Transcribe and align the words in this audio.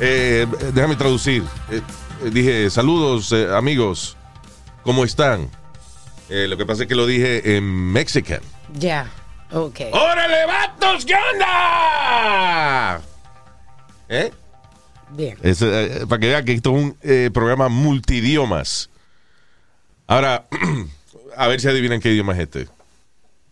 Eh, 0.00 0.46
déjame 0.72 0.96
traducir. 0.96 1.42
Eh, 1.70 1.80
eh, 2.24 2.30
dije, 2.30 2.70
saludos, 2.70 3.32
eh, 3.32 3.48
amigos. 3.54 4.16
¿Cómo 4.82 5.04
están? 5.04 5.48
Lo 6.28 6.56
que 6.56 6.66
pasa 6.66 6.82
es 6.82 6.88
que 6.88 6.94
lo 6.94 7.06
dije 7.06 7.56
en 7.56 7.64
mexican. 7.64 8.40
Ya. 8.76 9.10
Ok. 9.52 9.80
¡Órale, 9.92 10.46
vatos! 10.46 11.04
¿Qué 11.04 11.14
onda? 11.14 13.00
¿Eh? 14.08 14.32
Bien. 15.10 15.38
Es, 15.42 15.64
para 16.08 16.18
que 16.18 16.28
vean 16.28 16.44
que 16.44 16.52
esto 16.54 16.76
es 16.76 16.76
un 16.76 17.32
programa 17.32 17.68
multidiomas. 17.68 18.90
Ahora, 20.06 20.46
a 21.36 21.46
ver 21.46 21.60
si 21.60 21.68
adivinan 21.68 22.00
qué 22.00 22.10
idioma 22.10 22.32
es 22.32 22.40
este. 22.40 22.68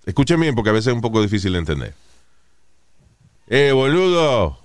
Escuchen 0.04 0.40
bien 0.40 0.54
porque 0.54 0.70
a 0.70 0.72
veces 0.72 0.88
es 0.88 0.94
un 0.94 1.00
poco 1.02 1.22
difícil 1.22 1.52
de 1.52 1.58
entender. 1.58 1.94
Eh, 3.48 3.70
boludo. 3.72 4.61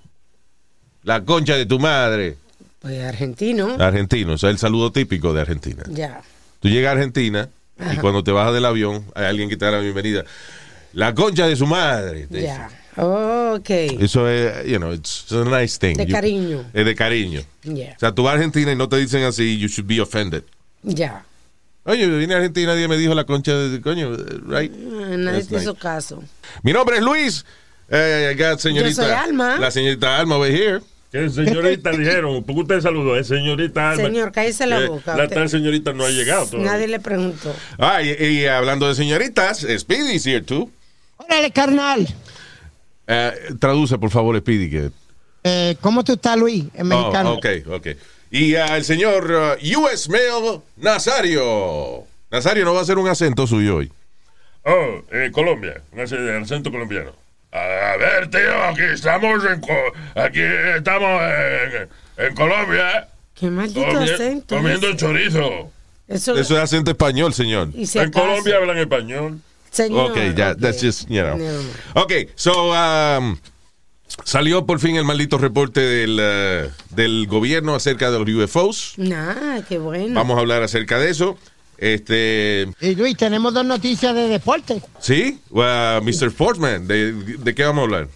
La 1.08 1.24
concha 1.24 1.56
de 1.56 1.64
tu 1.64 1.78
madre. 1.78 2.36
Pues 2.80 3.02
argentino. 3.02 3.76
Argentino, 3.78 4.34
o 4.34 4.36
sea, 4.36 4.50
el 4.50 4.58
saludo 4.58 4.92
típico 4.92 5.32
de 5.32 5.40
Argentina. 5.40 5.82
Ya. 5.88 6.20
Tú 6.60 6.68
llegas 6.68 6.90
a 6.90 6.92
Argentina 6.98 7.48
y 7.94 7.96
cuando 7.96 8.22
te 8.22 8.30
bajas 8.30 8.52
del 8.52 8.66
avión 8.66 9.06
hay 9.14 9.24
alguien 9.24 9.48
que 9.48 9.56
te 9.56 9.64
da 9.64 9.70
la 9.70 9.78
bienvenida. 9.78 10.24
La 10.92 11.14
concha 11.14 11.46
de 11.46 11.56
su 11.56 11.66
madre. 11.66 12.26
te 12.26 12.36
dice. 12.40 12.46
Ya. 12.48 12.68
Ok. 13.02 13.70
Eso 13.70 14.28
es, 14.28 14.66
you 14.66 14.76
know, 14.76 14.92
it's, 14.92 15.22
it's 15.22 15.32
a 15.32 15.44
nice 15.44 15.78
thing. 15.78 15.96
De 15.96 16.04
You- 16.04 16.12
cariño. 16.12 16.64
Es 16.74 16.84
de 16.84 16.94
cariño. 16.94 17.40
Ya. 17.62 17.94
O 17.96 18.00
sea, 18.00 18.12
tú 18.14 18.24
vas 18.24 18.32
a 18.32 18.36
Argentina 18.36 18.70
y 18.70 18.76
no 18.76 18.86
te 18.90 18.98
dicen 18.98 19.22
así, 19.24 19.56
you 19.58 19.68
should 19.68 19.88
be 19.88 20.02
offended. 20.02 20.42
Ya. 20.82 21.24
Oye, 21.84 22.06
vine 22.06 22.34
a 22.34 22.36
Argentina 22.36 22.74
y 22.74 22.74
nadie 22.74 22.86
me 22.86 22.98
dijo 22.98 23.14
la 23.14 23.24
concha 23.24 23.54
de 23.54 23.80
coño, 23.80 24.14
right? 24.46 24.70
Nadie 24.70 25.42
te 25.44 25.56
hizo 25.56 25.70
nice. 25.72 25.80
caso. 25.80 26.22
Mi 26.62 26.74
nombre 26.74 26.96
es 26.98 27.02
Luis. 27.02 27.46
Eh, 27.88 28.34
I 28.36 28.38
got 28.38 28.58
señorita. 28.58 29.00
Yo 29.02 29.08
soy 29.08 29.12
Alma. 29.12 29.56
La 29.58 29.70
señorita 29.70 30.18
Alma 30.18 30.36
over 30.36 30.54
here. 30.54 30.80
¿Qué 31.10 31.28
señorita 31.30 31.90
dijeron? 31.96 32.44
¿Por 32.44 32.54
qué 32.56 32.60
usted 32.62 32.80
saludó? 32.80 33.16
Es 33.16 33.28
señorita 33.28 33.90
Alma. 33.92 34.04
Señor, 34.04 34.32
cállese 34.32 34.66
la 34.66 34.80
Eh, 34.80 34.88
boca. 34.88 35.16
La 35.16 35.24
Usted- 35.24 35.36
tal 35.36 35.48
señorita 35.48 35.92
no 35.92 36.04
ha 36.04 36.10
llegado 36.10 36.46
todavía. 36.46 36.72
Nadie 36.72 36.88
le 36.88 37.00
preguntó. 37.00 37.54
Ah, 37.78 38.02
y, 38.02 38.10
y 38.10 38.46
hablando 38.46 38.86
de 38.88 38.94
señoritas, 38.94 39.66
Speedy's 39.78 40.26
here 40.26 40.42
too. 40.42 40.70
Órale, 41.16 41.50
carnal. 41.50 42.06
Eh, 43.06 43.32
traduce, 43.58 43.96
por 43.98 44.10
favor, 44.10 44.38
Speedy. 44.38 44.68
Que... 44.70 44.90
Eh, 45.44 45.76
¿Cómo 45.80 46.04
tú 46.04 46.12
estás, 46.12 46.36
Luis? 46.36 46.64
En 46.74 46.88
mexicano. 46.88 47.32
Oh, 47.32 47.36
ok, 47.38 47.46
ok. 47.72 47.86
Y 48.30 48.54
ah, 48.56 48.76
el 48.76 48.84
señor 48.84 49.30
uh, 49.30 49.78
US 49.80 50.08
Mail 50.10 50.60
Nazario. 50.76 52.04
Nazario 52.30 52.64
no 52.66 52.74
va 52.74 52.80
a 52.80 52.82
hacer 52.82 52.98
un 52.98 53.08
acento 53.08 53.46
suyo 53.46 53.76
hoy. 53.76 53.90
Oh, 54.64 55.00
eh, 55.10 55.30
Colombia. 55.32 55.80
El 55.96 56.42
acento 56.42 56.70
colombiano. 56.70 57.12
A 57.52 57.96
ver, 57.98 58.28
tío, 58.30 58.62
aquí 58.64 58.82
estamos 58.92 59.42
en, 59.44 59.62
aquí 60.14 60.40
estamos 60.76 61.22
en, 61.22 61.88
en 62.26 62.34
Colombia. 62.34 63.08
Qué 63.34 63.48
maldito 63.50 63.86
comi- 63.86 64.14
acento. 64.14 64.56
comiendo 64.56 64.88
ese. 64.88 64.96
chorizo. 64.96 65.72
Eso, 66.06 66.36
Eso 66.38 66.56
es 66.56 66.62
acento 66.62 66.90
español, 66.90 67.32
señor. 67.34 67.68
y 67.74 67.86
si 67.86 67.98
En 67.98 68.08
acaso- 68.08 68.26
Colombia 68.26 68.56
hablan 68.56 68.78
español. 68.78 69.38
Señor, 69.70 70.10
Ok, 70.10 70.16
ya, 70.34 70.52
ok. 70.52 70.58
that's 70.60 70.82
just, 70.82 71.08
you 71.08 71.20
know. 71.22 71.36
Never 71.36 71.58
mind. 71.58 71.76
Ok, 71.94 72.12
so, 72.34 72.72
um, 72.72 73.36
salió 74.24 74.64
por 74.66 74.80
fin 74.80 74.96
el 74.96 75.04
maldito 75.04 75.36
reporte 75.38 75.80
del, 75.80 76.18
uh, 76.18 76.94
del 76.94 77.26
gobierno 77.26 77.74
acerca 77.74 78.10
de 78.10 78.18
los 78.18 78.28
UFOs. 78.28 78.94
Nah, 78.96 79.60
qué 79.68 79.78
bueno. 79.78 80.14
Vamos 80.14 80.36
a 80.38 80.40
hablar 80.40 80.62
acerca 80.62 80.98
de 80.98 81.10
eso. 81.10 81.38
Este, 81.78 82.68
Y 82.80 82.94
Luis, 82.96 83.16
tenemos 83.16 83.54
dos 83.54 83.64
noticias 83.64 84.12
de 84.14 84.28
deporte. 84.28 84.82
sí, 84.98 85.38
Mr. 85.52 86.30
Sportsman, 86.30 86.86
¿de, 86.88 87.12
¿de 87.12 87.54
qué 87.54 87.64
vamos 87.64 87.82
a 87.82 87.84
hablar? 87.84 88.08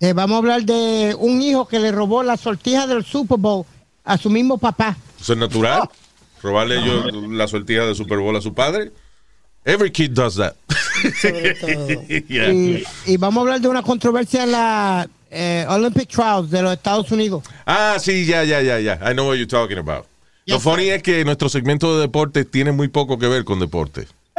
Eh, 0.00 0.12
vamos 0.12 0.34
a 0.34 0.38
hablar 0.38 0.64
de 0.64 1.14
un 1.18 1.40
hijo 1.40 1.66
que 1.68 1.78
le 1.78 1.92
robó 1.92 2.22
la 2.24 2.36
sortija 2.36 2.86
del 2.88 3.04
Super 3.04 3.38
Bowl 3.38 3.64
a 4.04 4.18
su 4.18 4.28
mismo 4.28 4.58
papá. 4.58 4.96
¿Eso 5.20 5.32
es 5.34 5.38
natural? 5.38 5.88
¿Robarle 6.42 6.84
yo 6.84 7.04
la 7.30 7.46
sortija 7.48 7.86
de 7.86 7.94
Super 7.94 8.18
Bowl 8.18 8.36
a 8.36 8.40
su 8.40 8.52
padre? 8.52 8.90
Every 9.64 9.90
kid 9.90 10.10
does 10.10 10.34
that. 10.36 10.54
Yeah. 12.28 12.50
Y 13.06 13.16
vamos 13.16 13.38
a 13.38 13.40
hablar 13.42 13.60
de 13.60 13.68
una 13.68 13.82
controversia 13.82 14.44
en 14.44 14.52
la 14.52 15.08
eh, 15.30 15.64
Olympic 15.68 16.08
Trials 16.08 16.50
de 16.50 16.62
los 16.62 16.72
Estados 16.72 17.10
Unidos. 17.10 17.42
Ah, 17.66 17.96
sí, 18.00 18.26
ya, 18.26 18.44
ya, 18.44 18.60
ya, 18.60 18.78
ya. 18.80 18.98
I 19.02 19.12
know 19.14 19.26
what 19.26 19.36
you're 19.36 19.46
talking 19.46 19.78
about. 19.78 20.06
Lo 20.46 20.60
funny 20.60 20.90
es 20.90 21.02
que 21.02 21.24
nuestro 21.24 21.48
segmento 21.48 21.94
de 21.96 22.02
deportes 22.02 22.50
tiene 22.50 22.72
muy 22.72 22.88
poco 22.88 23.18
que 23.18 23.28
ver 23.28 23.44
con 23.44 23.60
deporte. 23.60 24.06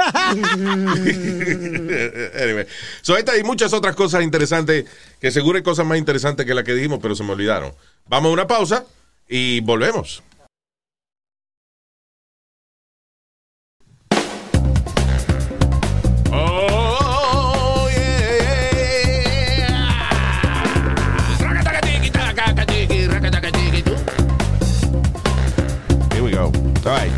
anyway, 2.37 2.67
so 3.01 3.15
esta 3.17 3.37
y 3.37 3.43
muchas 3.43 3.71
otras 3.73 3.95
cosas 3.95 4.23
interesantes, 4.23 4.85
que 5.19 5.31
seguro 5.31 5.57
hay 5.57 5.63
cosas 5.63 5.85
más 5.85 5.97
interesantes 5.97 6.45
que 6.45 6.53
las 6.53 6.65
que 6.65 6.73
dijimos, 6.73 6.99
pero 7.01 7.15
se 7.15 7.23
me 7.23 7.31
olvidaron. 7.31 7.73
Vamos 8.07 8.29
a 8.29 8.33
una 8.33 8.45
pausa 8.45 8.85
y 9.27 9.61
volvemos. 9.61 10.21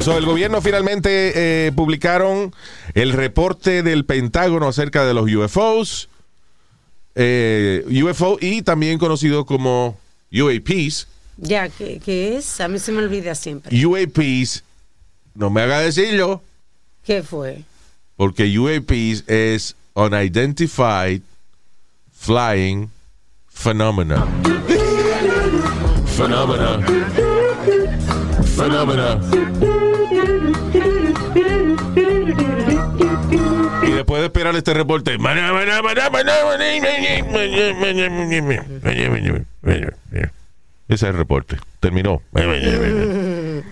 So, 0.08 0.18
el 0.18 0.26
gobierno 0.26 0.62
finalmente 0.62 1.34
eh, 1.68 1.72
publicaron 1.74 2.56
el 2.94 3.12
reporte 3.12 3.84
del 3.84 4.06
Pentágono 4.06 4.70
acerca 4.70 5.06
de 5.06 5.14
los 5.14 5.30
UFOs, 5.30 6.08
eh, 7.14 7.84
UFO 8.06 8.38
y 8.40 8.62
también 8.62 9.00
conocido 9.00 9.46
como 9.46 10.00
UAPs. 10.32 11.10
Ya, 11.36 11.68
¿qué, 11.68 12.00
qué 12.00 12.38
es? 12.38 12.62
A 12.62 12.70
mí 12.70 12.80
se 12.80 12.94
me 12.94 13.00
olvida 13.00 13.36
siempre. 13.36 13.86
UAPs, 13.86 14.64
no 15.36 15.50
me 15.50 15.64
haga 15.64 15.82
decirlo, 15.82 16.42
¿Qué 17.04 17.22
fue? 17.22 17.64
porque 18.16 18.58
UAPs 18.58 19.26
es 19.28 19.76
Unidentified 19.94 21.22
Flying 22.14 22.90
Phenomena. 23.50 24.26
Phenomena. 26.16 26.80
Phenomena. 28.56 29.87
Y 34.18 34.22
después 34.22 34.22
de 34.22 34.26
esperar 34.26 34.56
este 34.56 34.74
reporte. 34.74 35.18
Ese 40.88 40.96
es 40.96 41.04
el 41.04 41.18
reporte. 41.18 41.58
Terminó. 41.80 42.22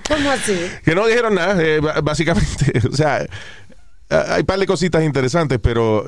¿Cómo 0.07 0.31
así? 0.31 0.57
Que 0.83 0.95
no 0.95 1.07
dijeron 1.07 1.35
nada, 1.35 1.61
eh, 1.63 1.79
básicamente. 2.03 2.81
O 2.91 2.95
sea, 2.95 3.21
eh, 3.21 3.27
hay 4.09 4.43
par 4.43 4.59
de 4.59 4.67
cositas 4.67 5.03
interesantes, 5.03 5.59
pero 5.61 6.05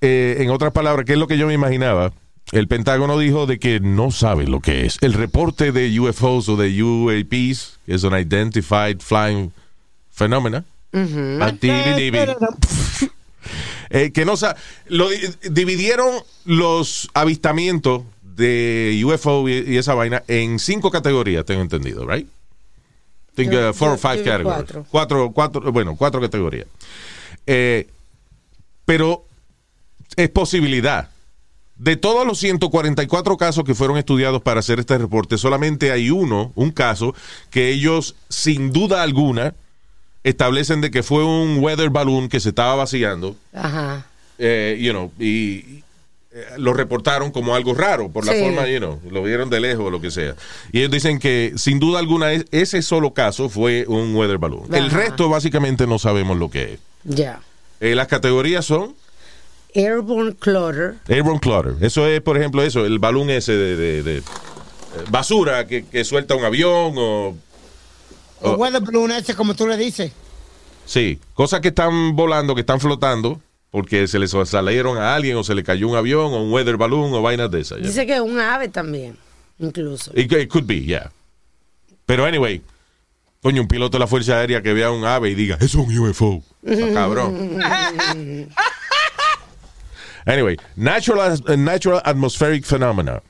eh, 0.00 0.36
en 0.38 0.50
otras 0.50 0.72
palabras, 0.72 1.06
¿qué 1.06 1.12
es 1.14 1.18
lo 1.18 1.26
que 1.26 1.38
yo 1.38 1.46
me 1.46 1.54
imaginaba? 1.54 2.12
El 2.50 2.68
Pentágono 2.68 3.18
dijo 3.18 3.46
de 3.46 3.58
que 3.58 3.80
no 3.80 4.10
sabe 4.10 4.46
lo 4.46 4.60
que 4.60 4.84
es. 4.84 4.98
El 5.00 5.14
reporte 5.14 5.72
de 5.72 5.98
UFOs 5.98 6.50
o 6.50 6.56
de 6.56 6.82
UAPs, 6.82 7.78
que 7.86 7.94
es 7.94 8.02
un 8.02 8.18
Identified 8.18 8.98
Flying 9.00 9.52
Phenomena. 10.10 10.64
Eh, 13.94 14.10
que 14.12 14.24
no 14.24 14.38
sa- 14.38 14.56
lo 14.86 15.10
di- 15.10 15.18
dividieron 15.50 16.08
los 16.46 17.10
avistamientos 17.12 18.02
de 18.22 18.98
UFO 19.04 19.46
y, 19.50 19.52
y 19.68 19.76
esa 19.76 19.92
vaina 19.94 20.22
en 20.28 20.58
cinco 20.58 20.90
categorías, 20.90 21.44
tengo 21.44 21.60
entendido, 21.60 22.06
right? 22.06 22.26
Think, 23.34 23.52
uh, 23.52 23.74
four 23.74 23.88
yo- 23.88 23.92
or 23.92 23.98
five 23.98 24.24
categories. 24.24 24.54
cuatro. 24.54 24.86
Cuatro, 24.90 25.32
cuatro, 25.32 25.72
bueno, 25.72 25.94
cuatro 25.96 26.22
categorías. 26.22 26.66
Eh, 27.46 27.86
pero 28.86 29.26
es 30.16 30.30
posibilidad. 30.30 31.10
De 31.76 31.96
todos 31.96 32.26
los 32.26 32.38
144 32.38 33.36
casos 33.36 33.64
que 33.64 33.74
fueron 33.74 33.98
estudiados 33.98 34.40
para 34.40 34.60
hacer 34.60 34.80
este 34.80 34.96
reporte, 34.96 35.36
solamente 35.36 35.92
hay 35.92 36.08
uno, 36.08 36.52
un 36.54 36.70
caso, 36.70 37.14
que 37.50 37.68
ellos, 37.70 38.14
sin 38.30 38.72
duda 38.72 39.02
alguna, 39.02 39.54
establecen 40.24 40.80
de 40.80 40.90
que 40.90 41.02
fue 41.02 41.24
un 41.24 41.58
weather 41.60 41.90
balloon 41.90 42.28
que 42.28 42.40
se 42.40 42.50
estaba 42.50 42.74
vaciando 42.76 43.36
Ajá. 43.52 44.06
eh, 44.38 44.78
you 44.80 44.92
know, 44.92 45.10
y 45.18 45.82
eh, 46.34 46.44
lo 46.58 46.72
reportaron 46.72 47.30
como 47.30 47.54
algo 47.54 47.74
raro 47.74 48.08
por 48.10 48.24
la 48.24 48.32
Sí. 48.32 48.40
forma, 48.40 48.66
you 48.68 48.78
know, 48.78 49.00
lo 49.10 49.22
vieron 49.22 49.50
de 49.50 49.60
lejos 49.60 49.84
o 49.86 49.90
lo 49.90 50.00
que 50.00 50.10
sea. 50.10 50.34
Y 50.72 50.78
ellos 50.78 50.90
dicen 50.90 51.18
que 51.18 51.52
sin 51.56 51.78
duda 51.78 51.98
alguna 51.98 52.32
es- 52.32 52.46
ese 52.52 52.80
solo 52.82 53.12
caso 53.12 53.48
fue 53.50 53.84
un 53.86 54.14
weather 54.16 54.38
balloon. 54.38 54.74
El 54.74 54.90
resto 54.90 55.28
básicamente 55.28 55.86
no 55.86 55.98
sabemos 55.98 56.38
lo 56.38 56.48
que 56.50 56.74
es. 56.74 56.80
Ya. 57.04 57.40
Eh, 57.80 57.94
las 57.94 58.06
categorías 58.06 58.64
son 58.64 58.94
Airborne 59.74 60.34
clutter. 60.38 60.94
airborne 61.08 61.40
clutter. 61.40 61.74
Eso 61.80 62.06
es, 62.06 62.20
por 62.20 62.36
ejemplo, 62.36 62.62
eso, 62.62 62.84
el 62.86 62.98
balón 62.98 63.28
ese 63.30 63.52
de, 63.52 63.76
de- 63.76 64.02
de, 64.02 64.18
eh, 64.18 64.22
basura 65.10 65.66
que, 65.66 65.84
que 65.86 66.04
suelta 66.04 66.34
un 66.34 66.44
avión 66.44 66.94
o 66.96 67.36
O 68.42 68.50
Oh. 68.52 68.56
weather 68.56 68.80
balloon 68.82 69.12
ese, 69.12 69.34
como 69.34 69.54
tú 69.54 69.66
le 69.66 69.76
dices. 69.76 70.12
Sí, 70.84 71.18
cosas 71.34 71.60
que 71.60 71.68
están 71.68 72.16
volando, 72.16 72.54
que 72.54 72.60
están 72.62 72.80
flotando, 72.80 73.40
porque 73.70 74.06
se 74.08 74.18
les 74.18 74.32
salieron 74.46 74.98
a 74.98 75.14
alguien 75.14 75.36
o 75.36 75.44
se 75.44 75.54
le 75.54 75.62
cayó 75.62 75.88
un 75.88 75.96
avión 75.96 76.32
o 76.32 76.42
un 76.42 76.52
weather 76.52 76.76
balloon 76.76 77.12
o 77.14 77.22
vainas 77.22 77.50
de 77.50 77.60
esas. 77.60 77.78
Dice 77.82 78.06
que 78.06 78.20
un 78.20 78.38
ave 78.40 78.68
también, 78.68 79.16
incluso. 79.58 80.10
It, 80.14 80.30
it 80.32 80.48
could 80.50 80.66
be, 80.66 80.80
yeah. 80.82 81.10
Pero 82.04 82.24
anyway, 82.26 82.60
coño, 83.42 83.62
un 83.62 83.68
piloto 83.68 83.96
de 83.96 84.00
la 84.00 84.06
Fuerza 84.08 84.38
Aérea 84.38 84.60
que 84.60 84.72
vea 84.72 84.90
un 84.90 85.04
ave 85.04 85.30
y 85.30 85.34
diga, 85.34 85.56
es 85.60 85.74
un 85.74 85.96
UFO. 85.96 86.42
Cabrón. 86.92 87.60
anyway, 90.26 90.56
natural, 90.76 91.38
uh, 91.48 91.56
natural 91.56 92.00
atmospheric 92.04 92.64
phenomena. 92.64 93.22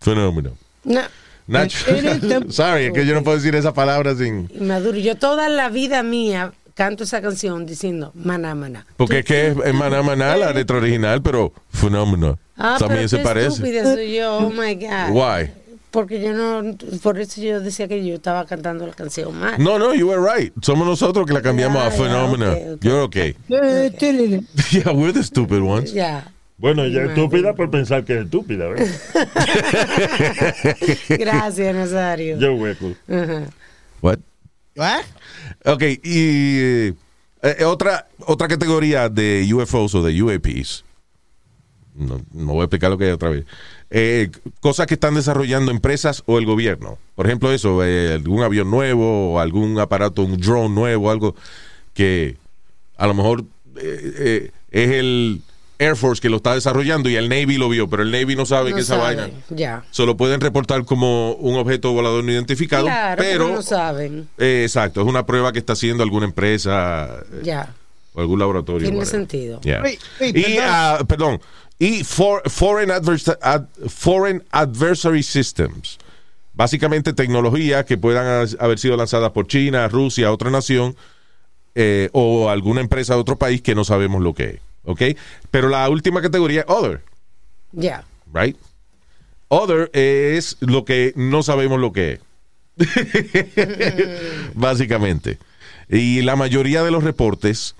Phenomena. 0.00 0.50
No, 0.84 1.00
Natu- 1.48 2.50
Sorry, 2.52 2.86
es 2.86 2.92
que 2.92 3.06
yo 3.06 3.14
no 3.14 3.22
puedo 3.22 3.36
decir 3.36 3.54
esa 3.54 3.74
palabra 3.74 4.14
sin... 4.14 4.48
Maduro, 4.60 4.96
yo 4.98 5.16
toda 5.16 5.48
la 5.48 5.68
vida 5.68 6.02
mía 6.02 6.52
canto 6.74 7.04
esa 7.04 7.20
canción 7.22 7.66
diciendo 7.66 8.12
maná, 8.14 8.54
maná. 8.54 8.86
Porque 8.96 9.20
es 9.20 9.24
que 9.24 9.48
es, 9.48 9.74
maná 9.74 10.02
maná 10.02 10.36
la 10.36 10.52
letra 10.52 10.78
original, 10.78 11.22
pero 11.22 11.52
fenómeno 11.70 12.38
Ah, 12.56 12.76
también 12.78 13.00
pero 13.00 13.08
se 13.08 13.16
qué 13.18 13.22
parece. 13.22 13.48
estúpida 13.48 13.94
soy 13.94 14.14
yo, 14.14 14.38
oh 14.38 14.50
my 14.50 14.74
God. 14.74 15.10
Why? 15.10 15.50
Porque 15.90 16.20
yo 16.20 16.32
no, 16.32 16.76
por 17.02 17.20
eso 17.20 17.40
yo 17.40 17.60
decía 17.60 17.86
que 17.86 18.04
yo 18.04 18.14
estaba 18.14 18.46
cantando 18.46 18.84
la 18.86 18.94
canción 18.94 19.38
mal. 19.38 19.54
No, 19.62 19.78
no, 19.78 19.94
you 19.94 20.08
were 20.08 20.20
right. 20.20 20.52
Somos 20.60 20.86
nosotros 20.86 21.24
que 21.26 21.32
la 21.32 21.40
cambiamos 21.42 21.80
a 21.80 21.90
ya, 21.90 21.96
fenómeno. 21.96 22.50
ok, 22.50 22.58
ok. 22.74 22.82
You're 22.82 23.00
okay. 23.02 23.36
Eh, 23.48 24.40
yeah, 24.72 24.90
we're 24.92 25.12
the 25.12 25.22
stupid 25.22 25.60
ones. 25.60 25.92
Ya. 25.92 26.32
Bueno, 26.56 26.84
ella 26.84 27.04
es 27.04 27.10
estúpida 27.10 27.54
por 27.54 27.70
pensar 27.70 28.04
que 28.04 28.16
es 28.16 28.24
estúpida, 28.24 28.68
¿verdad? 28.68 28.86
Gracias, 31.08 31.74
Nazario. 31.74 32.38
Yo 32.38 32.54
hueco. 32.54 32.92
Ajá. 33.08 33.42
What? 34.00 34.18
¿Ah? 34.78 35.00
Ok, 35.64 35.82
y 36.02 36.58
eh, 36.60 36.94
eh, 37.42 37.64
otra, 37.64 38.08
otra 38.20 38.48
categoría 38.48 39.08
de 39.08 39.48
UFOs 39.52 39.94
o 39.96 40.02
de 40.02 40.22
UAPs. 40.22 40.84
No, 41.94 42.20
no 42.32 42.52
voy 42.52 42.62
a 42.62 42.64
explicar 42.64 42.90
lo 42.90 42.98
que 42.98 43.08
es 43.08 43.14
otra 43.14 43.30
vez. 43.30 43.44
Eh, 43.90 44.30
cosas 44.60 44.86
que 44.86 44.94
están 44.94 45.14
desarrollando 45.14 45.70
empresas 45.70 46.22
o 46.26 46.38
el 46.38 46.46
gobierno. 46.46 46.98
Por 47.14 47.26
ejemplo, 47.26 47.52
eso, 47.52 47.84
eh, 47.84 48.14
algún 48.14 48.42
avión 48.42 48.70
nuevo 48.70 49.34
o 49.34 49.38
algún 49.38 49.78
aparato, 49.78 50.22
un 50.22 50.40
drone 50.40 50.74
nuevo, 50.74 51.10
algo 51.10 51.36
que 51.94 52.36
a 52.96 53.06
lo 53.06 53.14
mejor 53.14 53.44
eh, 53.76 54.14
eh, 54.18 54.50
es 54.70 54.90
el 54.90 55.42
Air 55.78 55.96
Force 55.96 56.20
que 56.22 56.28
lo 56.28 56.36
está 56.36 56.54
desarrollando 56.54 57.08
y 57.08 57.16
el 57.16 57.28
Navy 57.28 57.56
lo 57.58 57.68
vio, 57.68 57.88
pero 57.88 58.02
el 58.04 58.10
Navy 58.12 58.36
no 58.36 58.46
sabe 58.46 58.70
No 58.70 58.76
que 58.76 58.82
esa 58.82 58.96
saben, 58.96 59.16
vaina 59.18 59.34
Ya. 59.50 59.84
solo 59.90 60.16
pueden 60.16 60.40
reportar 60.40 60.84
como 60.84 61.32
un 61.32 61.56
objeto 61.56 61.92
volador 61.92 62.22
no 62.24 62.30
identificado, 62.32 62.84
Claro, 62.84 63.20
pero 63.22 63.44
pero 63.46 63.56
no 63.56 63.62
saben. 63.62 64.28
eh, 64.38 64.62
exacto, 64.64 65.00
es 65.02 65.06
una 65.06 65.26
prueba 65.26 65.52
que 65.52 65.58
está 65.58 65.72
haciendo 65.72 66.02
alguna 66.04 66.26
empresa 66.26 67.08
eh, 67.32 67.40
Ya. 67.42 67.74
o 68.14 68.20
algún 68.20 68.38
laboratorio. 68.38 68.82
Tiene 68.88 68.98
whatever. 68.98 69.20
sentido. 69.20 69.60
Yeah. 69.62 69.82
Y, 70.20 70.32
perdón. 70.32 70.62
ah, 70.62 70.98
perdón, 71.08 71.40
y 71.78 72.04
for- 72.04 72.48
foreign, 72.48 72.90
advers- 72.90 73.36
ad- 73.42 73.66
foreign 73.88 74.44
Adversary 74.52 75.22
Systems. 75.24 75.98
Básicamente 76.56 77.12
tecnología 77.12 77.84
que 77.84 77.98
puedan 77.98 78.26
ha- 78.26 78.64
haber 78.64 78.78
sido 78.78 78.96
lanzadas 78.96 79.32
por 79.32 79.48
China, 79.48 79.88
Rusia, 79.88 80.30
otra 80.32 80.50
nación, 80.50 80.94
eh, 81.74 82.10
o 82.12 82.48
alguna 82.48 82.80
empresa 82.80 83.14
de 83.14 83.20
otro 83.20 83.36
país 83.36 83.60
que 83.60 83.74
no 83.74 83.82
sabemos 83.82 84.22
lo 84.22 84.34
que 84.34 84.44
es. 84.44 84.60
¿Ok? 84.84 85.02
Pero 85.50 85.68
la 85.68 85.88
última 85.88 86.22
categoría, 86.22 86.64
Other. 86.68 87.02
Ya. 87.72 88.04
right? 88.32 88.56
Other 89.48 89.90
es 89.92 90.56
lo 90.60 90.84
que 90.84 91.12
no 91.16 91.42
sabemos 91.42 91.80
lo 91.80 91.92
que 91.92 92.12
es. 92.12 92.20
Básicamente. 94.54 95.38
Y 95.88 96.22
la 96.22 96.36
mayoría 96.36 96.82
de 96.82 96.90
los 96.90 97.04
reportes 97.04 97.74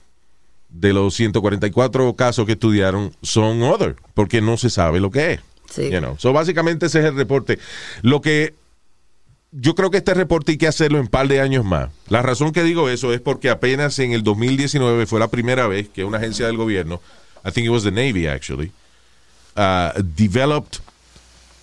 de 0.69 0.93
los 0.93 1.15
144 1.15 2.15
casos 2.17 2.47
que 2.47 2.53
estudiaron 2.53 3.15
son 3.23 3.63
other, 3.63 3.97
porque 4.15 4.41
no 4.41 4.57
se 4.57 4.71
sabe 4.71 5.01
lo 5.01 5.11
que 5.11 5.35
es. 5.35 5.41
Sí. 5.71 5.91
You 5.91 5.99
know. 5.99 6.17
So, 6.19 6.33
básicamente 6.33 6.87
ese 6.87 7.01
es 7.01 7.07
el 7.07 7.17
reporte. 7.17 7.59
Lo 8.03 8.21
que 8.21 8.55
yo 9.57 9.75
creo 9.75 9.91
que 9.91 9.99
este 9.99 10.15
reporte 10.15 10.53
hay 10.53 10.59
que 10.59 10.67
hacerlo 10.67 10.99
en 10.99 11.05
un 11.05 11.09
par 11.09 11.29
de 11.29 11.41
años 11.41 11.65
más. 11.65 11.91
La 12.09 12.23
razón 12.23 12.51
que 12.51 12.65
digo 12.65 12.89
eso 12.89 13.13
es 13.13 13.21
porque 13.21 13.51
apenas 13.51 13.99
en 14.01 14.13
el 14.13 14.25
2019 14.25 15.07
fue 15.07 15.21
la 15.21 15.29
primera 15.29 15.69
vez 15.69 15.89
que 15.89 16.05
una 16.05 16.19
agencia 16.19 16.47
del 16.47 16.57
gobierno, 16.57 17.01
I 17.45 17.53
think 17.53 17.67
it 17.67 17.71
was 17.71 17.85
the 17.85 17.93
Navy 17.93 18.27
actually, 18.27 18.73
uh, 19.57 19.91
developed 20.17 20.81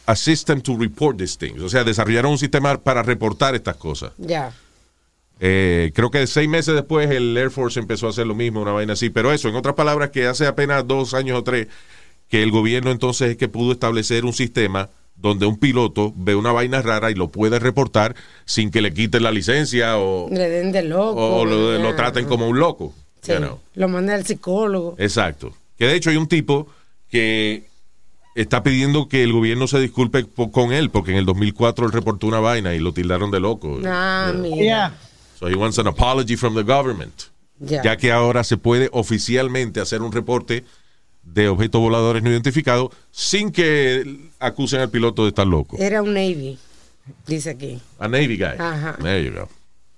a 0.05 0.15
system 0.15 0.61
to 0.61 0.77
report 0.77 1.17
these 1.17 1.38
things. 1.38 1.61
O 1.61 1.67
sea, 1.67 1.83
desarrollaron 1.83 2.31
un 2.31 2.38
sistema 2.38 2.77
para 2.81 3.03
reportar 3.03 3.55
estas 3.55 3.75
cosas. 3.75 4.13
Ya. 4.17 4.53
Eh, 5.41 5.91
creo 5.93 6.11
que 6.11 6.25
seis 6.27 6.47
meses 6.47 6.75
después 6.75 7.09
el 7.09 7.35
Air 7.35 7.51
Force 7.51 7.79
empezó 7.79 8.07
a 8.07 8.11
hacer 8.11 8.25
lo 8.25 8.35
mismo, 8.35 8.61
una 8.61 8.71
vaina 8.71 8.93
así. 8.93 9.09
Pero 9.09 9.33
eso, 9.33 9.49
en 9.49 9.55
otras 9.55 9.75
palabras, 9.75 10.11
que 10.11 10.27
hace 10.27 10.47
apenas 10.47 10.88
dos 10.88 11.13
años 11.13 11.38
o 11.39 11.43
tres 11.43 11.67
que 12.29 12.41
el 12.41 12.51
gobierno 12.51 12.91
entonces 12.91 13.31
es 13.31 13.38
que 13.38 13.49
pudo 13.49 13.73
establecer 13.73 14.23
un 14.23 14.33
sistema 14.33 14.89
donde 15.21 15.45
un 15.45 15.57
piloto 15.57 16.13
ve 16.15 16.35
una 16.35 16.51
vaina 16.51 16.81
rara 16.81 17.12
y 17.12 17.15
lo 17.15 17.29
puede 17.29 17.59
reportar 17.59 18.15
sin 18.45 18.71
que 18.71 18.81
le 18.81 18.94
quiten 18.94 19.23
la 19.23 19.31
licencia 19.31 19.97
o, 19.97 20.27
Le 20.31 20.50
den 20.50 20.71
de 20.71 20.83
loco. 20.83 21.38
o 21.38 21.45
lo, 21.45 21.95
traten 21.95 22.25
como 22.25 22.47
un 22.47 22.59
loco. 22.59 22.94
Sí. 23.21 23.33
you 23.33 23.38
know. 23.38 23.59
Lo 23.75 23.88
manda 23.88 24.15
al 24.15 24.25
psicólogo. 24.25 24.95
Exacto. 24.97 25.53
Que 25.77 25.85
de 25.85 25.95
hecho 25.95 26.09
hay 26.09 26.18
un 26.18 26.27
tipo 26.27 26.68
que 27.09 27.68
está 28.35 28.63
pidiendo 28.63 29.07
que 29.07 29.23
el 29.23 29.33
gobierno 29.33 29.68
se 29.68 29.79
disculpe 29.79 30.25
con 30.51 30.71
él 30.71 30.89
porque 30.89 31.12
en 31.12 31.18
el 31.18 31.25
2004 31.25 31.85
él 31.85 31.91
reportó 31.91 32.27
una 32.27 32.39
vaina 32.39 32.74
y 32.74 32.79
lo 32.79 32.94
tildaron 32.94 33.29
de 33.31 33.39
loco. 33.39 33.79
Ah, 33.85 34.31
Yeah. 34.33 34.41
mira. 34.41 34.56
Yeah. 34.63 34.94
So 35.39 35.47
he 35.47 35.56
wants 35.56 35.77
an 35.79 35.88
apology 35.88 36.35
from 36.35 36.56
the 36.56 36.63
government. 36.63 37.13
Ya. 37.59 37.83
Ya 37.83 37.97
que 37.97 38.12
ahora 38.12 38.44
se 38.44 38.57
puede 38.57 38.89
oficialmente 38.91 39.79
hacer 39.81 40.01
un 40.01 40.12
reporte 40.12 40.63
de 41.24 41.48
objetos 41.48 41.80
voladores 41.82 42.24
no 42.24 42.30
identificados 42.30 42.90
sin 43.12 43.51
que 43.51 44.30
acusen 44.40 44.82
al 44.82 44.90
piloto 44.90 45.24
de 45.24 45.30
estar 45.30 45.48
loco. 45.48 45.78
Era 45.80 46.01
un 46.01 46.13
Navy, 46.13 46.58
dice 47.28 47.51
aquí. 47.51 47.80
A 48.00 48.08
Navy 48.08 48.38
guy. 48.38 48.56
Ajá. 48.60 48.98
There 49.01 49.24
you 49.24 49.32
go. 49.32 49.48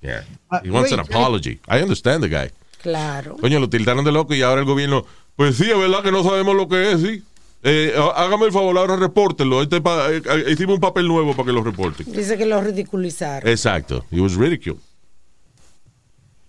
Yeah. 0.01 0.25
Ah, 0.49 0.61
He 0.63 0.69
wants 0.69 0.91
an 0.91 0.99
apology. 0.99 1.59
I 1.69 1.81
understand 1.81 2.23
the 2.23 2.29
guy. 2.29 2.51
Claro. 2.81 3.37
Coño, 3.37 3.59
lo 3.59 3.69
tildaron 3.69 4.03
de 4.03 4.11
loco 4.11 4.33
y 4.33 4.41
ahora 4.41 4.59
el 4.61 4.67
gobierno, 4.67 5.05
pues 5.37 5.55
sí, 5.55 5.69
es 5.71 5.77
verdad 5.77 6.03
que 6.03 6.11
no 6.11 6.23
sabemos 6.23 6.55
lo 6.55 6.67
que 6.67 6.91
es, 6.91 7.01
sí. 7.01 7.23
Eh, 7.63 7.93
há- 7.97 8.23
hágame 8.25 8.45
el 8.47 8.51
favor, 8.51 8.77
ahora 8.77 8.97
repórtenlo. 8.97 9.61
Este 9.61 9.79
pa- 9.79 10.11
eh, 10.11 10.21
eh, 10.29 10.45
hicimos 10.51 10.75
un 10.75 10.81
papel 10.81 11.07
nuevo 11.07 11.33
para 11.33 11.45
que 11.45 11.53
lo 11.53 11.63
reporten. 11.63 12.05
Dice 12.11 12.37
que 12.37 12.45
lo 12.45 12.59
ridiculizaron. 12.61 13.49
Exacto. 13.49 14.03
He 14.11 14.19
was 14.19 14.35
ridiculed. 14.35 14.81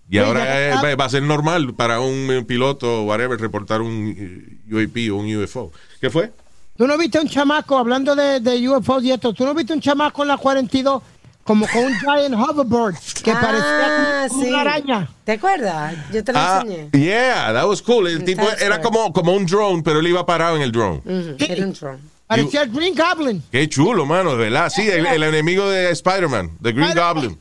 Y 0.09 0.17
ahora 0.19 0.69
está- 0.75 0.95
va, 0.95 1.05
a 1.05 1.09
ser 1.09 1.23
normal 1.23 1.73
para 1.73 1.99
un 1.99 2.45
piloto 2.47 3.01
o 3.01 3.03
whatever 3.05 3.39
reportar 3.39 3.81
un 3.81 4.13
eh, 4.17 4.73
UAP 4.73 5.11
o 5.11 5.15
un 5.17 5.35
UFO. 5.35 5.71
¿Qué 5.99 6.09
fue? 6.09 6.31
¿Tú 6.77 6.85
no 6.87 6.97
viste 6.97 7.19
un 7.19 7.27
chamaco, 7.27 7.77
hablando 7.77 8.15
de, 8.15 8.39
de 8.39 8.69
UFOs 8.69 9.03
y 9.03 9.11
esto, 9.11 9.33
tú 9.33 9.45
no 9.45 9.53
viste 9.55 9.73
un 9.73 9.79
chamaco 9.81 10.21
en 10.23 10.27
la 10.27 10.37
42 10.37 11.01
como 11.43 11.65
con 11.67 11.85
un 11.85 11.93
giant 11.99 12.35
hoverboard 12.35 12.95
que 13.23 13.31
Ah, 13.31 13.39
parecía 13.41 14.27
como 14.29 14.43
sí. 14.43 14.49
una 14.49 14.61
araña? 14.61 15.09
¿Te 15.23 15.31
acuerdas? 15.33 15.95
Yo 16.11 16.23
te 16.23 16.33
lo 16.33 16.39
Ah, 16.39 16.61
enseñé. 16.63 16.89
yeah, 16.91 17.53
that 17.53 17.65
was 17.67 17.81
cool. 17.81 18.07
El 18.07 18.23
tipo 18.25 18.43
That's 18.45 18.61
era 18.61 18.75
right. 18.75 18.83
como, 18.85 19.11
como 19.13 19.33
un 19.33 19.45
drone, 19.45 19.81
pero 19.83 19.99
él 19.99 20.07
iba 20.07 20.25
parado 20.25 20.55
en 20.57 20.61
el 20.63 20.71
drone. 20.71 21.01
Ujú, 21.05 21.35
Sí. 21.39 21.45
Era 21.49 21.65
un 21.65 21.73
drone. 21.73 21.99
Parecía 22.27 22.63
el 22.63 22.71
Green 22.71 22.95
Goblin. 22.95 23.43
Qué 23.51 23.69
chulo, 23.69 24.05
mano, 24.05 24.31
de 24.31 24.37
verdad. 24.49 24.69
Sí, 24.75 24.81
el, 24.89 25.05
el 25.05 25.21
enemigo 25.23 25.69
de 25.69 25.91
Spider-Man, 25.91 26.51
The 26.61 26.71
Green 26.71 26.87
Spider-Man. 26.89 27.13
Goblin. 27.15 27.39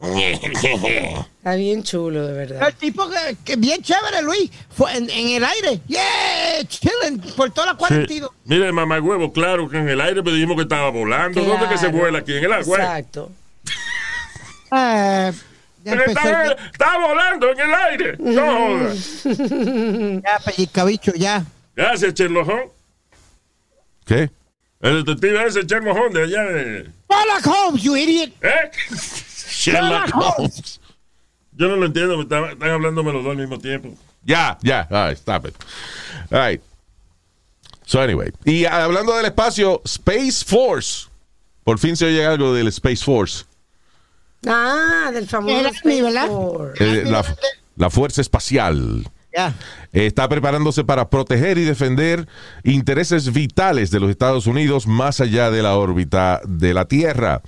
Está 1.40 1.54
bien 1.56 1.82
chulo, 1.82 2.26
de 2.26 2.32
verdad. 2.32 2.68
El 2.68 2.74
tipo 2.74 3.08
que, 3.08 3.36
que 3.44 3.56
bien 3.56 3.82
chévere, 3.82 4.22
Luis, 4.22 4.50
fue 4.74 4.96
en, 4.96 5.10
en 5.10 5.28
el 5.28 5.44
aire. 5.44 5.80
Yeah, 5.88 6.64
chilling 6.66 7.20
por 7.36 7.50
toda 7.50 7.68
la 7.68 7.74
42. 7.74 8.30
Mire, 8.44 8.72
mamá 8.72 8.98
huevo, 9.00 9.32
claro 9.32 9.68
que 9.68 9.76
en 9.78 9.88
el 9.88 10.00
aire 10.00 10.22
pero 10.22 10.34
dijimos 10.34 10.56
que 10.56 10.62
estaba 10.62 10.90
volando. 10.90 11.42
¿Dónde 11.42 11.68
que 11.68 11.76
se 11.78 11.88
vuela 11.88 12.20
aquí? 12.20 12.34
En 12.36 12.44
el 12.44 12.52
agua. 12.52 12.78
Exacto. 12.78 13.30
Eh, 14.72 15.32
Pero 15.82 16.04
empecé. 16.04 16.28
está, 16.30 16.52
está 16.70 16.98
volando 16.98 17.50
en 17.50 17.58
el 17.60 17.74
aire. 17.74 18.16
No 18.20 18.46
jodas. 18.46 19.22
Ya, 20.22 20.38
pellizcabicho, 20.44 21.12
ya. 21.16 21.44
Gracias, 21.74 22.14
Sherlock 22.14 22.48
Holmes. 22.48 22.68
¿Qué? 24.06 24.30
El 24.80 25.02
detective 25.04 25.44
ese 25.44 25.62
Sherlock 25.64 25.96
Holmes 25.96 26.14
de 26.14 26.22
allá 26.22 26.42
de... 26.52 26.90
Sherlock 27.10 27.46
Holmes, 27.46 27.82
you 27.82 27.96
idiot. 27.96 28.30
¿Eh? 28.42 28.70
Sherlock 29.60 30.10
Holmes. 30.14 30.80
Yo 31.52 31.68
no 31.68 31.76
lo 31.76 31.86
entiendo, 31.86 32.16
me 32.16 32.22
están, 32.22 32.44
están 32.50 32.70
hablándome 32.70 33.12
los 33.12 33.22
dos 33.22 33.32
al 33.32 33.36
mismo 33.36 33.58
tiempo. 33.58 33.94
Ya, 34.24 34.58
ya. 34.62 34.86
All 34.90 35.08
right, 35.08 35.18
stop 35.18 35.46
it. 35.46 35.54
All 36.30 36.40
right. 36.40 36.62
So, 37.84 38.00
anyway. 38.00 38.30
Y 38.44 38.64
hablando 38.64 39.16
del 39.16 39.26
espacio, 39.26 39.82
Space 39.84 40.44
Force. 40.44 41.08
Por 41.64 41.78
fin 41.78 41.96
se 41.96 42.06
oye 42.06 42.24
algo 42.24 42.54
del 42.54 42.68
Space 42.68 43.04
Force. 43.04 43.44
Ah, 44.46 45.10
del 45.12 45.28
famoso. 45.28 46.72
Eh, 46.78 47.04
la, 47.06 47.24
la 47.76 47.90
Fuerza 47.90 48.20
Espacial. 48.20 49.04
Ya. 49.32 49.54
está 49.92 50.28
preparándose 50.28 50.82
para 50.82 51.08
proteger 51.08 51.56
y 51.56 51.64
defender 51.64 52.26
intereses 52.64 53.32
vitales 53.32 53.92
de 53.92 54.00
los 54.00 54.10
Estados 54.10 54.48
Unidos 54.48 54.88
más 54.88 55.20
allá 55.20 55.52
de 55.52 55.62
la 55.62 55.76
órbita 55.76 56.40
de 56.46 56.74
la 56.74 56.86
Tierra. 56.86 57.40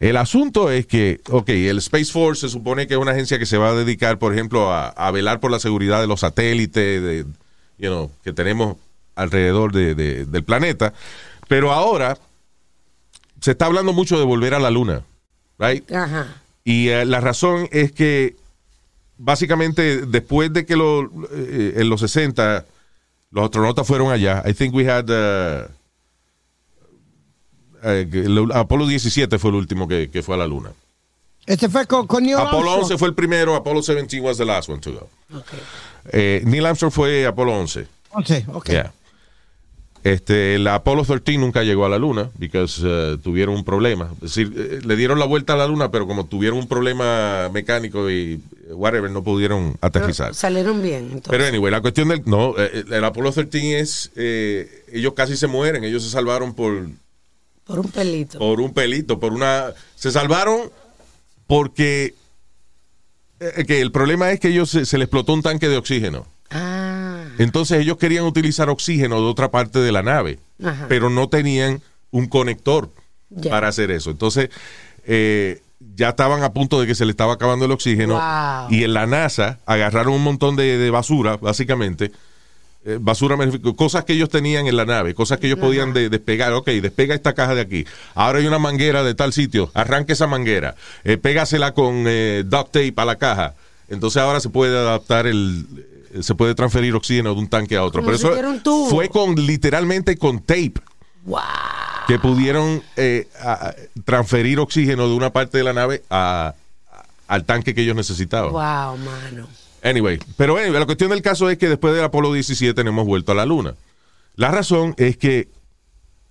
El 0.00 0.16
asunto 0.16 0.70
es 0.70 0.86
que, 0.86 1.20
ok, 1.30 1.48
el 1.48 1.78
Space 1.78 2.12
Force 2.12 2.42
se 2.42 2.48
supone 2.48 2.86
que 2.86 2.94
es 2.94 3.00
una 3.00 3.12
agencia 3.12 3.38
que 3.38 3.46
se 3.46 3.56
va 3.58 3.70
a 3.70 3.74
dedicar, 3.74 4.18
por 4.18 4.32
ejemplo, 4.34 4.72
a, 4.72 4.88
a 4.88 5.10
velar 5.10 5.40
por 5.40 5.50
la 5.50 5.58
seguridad 5.58 6.00
de 6.00 6.06
los 6.06 6.20
satélites 6.20 7.02
de, 7.02 7.24
you 7.78 7.88
know, 7.88 8.10
que 8.22 8.32
tenemos 8.32 8.76
alrededor 9.14 9.72
de- 9.72 9.94
de- 9.94 10.24
del 10.26 10.44
planeta. 10.44 10.92
Pero 11.48 11.72
ahora 11.72 12.18
se 13.40 13.52
está 13.52 13.66
hablando 13.66 13.92
mucho 13.92 14.18
de 14.18 14.24
volver 14.24 14.52
a 14.54 14.58
la 14.58 14.70
Luna, 14.70 15.02
right? 15.58 15.90
Ajá. 15.92 16.36
Y 16.64 16.88
eh, 16.88 17.04
la 17.04 17.20
razón 17.20 17.68
es 17.70 17.92
que 17.92 18.36
básicamente 19.18 20.04
después 20.06 20.52
de 20.52 20.66
que 20.66 20.76
lo, 20.76 21.04
eh, 21.32 21.74
en 21.76 21.88
los 21.88 22.00
60 22.00 22.64
los 23.30 23.44
astronautas 23.44 23.86
fueron 23.86 24.10
allá, 24.12 24.42
I 24.46 24.52
think 24.54 24.74
we 24.74 24.88
had 24.90 25.08
uh, 25.10 25.68
eh, 27.82 28.08
el- 28.12 28.50
Apolo 28.52 28.86
17 28.86 29.38
fue 29.38 29.50
el 29.50 29.56
último 29.56 29.86
que, 29.88 30.10
que 30.10 30.22
fue 30.22 30.34
a 30.34 30.38
la 30.38 30.46
luna. 30.46 30.70
Este 31.46 31.68
fue 31.68 31.86
con, 31.86 32.06
con 32.06 32.24
Neil 32.24 32.36
Apolo 32.36 32.56
Armstrong. 32.70 32.82
11 32.84 32.98
fue 32.98 33.08
el 33.08 33.14
primero, 33.14 33.54
Apolo 33.54 33.80
17 33.80 34.20
was 34.20 34.36
the 34.36 34.44
last 34.44 34.68
one 34.68 34.80
to 34.80 34.92
go. 34.92 35.08
Ok. 35.38 35.46
Eh, 36.12 36.42
Neil 36.44 36.66
Armstrong 36.66 36.92
fue 36.92 37.24
Apolo 37.26 37.52
11. 37.56 37.86
11, 38.12 38.46
ok. 38.52 38.68
Yeah. 38.70 38.92
Este, 40.02 40.54
el 40.54 40.68
Apolo 40.68 41.04
13 41.04 41.38
nunca 41.38 41.64
llegó 41.64 41.84
a 41.84 41.88
la 41.88 41.98
luna 41.98 42.30
because 42.38 42.80
uh, 42.86 43.18
tuvieron 43.18 43.56
un 43.56 43.64
problema. 43.64 44.08
Es 44.22 44.34
decir, 44.34 44.52
eh, 44.56 44.80
le 44.84 44.94
dieron 44.94 45.18
la 45.18 45.24
vuelta 45.24 45.54
a 45.54 45.56
la 45.56 45.66
luna, 45.66 45.90
pero 45.90 46.06
como 46.06 46.26
tuvieron 46.26 46.58
un 46.60 46.68
problema 46.68 47.48
mecánico 47.52 48.08
y 48.08 48.34
eh, 48.68 48.72
whatever, 48.72 49.10
no 49.10 49.24
pudieron 49.24 49.76
aterrizar. 49.80 50.32
Salieron 50.34 50.80
bien, 50.80 51.06
entonces. 51.12 51.28
Pero 51.30 51.44
anyway, 51.46 51.72
la 51.72 51.80
cuestión 51.80 52.08
del 52.08 52.22
no, 52.24 52.54
eh, 52.56 52.84
el 52.88 53.04
Apolo 53.04 53.32
13 53.32 53.80
es 53.80 54.12
eh, 54.14 54.84
ellos 54.92 55.12
casi 55.14 55.36
se 55.36 55.48
mueren, 55.48 55.82
ellos 55.82 56.04
se 56.04 56.10
salvaron 56.10 56.54
por 56.54 56.86
por 57.66 57.80
un 57.80 57.90
pelito. 57.90 58.38
por 58.38 58.60
un 58.60 58.72
pelito, 58.72 59.18
por 59.20 59.32
una 59.32 59.72
se 59.96 60.10
salvaron 60.12 60.70
porque 61.46 62.14
eh, 63.40 63.64
que 63.66 63.80
el 63.80 63.92
problema 63.92 64.30
es 64.30 64.40
que 64.40 64.48
ellos 64.48 64.70
se, 64.70 64.86
se 64.86 64.98
les 64.98 65.06
explotó 65.06 65.32
un 65.34 65.42
tanque 65.42 65.68
de 65.68 65.76
oxígeno. 65.76 66.26
Ah. 66.50 67.24
Entonces 67.38 67.80
ellos 67.80 67.98
querían 67.98 68.24
utilizar 68.24 68.70
oxígeno 68.70 69.16
de 69.20 69.26
otra 69.26 69.50
parte 69.50 69.78
de 69.80 69.92
la 69.92 70.02
nave, 70.02 70.38
Ajá. 70.64 70.86
pero 70.88 71.10
no 71.10 71.28
tenían 71.28 71.82
un 72.10 72.26
conector 72.28 72.90
para 73.50 73.68
hacer 73.68 73.90
eso. 73.90 74.10
Entonces 74.10 74.48
eh, 75.04 75.60
ya 75.94 76.10
estaban 76.10 76.42
a 76.42 76.52
punto 76.52 76.80
de 76.80 76.86
que 76.86 76.94
se 76.94 77.04
le 77.04 77.10
estaba 77.10 77.34
acabando 77.34 77.64
el 77.66 77.72
oxígeno 77.72 78.14
Wow. 78.14 78.68
y 78.70 78.84
en 78.84 78.94
la 78.94 79.06
NASA 79.06 79.58
agarraron 79.66 80.14
un 80.14 80.22
montón 80.22 80.56
de, 80.56 80.78
de 80.78 80.90
basura, 80.90 81.36
básicamente. 81.36 82.12
Eh, 82.86 82.98
basura, 83.00 83.36
cosas 83.76 84.04
que 84.04 84.12
ellos 84.12 84.28
tenían 84.28 84.66
en 84.68 84.76
la 84.76 84.84
nave, 84.84 85.12
cosas 85.14 85.38
que 85.38 85.48
ellos 85.48 85.58
podían 85.58 85.92
de- 85.92 86.08
despegar. 86.08 86.52
Ok, 86.52 86.68
despega 86.68 87.14
esta 87.14 87.34
caja 87.34 87.54
de 87.54 87.60
aquí. 87.60 87.84
Ahora 88.14 88.38
hay 88.38 88.46
una 88.46 88.58
manguera 88.60 89.02
de 89.02 89.14
tal 89.14 89.32
sitio. 89.32 89.70
Arranque 89.74 90.12
esa 90.12 90.26
manguera. 90.26 90.76
Eh, 91.04 91.16
pégasela 91.18 91.74
con 91.74 92.04
eh, 92.06 92.44
duct 92.46 92.66
tape 92.72 92.94
a 92.96 93.04
la 93.04 93.16
caja. 93.16 93.54
Entonces 93.88 94.22
ahora 94.22 94.40
se 94.40 94.48
puede 94.48 94.76
adaptar 94.78 95.26
el. 95.26 95.66
eh, 96.14 96.22
Se 96.22 96.34
puede 96.34 96.54
transferir 96.54 96.94
oxígeno 96.94 97.34
de 97.34 97.40
un 97.40 97.48
tanque 97.48 97.76
a 97.76 97.82
otro. 97.84 98.02
Como 98.02 98.16
Pero 98.16 98.18
si 98.52 98.56
eso 98.58 98.86
fue 98.88 99.08
con 99.08 99.34
literalmente 99.34 100.16
con 100.16 100.40
tape 100.40 100.74
Wow. 101.24 101.40
que 102.06 102.18
pudieron 102.20 102.82
eh, 102.96 103.26
a- 103.42 103.74
transferir 104.04 104.60
oxígeno 104.60 105.08
de 105.08 105.14
una 105.14 105.30
parte 105.30 105.58
de 105.58 105.64
la 105.64 105.72
nave 105.72 106.02
a- 106.08 106.54
a- 106.92 107.04
al 107.26 107.44
tanque 107.44 107.74
que 107.74 107.82
ellos 107.82 107.96
necesitaban. 107.96 108.52
Wow, 108.52 108.96
mano. 108.98 109.48
Anyway, 109.86 110.18
pero 110.36 110.56
anyway, 110.56 110.80
la 110.80 110.86
cuestión 110.86 111.10
del 111.10 111.22
caso 111.22 111.48
es 111.48 111.58
que 111.58 111.68
después 111.68 111.94
del 111.94 112.02
Apolo 112.02 112.32
17 112.32 112.82
no 112.82 112.90
hemos 112.90 113.06
vuelto 113.06 113.30
a 113.30 113.34
la 113.36 113.46
Luna. 113.46 113.74
La 114.34 114.50
razón 114.50 114.94
es 114.98 115.16
que, 115.16 115.48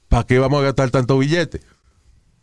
¿para 0.09 0.25
qué 0.25 0.39
vamos 0.39 0.59
a 0.59 0.65
gastar 0.65 0.89
tanto 0.91 1.17
billete? 1.17 1.61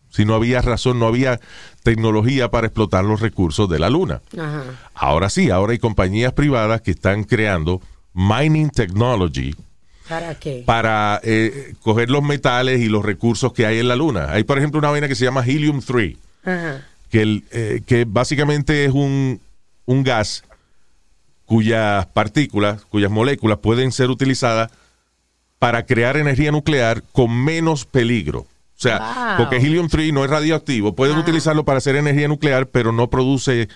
Si 0.09 0.25
no 0.25 0.35
había 0.35 0.63
razón, 0.63 0.99
no 0.99 1.07
había 1.07 1.39
tecnología 1.83 2.51
para 2.51 2.67
explotar 2.67 3.05
los 3.05 3.21
recursos 3.21 3.69
de 3.69 3.79
la 3.79 3.91
Luna. 3.91 4.23
Ajá. 4.39 4.65
Ahora 4.95 5.29
sí, 5.29 5.51
ahora 5.51 5.73
hay 5.73 5.79
compañías 5.79 6.33
privadas 6.33 6.81
que 6.81 6.93
están 6.93 7.25
creando 7.25 7.83
mining 8.15 8.71
technology 8.71 9.55
¿Para 10.09 10.35
qué? 10.35 10.63
para 10.67 11.21
eh, 11.23 11.75
coger 11.81 12.11
los 12.11 12.23
metales 12.23 12.81
y 12.81 12.89
los 12.89 13.05
recursos 13.05 13.53
que 13.53 13.67
hay 13.67 13.79
en 13.79 13.89
la 13.89 13.97
Luna. 13.97 14.31
Hay, 14.31 14.45
por 14.45 14.57
ejemplo, 14.59 14.79
una 14.79 14.91
vaina 14.91 15.09
que 15.09 15.15
se 15.15 15.25
llama 15.25 15.45
Helium 15.47 15.81
3 15.81 16.17
Ajá. 16.45 16.87
que, 17.11 17.23
el, 17.23 17.45
eh, 17.51 17.83
que 17.87 18.05
básicamente 18.07 18.85
es 18.87 18.93
un, 18.93 19.41
un 19.87 20.03
gas 20.03 20.45
cuyas 21.53 22.07
partículas, 22.07 22.83
cuyas 22.87 23.11
moléculas 23.11 23.59
pueden 23.59 23.93
ser 23.93 24.09
utilizadas 24.09 24.71
para 25.59 25.85
crear 25.85 26.17
energía 26.17 26.51
nuclear 26.51 27.03
con 27.13 27.31
menos 27.45 27.85
peligro. 27.85 28.39
O 28.41 28.47
sea, 28.83 28.99
Wow. 28.99 29.37
porque 29.37 29.57
helium 29.59 29.87
3 29.87 30.15
no 30.15 30.25
es 30.25 30.31
radioactivo, 30.31 30.95
pueden 30.95 31.17
Ah. 31.17 31.21
utilizarlo 31.21 31.63
para 31.67 31.77
hacer 31.77 31.95
energía 31.97 32.27
nuclear, 32.27 32.69
pero 32.69 32.91
no 32.91 33.11
produce 33.11 33.69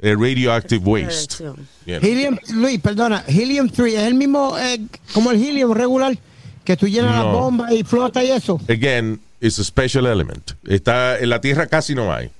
eh, 0.00 0.14
radioactive 0.16 0.80
waste. 0.84 1.44
Helium, 1.86 2.36
Luis, 2.52 2.80
perdona, 2.80 3.24
Helium 3.26 3.68
3 3.68 3.94
es 3.94 4.02
el 4.04 4.14
mismo, 4.14 4.56
eh, 4.58 4.80
como 5.12 5.32
el 5.32 5.42
helium 5.42 5.72
regular, 5.72 6.16
que 6.64 6.76
tú 6.76 6.86
llenas 6.86 7.16
la 7.16 7.22
No. 7.24 7.32
bomba 7.32 7.72
y 7.74 7.82
flota 7.82 8.22
y 8.22 8.30
eso. 8.30 8.60
Again, 8.68 9.20
it's 9.40 9.58
a 9.58 9.64
special 9.64 10.06
element. 10.06 10.52
Está, 10.68 11.18
en 11.18 11.30
la 11.30 11.40
Tierra 11.40 11.66
casi 11.66 11.94
no 11.96 12.12
hay. 12.12 12.30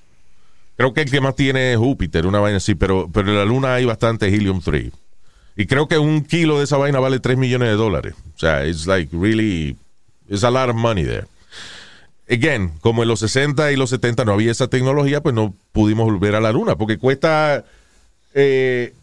Creo 0.77 0.93
que 0.93 1.03
el 1.03 1.11
que 1.11 1.21
más 1.21 1.37
tiene 1.37 1.73
es 1.73 1.79
Júpiter, 1.79 2.27
una 2.27 2.41
vaina 2.41 2.57
así, 2.57 2.75
pero, 2.75 3.09
pero 3.13 3.29
en 3.31 3.37
la 3.37 3.45
Luna 3.45 3.75
hay 3.75 3.85
bastante 3.85 4.27
helium 4.29 4.61
3. 4.61 4.91
Y 5.57 5.67
creo 5.67 5.87
que 5.87 5.99
un 5.99 6.25
kilo 6.25 6.59
de 6.59 6.65
esa 6.65 6.77
vaina 6.77 6.99
vale 6.99 7.21
3 7.21 7.39
millones 7.39 7.69
de 7.69 7.75
dólares. 7.77 8.15
O 8.35 8.39
sea, 8.39 8.67
it's 8.67 8.87
like 8.87 9.15
really, 9.17 9.77
it's 10.29 10.43
a 10.43 10.51
lot 10.51 10.69
of 10.69 10.75
money 10.75 11.05
there. 11.05 11.27
Again, 12.29 12.73
como 12.81 13.03
en 13.03 13.09
los 13.09 13.21
60 13.21 13.71
y 13.71 13.77
los 13.77 13.91
70 13.91 14.25
no 14.25 14.33
había 14.33 14.51
esa 14.51 14.67
tecnología, 14.69 15.21
pues 15.23 15.35
no 15.35 15.55
pudimos 15.73 16.07
volver 16.07 16.35
a 16.35 16.41
la 16.41 16.51
Luna, 16.53 16.75
porque 16.75 16.99
cuesta 16.99 17.65
eh, 18.35 18.95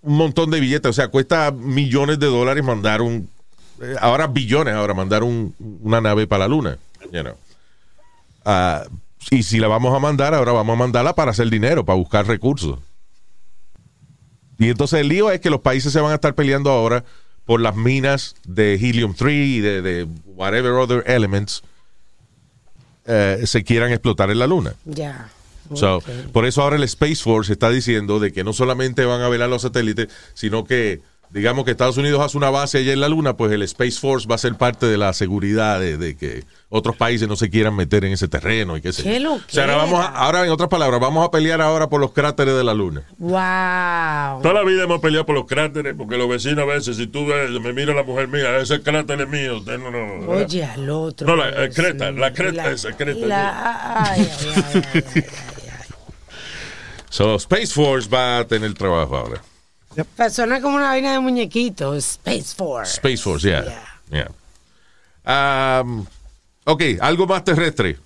un 0.00 0.16
montón 0.16 0.50
de 0.50 0.60
billetes, 0.60 0.88
o 0.88 0.92
sea, 0.94 1.08
cuesta 1.08 1.50
millones 1.50 2.18
de 2.20 2.26
dólares 2.28 2.64
mandar 2.64 3.02
un, 3.02 3.28
eh, 3.82 3.96
ahora 4.00 4.28
billones, 4.28 4.72
ahora 4.74 4.94
mandar 4.94 5.22
un- 5.24 5.54
una 5.82 6.00
nave 6.00 6.26
para 6.26 6.44
la 6.44 6.48
Luna. 6.48 6.78
you 7.12 7.20
know. 7.20 7.34
Ah, 8.44 8.84
y 9.30 9.42
si 9.42 9.58
la 9.58 9.68
vamos 9.68 9.94
a 9.94 9.98
mandar, 9.98 10.34
ahora 10.34 10.52
vamos 10.52 10.74
a 10.74 10.78
mandarla 10.78 11.14
para 11.14 11.30
hacer 11.30 11.48
dinero, 11.50 11.84
para 11.84 11.96
buscar 11.96 12.26
recursos. 12.26 12.78
Y 14.58 14.68
entonces 14.68 15.00
el 15.00 15.08
lío 15.08 15.30
es 15.30 15.40
que 15.40 15.50
los 15.50 15.60
países 15.60 15.92
se 15.92 16.00
van 16.00 16.12
a 16.12 16.16
estar 16.16 16.34
peleando 16.34 16.70
ahora 16.70 17.04
por 17.44 17.60
las 17.60 17.74
minas 17.74 18.36
de 18.46 18.74
helium 18.74 19.14
3 19.14 19.34
y 19.34 19.60
de, 19.60 19.82
de 19.82 20.06
whatever 20.26 20.72
other 20.72 21.02
elements 21.06 21.62
eh, 23.04 23.42
se 23.46 23.64
quieran 23.64 23.90
explotar 23.90 24.30
en 24.30 24.38
la 24.38 24.46
luna. 24.46 24.74
Ya. 24.84 25.28
So. 25.74 26.02
Por 26.32 26.44
eso 26.44 26.62
ahora 26.62 26.76
el 26.76 26.82
Space 26.84 27.16
Force 27.16 27.52
está 27.52 27.70
diciendo 27.70 28.20
de 28.20 28.32
que 28.32 28.44
no 28.44 28.52
solamente 28.52 29.04
van 29.04 29.22
a 29.22 29.28
velar 29.28 29.48
los 29.48 29.62
satélites, 29.62 30.08
sino 30.34 30.64
que, 30.64 31.00
digamos 31.32 31.64
que 31.64 31.70
Estados 31.70 31.96
Unidos 31.96 32.20
hace 32.20 32.36
una 32.36 32.50
base 32.50 32.78
allá 32.78 32.92
en 32.92 33.00
la 33.00 33.08
Luna, 33.08 33.36
pues 33.36 33.50
el 33.52 33.62
Space 33.62 33.98
Force 33.98 34.28
va 34.28 34.34
a 34.34 34.38
ser 34.38 34.54
parte 34.56 34.86
de 34.86 34.98
la 34.98 35.12
seguridad 35.14 35.80
de, 35.80 35.96
de 35.96 36.16
que 36.16 36.44
otros 36.68 36.96
países 36.96 37.26
no 37.28 37.36
se 37.36 37.48
quieran 37.50 37.74
meter 37.74 38.04
en 38.04 38.12
ese 38.12 38.28
terreno 38.28 38.76
y 38.76 38.80
qué 38.80 38.92
sé 38.92 39.02
yo. 39.02 39.10
¡Qué 39.10 39.26
O 39.26 39.40
sea, 39.48 39.64
ahora, 39.64 39.76
vamos 39.76 40.00
a- 40.00 40.08
ahora, 40.08 40.44
en 40.44 40.50
otras 40.50 40.68
palabras, 40.68 41.00
vamos 41.00 41.26
a 41.26 41.30
pelear 41.30 41.60
ahora 41.60 41.88
por 41.88 42.00
los 42.00 42.12
cráteres 42.12 42.54
de 42.54 42.64
la 42.64 42.74
Luna. 42.74 43.02
Wow. 43.18 44.42
Toda 44.42 44.54
la 44.54 44.62
vida 44.64 44.84
hemos 44.84 45.00
peleado 45.00 45.26
por 45.26 45.34
los 45.34 45.46
cráteres, 45.46 45.94
porque 45.96 46.16
los 46.16 46.28
vecinos 46.28 46.58
a 46.60 46.64
veces, 46.66 46.96
si 46.96 47.06
tú 47.06 47.26
ves, 47.26 47.50
me 47.60 47.72
mira 47.72 47.94
la 47.94 48.02
mujer 48.02 48.28
mía, 48.28 48.58
ese 48.58 48.82
cráter 48.82 49.20
es 49.22 49.28
mío. 49.28 49.58
Usted 49.58 49.78
no, 49.78 49.90
no, 49.90 50.28
Oye, 50.30 50.64
al 50.64 50.88
otro. 50.90 51.26
No, 51.26 51.36
la, 51.36 51.64
eh, 51.64 51.70
creta, 51.74 52.10
la 52.12 52.32
creta 52.32 52.70
esa, 52.70 52.92
creta. 52.96 53.26
La- 53.26 54.04
ay, 54.12 54.20
ay, 54.20 54.28
ay, 54.54 54.62
ay, 54.74 54.82
ay, 54.94 55.04
ay. 55.16 55.24
So, 57.10 57.36
Space 57.36 57.74
Force 57.74 58.08
va 58.08 58.38
a 58.38 58.46
tener 58.46 58.72
trabajo 58.72 59.14
ahora. 59.16 59.42
Suena 60.30 60.60
como 60.60 60.76
una 60.76 60.86
vaina 60.88 61.12
de 61.12 61.20
muñequito. 61.20 61.94
Space 61.96 62.54
Force. 62.56 62.92
Space 62.94 63.18
Force, 63.18 63.48
yeah. 63.48 63.64
yeah. 64.10 65.80
Um, 65.80 66.04
ok, 66.64 66.82
algo 67.00 67.26
más 67.26 67.44
terrestre. 67.44 67.98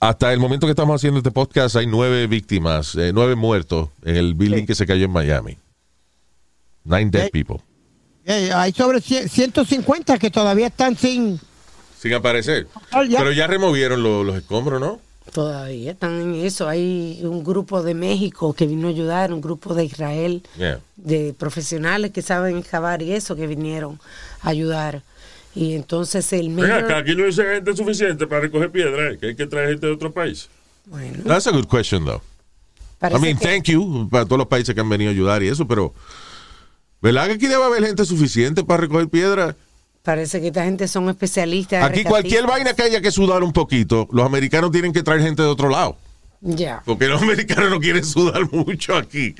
Hasta 0.00 0.32
el 0.32 0.38
momento 0.38 0.66
que 0.66 0.70
estamos 0.72 0.94
haciendo 0.94 1.18
este 1.18 1.30
podcast 1.32 1.74
hay 1.76 1.86
nueve 1.86 2.26
víctimas, 2.28 2.94
eh, 2.94 3.10
nueve 3.12 3.34
muertos 3.34 3.88
en 4.04 4.16
el 4.16 4.34
building 4.34 4.60
Sí. 4.60 4.66
que 4.66 4.74
se 4.76 4.86
cayó 4.86 5.04
en 5.06 5.10
Miami. 5.10 5.58
Nine 6.84 7.10
dead 7.10 7.30
people. 7.30 7.56
Eh, 8.24 8.52
hay 8.54 8.72
sobre 8.72 8.98
cien- 9.00 9.28
150 9.28 10.18
que 10.18 10.30
todavía 10.30 10.68
están 10.68 10.96
sin... 10.96 11.40
Sin 12.00 12.14
aparecer. 12.14 12.68
Pero 12.92 13.32
ya 13.32 13.46
removieron 13.48 14.02
lo- 14.02 14.22
los 14.22 14.36
escombros, 14.36 14.80
¿no? 14.80 15.00
Todavía 15.32 15.92
están 15.92 16.20
en 16.20 16.34
eso. 16.36 16.68
Hay 16.68 17.20
un 17.22 17.44
grupo 17.44 17.82
de 17.82 17.94
México 17.94 18.52
que 18.54 18.66
vino 18.66 18.88
a 18.88 18.90
ayudar, 18.90 19.32
un 19.32 19.40
grupo 19.40 19.74
de 19.74 19.84
Israel, 19.84 20.42
Yeah. 20.56 20.80
de 20.96 21.34
profesionales 21.38 22.10
que 22.12 22.22
saben 22.22 22.56
excavar 22.58 23.02
y 23.02 23.12
eso, 23.12 23.36
que 23.36 23.46
vinieron 23.46 24.00
a 24.42 24.48
ayudar. 24.50 25.02
Y 25.54 25.74
entonces 25.74 26.32
el 26.32 26.50
mayor- 26.50 26.84
acá, 26.84 26.98
aquí 26.98 27.14
no 27.14 27.24
dice 27.24 27.42
gente 27.44 27.74
suficiente 27.76 28.26
para 28.26 28.42
recoger 28.42 28.70
piedra, 28.70 29.10
¿eh? 29.12 29.18
que 29.18 29.26
hay 29.28 29.34
que 29.36 29.46
traer 29.46 29.70
gente 29.70 29.86
de 29.86 29.92
otro 29.92 30.12
país. 30.12 30.48
Bueno, 30.86 31.22
That's 31.24 31.46
a 31.46 31.50
good 31.50 31.66
question, 31.66 32.04
though. 32.04 32.22
I 33.02 33.18
mean, 33.20 33.36
que- 33.38 33.46
thank 33.46 33.64
you 33.64 34.08
para 34.10 34.24
todos 34.24 34.38
los 34.38 34.48
países 34.48 34.74
que 34.74 34.80
han 34.80 34.88
venido 34.88 35.10
a 35.10 35.12
ayudar 35.12 35.42
y 35.42 35.48
eso, 35.48 35.66
pero 35.68 35.92
¿verdad 37.00 37.26
que 37.26 37.32
aquí 37.34 37.46
debe 37.46 37.62
haber 37.62 37.84
gente 37.84 38.04
suficiente 38.04 38.64
para 38.64 38.80
recoger 38.82 39.08
piedra? 39.08 39.54
Parece 40.08 40.40
que 40.40 40.46
esta 40.46 40.64
gente 40.64 40.88
son 40.88 41.10
especialistas. 41.10 41.84
Aquí 41.84 42.02
cualquier 42.02 42.46
vaina 42.46 42.72
que 42.72 42.80
haya 42.82 43.02
que 43.02 43.10
sudar 43.10 43.42
un 43.42 43.52
poquito, 43.52 44.08
los 44.10 44.24
americanos 44.24 44.70
tienen 44.70 44.90
que 44.90 45.02
traer 45.02 45.20
gente 45.20 45.42
de 45.42 45.48
otro 45.48 45.68
lado. 45.68 45.98
Ya. 46.40 46.80
Porque 46.86 47.08
los 47.08 47.20
americanos 47.28 47.68
no 47.68 47.78
quieren 47.78 48.02
sudar 48.02 48.50
mucho 48.50 48.96
aquí. 48.96 49.34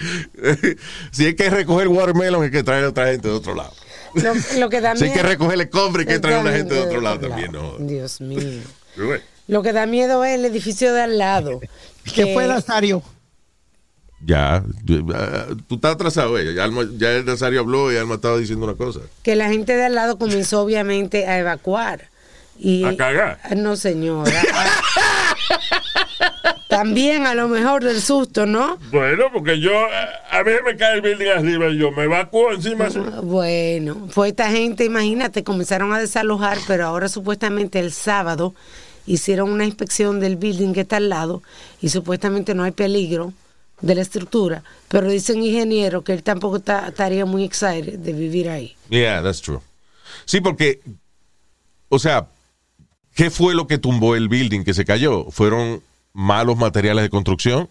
si 1.11 1.25
hay 1.25 1.35
que 1.35 1.49
recoger 1.49 1.89
watermelon, 1.89 2.43
hay 2.43 2.51
que 2.51 2.63
traer 2.63 2.85
a 2.85 2.89
otra 2.91 3.07
gente 3.07 3.29
de 3.29 3.35
otro 3.35 3.55
lado. 3.55 3.73
Lo, 4.13 4.35
lo 4.59 4.69
que 4.69 4.83
da 4.83 4.95
Si 4.97 5.05
hay 5.05 5.11
que 5.13 5.17
miedo- 5.21 5.29
recoger 5.31 5.59
el 5.59 5.71
cobre, 5.71 6.03
hay 6.03 6.07
que 6.07 6.19
traer 6.19 6.37
a 6.37 6.41
una 6.43 6.53
gente 6.53 6.75
de 6.75 6.81
otro 6.83 7.01
lado 7.01 7.17
otro 7.17 7.29
también. 7.31 7.51
lado. 7.55 7.77
No. 7.79 7.87
Dios 7.87 8.21
mío. 8.21 8.61
Lo 9.47 9.63
que 9.63 9.73
da 9.73 9.87
miedo 9.87 10.23
es 10.23 10.35
el 10.39 10.45
edificio 10.45 10.93
de 10.93 11.01
al 11.01 11.17
lado. 11.17 11.61
¿Qué 12.15 12.35
fue 12.35 12.47
Nazario? 12.47 13.03
Ya, 14.21 14.57
ah, 15.15 15.47
tú 15.69 15.77
estás 15.77 15.95
atrasado, 15.95 16.39
eh. 16.39 16.53
ya, 16.55 16.65
Alma- 16.65 16.89
ya 16.97 17.13
el 17.13 17.25
Nazario 17.25 17.61
habló 17.61 17.93
y 17.93 17.97
Alma 17.97 18.17
estaba 18.17 18.37
diciendo 18.37 18.65
una 18.67 18.75
cosa. 18.75 19.01
que 19.23 19.37
la 19.37 19.49
gente 19.49 19.77
de 19.77 19.85
al 19.87 19.95
lado 19.95 20.19
comenzó 20.19 20.61
obviamente 20.63 21.27
a 21.27 21.39
evacuar. 21.39 22.09
Y, 22.59 22.83
¿A 22.85 22.97
cagar? 22.97 23.39
Ah, 23.45 23.55
No, 23.55 23.77
señora. 23.77 24.33
También 26.69 27.27
a 27.27 27.35
lo 27.35 27.49
mejor 27.49 27.83
del 27.83 28.01
susto, 28.01 28.45
¿no? 28.45 28.79
Bueno, 28.91 29.27
porque 29.33 29.59
yo, 29.61 29.71
eh, 29.73 30.09
a 30.31 30.43
mí 30.45 30.51
me 30.67 30.77
cae 30.77 30.97
el 30.97 31.01
building 31.01 31.29
arriba 31.29 31.69
y 31.69 31.79
yo 31.79 31.91
me 31.93 32.05
evacuo 32.05 32.53
encima. 32.53 32.89
Bueno, 33.23 34.09
fue 34.11 34.29
esta 34.29 34.51
gente, 34.51 34.85
imagínate, 34.85 35.45
comenzaron 35.45 35.93
a 35.93 35.99
desalojar, 35.99 36.59
pero 36.67 36.87
ahora 36.87 37.09
supuestamente 37.09 37.79
el 37.79 37.93
sábado 37.93 38.55
hicieron 39.07 39.51
una 39.51 39.65
inspección 39.65 40.21
del 40.21 40.37
building 40.37 40.75
que 40.75 40.81
está 40.83 40.97
al 40.99 41.09
lado 41.09 41.43
y 41.81 41.89
supuestamente 41.89 42.55
no 42.55 42.65
hay 42.65 42.73
peligro 42.73 43.33
de 43.81 43.95
la 43.95 44.03
estructura, 44.03 44.65
pero 44.89 45.09
dice 45.11 45.33
un 45.35 45.43
ingeniero 45.43 46.03
que 46.03 46.13
él 46.13 46.23
tampoco 46.23 46.57
está- 46.57 46.89
estaría 46.89 47.25
muy 47.25 47.45
excited 47.45 47.99
de 47.99 48.13
vivir 48.13 48.49
ahí. 48.49 48.75
Yeah, 48.91 49.23
that's 49.23 49.41
true. 49.41 49.61
Sí, 50.25 50.41
porque, 50.41 50.81
o 51.89 51.99
sea, 51.99 52.27
¿qué 53.15 53.31
fue 53.31 53.55
lo 53.55 53.67
que 53.67 53.79
tumbó 53.79 54.17
el 54.17 54.29
building 54.29 54.65
que 54.65 54.75
se 54.75 54.85
cayó? 54.85 55.27
¿Fueron 55.31 55.83
malos 56.13 56.57
materiales 56.57 57.03
de 57.05 57.11
construcción? 57.11 57.69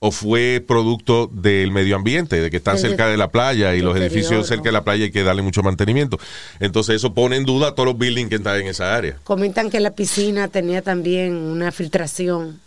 ¿O 0.00 0.12
fue 0.12 0.64
producto 0.64 1.28
del 1.32 1.72
medio 1.72 1.96
ambiente, 1.96 2.40
de 2.40 2.50
que 2.50 2.58
están 2.58 2.78
cerca 2.78 3.08
de 3.08 3.16
la 3.16 3.32
playa 3.32 3.74
y 3.74 3.80
los 3.80 3.96
edificios 3.96 4.46
cerca 4.46 4.64
de 4.64 4.72
la 4.72 4.84
playa 4.84 5.06
hay 5.06 5.10
que 5.10 5.24
darle 5.24 5.42
mucho 5.42 5.64
mantenimiento? 5.64 6.20
Entonces 6.60 6.94
eso 6.96 7.14
pone 7.14 7.34
en 7.34 7.44
duda 7.44 7.68
a 7.68 7.74
todos 7.74 7.88
los 7.88 7.98
buildings 7.98 8.28
que 8.28 8.36
están 8.36 8.60
en 8.60 8.68
esa 8.68 8.94
área. 8.94 9.16
Comentan 9.24 9.70
que 9.70 9.80
la 9.80 9.90
piscina 9.96 10.46
tenía 10.46 10.82
también 10.82 11.34
una 11.34 11.72
filtración. 11.72 12.60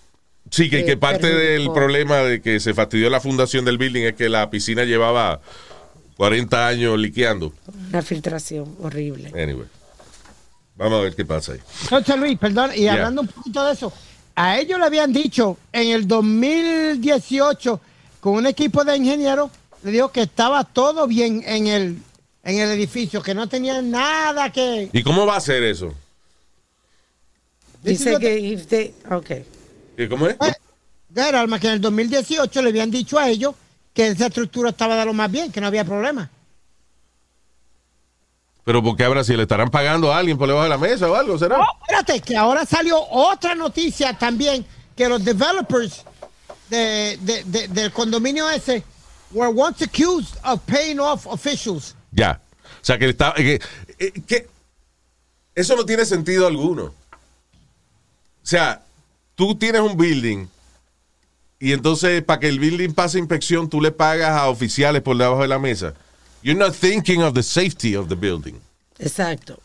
Sí, 0.49 0.69
que, 0.69 0.79
Eh, 0.79 0.85
que 0.85 0.97
parte 0.97 1.27
del 1.33 1.71
problema 1.71 2.17
de 2.17 2.41
que 2.41 2.59
se 2.59 2.73
fastidió 2.73 3.09
la 3.09 3.21
fundación 3.21 3.63
del 3.63 3.77
building 3.77 4.01
es 4.03 4.15
que 4.15 4.27
la 4.27 4.49
piscina 4.49 4.83
llevaba 4.83 5.39
40 6.17 6.67
años 6.67 6.99
liqueando. 6.99 7.53
Una 7.89 8.01
filtración 8.01 8.75
horrible. 8.81 9.29
Anyway. 9.29 9.67
Vamos 10.75 10.99
a 10.99 11.03
ver 11.03 11.15
qué 11.15 11.25
pasa 11.25 11.53
ahí. 11.53 11.59
José 11.89 12.17
Luis, 12.17 12.37
perdón, 12.39 12.71
y 12.75 12.87
hablando 12.87 13.21
un 13.21 13.27
poquito 13.27 13.63
de 13.65 13.73
eso, 13.73 13.93
a 14.35 14.57
ellos 14.59 14.79
le 14.79 14.85
habían 14.85 15.13
dicho 15.13 15.57
en 15.71 15.89
el 15.89 16.07
2018 16.07 17.79
con 18.19 18.33
un 18.33 18.47
equipo 18.47 18.83
de 18.83 18.97
ingenieros, 18.97 19.51
le 19.83 19.91
dijo 19.91 20.11
que 20.11 20.21
estaba 20.23 20.63
todo 20.63 21.07
bien 21.07 21.43
en 21.45 21.67
el, 21.67 21.97
en 22.43 22.59
el 22.59 22.71
edificio, 22.71 23.21
que 23.21 23.33
no 23.33 23.47
tenía 23.47 23.81
nada 23.81 24.51
que... 24.51 24.89
¿Y 24.91 25.03
cómo 25.03 25.25
va 25.25 25.37
a 25.37 25.41
ser 25.41 25.63
eso? 25.63 25.93
Dice 27.83 28.17
que 28.19 28.37
if 28.39 28.67
they- 28.67 28.93
ok. 29.09 29.31
¿Qué- 30.01 30.09
¿Cómo 30.09 30.25
es? 30.27 30.33
Eh, 30.41 30.53
Era 31.15 31.41
alma 31.41 31.59
que 31.59 31.67
en 31.67 31.73
el 31.73 31.81
2018 31.81 32.61
le 32.63 32.69
habían 32.69 32.89
dicho 32.89 33.19
a 33.19 33.29
ellos 33.29 33.53
que 33.93 34.07
esa 34.07 34.27
estructura 34.27 34.69
estaba 34.71 34.95
de 34.95 35.05
lo 35.05 35.13
más 35.13 35.29
bien, 35.29 35.51
que 35.51 35.61
no 35.61 35.67
había 35.67 35.85
problema. 35.85 36.27
Pero 38.63 38.81
porque 38.81 39.03
habrá 39.03 39.23
si 39.23 39.35
le 39.35 39.43
estarán 39.43 39.69
pagando 39.69 40.11
a 40.11 40.17
alguien 40.17 40.37
por 40.39 40.47
debajo 40.47 40.63
de 40.63 40.69
la 40.69 40.77
mesa 40.79 41.09
o 41.09 41.13
algo, 41.15 41.37
¿será? 41.37 41.59
Oh, 41.59 41.65
espérate, 41.83 42.19
que 42.21 42.35
ahora 42.35 42.65
salió 42.65 42.99
otra 43.09 43.53
noticia 43.53 44.17
también, 44.17 44.65
que 44.95 45.07
los 45.07 45.23
developers 45.23 46.03
de, 46.69 47.17
de- 47.21 47.43
de- 47.43 47.67
del 47.67 47.91
condominio 47.91 48.49
ese 48.49 48.83
were 49.31 49.51
once 49.55 49.83
accused 49.83 50.35
of 50.43 50.61
paying 50.65 50.99
off 50.99 51.27
officials. 51.27 51.95
Ya. 52.11 52.39
O 52.81 52.85
sea, 52.85 52.97
que 52.97 53.09
está. 53.09 53.33
Que, 53.35 53.61
eh, 53.99 54.11
que- 54.25 54.47
eso 55.53 55.75
no 55.75 55.85
tiene 55.85 56.05
sentido 56.05 56.47
alguno. 56.47 56.85
O 56.85 56.93
sea, 58.41 58.81
tú 59.47 59.55
tienes 59.55 59.81
un 59.81 59.97
building 59.97 60.45
y 61.59 61.71
entonces 61.73 62.23
para 62.23 62.39
que 62.39 62.47
el 62.47 62.59
building 62.59 62.91
pase 62.93 63.17
inspección 63.17 63.67
tú 63.67 63.81
le 63.81 63.91
pagas 63.91 64.29
a 64.39 64.47
oficiales 64.49 65.01
por 65.01 65.17
debajo 65.17 65.41
de 65.41 65.47
la 65.47 65.57
mesa. 65.57 65.95
You're 66.43 66.59
not 66.59 66.75
thinking 66.75 67.23
of 67.23 67.33
the 67.33 67.41
safety 67.41 67.95
of 67.95 68.07
the 68.07 68.13
building. 68.15 68.53
Exacto. 68.99 69.59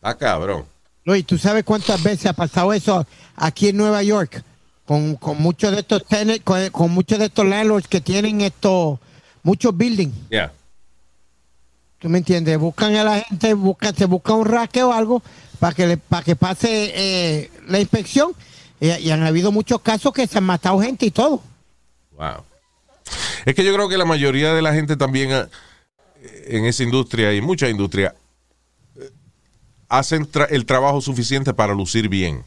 Ah, 0.00 0.14
cabrón. 0.16 0.64
Luis, 1.04 1.26
¿tú 1.26 1.36
sabes 1.36 1.64
cuántas 1.64 2.02
veces 2.02 2.26
ha 2.26 2.32
pasado 2.32 2.72
eso 2.72 3.06
aquí 3.36 3.68
en 3.68 3.76
Nueva 3.76 4.02
York? 4.02 4.42
Con, 4.86 5.16
con 5.16 5.36
muchos 5.42 5.70
de 5.72 5.80
estos 5.80 6.06
tenants, 6.06 6.42
con, 6.42 6.70
con 6.70 6.90
muchos 6.90 7.18
de 7.18 7.26
estos 7.26 7.44
landlords 7.44 7.88
que 7.88 8.00
tienen 8.00 8.40
estos, 8.40 8.98
muchos 9.42 9.76
buildings. 9.76 10.14
Ya. 10.30 10.50
¿Tú 11.98 12.08
me 12.08 12.18
entiendes? 12.18 12.56
Buscan 12.58 12.94
a 12.96 13.04
la 13.04 13.20
gente, 13.20 13.52
buscan, 13.52 13.94
se 13.94 14.06
busca 14.06 14.32
un 14.32 14.46
raque 14.46 14.82
o 14.82 14.92
algo 14.94 15.22
para 15.58 15.74
que, 15.74 15.86
le- 15.86 15.96
para 15.98 16.22
que 16.24 16.36
pase 16.36 16.92
eh, 16.94 17.50
la 17.66 17.80
inspección. 17.80 18.32
Y, 18.80 18.90
y 18.90 19.10
han 19.10 19.22
habido 19.22 19.50
muchos 19.52 19.80
casos 19.80 20.12
que 20.12 20.26
se 20.26 20.38
han 20.38 20.44
matado 20.44 20.80
gente 20.80 21.06
y 21.06 21.10
todo. 21.10 21.42
Wow. 22.16 22.44
Es 23.44 23.54
que 23.54 23.64
yo 23.64 23.72
creo 23.74 23.88
que 23.88 23.96
la 23.96 24.04
mayoría 24.04 24.52
de 24.54 24.62
la 24.62 24.72
gente 24.74 24.96
también 24.96 25.32
ah, 25.32 25.48
en 26.46 26.64
esa 26.64 26.82
industria 26.82 27.32
y 27.34 27.40
mucha 27.40 27.68
industria 27.68 28.14
eh, 28.96 29.10
hacen 29.88 30.30
tra- 30.30 30.48
el 30.50 30.66
trabajo 30.66 31.00
suficiente 31.00 31.54
para 31.54 31.74
lucir 31.74 32.08
bien. 32.08 32.44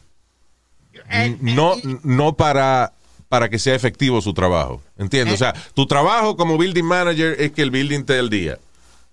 N- 1.10 1.38
No, 1.40 1.74
no 2.04 2.34
para, 2.34 2.92
para 3.28 3.48
que 3.48 3.58
sea 3.58 3.74
efectivo 3.74 4.20
su 4.20 4.32
trabajo. 4.32 4.82
¿Entiendes? 4.98 5.34
O 5.34 5.38
sea, 5.38 5.52
tu 5.74 5.86
trabajo 5.86 6.36
como 6.36 6.56
building 6.56 6.84
manager 6.84 7.36
es 7.40 7.52
que 7.52 7.62
el 7.62 7.70
building 7.70 8.00
esté 8.00 8.18
al 8.18 8.30
día. 8.30 8.58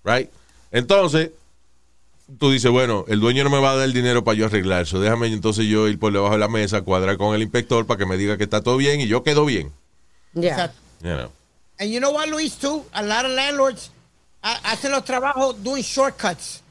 Right? 0.04 0.30
Entonces, 0.70 1.30
tú 2.38 2.50
dices, 2.50 2.70
bueno, 2.70 3.04
el 3.08 3.20
dueño 3.20 3.44
no 3.44 3.50
me 3.50 3.58
va 3.60 3.72
a 3.72 3.76
dar 3.76 3.84
el 3.84 3.92
dinero 3.92 4.22
para 4.24 4.36
yo 4.38 4.46
arreglar 4.46 4.82
eso. 4.82 5.00
Déjame 5.00 5.26
entonces 5.28 5.66
yo 5.66 5.88
ir 5.88 5.98
por 5.98 6.12
debajo 6.12 6.32
de 6.34 6.38
la 6.40 6.48
mesa, 6.48 6.82
cuadrar 6.82 7.16
con 7.16 7.34
el 7.34 7.42
inspector 7.42 7.86
para 7.86 7.98
que 7.98 8.06
me 8.06 8.16
diga 8.16 8.36
que 8.36 8.44
está 8.44 8.62
todo 8.62 8.76
bien 8.76 9.00
y 9.00 9.06
yo 9.06 9.22
quedo 9.22 9.44
bien. 9.44 9.72
Ya. 10.34 10.50
Exacto. 10.50 10.78
You 11.02 11.10
know. 11.16 11.30
And 11.78 11.90
you 11.90 11.98
know 11.98 12.12
what, 12.12 12.26
Luis, 12.28 12.56
too? 12.56 12.84
A 12.92 13.02
lot 13.02 13.24
of 13.24 13.32
landlords 13.32 13.90
ha- 14.42 14.60
hacen 14.70 14.90
los 14.92 15.04
trabajos 15.04 15.62
doing 15.62 15.82
shortcuts. 15.82 16.62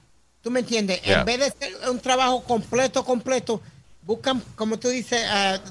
¿Tú 0.42 0.52
me 0.52 0.60
entiendes? 0.62 1.02
Yeah. 1.02 1.20
En 1.22 1.26
vez 1.26 1.40
de 1.40 1.46
hacer 1.48 1.90
un 1.90 2.00
trabajo 2.00 2.44
completo, 2.44 3.04
completo, 3.04 3.62
buscan, 4.04 4.42
como 4.56 4.78
tú 4.80 4.88
dices, 4.90 5.20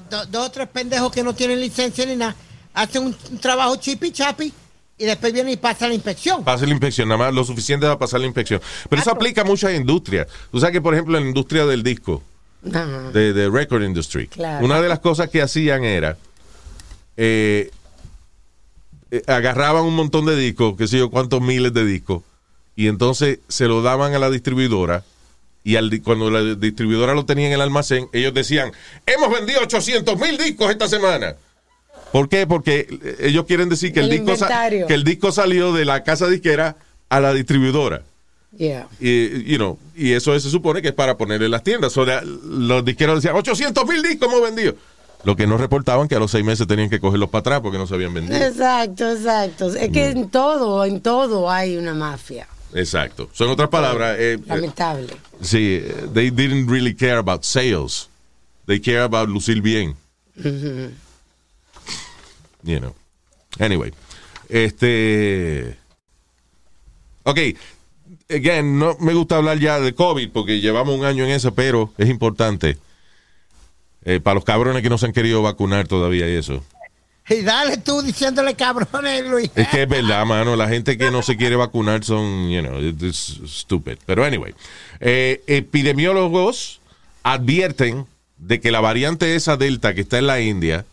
do- 0.09 0.25
dos 0.27 0.47
o 0.47 0.51
tres 0.51 0.67
pendejos 0.67 1.11
que 1.11 1.23
no 1.23 1.33
tienen 1.33 1.59
licencia 1.59 2.05
ni 2.05 2.15
nada, 2.15 2.35
hacen 2.73 3.03
un, 3.03 3.15
un 3.31 3.37
trabajo 3.39 3.75
chipi 3.77 4.11
chapi 4.11 4.53
y 4.99 5.05
después 5.05 5.31
vienen 5.33 5.53
y 5.53 5.57
pasan 5.57 5.89
la 5.89 5.95
inspección. 5.95 6.43
Pase 6.43 6.67
la 6.67 6.73
inspección, 6.73 7.07
nada 7.07 7.17
más 7.17 7.33
lo 7.33 7.43
suficiente 7.45 7.85
para 7.85 7.97
pasar 7.97 8.19
la 8.19 8.27
inspección. 8.27 8.61
Pero 8.89 9.01
eso 9.01 9.09
Claro. 9.11 9.17
aplica 9.17 9.41
a 9.41 9.45
muchas 9.45 9.73
industrias. 9.73 10.27
Tú 10.51 10.59
sabes 10.59 10.73
que, 10.73 10.81
por 10.81 10.93
ejemplo, 10.93 11.17
en 11.17 11.23
la 11.23 11.29
industria 11.29 11.65
del 11.65 11.81
disco, 11.81 12.21
Ajá. 12.67 13.09
de, 13.11 13.33
de 13.33 13.49
record 13.49 13.81
industry, 13.83 14.27
Claro. 14.27 14.63
una 14.65 14.81
de 14.81 14.89
las 14.89 14.99
cosas 14.99 15.29
que 15.29 15.41
hacían 15.41 15.83
era 15.85 16.17
eh, 17.17 17.71
eh, 19.11 19.23
agarraban 19.27 19.83
un 19.83 19.95
montón 19.95 20.25
de 20.25 20.35
discos, 20.35 20.75
qué 20.77 20.87
sé 20.87 20.97
yo, 20.99 21.09
cuántos 21.09 21.41
miles 21.41 21.73
de 21.73 21.85
discos, 21.85 22.23
y 22.75 22.87
entonces 22.87 23.39
se 23.47 23.65
lo 23.67 23.81
daban 23.81 24.13
a 24.13 24.19
la 24.19 24.29
distribuidora. 24.29 25.03
Y 25.63 25.75
al 25.75 26.01
cuando 26.03 26.31
la 26.31 26.55
distribuidora 26.55 27.13
lo 27.13 27.25
tenía 27.25 27.47
en 27.47 27.53
el 27.53 27.61
almacén, 27.61 28.07
ellos 28.13 28.33
decían, 28.33 28.71
hemos 29.05 29.29
vendido 29.31 29.59
800 29.61 30.17
mil 30.17 30.37
discos 30.37 30.71
esta 30.71 30.87
semana. 30.87 31.35
¿Por 32.11 32.29
qué? 32.29 32.47
Porque 32.47 32.87
eh, 32.89 33.15
ellos 33.21 33.45
quieren 33.45 33.69
decir 33.69 33.93
que 33.93 33.99
el, 33.99 34.11
El 34.11 34.25
disco 34.25 34.47
que 34.87 34.93
el 34.93 35.03
disco 35.03 35.31
salió 35.31 35.73
de 35.73 35.85
la 35.85 36.03
casa 36.03 36.27
disquera 36.27 36.75
a 37.09 37.19
la 37.19 37.33
distribuidora. 37.33 38.01
Yeah. 38.57 38.87
Y, 38.99 39.43
you 39.43 39.57
know, 39.57 39.77
y 39.95 40.13
eso 40.13 40.37
se 40.39 40.49
supone 40.49 40.81
que 40.81 40.87
es 40.89 40.93
para 40.93 41.17
ponerle 41.17 41.49
las 41.49 41.63
tiendas. 41.63 41.95
O 41.97 42.05
sea, 42.05 42.21
los 42.23 42.83
disqueros 42.83 43.15
decían, 43.21 43.35
800 43.35 43.85
mil 43.85 44.01
discos 44.01 44.27
hemos 44.27 44.41
vendido. 44.41 44.75
Lo 45.23 45.35
que 45.35 45.45
no 45.45 45.57
reportaban 45.57 46.07
que 46.07 46.15
a 46.15 46.19
los 46.19 46.31
seis 46.31 46.45
meses 46.45 46.65
tenían 46.65 46.89
que 46.89 46.99
cogerlos 46.99 47.29
para 47.29 47.41
atrás 47.41 47.59
porque 47.61 47.77
no 47.77 47.85
se 47.85 47.93
habían 47.93 48.13
vendido. 48.13 48.37
Exacto, 48.37 49.11
exacto. 49.11 49.75
Es 49.75 49.89
que 49.91 50.09
en 50.09 50.29
todo, 50.29 50.85
en 50.85 51.01
todo 51.01 51.51
hay 51.51 51.77
una 51.77 51.93
mafia. 51.93 52.47
Exacto. 52.73 53.29
Son 53.33 53.49
otras 53.49 53.69
palabras. 53.69 54.15
eh, 54.17 54.33
eh, 54.33 54.39
Lamentable. 54.47 55.13
sí, 55.41 55.83
they 56.13 56.29
didn't 56.31 56.69
really 56.69 56.95
care 56.95 57.17
about 57.17 57.43
sales. 57.43 58.07
They 58.65 58.79
care 58.79 59.01
about 59.01 59.27
lucir 59.29 59.61
bien. 59.61 59.95
You 62.63 62.79
know. 62.79 62.95
Anyway. 63.59 63.93
Este. 64.49 65.77
Ok. 67.23 67.39
Again, 68.29 68.77
no 68.77 68.95
me 68.99 69.13
gusta 69.13 69.37
hablar 69.37 69.59
ya 69.59 69.79
de 69.79 69.93
COVID 69.93 70.29
porque 70.31 70.59
llevamos 70.59 70.97
un 70.97 71.05
año 71.05 71.23
en 71.25 71.31
eso, 71.31 71.53
pero 71.53 71.93
es 71.97 72.09
importante. 72.09 72.77
eh, 74.05 74.19
para 74.19 74.35
los 74.35 74.43
cabrones 74.45 74.81
que 74.81 74.89
no 74.89 74.97
se 74.97 75.07
han 75.07 75.13
querido 75.13 75.41
vacunar 75.41 75.87
todavía 75.87 76.27
y 76.29 76.35
eso. 76.35 76.63
Y 77.29 77.41
dale 77.41 77.77
tú 77.77 78.01
diciéndole 78.01 78.55
cabrones, 78.55 79.25
Luis. 79.27 79.51
Es 79.53 79.67
que 79.67 79.83
es 79.83 79.89
verdad, 79.89 80.25
mano. 80.25 80.55
La 80.55 80.67
gente 80.67 80.97
que 80.97 81.11
no 81.11 81.21
se 81.21 81.37
quiere 81.37 81.55
vacunar 81.55 82.03
son, 82.03 82.49
you 82.49 82.61
know, 82.61 82.79
it's 82.81 83.39
stupid. 83.45 83.97
Pero 84.07 84.23
anyway, 84.23 84.55
eh, 84.99 85.43
epidemiólogos 85.45 86.81
advierten 87.21 88.07
de 88.37 88.59
que 88.59 88.71
la 88.71 88.79
variante 88.79 89.35
esa 89.35 89.57
Delta 89.57 89.93
que 89.93 90.01
está 90.01 90.17
en 90.17 90.27
la 90.27 90.39
India 90.39 90.85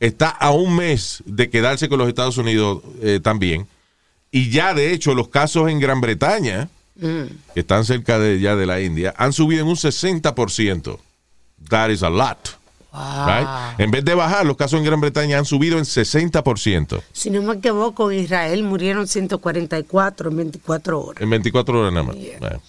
está 0.00 0.28
a 0.28 0.50
un 0.50 0.76
mes 0.76 1.22
de 1.26 1.50
quedarse 1.50 1.88
con 1.88 1.98
los 1.98 2.08
Estados 2.08 2.38
Unidos 2.38 2.82
eh, 3.02 3.20
también. 3.22 3.66
Y 4.30 4.50
ya, 4.50 4.74
de 4.74 4.92
hecho, 4.92 5.14
los 5.14 5.28
casos 5.28 5.70
en 5.70 5.78
Gran 5.80 6.00
Bretaña, 6.00 6.68
que 6.98 7.60
están 7.60 7.84
cerca 7.84 8.18
de 8.18 8.40
ya 8.40 8.56
de 8.56 8.66
la 8.66 8.80
India, 8.80 9.14
han 9.16 9.32
subido 9.32 9.62
en 9.62 9.68
un 9.68 9.76
60%. 9.76 10.98
That 11.68 11.90
is 11.90 12.02
a 12.02 12.10
lot. 12.10 12.58
right? 12.92 13.46
En 13.78 13.90
vez 13.90 14.04
de 14.04 14.14
bajar, 14.14 14.46
los 14.46 14.56
casos 14.56 14.78
en 14.78 14.84
Gran 14.84 15.00
Bretaña 15.00 15.38
han 15.38 15.44
subido 15.44 15.78
en 15.78 15.84
60%. 15.84 17.02
Si 17.12 17.30
no 17.30 17.42
me 17.42 17.54
equivoco, 17.54 18.10
en 18.10 18.20
Israel 18.20 18.62
murieron 18.62 19.06
144 19.06 20.30
en 20.30 20.36
24 20.36 21.00
horas. 21.00 21.22
En 21.22 21.30
24 21.30 21.80
horas 21.80 21.92
nada 21.92 22.06
más. 22.06 22.16
Yeah. 22.16 22.38
Yeah. 22.40 22.60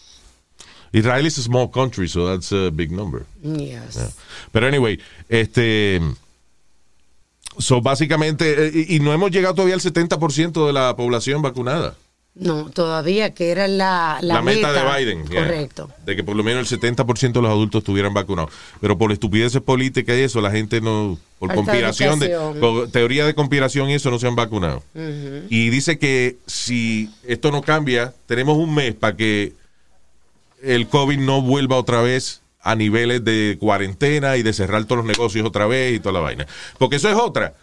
Israel 0.93 1.25
is 1.25 1.37
a 1.37 1.43
small 1.43 1.69
country, 1.69 2.07
so 2.07 2.27
that's 2.27 2.51
a 2.51 2.71
big 2.71 2.91
number. 2.91 3.25
Yes. 3.43 3.95
Yeah. 3.95 4.09
Pero 4.51 4.67
anyway, 4.67 4.99
este. 5.27 6.01
So, 7.59 7.81
básicamente, 7.81 8.67
eh, 8.67 8.85
y, 8.89 8.99
no 8.99 9.13
hemos 9.13 9.31
llegado 9.31 9.55
todavía 9.55 9.75
al 9.75 9.81
70% 9.81 10.67
de 10.67 10.73
la 10.73 10.95
población 10.95 11.41
vacunada. 11.41 11.95
No, 12.35 12.69
todavía, 12.69 13.33
que 13.33 13.49
era 13.49 13.67
la, 13.67 14.19
la, 14.21 14.35
La, 14.35 14.41
meta, 14.43 14.71
de 14.71 15.05
Biden. 15.05 15.27
yeah. 15.27 15.43
Correcto. 15.43 15.89
De 16.05 16.15
que 16.15 16.23
por 16.23 16.35
lo 16.35 16.43
menos 16.43 16.71
el 16.71 16.79
70% 16.79 17.31
de 17.31 17.41
los 17.41 17.49
adultos 17.49 17.79
estuvieran 17.79 18.13
vacunados. 18.13 18.51
Pero 18.79 18.97
por 18.97 19.11
estupideces 19.11 19.59
políticas 19.61 20.15
y 20.17 20.21
eso, 20.21 20.39
la 20.39 20.51
gente 20.51 20.79
no. 20.79 21.17
Por 21.39 21.53
conspiración, 21.53 22.19
de, 22.19 22.29
por 22.59 22.89
teoría 22.89 23.25
de 23.25 23.35
conspiración 23.35 23.89
y 23.89 23.93
eso, 23.93 24.09
no 24.09 24.17
se 24.17 24.27
han 24.27 24.35
vacunado. 24.35 24.83
Y 25.49 25.69
dice 25.69 25.99
que 25.99 26.37
si 26.47 27.11
esto 27.23 27.51
no 27.51 27.61
cambia, 27.61 28.13
tenemos 28.25 28.57
un 28.57 28.73
mes 28.73 28.95
para 28.95 29.15
que 29.15 29.53
el 30.63 30.87
COVID 30.87 31.19
no 31.19 31.41
vuelva 31.41 31.75
otra 31.75 32.01
vez 32.01 32.41
a 32.67 32.75
niveles 32.75 33.23
de 33.23 33.55
cuarentena 33.61 34.35
y 34.35 34.43
de 34.43 34.51
cerrar 34.51 34.83
todos 34.83 34.97
los 34.97 35.05
negocios 35.05 35.47
otra 35.47 35.67
vez 35.67 35.95
y 35.95 35.99
toda 36.01 36.11
la 36.11 36.19
vaina. 36.19 36.45
Porque 36.77 36.97
eso 36.97 37.07
es 37.07 37.15
otra. 37.15 37.53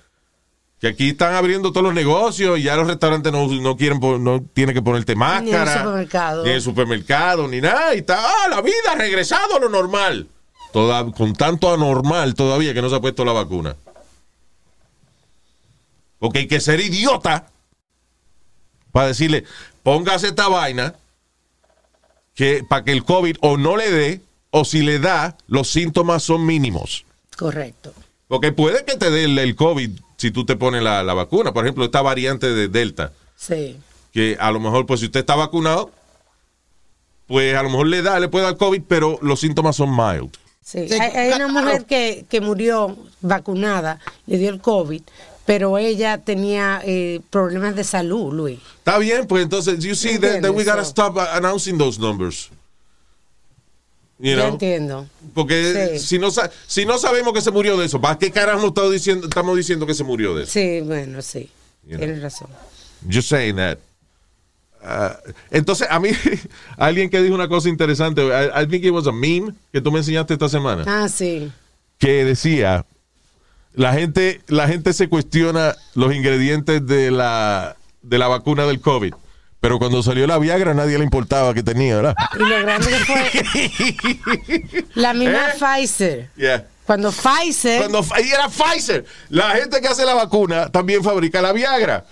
Que 0.81 0.88
aquí 0.88 1.11
están 1.11 1.35
abriendo 1.35 1.73
todos 1.73 1.85
los 1.85 1.93
negocios 1.93 2.59
y 2.59 2.62
ya 2.62 2.75
los 2.77 2.87
restaurantes 2.87 3.31
no, 3.31 3.47
no 3.47 3.77
quieren, 3.77 4.01
no 4.01 4.43
tienen 4.55 4.75
que 4.75 4.81
ponerte 4.81 5.14
máscara. 5.14 5.83
supermercado. 5.83 6.43
Ni 6.43 6.49
en 6.49 6.57
el 6.57 6.62
supermercado, 6.62 7.49
ni 7.49 7.61
nada. 7.61 7.95
Y 7.95 7.99
está, 7.99 8.19
ah, 8.19 8.49
la 8.49 8.62
vida 8.62 8.93
ha 8.93 8.95
regresado 8.95 9.57
a 9.57 9.61
lo 9.61 9.69
normal. 9.69 10.27
Toda, 10.73 11.05
con 11.12 11.35
tanto 11.35 11.73
anormal 11.73 12.35
todavía 12.35 12.73
que 12.73 12.81
no 12.81 12.88
se 12.88 12.97
ha 12.97 13.01
puesto 13.01 13.27
la 13.27 13.33
vacuna. 13.33 13.77
Porque 16.19 16.38
hay 16.38 16.49
que 16.49 16.61
ser 16.61 16.81
idiota 16.81 17.49
para 18.90 19.09
decirle, 19.09 19.45
póngase 19.83 20.29
esta 20.29 20.49
vaina 20.49 20.95
que 22.35 22.64
para 22.67 22.85
que 22.85 22.93
el 22.93 23.05
COVID 23.05 23.37
o 23.43 23.59
no 23.59 23.77
le 23.77 23.90
dé, 23.90 24.21
o 24.57 24.64
si 24.64 24.83
le 24.83 25.01
da, 25.01 25.37
los 25.49 25.69
síntomas 25.69 26.23
son 26.23 26.47
mínimos. 26.47 27.05
Correcto. 27.37 27.93
Porque 28.29 28.53
puede 28.53 28.85
que 28.85 28.97
te 28.97 29.11
dé 29.11 29.25
el, 29.25 29.37
el 29.37 29.57
COVID 29.57 29.90
si 30.17 30.31
tú 30.31 30.47
te 30.47 30.55
pones 30.55 30.81
la, 30.81 31.03
la 31.03 31.12
vacuna. 31.12 31.53
Por 31.53 31.64
ejemplo, 31.64 31.85
esta 31.85 32.03
variante 32.03 32.47
de 32.55 32.69
Delta, 32.69 33.11
Sí. 33.37 33.77
que 34.12 34.37
a 34.38 34.53
lo 34.53 34.61
mejor, 34.61 34.87
pues 34.87 35.01
si 35.01 35.07
usted 35.07 35.21
está 35.21 35.35
vacunado, 35.35 35.90
pues 37.27 37.57
a 37.57 37.64
lo 37.64 37.71
mejor 37.71 37.88
le 37.88 38.03
da, 38.03 38.21
le 38.21 38.29
puede 38.29 38.45
dar 38.45 38.57
COVID, 38.57 38.83
pero 38.87 39.19
los 39.23 39.40
síntomas 39.40 39.75
son 39.75 39.90
mild. 39.90 40.31
Sí. 40.62 40.87
Sí, 40.88 40.95
Hay, 41.01 41.11
hay 41.11 41.33
una 41.33 41.49
mujer 41.49 41.85
que, 41.85 42.25
que 42.29 42.40
murió 42.40 42.97
vacunada, 43.23 43.99
le 44.27 44.38
dio 44.38 44.51
el 44.51 44.61
COVID, 44.61 45.03
pero 45.45 45.79
ella 45.79 46.19
tenía 46.19 46.81
eh, 46.85 47.21
problemas 47.31 47.75
de 47.75 47.83
salud, 47.83 48.33
Luis. 48.33 48.61
Está 48.79 48.99
bien, 48.99 49.27
pues 49.27 49.43
entonces, 49.43 49.83
you 49.85 49.97
see, 49.97 50.17
that, 50.19 50.40
that 50.43 50.53
we 50.53 50.62
gotta 50.64 50.85
stop 50.85 51.19
announcing 51.33 51.77
those 51.77 51.99
numbers. 52.01 52.51
You 54.18 54.37
Yo 54.37 54.46
entiendo. 54.48 55.07
Porque 55.35 55.98
Sí. 55.98 56.07
si, 56.07 56.18
no, 56.18 56.29
si 56.66 56.87
no 56.87 56.98
sabemos 56.98 57.33
que 57.33 57.40
se 57.40 57.50
murió 57.50 57.77
de 57.77 57.87
eso, 57.87 58.00
¿para 58.00 58.16
qué 58.18 58.31
carajo 58.31 58.68
estamos 58.68 58.92
diciendo, 58.92 59.27
estamos 59.27 59.57
diciendo 59.57 59.87
que 59.87 59.94
se 59.94 60.05
murió 60.05 60.35
de 60.35 60.44
eso? 60.44 60.53
Sí, 60.53 60.81
bueno, 60.83 61.20
sí. 61.20 61.50
You 61.83 61.90
know. 61.96 61.98
Tienes 61.98 62.22
razón. 62.22 62.48
Just 63.11 63.29
saying 63.29 63.57
that. 63.57 63.79
Ah, 64.87 65.18
entonces, 65.50 65.87
a 65.90 65.98
mí, 65.98 66.11
alguien 66.77 67.09
que 67.11 67.20
dijo 67.22 67.35
una 67.35 67.48
cosa 67.48 67.68
interesante, 67.68 68.22
I, 68.22 68.62
I 68.62 68.66
think 68.66 68.85
it 68.85 68.90
was 68.92 69.07
a 69.07 69.12
meme 69.12 69.53
que 69.72 69.81
tú 69.81 69.90
me 69.90 69.98
enseñaste 69.98 70.35
esta 70.35 70.48
semana, 70.48 70.85
Ah, 70.87 71.09
sí. 71.09 71.50
que 71.98 72.24
decía, 72.24 72.85
la 73.74 73.94
gente, 73.94 74.42
la 74.46 74.68
gente 74.68 74.92
se 74.92 75.09
cuestiona 75.09 75.74
los 75.94 76.14
ingredientes 76.14 76.87
de 76.87 77.11
la, 77.11 77.77
de 78.03 78.18
la 78.18 78.29
vacuna 78.29 78.66
del 78.66 78.81
COVID, 78.81 79.14
pero 79.64 79.79
cuando 79.79 80.03
salió 80.03 80.27
la 80.27 80.37
Viagra 80.37 80.74
nadie 80.74 80.98
le 80.98 81.05
importaba 81.05 81.55
que 81.55 81.62
tenía, 81.62 81.96
¿verdad? 81.96 82.14
Y 82.35 82.38
lo 82.40 82.61
grande 82.61 82.87
que 82.87 82.98
fue 82.98 84.85
la 84.92 85.14
misma 85.14 85.46
¿Eh? 85.48 85.55
Pfizer. 85.59 86.29
Yeah. 86.37 86.66
Cuando 86.85 87.11
Pfizer, 87.11 87.79
Cuando 87.79 88.05
y 88.22 88.29
era 88.29 88.50
Pfizer. 88.50 89.07
La 89.31 89.53
gente 89.53 89.81
que 89.81 89.88
hace 89.88 90.05
la 90.05 90.12
vacuna 90.12 90.70
también 90.70 91.03
fabrica 91.03 91.40
la 91.40 91.55
Viagra. 91.55 92.05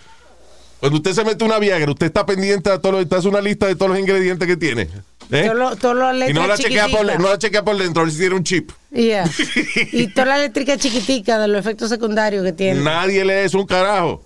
Cuando 0.81 0.97
usted 0.97 1.13
se 1.13 1.25
mete 1.25 1.45
una 1.45 1.59
Viagra, 1.59 1.91
usted 1.91 2.07
está 2.07 2.25
pendiente 2.25 2.71
de 2.71 2.79
todo 2.79 2.93
lo, 2.93 2.99
usted 3.01 3.19
hace 3.19 3.29
una 3.29 3.43
lista 3.43 3.67
de 3.67 3.77
todos 3.77 3.91
los 3.91 4.01
ingredientes 4.01 4.49
que 4.49 4.57
tiene. 4.57 4.89
¿eh? 5.31 5.45
todo 5.45 5.53
lo, 5.55 5.77
todo 5.77 5.93
lo 5.93 6.27
Y 6.27 6.33
no 6.33 6.47
la, 6.47 6.57
chequea 6.57 6.89
por, 6.89 7.05
no 7.05 7.29
la 7.29 7.37
chequea 7.37 7.63
por 7.63 7.77
dentro, 7.77 8.01
a 8.01 8.05
ver 8.07 8.15
si 8.15 8.19
tiene 8.21 8.35
un 8.35 8.45
chip. 8.45 8.71
Yeah. 8.93 9.31
Y 9.93 10.07
toda 10.07 10.25
la 10.25 10.37
eléctrica 10.39 10.79
chiquitica 10.79 11.39
de 11.39 11.49
los 11.49 11.61
efectos 11.61 11.91
secundarios 11.91 12.43
que 12.47 12.55
tiene. 12.55 12.81
Nadie 12.81 13.27
lee 13.27 13.45
eso 13.45 13.59
un 13.59 13.67
carajo. 13.67 14.25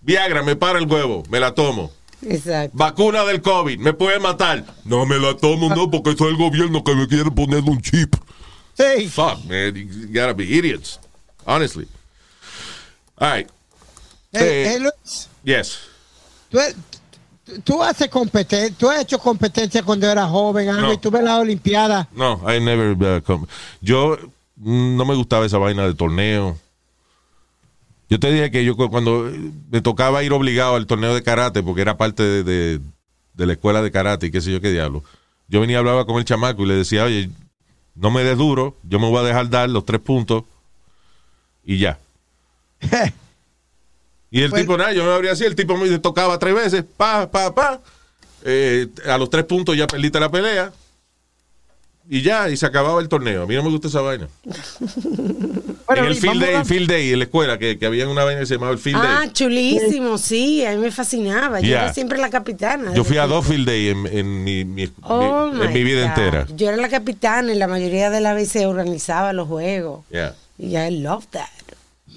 Viagra, 0.00 0.44
me 0.44 0.54
para 0.54 0.78
el 0.78 0.86
huevo, 0.86 1.24
me 1.28 1.40
la 1.40 1.52
tomo. 1.52 1.97
Exacto. 2.22 2.76
Vacuna 2.76 3.24
del 3.24 3.40
COVID, 3.40 3.78
me 3.78 3.92
puede 3.92 4.18
matar. 4.18 4.64
No 4.84 5.06
me 5.06 5.18
la 5.18 5.36
tomo, 5.36 5.68
no, 5.74 5.90
porque 5.90 6.10
es 6.10 6.20
el 6.20 6.36
gobierno 6.36 6.82
que 6.82 6.94
me 6.94 7.06
quiere 7.06 7.30
poner 7.30 7.62
un 7.62 7.80
chip. 7.80 8.14
Sí. 8.74 9.08
Fuck, 9.08 9.44
man, 9.44 9.74
you 9.74 10.06
gotta 10.08 10.32
be 10.32 10.44
idiots. 10.44 10.98
Honestly. 11.46 11.86
All 13.18 13.30
right. 13.36 13.48
Eh, 14.32 14.40
Eh, 14.40 14.74
eh, 14.74 14.78
Luis, 14.80 15.28
Yes. 15.44 15.78
tú, 16.50 16.58
tú- 17.44 17.60
tú 17.62 17.82
haces 17.82 18.08
competencia, 18.08 18.76
tú 18.78 18.90
has 18.90 19.00
hecho 19.00 19.18
competencia 19.18 19.82
cuando 19.82 20.06
eras 20.10 20.28
joven, 20.30 20.66
No. 20.66 20.92
y 20.92 20.98
tú 20.98 21.10
ves 21.10 21.22
la 21.22 21.38
Olimpiada. 21.38 22.08
No, 22.12 22.40
I 22.46 22.60
never. 22.60 22.92
uh, 23.30 23.46
Yo 23.80 24.18
mm, 24.56 24.96
no 24.96 25.04
me 25.04 25.14
gustaba 25.14 25.46
esa 25.46 25.58
vaina 25.58 25.86
de 25.86 25.94
torneo. 25.94 26.58
Yo 28.10 28.18
te 28.18 28.30
dije 28.32 28.50
que 28.50 28.64
yo 28.64 28.76
cu- 28.76 28.88
cuando 28.90 29.28
eh, 29.28 29.38
me 29.70 29.80
tocaba 29.82 30.22
ir 30.22 30.32
obligado 30.32 30.76
al 30.76 30.86
torneo 30.86 31.14
de 31.14 31.22
karate, 31.22 31.62
porque 31.62 31.82
era 31.82 31.96
parte 31.96 32.22
de, 32.22 32.42
de- 32.44 32.80
de 33.34 33.46
la 33.46 33.52
escuela 33.52 33.82
de 33.82 33.90
karate 33.90 34.26
y 34.26 34.30
qué 34.30 34.40
sé 34.40 34.50
yo 34.50 34.60
qué 34.60 34.70
diablo, 34.72 35.04
yo 35.48 35.60
venía 35.60 35.76
y 35.76 35.78
hablaba 35.78 36.04
con 36.06 36.16
el 36.16 36.24
chamaco 36.24 36.62
y 36.62 36.66
le 36.66 36.74
decía, 36.74 37.04
oye, 37.04 37.30
no 37.94 38.10
me 38.10 38.24
des 38.24 38.36
duro, 38.38 38.76
yo 38.82 38.98
me 38.98 39.08
voy 39.08 39.18
a 39.18 39.22
dejar 39.22 39.48
dar 39.50 39.68
los 39.70 39.84
tres 39.84 40.00
puntos 40.00 40.44
y 41.64 41.78
ya. 41.78 41.98
Y 44.30 44.42
el 44.42 44.50
Pues- 44.50 44.62
tipo, 44.62 44.76
nada, 44.76 44.92
yo 44.92 45.04
me 45.06 45.12
abría 45.12 45.32
así, 45.32 45.44
el 45.44 45.54
tipo 45.54 45.76
me 45.78 45.98
tocaba 46.00 46.38
tres 46.38 46.54
veces, 46.54 46.84
pa, 46.96 47.30
pa, 47.30 47.54
pa. 47.54 47.80
Eh, 48.44 48.86
a 49.06 49.16
los 49.16 49.30
tres 49.30 49.44
puntos 49.44 49.74
ya 49.76 49.86
perdiste 49.86 50.20
la 50.20 50.30
pelea. 50.30 50.70
Y 52.10 52.22
ya, 52.22 52.48
y 52.48 52.56
se 52.56 52.64
acababa 52.64 53.00
el 53.02 53.08
torneo. 53.08 53.42
A 53.42 53.46
mí 53.46 53.54
no 53.54 53.62
me 53.62 53.68
gusta 53.70 53.88
esa 53.88 54.00
vaina. 54.00 54.28
Bueno, 55.86 56.02
en 56.04 56.04
el 56.06 56.14
field 56.14 56.40
day, 56.40 56.54
a- 56.54 56.60
el 56.60 56.64
field 56.66 56.88
day, 56.88 57.12
en 57.12 57.18
la 57.18 57.24
escuela, 57.26 57.58
que, 57.58 57.78
que 57.78 57.84
había 57.86 58.08
una 58.08 58.24
vaina 58.24 58.40
que 58.40 58.46
se 58.46 58.54
llamaba 58.54 58.72
el 58.72 58.78
field 58.78 59.00
Ah, 59.02 59.20
day. 59.24 59.30
chulísimo, 59.32 60.16
sí, 60.16 60.64
a 60.64 60.70
mí 60.70 60.78
me 60.78 60.90
fascinaba. 60.90 61.60
Yo 61.60 61.66
Yeah. 61.68 61.84
era 61.84 61.94
siempre 61.94 62.18
la 62.18 62.30
capitana. 62.30 62.94
Yo 62.94 63.04
fui 63.04 63.18
a 63.18 63.26
dos 63.26 63.46
field 63.46 63.66
day 63.68 63.88
en, 63.90 64.06
en 64.06 64.42
mi, 64.44 64.64
mi- 64.64 64.90
Oh, 65.02 65.50
mi- 65.52 65.66
en 65.66 65.72
mi 65.72 65.82
vida 65.84 66.00
God. 66.00 66.08
entera. 66.08 66.46
Yo 66.56 66.68
era 66.68 66.76
la 66.78 66.88
capitana 66.88 67.52
y 67.52 67.58
la 67.58 67.66
mayoría 67.68 68.08
de 68.08 68.20
las 68.22 68.34
veces 68.34 68.64
organizaba 68.64 69.32
los 69.34 69.46
juegos. 69.46 70.04
Yeah. 70.10 70.34
Y 70.58 70.76
I 70.78 70.90
love 71.02 71.26
that. 71.32 71.46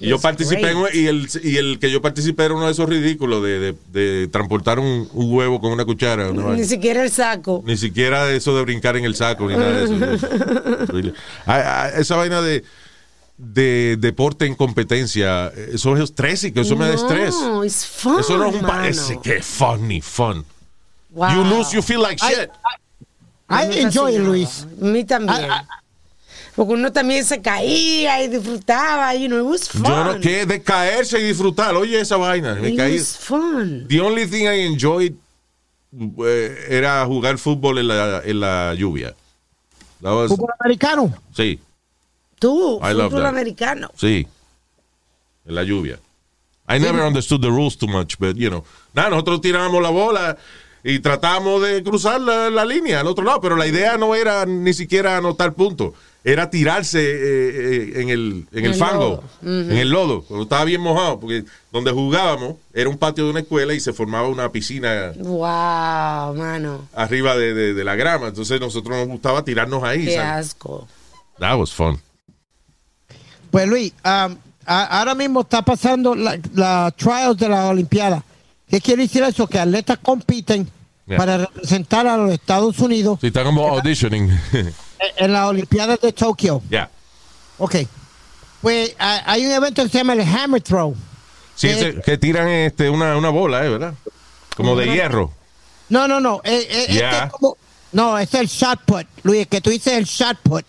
Y 0.00 0.08
yo 0.08 0.18
participé 0.18 0.70
en, 0.72 0.78
y 0.94 1.06
el, 1.06 1.28
y 1.44 1.56
el 1.58 1.78
que 1.78 1.88
yo 1.90 2.02
participé 2.02 2.44
era 2.46 2.54
uno 2.54 2.66
de 2.66 2.72
esos 2.72 2.88
ridículos 2.88 3.40
de, 3.42 3.58
de- 3.60 3.74
de 3.92 4.28
transportar 4.28 4.80
un, 4.80 5.08
un 5.12 5.32
huevo 5.32 5.60
con 5.60 5.70
una 5.70 5.84
cuchara. 5.84 6.32
Ni 6.32 6.64
siquiera 6.64 7.04
el 7.04 7.10
saco. 7.10 7.62
Ni 7.64 7.76
siquiera 7.76 8.28
eso 8.32 8.56
de 8.56 8.62
brincar 8.62 8.96
en 8.96 9.04
el 9.04 9.14
saco, 9.14 9.48
ni 9.48 9.54
nada 9.56 9.84
de 9.86 10.14
eso. 10.16 11.12
Ah, 11.46 11.62
ah, 11.84 11.90
Esa 11.96 12.16
vaina 12.16 12.40
de, 12.42 12.64
de 13.38 13.96
deporte 13.98 14.46
en 14.46 14.56
competencia, 14.56 15.48
eso 15.72 15.96
es 15.96 16.02
estrésico, 16.02 16.60
eso 16.60 16.74
me 16.74 16.88
da 16.88 16.94
estrés. 16.94 17.34
No, 17.40 17.64
it's 17.64 17.86
fun, 17.86 18.18
Eso 18.18 18.36
no 18.38 18.48
es 18.48 18.54
un 18.56 18.62
parece 18.62 19.20
que 19.22 19.40
fun 19.40 19.86
ni 19.86 20.00
fun. 20.00 20.44
Wow. 21.10 21.30
You 21.34 21.44
lose, 21.44 21.72
you 21.76 21.82
feel 21.82 22.00
like 22.02 22.16
shit. 22.24 22.50
I 23.48 23.68
me 23.68 23.80
enjoy. 23.82 24.18
Luis. 24.18 24.66
A 24.80 24.84
mí 24.84 25.04
también. 25.04 25.46
Porque 26.54 26.74
uno 26.74 26.92
también 26.92 27.24
se 27.24 27.40
caía 27.40 28.22
y 28.22 28.28
disfrutaba, 28.28 29.14
you 29.14 29.26
know, 29.28 29.38
it 29.40 29.50
was 29.50 29.68
fun. 29.68 29.84
Yo 29.84 30.04
no, 30.04 30.20
que 30.20 30.44
de 30.44 30.62
caerse 30.62 31.18
y 31.18 31.22
disfrutar. 31.24 31.74
Oye, 31.76 31.98
esa 32.00 32.16
vaina. 32.18 32.54
Me 32.56 32.70
It 32.70 32.76
caí. 32.76 32.98
was 32.98 33.16
fun. 33.16 33.86
The 33.88 34.00
only 34.00 34.26
thing 34.26 34.42
I 34.46 34.60
enjoyed 34.66 35.14
eh, 36.26 36.66
era 36.68 37.04
jugar 37.06 37.38
fútbol 37.38 37.78
en 37.78 37.88
la, 37.88 38.20
en 38.24 38.40
la 38.40 38.74
lluvia. 38.74 39.14
That 40.02 40.12
was- 40.14 40.28
Fútbol 40.30 40.50
americano. 40.60 41.14
sí, 41.34 41.58
Tú, 42.38 42.78
I 42.82 42.92
love 42.92 43.10
fútbol 43.12 43.22
that. 43.22 43.28
americano. 43.30 43.90
sí. 43.96 44.26
En 45.46 45.54
la 45.54 45.62
lluvia. 45.62 45.98
I 46.68 46.78
never 46.78 47.02
understood 47.02 47.40
the 47.42 47.48
rules 47.50 47.76
too 47.76 47.86
much, 47.88 48.18
but 48.18 48.36
you 48.36 48.48
know. 48.48 48.64
Nada, 48.94 49.10
nosotros 49.10 49.40
tirábamos 49.40 49.82
la 49.82 49.90
bola 49.90 50.36
y 50.84 50.98
tratamos 51.00 51.62
de 51.62 51.82
cruzar 51.82 52.20
la, 52.20 52.50
la 52.50 52.64
línea 52.64 53.00
al 53.00 53.06
otro 53.06 53.24
lado, 53.24 53.40
pero 53.40 53.56
la 53.56 53.66
idea 53.66 53.96
no 53.96 54.14
era 54.14 54.44
ni 54.46 54.72
siquiera 54.74 55.16
anotar 55.16 55.52
puntos. 55.54 55.92
Era 56.24 56.50
tirarse 56.50 57.00
eh, 57.00 57.14
eh, 57.16 57.92
en 58.00 58.08
el, 58.08 58.46
en 58.52 58.64
el 58.64 58.72
El 58.72 58.74
fango, 58.76 59.24
en 59.42 59.72
el 59.72 59.90
lodo, 59.90 60.22
cuando 60.22 60.44
estaba 60.44 60.64
bien 60.64 60.80
mojado, 60.80 61.18
porque 61.18 61.44
donde 61.72 61.90
jugábamos 61.90 62.54
era 62.72 62.88
un 62.88 62.96
patio 62.96 63.24
de 63.24 63.30
una 63.30 63.40
escuela 63.40 63.74
y 63.74 63.80
se 63.80 63.92
formaba 63.92 64.28
una 64.28 64.48
piscina 64.52 65.12
Wow, 65.16 66.34
mano. 66.36 66.86
arriba 66.94 67.36
de, 67.36 67.54
de- 67.54 67.74
de 67.74 67.84
la 67.84 67.96
grama. 67.96 68.28
Entonces 68.28 68.60
nosotros 68.60 68.96
nos 68.96 69.08
gustaba 69.08 69.44
tirarnos 69.44 69.82
ahí. 69.82 70.04
Qué 70.04 70.14
¿sabes? 70.14 70.46
asco. 70.50 70.86
That 71.40 71.58
was 71.58 71.72
fun. 71.72 72.00
Pues 73.50 73.68
Luis, 73.68 73.92
um, 74.04 74.36
ahora 74.64 75.14
mismo 75.16 75.40
está 75.40 75.62
pasando 75.62 76.14
la, 76.14 76.38
la 76.54 76.92
trials 76.96 77.36
de 77.36 77.48
la 77.48 77.66
Olimpiada. 77.66 78.22
¿Qué 78.72 78.80
quiere 78.80 79.02
decir 79.02 79.22
eso? 79.22 79.46
Que 79.46 79.58
atletas 79.60 79.98
compiten 80.02 80.68
Yeah. 81.04 81.18
para 81.18 81.36
representar 81.36 82.06
a 82.06 82.16
los 82.16 82.30
Estados 82.32 82.78
Unidos 82.78 83.18
Sí, 83.20 83.26
está 83.26 83.42
como 83.44 83.66
auditioning. 83.68 84.30
en- 85.16 85.32
las 85.32 85.46
Olimpiadas 85.48 86.00
de 86.00 86.12
Tokio. 86.12 86.62
Ya. 86.70 86.88
Ok. 87.58 87.74
Pues 88.62 88.94
hay 88.98 89.44
un 89.44 89.52
evento 89.52 89.82
que 89.82 89.88
se 89.90 89.98
llama 89.98 90.12
el 90.14 90.20
Hammer 90.22 90.62
Throw. 90.62 90.94
Sí, 91.56 91.68
que 92.04 92.16
tiran 92.18 92.48
este, 92.48 92.88
una, 92.88 93.16
una 93.16 93.28
bola, 93.30 93.66
¿eh? 93.66 93.68
¿verdad? 93.68 93.94
Como 94.56 94.74
de 94.76 94.86
hierro. 94.92 95.32
No, 95.88 96.06
no, 96.08 96.18
no. 96.20 96.40
eh, 96.44 96.66
eh, 96.70 96.86
este 96.88 97.24
es 97.24 97.32
como- 97.32 97.56
no, 97.90 98.16
este 98.16 98.36
es 98.38 98.42
el 98.44 98.48
shot 98.48 98.80
put. 98.86 99.06
Luis, 99.24 99.46
que 99.48 99.60
tú 99.60 99.68
dices 99.70 99.92
el 99.94 100.04
shot 100.04 100.38
put. 100.38 100.64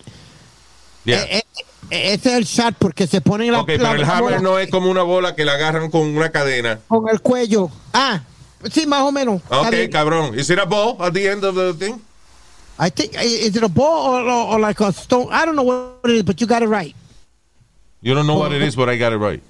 Eh, 1.06 1.13
eh, 1.30 1.44
ese 1.93 2.29
es 2.32 2.36
el 2.38 2.43
shot 2.45 2.75
put 2.75 2.93
que 2.93 3.08
se 3.08 3.21
pone 3.21 3.45
en 3.47 3.53
la, 3.53 3.62
ok, 3.62 3.67
pero 3.67 3.84
la- 3.84 3.91
el 3.93 4.01
la 4.01 4.08
hammer 4.08 4.23
bola 4.23 4.39
no 4.39 4.60
es 4.60 4.69
como 4.69 4.89
una 4.89 5.03
bola 5.03 5.36
que 5.36 5.45
la 5.45 5.53
agarran 5.53 5.89
con 5.91 6.01
una 6.15 6.29
cadena. 6.29 6.79
con 6.88 7.08
el 7.10 7.21
cuello. 7.21 7.69
Ah, 7.93 8.21
sí, 8.71 8.86
más 8.88 9.01
o 9.01 9.12
menos. 9.12 9.41
Ok, 9.49 9.73
cabrón. 9.91 10.38
Is 10.38 10.49
it 10.49 10.60
a 10.60 10.65
ball 10.65 10.95
at 10.99 11.13
the 11.13 11.27
end 11.29 11.43
of 11.43 11.56
the 11.56 11.73
thing? 11.73 11.95
I 12.79 12.89
think 12.89 13.13
is 13.21 13.56
it 13.56 13.63
a 13.63 13.67
ball 13.67 14.13
or, 14.15 14.21
or, 14.27 14.53
or 14.56 14.60
like 14.60 14.79
a 14.84 14.91
stone? 14.91 15.27
I 15.32 15.45
don't 15.45 15.56
know 15.56 15.63
what 15.63 16.10
it 16.10 16.15
is, 16.17 16.23
but 16.23 16.39
you 16.41 16.47
got 16.47 16.62
it 16.63 16.67
right. 16.69 16.95
You 18.01 18.13
don't 18.15 18.25
know 18.27 18.38
what 18.39 18.51
it 18.51 18.62
is, 18.62 18.75
but 18.75 18.89
I 18.89 18.97
got 18.97 19.13
it 19.13 19.17
right. 19.19 19.41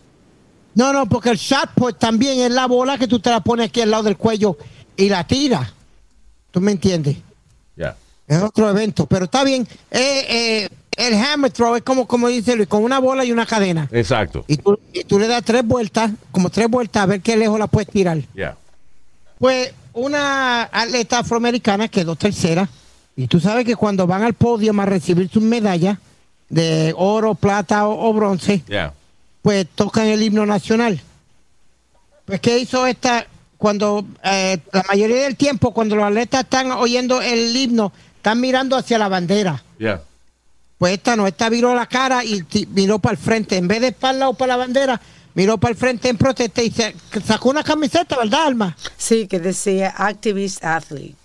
No, 0.75 0.91
no, 0.91 1.05
porque 1.05 1.29
el 1.29 1.37
shot 1.37 1.69
put 1.75 1.97
también 1.99 2.39
es 2.39 2.51
la 2.51 2.67
bola 2.67 2.97
que 2.97 3.07
tú 3.07 3.19
te 3.19 3.29
la 3.29 3.39
pones 3.39 3.67
aquí 3.69 3.81
al 3.81 3.91
lado 3.91 4.03
del 4.03 4.17
cuello 4.17 4.57
y 4.97 5.07
la 5.09 5.23
tira. 5.25 5.71
¿Tú 6.51 6.59
me 6.61 6.71
entiendes? 6.71 7.17
Ya. 7.75 7.95
Es 8.27 8.41
otro 8.41 8.69
evento, 8.69 9.05
pero 9.05 9.25
está 9.25 9.43
bien. 9.43 9.67
Eh, 9.91 10.25
eh, 10.29 10.69
el 10.97 11.13
hammer 11.15 11.51
throw 11.51 11.75
es 11.75 11.83
como, 11.83 12.07
como 12.07 12.27
dice 12.27 12.55
Luis, 12.55 12.67
con 12.67 12.83
una 12.83 12.99
bola 12.99 13.23
y 13.25 13.31
una 13.31 13.45
cadena. 13.45 13.87
Exacto. 13.91 14.43
Y 14.47 14.57
tú, 14.57 14.79
y 14.93 15.03
tú 15.03 15.19
le 15.19 15.27
das 15.27 15.43
tres 15.43 15.65
vueltas, 15.65 16.11
como 16.31 16.49
tres 16.49 16.67
vueltas, 16.69 17.03
a 17.03 17.05
ver 17.05 17.21
qué 17.21 17.35
lejos 17.37 17.57
la 17.59 17.67
puedes 17.67 17.89
tirar. 17.89 18.17
Ya. 18.35 18.55
Pues 19.39 19.73
una 19.93 20.63
atleta 20.63 21.19
afroamericana 21.19 21.87
quedó 21.87 22.15
tercera. 22.15 22.67
Y 23.15 23.27
tú 23.27 23.39
sabes 23.39 23.65
que 23.65 23.75
cuando 23.75 24.07
van 24.07 24.23
al 24.23 24.33
podio 24.33 24.73
a 24.79 24.85
recibir 24.85 25.29
sus 25.29 25.43
medallas 25.43 25.97
de 26.49 26.93
oro, 26.97 27.35
plata 27.35 27.87
o, 27.87 28.09
o 28.09 28.13
bronce, 28.13 28.63
Ya. 28.67 28.93
pues 29.41 29.67
tocan 29.75 30.07
el 30.07 30.21
himno 30.23 30.45
nacional. 30.45 30.99
Pues, 32.25 32.39
¿qué 32.39 32.57
hizo 32.59 32.85
esta? 32.87 33.27
Cuando 33.57 34.05
eh, 34.23 34.57
la 34.71 34.83
mayoría 34.89 35.23
del 35.23 35.35
tiempo, 35.37 35.73
cuando 35.73 35.95
los 35.95 36.05
atletas 36.05 36.41
están 36.43 36.71
oyendo 36.71 37.21
el 37.21 37.55
himno, 37.55 37.93
están 38.17 38.39
mirando 38.41 38.75
hacia 38.75 38.97
la 38.97 39.07
bandera. 39.07 39.63
Ya. 39.79 40.01
Pues 40.83 40.95
esta 40.95 41.15
no, 41.15 41.25
esta 41.27 41.47
viró 41.47 41.73
la 41.73 41.85
cara 41.85 42.25
y 42.25 42.43
miró 42.73 42.99
para 42.99 43.13
el 43.13 43.17
frente. 43.17 43.55
En 43.55 43.69
vez 43.69 43.79
de 43.79 43.93
para 43.93 44.11
el 44.15 44.19
lado 44.19 44.33
para 44.33 44.49
la 44.49 44.57
bandera, 44.57 44.99
miró 45.33 45.57
para 45.57 45.71
el 45.71 45.77
frente 45.77 46.09
en 46.09 46.17
protesta 46.17 46.61
y 46.61 46.71
se- 46.71 46.93
sacó 47.25 47.51
una 47.51 47.63
camiseta, 47.63 48.17
¿verdad, 48.17 48.47
Alma? 48.47 48.75
Sí, 48.97 49.25
que 49.27 49.39
decía 49.39 49.93
activist 49.95 50.61
athlete. 50.61 51.15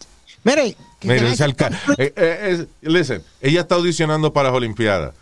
Mire, 0.45 0.77
ese 1.03 1.43
alca- 1.43 1.73
eh, 1.99 2.13
eh, 2.15 2.39
es- 2.53 2.67
listen, 2.89 3.21
ella 3.41 3.63
está 3.63 3.75
audicionando 3.75 4.33
para 4.33 4.51
las 4.51 4.57
Olimpiadas. 4.59 5.13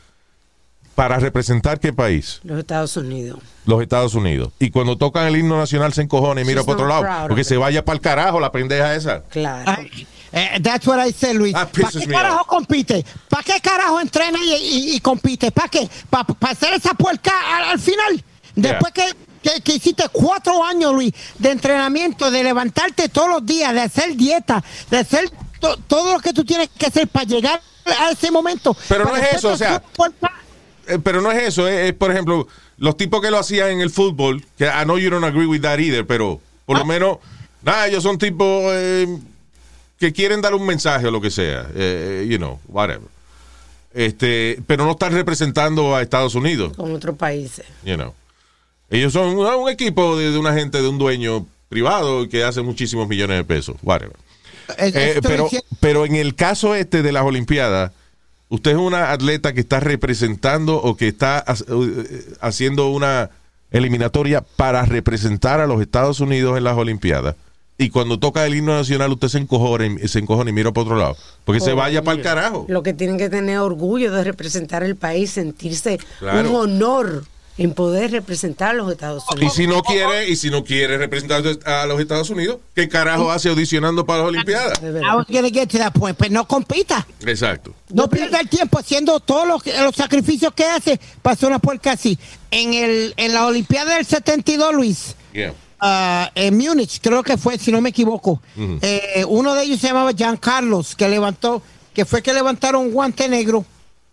¿Para 0.94 1.18
representar 1.18 1.80
qué 1.80 1.94
país? 1.94 2.40
Los 2.42 2.58
Estados 2.58 2.94
Unidos. 2.98 3.38
Los 3.64 3.80
Estados 3.80 4.14
Unidos. 4.14 4.52
Y 4.58 4.68
cuando 4.68 4.98
tocan 4.98 5.26
el 5.28 5.36
himno 5.38 5.56
nacional 5.56 5.94
se 5.94 6.02
encojona 6.02 6.42
y 6.42 6.44
mira 6.44 6.60
She's 6.60 6.66
para 6.66 6.74
otro 6.76 6.88
lado. 6.88 7.28
Porque 7.28 7.42
se 7.44 7.56
vaya 7.56 7.82
para 7.86 7.96
el 7.96 8.02
carajo 8.02 8.38
la 8.38 8.52
pendeja 8.52 8.94
esa. 8.94 9.22
Claro. 9.24 9.64
Ay, 9.78 10.06
eh, 10.36 10.60
that's 10.62 10.86
what 10.86 10.98
I 11.04 11.12
said, 11.12 11.34
Luis. 11.36 11.54
¿Para 11.54 11.90
qué 12.00 12.06
carajo 12.22 12.44
compite? 12.46 13.04
¿Para 13.28 13.42
qué 13.42 13.60
carajo 13.60 14.00
entrena 14.00 14.38
y, 14.44 14.54
y- 14.54 14.94
y 14.96 15.00
compite? 15.00 15.50
¿Para 15.50 15.68
qué? 15.68 15.88
¿Para 16.10 16.26
hacer 16.52 16.74
esa 16.74 16.94
puerca 16.94 17.32
al, 17.56 17.64
al 17.70 17.78
final? 17.78 18.22
Después 18.54 18.92
que, 18.92 19.04
que- 19.42 19.60
que 19.62 19.72
hiciste 19.74 20.04
cuatro 20.12 20.62
años, 20.64 20.92
Luis, 20.94 21.12
de 21.38 21.50
entrenamiento, 21.50 22.30
de 22.30 22.42
levantarte 22.44 23.08
todos 23.08 23.28
los 23.28 23.46
días, 23.46 23.72
de 23.74 23.80
hacer 23.80 24.14
dieta, 24.16 24.62
de 24.90 24.98
hacer 24.98 25.30
to- 25.60 25.76
todo 25.86 26.12
lo 26.14 26.20
que 26.20 26.32
tú 26.32 26.44
tienes 26.44 26.68
que 26.76 26.86
hacer 26.86 27.08
para 27.08 27.24
llegar 27.26 27.60
a 28.00 28.10
ese 28.10 28.30
momento. 28.30 28.76
Pero 28.88 29.04
no 29.04 29.16
es 29.16 29.22
eso, 29.34 29.48
o 29.48 29.56
sea- 29.56 29.82
Eh, 30.88 30.98
pero 31.02 31.20
no 31.20 31.32
es 31.32 31.42
eso, 31.42 31.66
es, 31.66 31.88
es, 31.90 31.94
por 31.94 32.10
ejemplo, 32.12 32.46
los 32.78 32.96
tipos 32.96 33.20
que 33.20 33.30
lo 33.30 33.38
hacían 33.38 33.70
en 33.70 33.80
el 33.80 33.90
fútbol, 33.90 34.44
que 34.56 34.66
I 34.66 34.84
know 34.84 34.98
you 34.98 35.10
don't 35.10 35.24
agree 35.24 35.46
with 35.46 35.62
that 35.62 35.78
either, 35.80 36.06
pero 36.06 36.40
por 36.64 36.78
lo 36.78 36.84
menos, 36.84 37.18
nada, 37.62 37.86
ellos 37.88 38.02
son 38.02 38.18
tipos 38.18 38.64
eh, 38.72 39.06
que 39.98 40.12
quieren 40.12 40.40
dar 40.42 40.54
un 40.54 40.66
mensaje 40.66 41.06
o 41.06 41.10
lo 41.10 41.20
que 41.20 41.30
sea, 41.30 41.66
eh, 41.74 42.26
you 42.28 42.36
know, 42.38 42.60
whatever. 42.68 43.08
Este, 43.94 44.60
pero 44.66 44.84
no 44.84 44.90
están 44.92 45.12
representando 45.12 45.96
a 45.96 46.02
Estados 46.02 46.34
Unidos, 46.34 46.76
Con 46.76 46.92
otros 46.94 47.16
países. 47.16 47.64
you 47.84 47.94
know. 47.94 48.12
Ellos 48.90 49.12
son 49.12 49.36
un, 49.36 49.46
un 49.46 49.68
equipo 49.70 50.16
de, 50.18 50.30
de 50.30 50.38
una 50.38 50.52
gente, 50.54 50.80
de 50.82 50.88
un 50.88 50.98
dueño 50.98 51.46
privado 51.68 52.28
que 52.28 52.44
hace 52.44 52.60
muchísimos 52.62 53.08
millones 53.08 53.38
de 53.38 53.44
pesos, 53.44 53.76
whatever. 53.82 54.14
Eh, 54.78 54.92
Eh, 54.94 55.20
pero, 55.22 55.48
pero 55.80 56.04
en 56.04 56.14
el 56.16 56.34
caso 56.34 56.74
este 56.74 57.02
de 57.02 57.10
las 57.12 57.24
Olimpiadas, 57.24 57.92
usted 58.48 58.72
es 58.72 58.76
una 58.76 59.12
atleta 59.12 59.52
que 59.54 59.60
está 59.60 59.80
representando 59.80 60.76
o 60.76 60.96
que 60.96 61.08
está 61.08 61.38
ha- 61.38 61.54
eh, 61.54 62.24
haciendo 62.40 62.88
una 62.88 63.30
eliminatoria 63.70 64.42
para 64.42 64.84
representar 64.84 65.60
a 65.60 65.66
los 65.66 65.80
Estados 65.80 66.20
Unidos 66.20 66.56
en 66.58 66.64
las 66.64 66.76
Olimpiadas. 66.76 67.34
Y 67.78 67.90
cuando 67.90 68.18
toca 68.18 68.46
el 68.46 68.54
himno 68.54 68.74
nacional, 68.74 69.12
usted 69.12 69.28
se 69.28 69.38
encojona 69.38 69.86
y, 69.86 70.08
se 70.08 70.18
encojona 70.18 70.48
y 70.48 70.52
mira 70.52 70.72
para 70.72 70.82
otro 70.84 70.96
lado. 70.96 71.16
Porque 71.44 71.60
se 71.60 71.74
vaya 71.74 72.02
para 72.02 72.16
el 72.16 72.22
carajo. 72.22 72.64
Lo 72.68 72.82
que 72.82 72.94
tienen 72.94 73.18
que 73.18 73.28
tener 73.28 73.58
orgullo 73.58 74.10
de 74.12 74.24
representar 74.24 74.82
el 74.82 74.96
país, 74.96 75.30
sentirse 75.32 75.98
Claro. 76.18 76.48
un 76.50 76.56
honor 76.56 77.24
en 77.58 77.72
poder 77.72 78.10
representar 78.12 78.70
a 78.70 78.72
los 78.74 78.90
Estados 78.92 79.24
Y 79.30 79.34
Unidos. 79.36 79.54
si 79.54 79.66
no 79.66 79.82
quiere, 79.82 80.28
y 80.28 80.36
si 80.36 80.50
no 80.50 80.62
quiere 80.64 80.98
representar 80.98 81.42
a 81.64 81.86
los 81.86 82.00
Estados 82.00 82.28
Unidos, 82.30 82.58
¿qué 82.74 82.86
carajo 82.88 83.30
hace 83.30 83.48
audicionando 83.48 84.04
para 84.04 84.20
las 84.20 84.28
Olimpiadas? 84.28 84.78
Get 85.28 85.68
to 85.68 85.78
that 85.78 85.92
point, 85.92 86.16
pues 86.18 86.30
no 86.30 86.46
compita. 86.46 87.06
Exacto. 87.24 87.74
No 87.92 88.08
pierda 88.10 88.40
el 88.40 88.48
tiempo 88.48 88.78
haciendo 88.78 89.20
todos 89.20 89.46
los, 89.48 89.62
los 89.82 89.94
sacrificios 89.94 90.52
que 90.54 90.64
hace 90.64 91.00
para 91.22 91.34
hacer 91.34 91.48
una 91.48 91.58
puerca 91.58 91.92
así. 91.92 92.18
En, 92.50 92.74
el, 92.74 93.14
en 93.16 93.32
la 93.34 93.46
Olimpiada 93.46 93.96
del 93.96 94.06
72, 94.06 94.74
Luis, 94.74 95.14
Yeah. 95.32 95.52
Ah, 95.80 96.30
en 96.34 96.56
Múnich, 96.56 97.00
creo 97.00 97.22
que 97.22 97.36
fue, 97.36 97.58
si 97.58 97.70
no 97.72 97.80
me 97.80 97.90
equivoco, 97.90 98.40
eh, 98.56 99.24
uno 99.28 99.54
de 99.54 99.62
ellos 99.64 99.80
se 99.80 99.88
llamaba 99.88 100.12
Jean 100.12 100.36
Carlos, 100.36 100.94
que 100.96 101.08
levantó, 101.08 101.62
que 101.94 102.04
fue 102.04 102.22
que 102.22 102.32
levantaron 102.34 102.82
un 102.82 102.92
guante 102.92 103.28
negro 103.28 103.64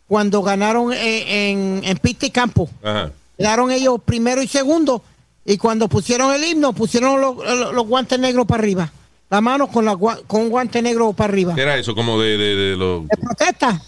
cuando 0.08 0.42
ganaron 0.42 0.94
eh, 0.94 1.52
en, 1.52 1.82
en 1.84 1.98
pista 1.98 2.26
y 2.26 2.32
campo. 2.32 2.70
Ajá. 2.84 3.12
Quedaron 3.38 3.72
ellos 3.72 4.00
primero 4.06 4.42
y 4.44 4.48
segundo, 4.48 5.04
y 5.46 5.58
cuando 5.58 5.88
pusieron 5.90 6.34
el 6.34 6.44
himno, 6.44 6.74
pusieron 6.74 7.20
los, 7.20 7.36
los- 7.38 7.74
los 7.74 7.88
guantes 7.88 8.20
negros 8.20 8.46
para 8.46 8.62
arriba. 8.62 8.92
La 9.30 9.42
mano 9.42 9.68
con, 9.68 9.84
la, 9.86 9.96
con 9.98 10.42
un 10.42 10.50
guante 10.50 10.82
negro 10.82 11.12
para 11.14 11.34
arriba. 11.34 11.56
¿Qué 11.56 11.62
era 11.64 11.76
eso? 11.78 11.96
Como 11.96 12.22
de, 12.22 12.38
de, 12.38 12.56
de 12.56 12.76
los... 12.78 13.08
De 13.08 13.18
protesta. 13.18 13.82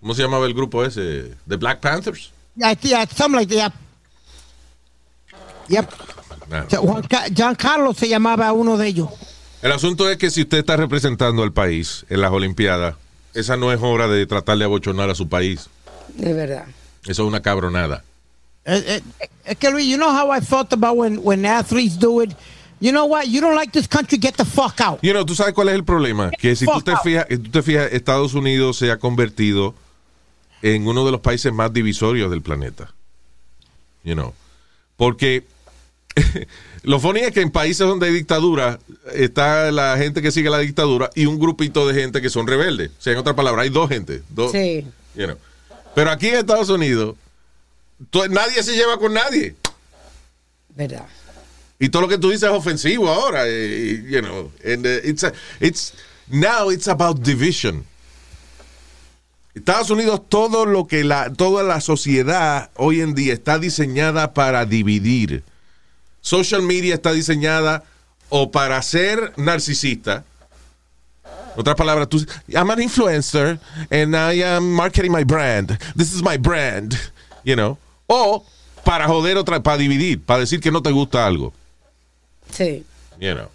¿Cómo 0.00 0.14
se 0.14 0.22
llamaba 0.22 0.46
el 0.46 0.54
grupo 0.54 0.82
ese? 0.82 1.34
¿The 1.46 1.56
Black 1.56 1.80
Panthers? 1.80 2.30
Yeah, 2.56 2.72
yeah, 2.80 3.06
something 3.14 3.38
like 3.38 3.54
that. 3.54 3.72
Yep. 5.68 5.90
Nah. 6.52 6.66
Juan 6.78 7.02
Jean 7.32 7.54
Carlos 7.54 7.96
se 7.96 8.08
llamaba 8.08 8.52
uno 8.52 8.76
de 8.76 8.88
ellos. 8.88 9.08
El 9.62 9.72
asunto 9.72 10.10
es 10.10 10.18
que 10.18 10.30
si 10.30 10.42
usted 10.42 10.58
está 10.58 10.76
representando 10.76 11.42
al 11.42 11.52
país 11.52 12.04
en 12.10 12.20
las 12.20 12.30
Olimpiadas, 12.30 12.96
esa 13.32 13.56
no 13.56 13.72
es 13.72 13.80
hora 13.80 14.06
de 14.06 14.26
tratar 14.26 14.58
de 14.58 14.64
abochonar 14.64 15.08
a 15.08 15.14
su 15.14 15.28
país. 15.28 15.70
De 16.14 16.34
verdad. 16.34 16.66
Eso 17.04 17.22
es 17.22 17.28
una 17.28 17.40
cabronada. 17.40 18.04
Eh, 18.64 19.00
eh, 19.20 19.28
Es 19.44 19.56
que 19.56 19.70
Luis, 19.70 19.86
you 19.86 19.96
know 19.96 20.10
how 20.10 20.30
I 20.30 20.40
felt 20.40 20.72
about 20.72 20.96
when, 20.96 21.18
when 21.22 21.44
athletes 21.46 21.98
do 21.98 22.22
it. 22.22 22.32
You 22.80 22.90
know 22.90 23.06
what? 23.06 23.26
You 23.28 23.40
don't 23.40 23.54
like 23.54 23.72
this 23.72 23.88
country, 23.88 24.18
get 24.18 24.34
the 24.36 24.44
fuck 24.44 24.80
out. 24.80 25.00
You 25.02 25.12
know, 25.12 25.24
¿tú 25.24 25.34
sabes 25.34 25.54
cuál 25.54 25.68
es 25.68 25.74
el 25.74 25.84
problema? 25.84 26.30
Que 26.30 26.54
si 26.54 26.66
tú 26.66 26.82
te 26.82 26.96
fijas, 27.02 27.26
tú 27.28 27.50
te 27.50 27.62
fijas, 27.62 27.92
Estados 27.92 28.34
Unidos 28.34 28.76
se 28.76 28.90
ha 28.90 28.98
convertido 28.98 29.74
en 30.62 30.86
uno 30.86 31.04
de 31.04 31.12
los 31.12 31.20
países 31.20 31.52
más 31.52 31.72
divisorios 31.72 32.30
del 32.30 32.42
planeta. 32.42 32.92
You 34.04 34.14
know. 34.14 34.34
Porque 34.96 35.44
lo 36.82 37.00
funny 37.00 37.20
es 37.20 37.32
que 37.32 37.40
en 37.40 37.50
países 37.50 37.86
donde 37.86 38.06
hay 38.06 38.12
dictadura 38.12 38.78
está 39.14 39.70
la 39.70 39.96
gente 39.96 40.20
que 40.22 40.30
sigue 40.30 40.50
la 40.50 40.58
dictadura 40.58 41.10
y 41.14 41.26
un 41.26 41.38
grupito 41.38 41.86
de 41.88 41.94
gente 42.00 42.20
que 42.20 42.28
son 42.30 42.46
rebeldes. 42.46 42.90
O 42.98 43.02
sea, 43.02 43.12
en 43.14 43.18
otras 43.18 43.34
palabras, 43.36 43.64
hay 43.64 43.70
dos 43.70 43.88
gente. 43.88 44.22
Dos, 44.28 44.52
Sí. 44.52 44.86
you 45.14 45.24
know. 45.24 45.36
Pero 45.94 46.10
aquí 46.10 46.28
en 46.28 46.36
Estados 46.36 46.68
Unidos, 46.70 47.16
nadie 48.30 48.62
se 48.62 48.74
lleva 48.74 48.98
con 48.98 49.12
nadie. 49.14 49.54
¿Verdad? 50.74 51.06
Y 51.78 51.88
todo 51.88 52.02
lo 52.02 52.08
que 52.08 52.18
tú 52.18 52.30
dices 52.30 52.44
es 52.48 52.54
ofensivo 52.54 53.08
ahora. 53.08 53.42
eh, 53.46 54.04
you 54.08 54.20
know, 54.20 54.50
and, 54.64 54.86
uh, 54.86 55.00
it's, 55.08 55.24
a- 55.24 55.32
it's, 55.60 55.94
now 56.28 56.70
it's 56.70 56.88
about 56.88 57.20
division. 57.20 57.84
Estados 59.54 59.90
Unidos, 59.90 60.22
todo 60.28 60.64
lo 60.64 60.86
que 60.86 61.04
la, 61.04 61.30
toda 61.32 61.62
la 61.62 61.80
sociedad 61.82 62.70
hoy 62.76 63.02
en 63.02 63.14
día 63.14 63.34
está 63.34 63.58
diseñada 63.58 64.32
para 64.32 64.64
dividir. 64.64 65.42
Social 66.22 66.62
media 66.62 66.94
está 66.94 67.12
diseñada 67.12 67.82
o 68.30 68.50
para 68.50 68.80
ser 68.82 69.32
narcisista. 69.36 70.24
Otras 71.56 71.76
palabras, 71.76 72.08
tú, 72.08 72.24
I'm 72.48 72.70
an 72.70 72.80
influencer 72.80 73.58
and 73.90 74.16
I 74.16 74.42
am 74.42 74.72
marketing 74.74 75.10
my 75.12 75.24
brand. 75.24 75.76
This 75.94 76.14
is 76.14 76.22
my 76.22 76.38
brand, 76.38 76.94
you 77.44 77.56
know. 77.56 77.76
O 78.08 78.44
para 78.84 79.06
joder 79.06 79.36
otra, 79.36 79.62
para 79.62 79.76
dividir, 79.76 80.20
para 80.24 80.40
decir 80.40 80.60
que 80.60 80.70
no 80.70 80.80
te 80.80 80.90
gusta 80.90 81.26
algo, 81.26 81.52
Sí. 82.50 82.84
you 83.20 83.34
know. 83.34 83.48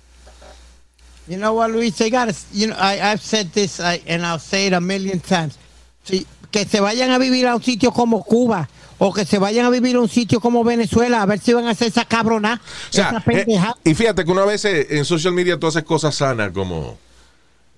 You 1.27 1.37
know 1.37 1.53
what, 1.53 1.71
Luis? 1.71 1.97
They 1.97 2.09
gotta, 2.09 2.33
you 2.53 2.67
know, 2.67 2.75
I, 2.77 3.11
I've 3.11 3.21
said 3.21 3.51
this 3.53 3.79
I, 3.79 4.01
and 4.07 4.25
I'll 4.25 4.39
say 4.39 4.67
it 4.67 4.73
a 4.73 4.79
million 4.79 5.19
times. 5.19 5.57
Sí, 6.05 6.25
que 6.51 6.65
se 6.65 6.79
vayan 6.79 7.11
a 7.11 7.17
vivir 7.17 7.47
a 7.47 7.55
un 7.55 7.61
sitio 7.63 7.91
como 7.91 8.23
Cuba 8.23 8.69
o 8.97 9.13
que 9.13 9.25
se 9.25 9.37
vayan 9.37 9.65
a 9.65 9.69
vivir 9.69 9.95
a 9.95 9.99
un 9.99 10.09
sitio 10.09 10.39
como 10.39 10.63
Venezuela 10.63 11.21
a 11.21 11.25
ver 11.25 11.39
si 11.39 11.53
van 11.53 11.67
a 11.67 11.71
hacer 11.71 11.87
esa 11.87 12.05
cabrona, 12.05 12.61
O 12.89 12.93
sea, 12.93 13.23
esa 13.25 13.31
eh, 13.31 13.73
y 13.83 13.93
fíjate 13.93 14.25
que 14.25 14.31
una 14.31 14.45
vez 14.45 14.65
eh, 14.65 14.87
en 14.91 15.05
social 15.05 15.33
media 15.33 15.59
tú 15.59 15.67
haces 15.67 15.83
cosas 15.83 16.15
sanas 16.15 16.51
como, 16.51 16.97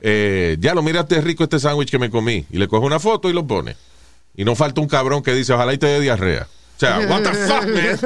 eh, 0.02 0.58
ya 0.60 0.74
lo 0.74 0.82
miraste 0.82 1.20
rico 1.22 1.44
este 1.44 1.60
sándwich 1.60 1.90
que 1.90 2.00
me 2.00 2.10
comí 2.10 2.46
y 2.50 2.58
le 2.58 2.68
coge 2.68 2.86
una 2.86 3.00
foto 3.00 3.30
y 3.30 3.34
lo 3.34 3.46
pone. 3.46 3.76
Y 4.36 4.46
no 4.46 4.56
falta 4.56 4.80
un 4.80 4.88
cabrón 4.88 5.22
que 5.22 5.34
dice, 5.34 5.54
ojalá 5.54 5.74
y 5.74 5.78
te 5.78 5.88
dé 5.88 6.00
diarrea. 6.00 6.48
O 6.78 6.80
sea, 6.80 7.00
what 7.10 7.24
the 7.24 7.34
fuck, 7.34 7.66
man? 7.68 8.00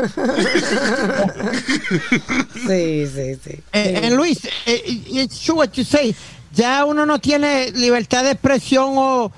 Sí, 2.68 3.06
sí, 3.08 3.36
sí. 3.44 3.60
Eh, 3.72 4.02
eh, 4.04 4.10
Luis, 4.10 4.46
eh, 4.66 4.82
it's 4.86 5.40
true 5.42 5.58
what 5.58 5.74
you 5.74 5.84
say. 5.84 6.16
Ya 6.54 6.86
uno 6.86 7.06
no 7.06 7.20
tiene 7.20 7.70
libertad 7.72 8.24
de 8.24 8.32
expresión 8.32 8.94
o, 8.96 9.32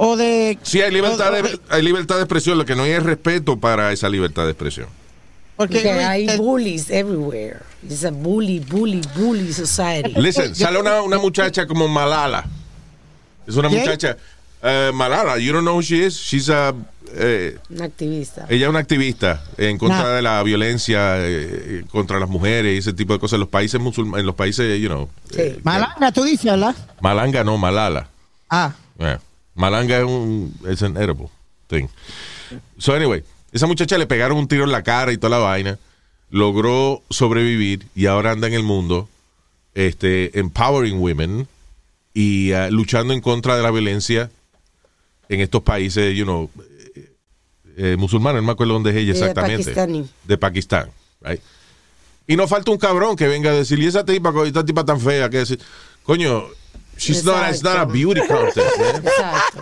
o 0.00 0.16
de... 0.16 0.56
Sí, 0.62 0.80
hay 0.80 0.92
libertad, 0.92 1.32
de, 1.32 1.58
hay 1.70 1.82
libertad 1.82 2.14
de 2.16 2.22
expresión, 2.22 2.56
lo 2.56 2.64
que 2.64 2.76
no 2.76 2.84
hay 2.84 2.92
es 2.92 3.02
respeto 3.02 3.58
para 3.58 3.92
esa 3.92 4.08
libertad 4.08 4.44
de 4.44 4.52
expresión. 4.52 4.86
Porque, 5.56 5.90
hay 5.90 6.28
eh, 6.28 6.36
bullies 6.36 6.88
everywhere. 6.88 7.58
It's 7.82 8.04
a 8.04 8.12
bully, 8.12 8.60
bully, 8.60 9.00
bully 9.16 9.52
society. 9.52 10.12
Listen, 10.14 10.54
sale 10.54 10.78
una, 10.78 11.02
una 11.02 11.18
muchacha 11.18 11.66
como 11.66 11.88
Malala. 11.88 12.44
Es 13.44 13.56
una 13.56 13.68
muchacha, 13.68 14.16
eh, 14.62 14.92
Malala, 14.94 15.36
you 15.38 15.52
don't 15.52 15.64
know 15.64 15.74
who 15.74 15.82
she 15.82 16.06
is? 16.06 16.14
She's 16.14 16.48
a, 16.48 16.72
eh, 17.16 17.58
Un 17.68 17.82
activista. 17.82 18.46
Ella 18.48 18.66
es 18.66 18.70
una 18.70 18.78
activista 18.78 19.42
en 19.56 19.78
contra 19.78 20.02
No. 20.02 20.08
de 20.10 20.22
la 20.22 20.40
violencia 20.44 21.16
eh, 21.18 21.82
contra 21.90 22.20
las 22.20 22.28
mujeres 22.28 22.72
y 22.76 22.78
ese 22.78 22.92
tipo 22.92 23.14
de 23.14 23.18
cosas 23.18 23.34
en 23.34 23.40
los 23.40 23.48
países 23.48 23.80
musulmanes, 23.80 24.20
en 24.20 24.26
los 24.26 24.36
países, 24.36 24.80
you 24.80 24.88
know. 24.88 25.08
Sí. 25.32 25.40
eh, 25.40 25.60
Malanga, 25.64 26.12
tú 26.12 26.22
dices, 26.22 26.44
¿verdad? 26.44 26.76
Malanga 27.00 27.42
no, 27.42 27.58
Malala. 27.58 28.08
Ah, 28.48 28.72
Yeah. 29.00 29.20
Malanga 29.58 29.98
es 29.98 30.04
un 30.04 30.54
es 30.66 30.82
an 30.82 30.96
edible 30.96 31.28
thing. 31.66 31.88
So 32.78 32.94
anyway, 32.94 33.24
esa 33.52 33.66
muchacha 33.66 33.98
le 33.98 34.06
pegaron 34.06 34.38
un 34.38 34.46
tiro 34.46 34.62
en 34.62 34.70
la 34.70 34.84
cara 34.84 35.12
y 35.12 35.18
toda 35.18 35.36
la 35.36 35.44
vaina, 35.44 35.78
logró 36.30 37.02
sobrevivir 37.10 37.86
y 37.94 38.06
ahora 38.06 38.30
anda 38.30 38.46
en 38.46 38.54
el 38.54 38.62
mundo 38.62 39.08
este 39.74 40.38
empowering 40.38 41.00
women 41.00 41.48
y 42.14 42.52
ah, 42.52 42.70
luchando 42.70 43.12
en 43.12 43.20
contra 43.20 43.56
de 43.56 43.64
la 43.64 43.72
violencia 43.72 44.30
en 45.28 45.40
estos 45.40 45.62
países, 45.62 46.16
you 46.16 46.24
know, 46.24 46.48
eh, 46.94 47.12
eh, 47.76 47.96
musulmanes, 47.98 48.40
no 48.40 48.46
me 48.46 48.52
acuerdo 48.52 48.74
dónde 48.74 48.90
es 48.90 48.96
ella 48.96 49.12
de 49.12 49.18
exactamente. 49.18 49.64
pakistaní. 49.64 50.08
De 50.24 50.38
Pakistán, 50.38 50.90
right? 51.20 51.40
Y 52.28 52.36
no 52.36 52.46
falta 52.46 52.70
un 52.70 52.78
cabrón 52.78 53.16
que 53.16 53.26
venga 53.26 53.50
a 53.50 53.54
decir, 53.54 53.78
y 53.80 53.86
esa 53.86 54.04
tipa, 54.04 54.32
esta 54.46 54.64
tipa 54.64 54.84
tan 54.84 55.00
fea, 55.00 55.28
que 55.28 55.38
decir, 55.38 55.58
coño, 56.04 56.44
she's 56.98 57.24
not, 57.24 57.48
it's 57.50 57.62
not 57.62 57.76
a 57.78 57.84
beauty 57.86 58.20
contest, 58.26 58.78
man. 58.78 58.96
Exacto. 59.06 59.60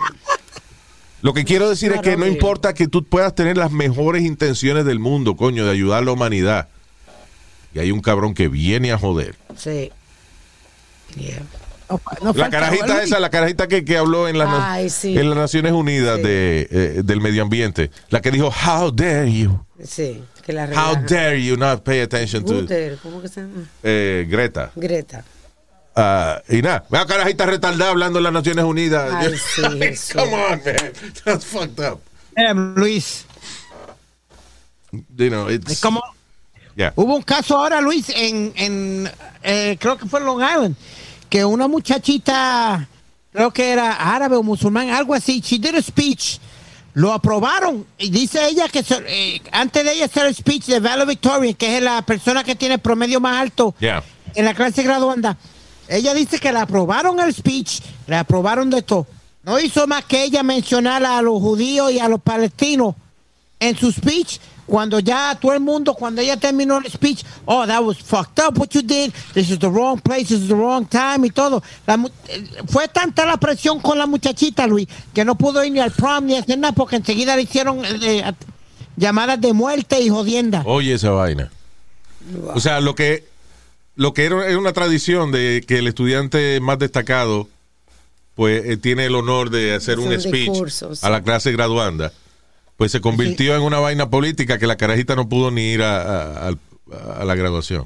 Lo 1.21 1.33
que 1.33 1.43
quiero 1.45 1.69
decir 1.69 1.91
es 1.91 2.01
que 2.01 2.15
no 2.15 2.27
importa 2.27 2.73
que 2.73 2.87
tú 2.87 3.03
puedas 3.03 3.33
tener 3.33 3.57
las 3.57 3.71
mejores 3.71 4.23
intenciones 4.23 4.85
del 4.85 4.99
mundo, 4.99 5.35
coño, 5.35 5.65
de 5.65 5.71
ayudar 5.71 6.03
a 6.03 6.05
la 6.05 6.11
humanidad. 6.11 6.67
Y 7.73 7.79
hay 7.79 7.91
un 7.91 8.01
cabrón 8.01 8.33
que 8.33 8.47
viene 8.47 8.91
a 8.91 8.97
joder. 8.97 9.35
Sí. 9.57 9.91
Yeah. 11.15 11.41
no, 11.89 12.01
no 12.21 12.33
La 12.33 12.49
carajita 12.49 13.01
esa, 13.03 13.19
la 13.19 13.29
carajita 13.29 13.67
que, 13.67 13.83
que 13.83 13.97
habló 13.97 14.27
en, 14.27 14.37
la, 14.37 14.73
Ay, 14.73 14.89
sí. 14.89 15.17
en 15.17 15.29
las 15.29 15.37
Naciones 15.37 15.71
Unidas 15.71 16.17
Sí. 16.17 16.23
de, 16.23 16.67
eh, 16.69 17.01
del 17.03 17.19
medio 17.21 17.41
ambiente. 17.43 17.89
La 18.09 18.21
que 18.21 18.29
dijo, 18.29 18.49
how 18.65 18.91
dare 18.91 19.31
you, 19.31 19.59
Sí. 19.83 20.21
Que 20.45 20.53
la 20.53 20.65
how 20.65 20.95
dare 21.07 21.43
you 21.43 21.57
not 21.57 21.83
pay 21.83 22.01
attention 22.01 22.45
to 22.45 22.65
¿cómo 23.01 23.21
que 23.21 23.27
se 23.27 23.41
llama? 23.41 23.63
eh, 23.83 24.25
Greta. 24.29 24.71
Greta. 24.75 25.23
Ah, 25.99 26.43
y 26.47 26.61
nada, 26.61 26.85
vea 26.91 27.05
carajita 27.07 27.47
retardada 27.47 27.89
hablando 27.89 28.19
en 28.19 28.23
las 28.25 28.33
Naciones 28.33 28.63
Unidas. 28.65 29.11
Ay, 29.11 29.33
sí, 29.55 29.61
Jesús. 29.79 30.13
Come 30.13 30.33
on, 30.35 30.61
man. 30.63 30.93
That's 31.25 31.43
fucked 31.43 31.79
up. 31.79 31.99
eh, 32.35 32.53
Luis, 32.53 33.25
You 34.91 35.29
know, 35.29 35.49
it's, 35.49 35.71
es 35.71 35.79
como... 35.81 36.01
yeah. 36.75 36.93
Hubo 36.95 37.15
un 37.15 37.23
caso 37.23 37.57
ahora, 37.57 37.81
Luis, 37.81 38.09
en, 38.09 38.53
en 38.55 39.11
eh, 39.43 39.75
creo 39.79 39.97
que 39.97 40.05
fue 40.07 40.19
en 40.19 40.25
Long 40.27 40.41
Island, 40.41 40.75
que 41.29 41.43
una 41.43 41.67
muchachita, 41.67 42.87
creo 43.33 43.51
que 43.51 43.71
era 43.71 43.93
árabe 44.15 44.37
o 44.37 44.43
musulmán, 44.43 44.89
algo 44.91 45.13
así, 45.13 45.41
she 45.41 45.57
did 45.57 45.75
a 45.75 45.81
speech, 45.81 46.39
lo 46.93 47.11
aprobaron, 47.11 47.85
y 47.97 48.09
dice 48.09 48.47
ella 48.47 48.69
que 48.69 48.83
eh, 49.07 49.41
antes 49.51 49.83
de 49.83 49.91
ella 49.93 50.05
hacer 50.05 50.25
el 50.27 50.35
speech 50.35 50.65
de 50.67 50.79
valedictorian, 50.79 51.53
que 51.55 51.77
es 51.77 51.83
la 51.83 52.01
persona 52.03 52.43
que 52.43 52.55
tiene 52.55 52.75
el 52.75 52.81
promedio 52.81 53.19
más 53.19 53.41
alto 53.41 53.75
Yeah. 53.79 54.03
en 54.35 54.45
la 54.45 54.53
clase 54.53 54.83
graduanda, 54.83 55.37
ella 55.87 56.13
dice 56.13 56.39
que 56.39 56.51
le 56.51 56.59
aprobaron 56.59 57.19
el 57.19 57.33
speech, 57.33 57.81
le 58.07 58.15
aprobaron 58.15 58.69
de 58.69 58.81
todo. 58.81 59.07
No 59.43 59.59
hizo 59.59 59.87
más 59.87 60.03
que 60.05 60.23
ella 60.23 60.43
mencionar 60.43 61.05
a 61.05 61.21
los 61.21 61.39
judíos 61.39 61.91
y 61.91 61.99
a 61.99 62.09
los 62.09 62.21
palestinos 62.21 62.95
en 63.59 63.77
su 63.77 63.91
speech. 63.91 64.39
Cuando 64.65 64.99
ya 64.99 65.37
todo 65.39 65.53
el 65.53 65.61
mundo, 65.61 65.93
cuando 65.93 66.21
ella 66.21 66.35
terminó 66.35 66.77
el 66.77 66.91
speech, 66.91 67.23
oh, 67.45 67.65
that 67.65 67.81
was 67.81 67.97
fucked 67.99 68.37
up 68.45 68.57
what 68.57 68.67
you 68.71 68.81
did, 68.81 69.13
this 69.33 69.49
is 69.49 69.57
the 69.59 69.69
wrong 69.69 69.97
place, 70.01 70.27
this 70.27 70.41
is 70.41 70.49
the 70.49 70.55
wrong 70.55 70.85
time 70.85 71.25
y 71.25 71.29
todo. 71.29 71.63
Eh, 71.87 72.45
fue 72.67 72.89
tanta 72.89 73.25
la 73.25 73.37
presión 73.37 73.79
con 73.79 73.97
la 73.97 74.05
muchachita, 74.05 74.67
Luis, 74.67 74.89
que 75.13 75.23
no 75.23 75.35
pudo 75.35 75.63
ir 75.63 75.71
ni 75.71 75.79
al 75.79 75.91
prom 75.91 76.25
ni 76.25 76.35
hacer 76.35 76.57
nada 76.57 76.73
porque 76.73 76.97
enseguida 76.97 77.37
le 77.37 77.43
hicieron 77.43 77.79
eh, 77.85 78.29
llamadas 78.97 79.39
de 79.39 79.53
muerte 79.53 80.01
y 80.01 80.09
jodienda. 80.09 80.63
Oye 80.65 80.95
esa 80.95 81.11
vaina. 81.11 81.49
O 82.53 82.59
sea, 82.59 82.81
lo 82.81 82.93
que 82.93 83.23
lo 83.97 84.13
que 84.13 84.25
era, 84.25 84.47
era 84.47 84.57
una 84.57 84.71
tradición 84.73 85.31
de 85.31 85.63
que 85.67 85.79
el 85.79 85.87
estudiante 85.87 86.59
más 86.61 86.79
destacado 86.79 87.49
pues 88.35 88.63
eh, 88.65 88.77
tiene 88.77 89.05
el 89.05 89.15
honor 89.15 89.49
de 89.49 89.73
hacer 89.73 89.99
un 89.99 90.07
un 90.13 90.21
speech 90.21 90.49
a 91.01 91.09
la 91.09 91.21
clase 91.23 91.51
graduanda, 91.51 92.13
pues 92.77 92.91
se 92.91 93.01
convirtió 93.01 93.55
en 93.55 93.63
una 93.63 93.79
vaina 93.79 94.09
política 94.09 94.57
que 94.59 94.67
la 94.67 94.77
carajita 94.77 95.15
no 95.15 95.27
pudo 95.27 95.49
ni 95.51 95.71
ir 95.71 95.81
a, 95.81 96.01
a- 96.01 96.49
a- 96.49 96.55
a 97.21 97.25
la 97.25 97.35
graduación. 97.35 97.85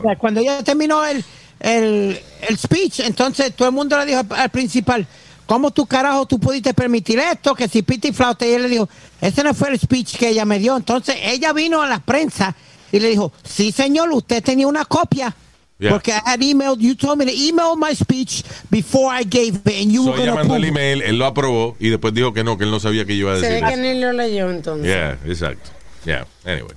Sea, 0.00 0.16
Cuando 0.16 0.40
ella 0.40 0.62
terminó 0.62 1.04
el, 1.04 1.24
el, 1.60 2.18
el 2.48 2.58
speech, 2.58 3.00
entonces 3.00 3.54
todo 3.54 3.68
el 3.68 3.74
mundo 3.74 3.98
le 3.98 4.06
dijo 4.06 4.20
al, 4.20 4.26
al 4.32 4.50
principal, 4.50 5.06
¿cómo 5.46 5.72
tu 5.72 5.84
carajo 5.86 6.26
tú 6.26 6.38
pudiste 6.38 6.72
permitir 6.72 7.18
esto? 7.18 7.54
Que 7.54 7.66
si 7.68 7.82
piti 7.82 8.12
flauta, 8.12 8.46
y 8.46 8.52
él 8.52 8.62
le 8.62 8.68
dijo, 8.68 8.88
ese 9.20 9.42
no 9.42 9.52
fue 9.54 9.70
el 9.70 9.80
speech 9.80 10.16
que 10.16 10.28
ella 10.28 10.44
me 10.44 10.58
dio. 10.60 10.76
Entonces 10.76 11.16
ella 11.20 11.52
vino 11.52 11.82
a 11.82 11.88
la 11.88 11.98
prensa 11.98 12.54
y 12.92 13.00
le 13.00 13.08
dijo, 13.08 13.32
sí 13.42 13.72
señor, 13.72 14.10
usted 14.12 14.42
tenía 14.42 14.66
una 14.66 14.84
copia. 14.84 15.34
Yeah. 15.78 15.90
Porque 15.90 16.12
I 16.12 16.20
had 16.24 16.40
emailed, 16.42 16.78
you 16.78 16.94
told 16.94 17.18
me 17.18 17.24
to 17.24 17.32
email 17.32 17.74
my 17.76 17.92
speech 17.96 18.44
before 18.70 19.12
I 19.12 19.24
gave 19.24 19.58
it 19.64 19.82
and 19.82 19.90
you 19.90 20.04
So, 20.04 20.10
were 20.12 20.16
going 20.18 20.22
ella 20.28 20.30
to 20.32 20.36
mandó 20.36 20.54
el 20.54 20.64
email, 20.66 21.02
él 21.02 21.18
lo 21.18 21.26
aprobó 21.26 21.76
y 21.80 21.88
después 21.88 22.14
dijo 22.14 22.32
que 22.32 22.44
no, 22.44 22.56
que 22.56 22.62
él 22.64 22.70
no 22.70 22.78
sabía 22.78 23.04
que 23.04 23.16
yo 23.16 23.26
iba 23.26 23.32
a 23.32 23.40
Se 23.40 23.48
decir 23.48 23.64
ve 23.64 23.70
que 23.70 23.76
ni 23.80 24.00
lo 24.00 24.12
leyó 24.12 24.48
entonces. 24.48 24.86
Yeah, 24.86 25.18
exacto. 25.26 25.70
Yeah, 26.04 26.26
anyway. 26.44 26.74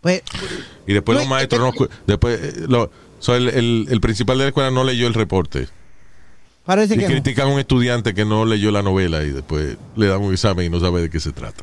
Pues, 0.00 0.22
Y 0.86 0.94
después 0.94 1.16
No, 1.16 1.20
los 1.22 1.28
maestros 1.28 1.60
no... 1.60 1.86
Después, 2.06 2.40
eh, 2.42 2.52
lo- 2.66 2.90
so, 3.18 3.34
el, 3.34 3.48
el- 3.50 3.86
el 3.90 4.00
principal 4.00 4.38
de 4.38 4.44
la 4.44 4.48
escuela 4.48 4.70
no 4.70 4.84
leyó 4.84 5.06
el 5.06 5.12
reporte. 5.12 5.68
parece 6.64 6.94
Y 6.94 6.98
que 6.98 7.02
no. 7.04 7.10
critican 7.10 7.48
a 7.48 7.50
un 7.52 7.60
estudiante 7.60 8.14
que 8.14 8.24
no 8.24 8.46
leyó 8.46 8.70
la 8.70 8.80
novela 8.82 9.22
y 9.22 9.30
después 9.30 9.76
le 9.96 10.06
dan 10.06 10.22
un 10.22 10.32
examen 10.32 10.64
y 10.64 10.70
no 10.70 10.80
sabe 10.80 11.02
de 11.02 11.10
qué 11.10 11.20
se 11.20 11.32
trata. 11.32 11.62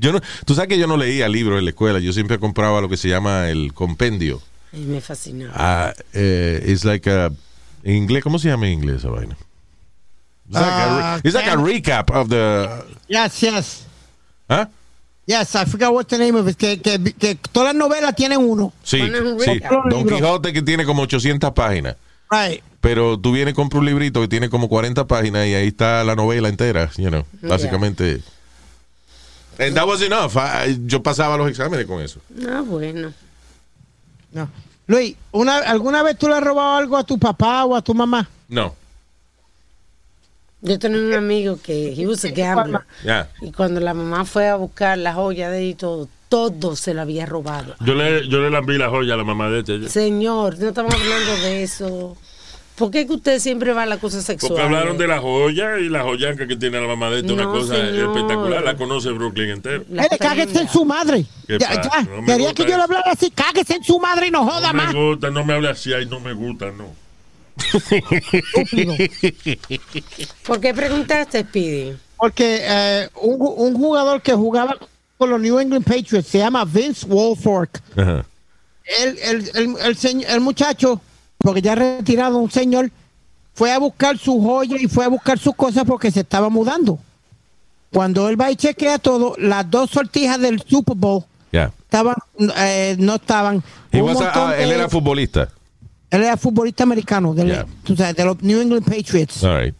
Yo 0.00 0.12
no, 0.12 0.20
tú 0.46 0.54
sabes 0.54 0.68
que 0.68 0.78
yo 0.78 0.86
no 0.86 0.96
leía 0.96 1.28
libros 1.28 1.58
en 1.58 1.64
la 1.64 1.70
escuela, 1.70 1.98
yo 2.00 2.12
siempre 2.12 2.38
compraba 2.38 2.80
lo 2.80 2.88
que 2.88 2.96
se 2.96 3.08
llama 3.08 3.48
el 3.50 3.72
compendio. 3.74 4.40
Ay, 4.72 4.80
me 4.80 5.00
fascinó. 5.00 5.50
Ah, 5.54 5.92
eh, 6.14 6.64
it's 6.66 6.84
like 6.84 7.08
a, 7.10 7.30
en 7.84 7.94
inglés, 7.96 8.22
¿cómo 8.22 8.38
se 8.38 8.48
llama 8.48 8.66
en 8.66 8.72
inglés 8.74 8.96
esa 8.98 9.08
vaina? 9.10 9.36
It's 10.48 10.58
like, 10.58 10.66
a, 10.72 11.14
Uh, 11.16 11.20
it's 11.22 11.34
like 11.34 11.46
a 11.48 11.50
Ken- 11.56 11.64
recap 11.64 12.10
of 12.10 12.28
the. 12.28 12.68
Yes, 13.08 13.40
yes. 13.40 13.86
¿Ah? 14.48 14.68
Yes, 15.26 15.54
I 15.54 15.64
forgot 15.64 15.92
what 15.92 16.06
the 16.06 16.18
name 16.18 16.36
of 16.36 16.48
it. 16.48 16.56
Que, 16.56 16.80
que, 16.80 16.98
que 17.14 17.36
todas 17.52 17.68
las 17.72 17.76
novelas 17.76 18.16
tienen 18.16 18.40
uno. 18.40 18.72
Sí, 18.82 18.98
sí. 19.44 19.60
Don. 19.90 20.08
Quijote 20.08 20.52
que 20.52 20.62
tiene 20.62 20.84
como 20.84 21.02
800 21.02 21.52
páginas. 21.52 21.94
Right. 22.30 22.62
Pero 22.80 23.18
tú 23.18 23.32
vienes 23.32 23.52
y 23.52 23.54
compras 23.54 23.80
un 23.80 23.86
librito 23.86 24.20
que 24.22 24.28
tiene 24.28 24.48
como 24.48 24.68
40 24.68 25.06
páginas 25.06 25.46
y 25.46 25.54
ahí 25.54 25.68
está 25.68 26.02
la 26.02 26.16
novela 26.16 26.48
entera, 26.48 26.90
you 26.96 27.08
know, 27.10 27.24
Yeah. 27.42 28.18
And 29.58 29.74
that 29.76 29.86
was 29.86 30.00
enough. 30.02 30.36
I- 30.36 30.78
yo 30.86 31.02
pasaba 31.02 31.36
los 31.36 31.48
exámenes 31.50 31.86
con 31.86 32.00
eso. 32.02 32.20
Ah, 32.48 32.62
bueno. 32.64 33.12
No. 34.32 34.48
Luis, 34.86 35.16
una, 35.32 35.58
¿alguna 35.58 36.02
vez 36.02 36.16
tú 36.18 36.28
le 36.28 36.34
has 36.34 36.42
robado 36.42 36.76
algo 36.76 36.96
a 36.96 37.04
tu 37.04 37.18
papá 37.18 37.64
o 37.64 37.76
a 37.76 37.82
tu 37.82 37.94
mamá? 37.94 38.28
No. 38.48 38.74
Yo 40.62 40.78
tenía 40.78 40.98
un 41.00 41.14
amigo 41.14 41.58
que 41.62 41.92
he 41.94 42.06
was 42.06 42.24
a 42.24 42.28
gambler. 42.34 42.82
Ya. 43.04 43.28
Y 43.40 43.52
cuando 43.52 43.80
la 43.80 43.94
mamá 43.94 44.24
fue 44.24 44.48
a 44.48 44.56
buscar 44.56 44.98
la 44.98 45.14
joya 45.14 45.48
de 45.50 45.58
él 45.62 45.68
y 45.70 45.74
todo, 45.74 46.08
todo 46.28 46.76
se 46.76 46.92
lo 46.94 47.02
había 47.02 47.24
robado. 47.26 47.74
Yo 47.80 47.94
le, 47.94 48.28
yo 48.28 48.38
le 48.40 48.50
lambí 48.50 48.76
la 48.78 48.88
joya 48.88 49.14
a 49.14 49.16
la 49.16 49.24
mamá 49.24 49.48
de 49.50 49.60
este. 49.60 49.88
Señor, 49.88 50.58
no 50.58 50.68
estamos 50.68 50.94
hablando 50.94 51.36
de 51.42 51.62
eso. 51.62 52.16
¿Por 52.80 52.90
qué 52.90 53.06
que 53.06 53.12
usted 53.12 53.38
siempre 53.38 53.72
va 53.72 53.82
a 53.84 53.86
la 53.86 53.98
cosa 53.98 54.20
sexual? 54.22 54.48
Porque 54.50 54.62
hablaron 54.64 54.96
de 54.98 55.06
la 55.06 55.20
joya 55.20 55.78
y 55.78 55.88
la 55.88 56.02
joyanca 56.02 56.46
que 56.48 56.56
tiene 56.56 56.80
la 56.80 56.88
mamá 56.88 57.10
de 57.10 57.20
una 57.32 57.44
No, 57.44 57.52
cosa 57.52 57.76
señor. 57.76 58.08
espectacular. 58.16 58.64
La 58.64 58.76
conoce 58.76 59.10
Brooklyn 59.10 59.50
entero. 59.50 59.84
Eh, 59.92 60.16
cáguese 60.18 60.62
en 60.62 60.68
su 60.68 60.84
madre. 60.84 61.24
¿Qué 61.46 61.58
Ya, 61.58 61.80
ya. 61.82 62.02
No 62.02 62.22
me 62.22 62.26
Quería 62.26 62.54
que 62.54 62.62
yo 62.64 62.76
le 62.76 62.82
hablara 62.82 63.12
así. 63.12 63.30
Cáguese 63.30 63.74
en 63.76 63.84
su 63.84 64.00
madre 64.00 64.26
y 64.28 64.30
no 64.32 64.44
joda 64.44 64.72
No 64.72 64.82
más. 64.82 64.94
me 64.94 65.08
gusta, 65.10 65.30
no 65.30 65.44
me 65.44 65.52
hable 65.52 65.68
así, 65.68 65.92
ay, 65.92 66.06
no 66.06 66.18
me 66.20 66.32
gusta, 66.32 66.72
no. 66.72 66.86
¿Por 70.46 70.60
qué 70.60 70.74
preguntaste, 70.74 71.42
Speedy? 71.42 71.94
Porque 72.16 72.60
eh, 72.62 73.08
un, 73.22 73.38
ju- 73.38 73.54
un 73.56 73.74
jugador 73.74 74.20
que 74.22 74.32
jugaba 74.32 74.76
con 75.18 75.30
los 75.30 75.40
New 75.40 75.58
England 75.58 75.84
Patriots 75.84 76.28
se 76.28 76.38
llama 76.38 76.64
Vince 76.64 77.06
Wolfork. 77.06 77.80
Ajá. 77.96 78.24
El, 79.02 79.18
el, 79.18 79.50
el, 79.54 79.76
el, 79.84 80.24
el 80.26 80.40
muchacho, 80.40 81.00
porque 81.40 81.62
ya 81.62 81.74
retirado, 81.74 82.38
un 82.38 82.50
señor, 82.50 82.90
fue 83.54 83.72
a 83.72 83.78
buscar 83.78 84.16
su 84.18 84.40
joya 84.42 84.76
y 84.80 84.86
fue 84.86 85.04
a 85.04 85.08
buscar 85.08 85.38
sus 85.38 85.54
cosas 85.54 85.84
porque 85.84 86.10
se 86.10 86.20
estaba 86.20 86.48
mudando. 86.48 86.98
Cuando 87.92 88.28
él 88.28 88.40
va 88.40 88.50
y 88.50 88.56
chequea 88.56 88.98
todo, 88.98 89.34
las 89.38 89.68
dos 89.70 89.90
sortijas 89.90 90.40
del 90.40 90.62
Super 90.62 90.96
Bowl 90.96 91.24
estaban, 91.84 92.14
eh, 92.58 92.94
no 92.98 93.16
estaban. 93.16 93.56
A- 93.58 94.32
ah, 94.50 94.54
él 94.56 94.70
era 94.70 94.88
futbolista. 94.88 95.48
él 96.10 96.22
era 96.22 96.36
futbolista 96.36 96.84
americano, 96.84 97.34
del- 97.34 97.48
Yeah. 97.48 97.66
tú 97.84 97.96
sabes, 97.96 98.14
de 98.16 98.24
los 98.24 98.40
New 98.42 98.60
England 98.60 98.84
Patriots. 98.84 99.42
All 99.42 99.60
right. 99.64 99.74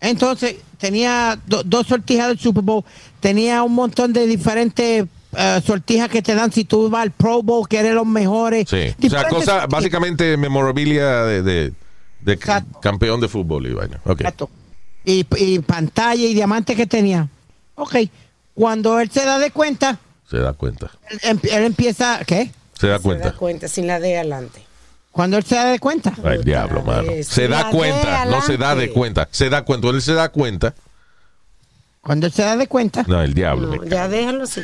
Entonces, 0.00 0.56
tenía 0.78 1.38
do- 1.46 1.62
dos 1.62 1.86
sortijas 1.86 2.28
del 2.28 2.38
Super 2.38 2.62
Bowl, 2.62 2.84
tenía 3.20 3.62
un 3.62 3.72
montón 3.74 4.12
de 4.12 4.26
diferentes 4.26 5.06
eh, 5.36 5.60
sortijas 5.64 6.08
que 6.08 6.22
te 6.22 6.34
dan 6.34 6.52
si 6.52 6.64
tú 6.64 6.88
vas 6.90 7.02
al 7.02 7.10
Pro 7.10 7.42
Bowl, 7.42 7.66
que 7.68 7.78
eres 7.78 7.94
los 7.94 8.06
mejores. 8.06 8.68
Sí. 8.68 8.94
O 9.06 9.10
sea, 9.10 9.28
cosa, 9.28 9.66
básicamente 9.66 10.36
memorabilia 10.36 11.24
de, 11.24 11.42
de, 11.42 11.72
de 12.20 12.32
Exacto. 12.32 12.80
campeón 12.80 13.20
de 13.20 13.28
fútbol 13.28 13.66
y. 13.66 13.70
Exacto. 14.10 14.50
Y, 15.04 15.26
y 15.36 15.58
pantalla 15.60 16.22
y 16.24 16.34
diamantes 16.34 16.76
que 16.76 16.86
tenía. 16.86 17.28
Ok. 17.74 17.96
Cuando 18.54 19.00
él 19.00 19.10
se 19.10 19.24
da 19.24 19.38
de 19.38 19.50
cuenta, 19.50 19.98
Se 20.30 20.38
da 20.38 20.52
cuenta. 20.52 20.90
él, 21.10 21.18
em- 21.22 21.40
él 21.42 21.64
empieza, 21.64 22.20
¿qué? 22.26 22.50
Se 22.78 22.86
da 22.86 22.98
Se 22.98 23.02
cuenta. 23.02 23.30
da 23.30 23.36
cuenta, 23.36 23.68
sin 23.68 23.86
la 23.86 23.98
de 23.98 24.16
adelante. 24.18 24.62
Cuando 25.10 25.36
él 25.36 25.44
se 25.44 25.54
da 25.56 25.64
de 25.66 25.78
cuenta, 25.78 26.12
Ay, 26.24 26.38
diablo, 26.44 26.80
Otra 26.80 26.96
mano. 27.02 27.12
Se 27.22 27.48
da 27.48 27.70
cuenta, 27.70 28.24
no 28.26 28.40
se 28.42 28.56
da 28.56 28.74
de 28.74 28.90
cuenta. 28.90 29.28
Se 29.30 29.48
da 29.50 29.62
cuenta. 29.62 29.88
Él 29.88 30.00
se 30.02 30.12
da 30.14 30.28
cuenta. 30.30 30.74
cuando 32.00 32.26
él 32.26 32.32
se 32.32 32.42
da 32.42 32.56
de 32.56 32.66
cuenta, 32.66 33.04
No, 33.06 33.20
el 33.22 33.34
diablo. 33.34 33.76
No, 33.76 33.84
ya 33.84 34.08
déjalo 34.08 34.44
así. 34.44 34.60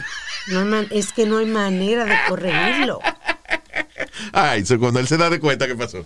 No 0.50 0.60
hay 0.60 0.64
man- 0.66 0.86
es 0.90 1.12
que 1.12 1.26
no 1.26 1.38
hay 1.38 1.46
manera 1.46 2.04
de 2.04 2.14
corregirlo. 2.28 3.00
Ay, 4.32 4.64
so 4.64 4.78
cuando 4.78 5.00
él 5.00 5.06
se 5.06 5.16
da 5.16 5.30
de 5.30 5.40
cuenta, 5.40 5.66
¿qué 5.66 5.74
pasó? 5.74 6.04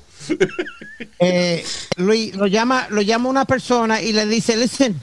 eh, 1.19 1.65
Luis 1.97 2.35
lo 2.35 2.47
llama, 2.47 2.87
lo 2.91 3.03
llama 3.03 3.29
una 3.29 3.45
persona 3.45 4.01
y 4.01 4.13
le 4.13 4.27
dice, 4.27 4.57
listen, 4.57 4.99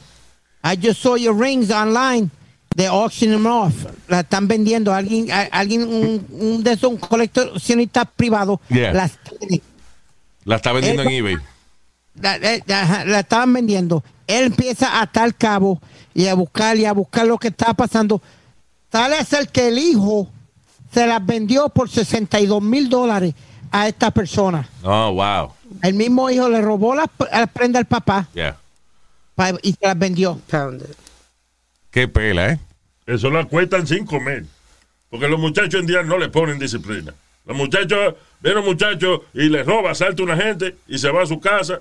I 0.64 0.78
just 0.82 1.02
saw 1.02 1.16
your 1.16 1.38
rings 1.38 1.70
online. 1.72 2.30
They 2.76 2.86
auction 2.86 3.32
them 3.32 3.46
off. 3.48 3.74
La 4.08 4.20
están 4.22 4.48
vendiendo. 4.48 4.94
Alguien, 4.94 5.32
a- 5.32 5.50
alguien, 5.52 5.84
un, 5.84 6.26
un 6.30 6.64
de 6.64 6.74
esos 6.74 6.92
un 6.92 6.98
coleccionista 6.98 8.06
privado. 8.06 8.62
Yeah. 8.70 8.94
Las 8.94 9.14
tiene. 9.40 9.62
La 10.46 10.58
está 10.58 10.72
vendiendo 10.72 11.02
en 11.04 11.10
Él- 11.10 11.16
eBay. 11.18 11.38
la, 12.22 12.38
la- 12.38 12.60
la- 12.66 13.06
la 13.06 13.20
estaban 13.20 13.52
vendiendo. 13.54 14.04
Él 14.28 14.46
empieza 14.46 14.88
a 15.00 15.02
atar 15.02 15.34
cabo 15.36 15.82
y 16.14 16.28
a 16.28 16.36
buscar 16.36 16.78
y 16.78 16.86
a 16.86 16.94
buscar 16.94 17.26
lo 17.26 17.38
que 17.40 17.48
estaba 17.48 17.74
pasando. 17.74 18.22
Sale 18.92 19.18
a 19.18 19.24
ser 19.26 19.48
que 19.50 19.68
el 19.68 19.78
hijo 19.78 20.28
se 20.94 21.06
las 21.06 21.24
vendió 21.26 21.70
por 21.70 21.90
62 21.90 22.62
mil 22.62 22.90
dólares 22.90 23.34
a 23.72 23.88
esta 23.88 24.12
persona. 24.12 24.68
Oh, 24.84 25.12
wow. 25.14 25.54
El 25.84 25.94
mismo 25.94 26.30
hijo 26.30 26.50
le 26.50 26.62
robó 26.62 26.96
las 26.96 27.08
la 27.32 27.46
prenda 27.48 27.80
al 27.80 27.86
papá 27.86 28.28
Yeah. 28.34 28.58
y 29.62 29.74
se 29.74 29.78
las 29.86 29.98
vendió. 30.00 30.40
Qué 31.92 32.08
pela, 32.08 32.52
¿eh? 32.54 32.60
Eso 33.06 33.30
la 33.30 33.46
cuestan 33.46 33.86
sin 33.88 34.06
comer. 34.06 34.46
Porque 35.10 35.28
los 35.28 35.40
muchachos 35.40 35.80
en 35.82 35.88
día 35.88 36.04
no 36.04 36.18
le 36.18 36.30
ponen 36.30 36.60
disciplina. 36.60 37.14
Los 37.46 37.58
muchachos, 37.58 38.16
ven 38.42 38.58
a 38.58 38.60
un 38.60 38.66
muchacho 38.66 39.26
y 39.34 39.50
le 39.50 39.64
roba, 39.64 39.96
salta 39.96 40.22
una 40.24 40.36
gente 40.38 40.76
y 40.88 41.00
se 41.00 41.10
va 41.12 41.24
a 41.24 41.26
su 41.26 41.40
casa 41.40 41.80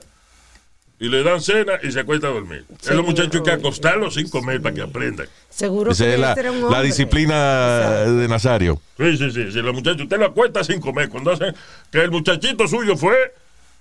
y 1.01 1.09
le 1.09 1.23
dan 1.23 1.41
cena 1.41 1.75
y 1.83 1.93
se 1.93 2.01
acuesta 2.01 2.27
a 2.27 2.31
dormir. 2.31 2.65
Es 2.83 2.91
los 2.91 3.05
muchachos 3.05 3.35
hay 3.37 3.43
que 3.43 3.51
acostarlos 3.53 4.15
sin 4.15 4.29
comer 4.29 4.61
para 4.61 4.75
que 4.75 4.83
aprendan. 4.83 5.29
Seguro 5.49 5.93
Esa 5.93 6.05
que 6.05 6.15
es 6.15 6.21
la, 6.21 6.33
ese 6.33 6.41
era 6.41 6.53
un 6.53 6.71
la 6.71 6.83
disciplina 6.83 8.05
de 8.05 8.29
Nazario. 8.29 8.81
Sí, 8.97 9.17
sí, 9.17 9.31
sí. 9.31 9.53
Si 9.53 9.59
los 9.63 9.75
muchachos, 9.75 10.03
usted 10.03 10.19
lo 10.19 10.27
acuesta 10.27 10.65
sin 10.65 10.81
comer. 10.81 11.09
Cuando 11.09 11.33
hacen 11.33 11.55
que 11.93 12.03
el 12.03 12.11
muchachito 12.11 12.67
suyo 12.67 12.97
fue 12.97 13.17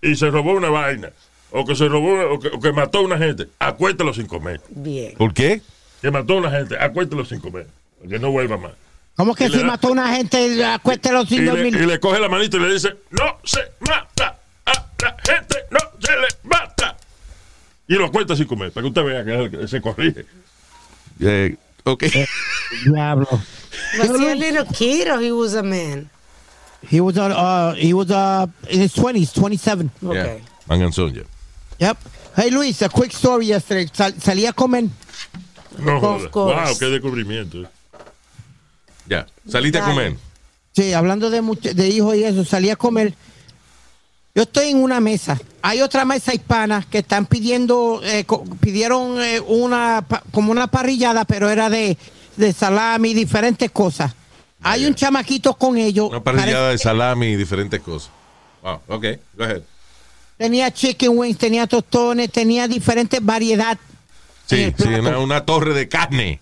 y 0.02 0.16
se 0.16 0.30
robó 0.30 0.54
una 0.54 0.70
vaina. 0.70 1.10
O 1.52 1.66
que 1.66 1.76
se 1.76 1.88
robó, 1.88 2.34
o 2.34 2.40
que, 2.40 2.50
o 2.50 2.60
que 2.60 2.72
mató 2.74 3.00
a 3.00 3.02
una 3.02 3.18
gente. 3.18 3.48
Acuéstalo 3.58 4.14
sin 4.14 4.28
comer. 4.28 4.62
Bien. 4.70 5.14
¿Por 5.18 5.34
qué? 5.34 5.62
Que 6.02 6.12
mató 6.12 6.34
a 6.34 6.38
una 6.38 6.52
gente. 6.52 6.78
Acuéstalo 6.80 7.26
sin 7.26 7.40
comer. 7.40 7.68
Para 7.98 8.10
que 8.12 8.20
no 8.20 8.32
vuelva 8.32 8.58
más. 8.58 8.74
¿Cómo 9.16 9.34
que 9.34 9.46
Y 9.46 9.52
si 9.52 9.58
da- 9.60 9.64
mató 9.66 9.88
a 9.88 9.92
una 9.92 10.16
gente, 10.16 10.64
acuéstelo 10.64 11.26
sin 11.26 11.44
dormir? 11.46 11.74
y 11.76 11.86
le 11.88 12.00
coge 12.00 12.20
la 12.20 12.30
manito 12.30 12.58
y 12.58 12.60
le 12.60 12.74
dice, 12.74 12.94
no 13.10 13.40
se 13.44 13.62
mata 13.80 14.38
a 14.66 14.74
la 15.02 15.18
gente, 15.26 15.58
no 15.72 15.80
se 16.00 16.12
le 16.12 16.28
mata. 16.44 16.67
Y 17.88 17.96
lo 17.96 18.12
cuenta 18.12 18.36
sin 18.36 18.46
comer, 18.48 18.72
para 18.72 18.84
que 18.84 18.88
usted 18.90 19.04
vea 19.04 19.50
que 19.50 19.68
se 19.68 19.80
corrige. 19.82 20.26
Eh, 21.20 21.56
ok. 21.84 22.04
Diablo. 22.86 23.28
Was 23.98 24.10
he 24.20 24.32
a 24.32 24.36
little 24.36 24.66
kid 24.66 25.08
or 25.08 25.20
he 25.22 25.32
was 25.32 25.54
a 25.56 25.64
man? 25.64 26.10
He 26.90 27.00
was, 27.02 27.18
uh, 27.18 27.24
uh, 27.24 27.74
he 27.76 27.94
was 27.94 28.12
uh, 28.12 28.46
in 28.70 28.82
his 28.82 28.94
20s, 28.94 29.34
27. 29.34 29.90
Yeah. 30.02 30.10
Okay. 30.12 30.42
Manganzón, 30.68 31.14
ya. 31.16 31.24
Yep. 31.80 31.98
Hey 32.36 32.50
Luis, 32.52 32.82
a 32.82 32.90
quick 32.90 33.12
story 33.14 33.48
yesterday. 33.48 33.88
Sal- 33.92 34.14
salí 34.20 34.46
a 34.48 34.54
comer. 34.54 34.90
No 35.80 35.96
Of 35.98 36.02
joda. 36.02 36.30
course. 36.30 36.56
Wow, 36.56 36.78
qué 36.80 36.86
descubrimiento. 36.90 37.64
eh. 37.64 37.68
Ya. 39.08 39.26
Saliste 39.48 39.80
a 39.80 39.86
comer. 39.86 40.16
Sí, 40.76 40.94
hablando 40.94 41.30
de, 41.30 41.42
much- 41.42 41.74
de 41.74 41.88
hijos 41.88 42.16
y 42.16 42.24
eso, 42.26 42.44
salí 42.46 42.70
a 42.70 42.76
comer. 42.76 43.14
Yo 44.36 44.44
estoy 44.44 44.68
en 44.70 44.84
una 44.84 45.00
mesa. 45.00 45.40
Hay 45.68 45.82
otra 45.82 46.06
mesa 46.06 46.34
hispana 46.34 46.86
que 46.90 47.00
están 47.00 47.26
pidiendo, 47.26 48.00
eh, 48.02 48.26
pidieron 48.62 49.22
eh, 49.22 49.42
una, 49.42 50.02
como 50.32 50.50
una 50.52 50.68
parrillada, 50.68 51.26
pero 51.26 51.50
era 51.50 51.70
de, 51.70 51.98
de 52.38 52.54
salami 52.54 53.10
y 53.10 53.14
diferentes 53.14 53.70
cosas. 53.72 54.14
Hay 54.64 54.86
un 54.86 54.96
chamaquito 54.96 55.56
con 55.56 55.78
ellos. 55.78 56.10
Una 56.10 56.24
parrillada 56.24 56.70
de 56.70 56.78
salami 56.78 57.28
y 57.28 57.36
diferentes 57.36 57.82
cosas. 57.82 58.12
Wow, 58.64 58.80
ok. 58.88 59.06
Go 59.38 59.44
ahead. 59.44 59.62
Tenía 60.38 60.72
chicken 60.72 61.12
wings, 61.18 61.38
tenía 61.38 61.68
tostones, 61.68 62.32
tenía 62.32 62.66
diferentes 62.70 63.20
variedad 63.22 63.78
Sí, 64.46 64.74
sí, 64.78 64.88
una, 64.88 65.20
una 65.20 65.46
torre 65.46 65.74
de 65.74 65.90
carne. 65.90 66.40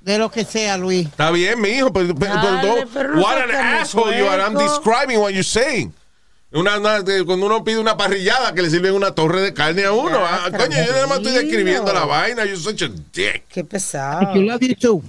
de 0.00 0.16
lo 0.16 0.30
que 0.30 0.46
sea, 0.46 0.78
Luis. 0.78 1.08
Está 1.08 1.30
bien, 1.30 1.60
mi 1.60 1.68
hijo, 1.68 1.92
pero, 1.92 2.14
pero- 2.14 2.40
pero 2.40 2.56
Dale, 2.56 2.68
no- 2.84 2.88
pero 2.94 3.14
no 3.16 3.20
what 3.22 3.36
an 3.36 3.50
asshole 3.50 4.18
you 4.18 4.26
are. 4.26 4.42
I'm 4.42 4.54
describing 4.56 5.18
what 5.18 5.32
you're 5.32 5.44
saying. 5.44 5.92
Una, 6.54 6.78
una- 6.78 7.02
cuando 7.24 7.46
uno 7.46 7.64
pide 7.64 7.78
una 7.78 7.96
parrillada 7.96 8.52
que 8.54 8.62
le 8.62 8.68
sirven 8.70 8.94
una 8.94 9.12
torre 9.14 9.40
de 9.40 9.54
carne 9.54 9.84
a 9.84 9.92
uno. 9.92 10.18
Ya, 10.20 10.44
Ah, 10.44 10.50
coño, 10.50 10.76
yo 10.84 10.92
nada 10.92 11.06
más 11.06 11.18
estoy 11.18 11.32
describiendo 11.32 11.92
la 11.92 12.04
vaina. 12.04 12.44
You're 12.44 12.56
such 12.60 12.82
a 12.82 12.88
dick. 12.88 13.44
Qué 13.48 13.64
pesado. 13.64 14.34
I 14.36 14.44
love 14.44 14.60
you 14.60 14.74
too. 14.74 15.02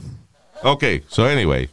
Ok, 0.64 0.84
so 1.10 1.26
anyway. 1.26 1.70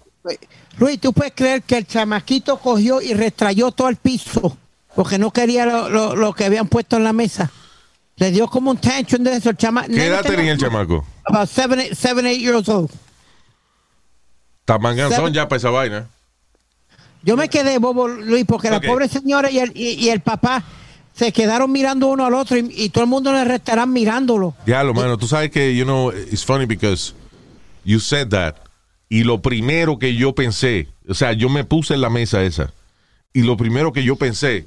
Luis, 0.79 1.01
¿tú 1.01 1.13
puedes 1.13 1.33
creer 1.35 1.63
que 1.63 1.77
el 1.79 1.87
chamaquito 1.87 2.59
cogió 2.59 3.01
y 3.01 3.15
restrayó 3.15 3.71
todo 3.71 3.89
el 3.89 3.97
piso 3.97 4.57
porque 4.97 5.19
no 5.19 5.31
quería 5.31 5.67
lo, 5.67 5.89
lo- 5.89 6.17
lo 6.17 6.33
que 6.33 6.45
habían 6.47 6.67
puesto 6.69 6.97
en 6.97 7.05
la 7.05 7.13
mesa? 7.13 7.51
Le 8.17 8.31
dio 8.33 8.49
como 8.49 8.73
un 8.73 8.79
tantrum 8.79 9.23
de 9.23 9.37
eso 9.37 9.51
el 9.51 9.57
chama. 9.57 9.85
¿Qué 9.87 10.07
edad 10.07 10.23
tenía 10.23 10.53
el 10.53 10.59
chamaco? 10.59 11.05
About 11.25 11.49
seven, 11.49 11.81
eight- 11.81 11.95
seven, 11.95 12.27
eight 12.27 12.41
years 12.41 12.69
old. 12.69 12.91
Está 14.61 14.79
manganzón 14.79 15.17
Seven- 15.19 15.33
ya 15.33 15.49
para 15.49 15.57
esa 15.59 15.71
vaina. 15.71 16.09
Yo 17.23 17.37
me 17.37 17.49
quedé 17.49 17.79
bobo, 17.79 18.09
Luis, 18.09 18.45
porque 18.47 18.71
la 18.71 18.81
pobre 18.81 19.09
señora 19.09 19.51
y 19.51 19.59
el, 19.59 19.73
y, 19.75 19.91
y 19.95 20.09
el 20.09 20.21
papá 20.21 20.63
se 21.15 21.33
quedaron 21.33 21.71
mirando 21.71 22.07
uno 22.07 22.25
al 22.25 22.33
otro 22.35 22.57
y, 22.57 22.73
y 22.75 22.89
todo 22.89 23.05
el 23.05 23.11
mundo 23.11 23.31
en 23.31 23.37
el 23.37 23.47
restaurante 23.47 23.93
mirándolo. 23.93 24.55
Diablo, 24.65 24.95
mano, 24.95 25.19
tú 25.19 25.27
sabes 25.29 25.51
que, 25.51 25.77
you 25.77 25.85
know, 25.85 26.11
it's 26.13 26.45
funny 26.45 26.65
because 26.67 27.13
you 27.85 28.01
said 28.01 28.29
that. 28.29 28.55
Y 29.09 29.25
lo 29.25 29.43
primero 29.43 29.99
que 29.99 30.15
yo 30.15 30.35
pensé, 30.35 30.89
o 31.09 31.15
sea, 31.15 31.33
yo 31.33 31.49
me 31.49 31.65
puse 31.65 31.95
en 31.95 32.01
la 32.01 32.09
mesa 32.11 32.43
esa. 32.43 32.73
Y 33.33 33.43
lo 33.43 33.57
primero 33.57 33.93
que 33.93 34.03
yo 34.03 34.17
pensé 34.17 34.67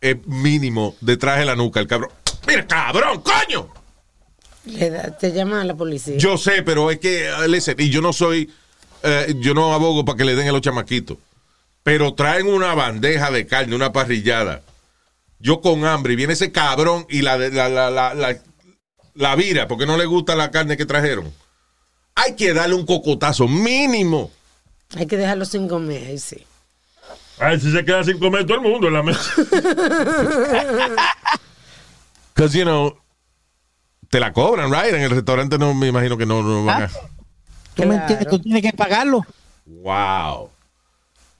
es 0.00 0.16
mínimo 0.26 0.94
detrás 1.00 1.38
de 1.38 1.44
la 1.44 1.56
nuca, 1.56 1.80
el 1.80 1.86
cabrón. 1.86 2.10
¡Mira, 2.46 2.66
cabrón, 2.66 3.22
coño! 3.22 3.68
Le 4.66 4.90
da- 4.90 5.16
te 5.16 5.32
llaman 5.32 5.60
a 5.60 5.64
la 5.64 5.74
policía. 5.74 6.16
Yo 6.18 6.36
sé, 6.36 6.62
pero 6.62 6.90
es 6.90 6.98
que, 6.98 7.28
listen, 7.48 7.76
y 7.78 7.88
yo 7.88 8.02
no 8.02 8.12
soy, 8.12 8.50
eh, 9.02 9.34
yo 9.38 9.54
no 9.54 9.72
abogo 9.72 10.04
para 10.04 10.16
que 10.16 10.24
le 10.24 10.34
den 10.34 10.48
a 10.48 10.52
los 10.52 10.60
chamaquitos. 10.60 11.18
Pero 11.82 12.14
traen 12.14 12.46
una 12.46 12.74
bandeja 12.74 13.30
de 13.30 13.46
carne, 13.46 13.74
una 13.74 13.92
parrillada. 13.92 14.62
Yo 15.38 15.60
con 15.60 15.84
hambre, 15.84 16.12
y 16.14 16.16
viene 16.16 16.32
ese 16.32 16.52
cabrón 16.52 17.06
y 17.08 17.22
la, 17.22 17.38
la, 17.38 17.68
la, 17.68 17.90
la, 17.90 18.14
la, 18.14 18.36
la 19.14 19.36
vira, 19.36 19.68
porque 19.68 19.86
no 19.86 19.96
le 19.96 20.06
gusta 20.06 20.34
la 20.34 20.50
carne 20.50 20.76
que 20.76 20.86
trajeron. 20.86 21.32
Hay 22.14 22.34
que 22.34 22.52
darle 22.52 22.74
un 22.74 22.84
cocotazo 22.84 23.46
mínimo. 23.46 24.30
Hay 24.96 25.06
que 25.06 25.16
dejarlo 25.16 25.44
sin 25.44 25.68
comer, 25.68 26.08
ahí 26.08 26.18
sí. 26.18 26.44
Ay, 27.38 27.60
si 27.60 27.70
se 27.70 27.84
queda 27.84 28.02
sin 28.02 28.18
comer 28.18 28.44
todo 28.46 28.56
el 28.56 28.62
mundo 28.62 28.88
en 28.88 28.94
la 28.94 29.02
mesa. 29.02 29.32
Because, 32.34 32.56
you 32.56 32.64
know, 32.64 32.96
te 34.10 34.18
la 34.20 34.32
cobran, 34.32 34.72
right? 34.72 34.94
En 34.94 35.02
el 35.02 35.10
restaurante 35.10 35.58
no 35.58 35.74
me 35.74 35.88
imagino 35.88 36.16
que 36.16 36.26
no, 36.26 36.42
no 36.42 36.64
van 36.64 36.84
a... 36.84 36.90
¿Tú 37.82 37.88
me 37.88 37.94
entiendes? 37.96 38.28
Tú 38.28 38.38
tienes 38.38 38.62
que 38.62 38.72
pagarlo. 38.72 39.24
Wow. 39.66 40.50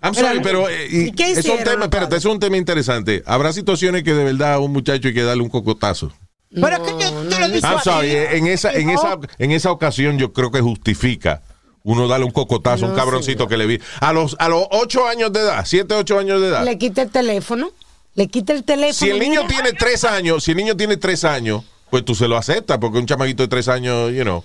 I'm 0.01 0.15
sorry, 0.15 0.41
pero 0.41 0.69
eh, 0.69 0.87
y 0.89 1.01
¿Y 1.09 1.13
qué 1.13 1.33
es 1.33 1.45
un 1.45 1.65
tema, 1.65 1.85
espérate, 1.87 2.17
es 2.17 2.25
un 2.25 2.39
tema 2.39 2.57
interesante. 2.57 3.23
Habrá 3.27 3.53
situaciones 3.53 4.05
que 4.05 4.15
de 4.15 4.25
verdad 4.25 4.55
a 4.55 4.59
un 4.61 4.73
muchacho 4.73 5.09
hay 5.09 5.15
que 5.15 5.25
darle 5.25 5.43
un 5.43 5.49
cocotazo. 5.49 6.13
Pero 6.51 6.69
es 6.69 6.79
que 6.79 6.91
yo 7.03 7.11
te 7.29 7.39
lo 7.41 7.47
he 7.47 7.49
dicho 7.51 7.67
I'm 7.67 7.81
sorry, 7.83 8.11
eh, 8.11 8.37
en 8.37 8.47
esa, 8.47 8.73
en 8.73 8.91
esa, 8.91 9.19
en 9.39 9.51
esa 9.51 9.73
ocasión 9.73 10.17
yo 10.19 10.33
creo 10.33 10.51
que 10.53 10.61
justifica 10.61 11.43
uno 11.83 12.07
darle 12.07 12.27
un 12.27 12.31
cocotazo 12.31 12.85
a 12.85 12.89
un 12.89 12.95
No, 12.95 12.99
cabroncito 12.99 13.45
señor. 13.45 13.49
que 13.49 13.57
le 13.57 13.67
vi. 13.67 13.81
A 14.01 14.13
los, 14.13 14.37
a 14.39 14.49
los 14.49 14.67
ocho 14.71 15.07
años 15.09 15.33
de 15.33 15.41
edad, 15.41 15.65
siete, 15.67 15.95
ocho 15.95 16.19
años 16.19 16.41
de 16.41 16.49
edad. 16.49 16.65
Le 16.65 16.79
quita 16.79 17.03
el 17.03 17.11
teléfono. 17.11 17.71
Le 18.15 18.29
quita 18.29 18.53
el 18.53 18.63
teléfono. 18.65 18.95
si 18.95 19.11
el 19.11 19.19
niño 19.19 19.43
mira. 19.45 19.63
tiene 19.63 19.73
tres 19.73 20.05
años, 20.05 20.45
si 20.45 20.53
el 20.53 20.57
niño 20.59 20.77
tiene 20.77 20.97
tres 20.97 21.25
años, 21.25 21.65
pues 21.91 22.05
tú 22.05 22.15
se 22.15 22.29
lo 22.29 22.37
aceptas, 22.37 22.79
porque 22.79 22.99
un 22.99 23.07
chamaquito 23.07 23.43
de 23.43 23.49
tres 23.49 23.69
años, 23.69 24.13
you 24.13 24.23
know, 24.23 24.45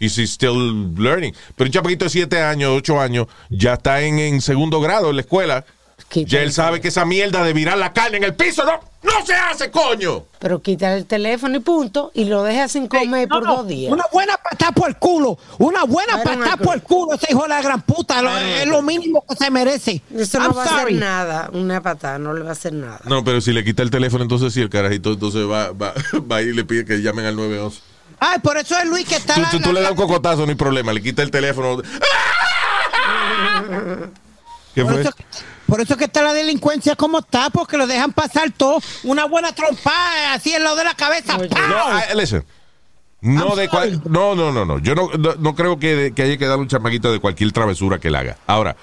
is 0.00 0.18
he 0.18 0.26
still 0.26 0.94
learning. 0.96 1.34
Pero 1.56 1.68
un 1.68 1.72
chamaquito 1.72 2.04
de 2.06 2.10
siete 2.10 2.42
años, 2.42 2.72
ocho 2.76 3.00
años, 3.00 3.26
ya 3.50 3.74
está 3.74 4.00
en, 4.02 4.18
en 4.18 4.40
segundo 4.40 4.80
grado 4.80 5.10
en 5.10 5.16
la 5.16 5.22
escuela. 5.22 5.64
Quita 6.08 6.30
Ya 6.30 6.42
él 6.42 6.52
sabe 6.52 6.80
que 6.80 6.88
esa 6.88 7.04
mierda 7.04 7.42
de 7.42 7.52
virar 7.52 7.76
la 7.76 7.92
carne 7.92 8.16
en 8.18 8.24
el 8.24 8.34
piso 8.34 8.64
no, 8.64 8.80
no 9.02 9.26
se 9.26 9.34
hace, 9.34 9.70
coño. 9.70 10.24
Pero 10.38 10.62
quita 10.62 10.94
el 10.94 11.04
teléfono 11.04 11.56
y 11.56 11.60
punto. 11.60 12.12
Y 12.14 12.24
lo 12.24 12.44
deja 12.44 12.66
sin 12.68 12.86
comer 12.86 13.28
No, 13.28 13.34
por 13.34 13.44
no, 13.44 13.56
dos 13.56 13.66
días. 13.66 13.92
Una 13.92 14.04
buena 14.10 14.36
patada 14.38 14.72
por 14.72 14.88
el 14.88 14.96
culo. 14.96 15.36
Una 15.58 15.84
buena 15.84 16.22
patada 16.22 16.56
por 16.56 16.76
el 16.76 16.82
culo. 16.82 17.14
Ese 17.14 17.26
hijo 17.32 17.42
de 17.42 17.48
la 17.48 17.60
gran 17.60 17.82
puta. 17.82 18.22
lo- 18.22 18.34
es 18.38 18.66
lo 18.66 18.80
mínimo 18.80 19.22
que 19.28 19.34
se 19.36 19.50
merece. 19.50 20.00
Eso 20.16 20.38
no 20.38 20.46
I'm 20.46 20.56
va 20.56 20.62
a 20.62 20.76
hacer 20.82 20.92
nada. 20.94 21.50
Una 21.52 21.82
patada 21.82 22.18
no 22.18 22.32
le 22.32 22.42
va 22.42 22.50
a 22.50 22.52
hacer 22.52 22.72
nada. 22.72 23.00
No, 23.04 23.22
pero 23.24 23.40
si 23.42 23.52
le 23.52 23.62
quita 23.64 23.82
el 23.82 23.90
teléfono, 23.90 24.22
entonces 24.22 24.54
sí, 24.54 24.62
el 24.62 24.70
carajito 24.70 25.12
entonces 25.12 25.42
va, 25.50 25.72
va, 25.72 25.92
va 26.30 26.40
y 26.40 26.52
le 26.54 26.64
pide 26.64 26.86
que 26.86 27.02
llamen 27.02 27.26
al 27.26 27.36
911. 27.36 27.80
Ay, 28.20 28.38
por 28.40 28.56
eso 28.58 28.76
es 28.78 28.86
Luis 28.86 29.06
que 29.06 29.16
está. 29.16 29.34
Tú, 29.34 29.40
la- 29.42 29.50
tú- 29.50 29.60
tú 29.60 29.68
la- 29.72 29.74
le 29.74 29.80
das 29.82 29.90
un 29.92 29.96
cocotazo, 29.96 30.44
no 30.44 30.50
hay 30.50 30.54
problema, 30.56 30.92
le 30.92 31.02
quita 31.02 31.22
el 31.22 31.30
teléfono. 31.30 31.80
¿Qué 34.74 34.82
Por 34.84 34.92
fue? 34.92 35.00
eso, 35.02 35.10
por 35.66 35.80
eso 35.80 35.96
que 35.96 36.04
está 36.04 36.22
la 36.22 36.32
delincuencia 36.32 36.94
como 36.96 37.18
está, 37.18 37.50
porque 37.50 37.76
lo 37.76 37.86
dejan 37.86 38.12
pasar 38.12 38.50
todo. 38.56 38.80
Una 39.04 39.24
buena 39.26 39.52
trompada 39.52 40.34
así 40.34 40.54
en 40.54 40.62
lado 40.64 40.76
de 40.76 40.84
la 40.84 40.94
cabeza. 40.94 41.36
No, 41.38 41.44
I- 41.98 42.16
listen. 42.16 42.44
No, 43.20 43.56
de 43.56 43.68
cual- 43.68 44.00
no, 44.08 44.36
no, 44.36 44.52
no, 44.52 44.64
no. 44.64 44.78
Yo 44.78 44.94
no, 44.94 45.08
no, 45.18 45.34
no 45.36 45.54
creo 45.56 45.78
que, 45.80 46.12
que 46.14 46.22
haya 46.22 46.36
que 46.38 46.46
dar 46.46 46.58
un 46.58 46.68
chamaquito 46.68 47.10
de 47.10 47.18
cualquier 47.18 47.50
travesura 47.52 47.98
que 47.98 48.08
él 48.08 48.14
haga. 48.14 48.36
Ahora, 48.46 48.76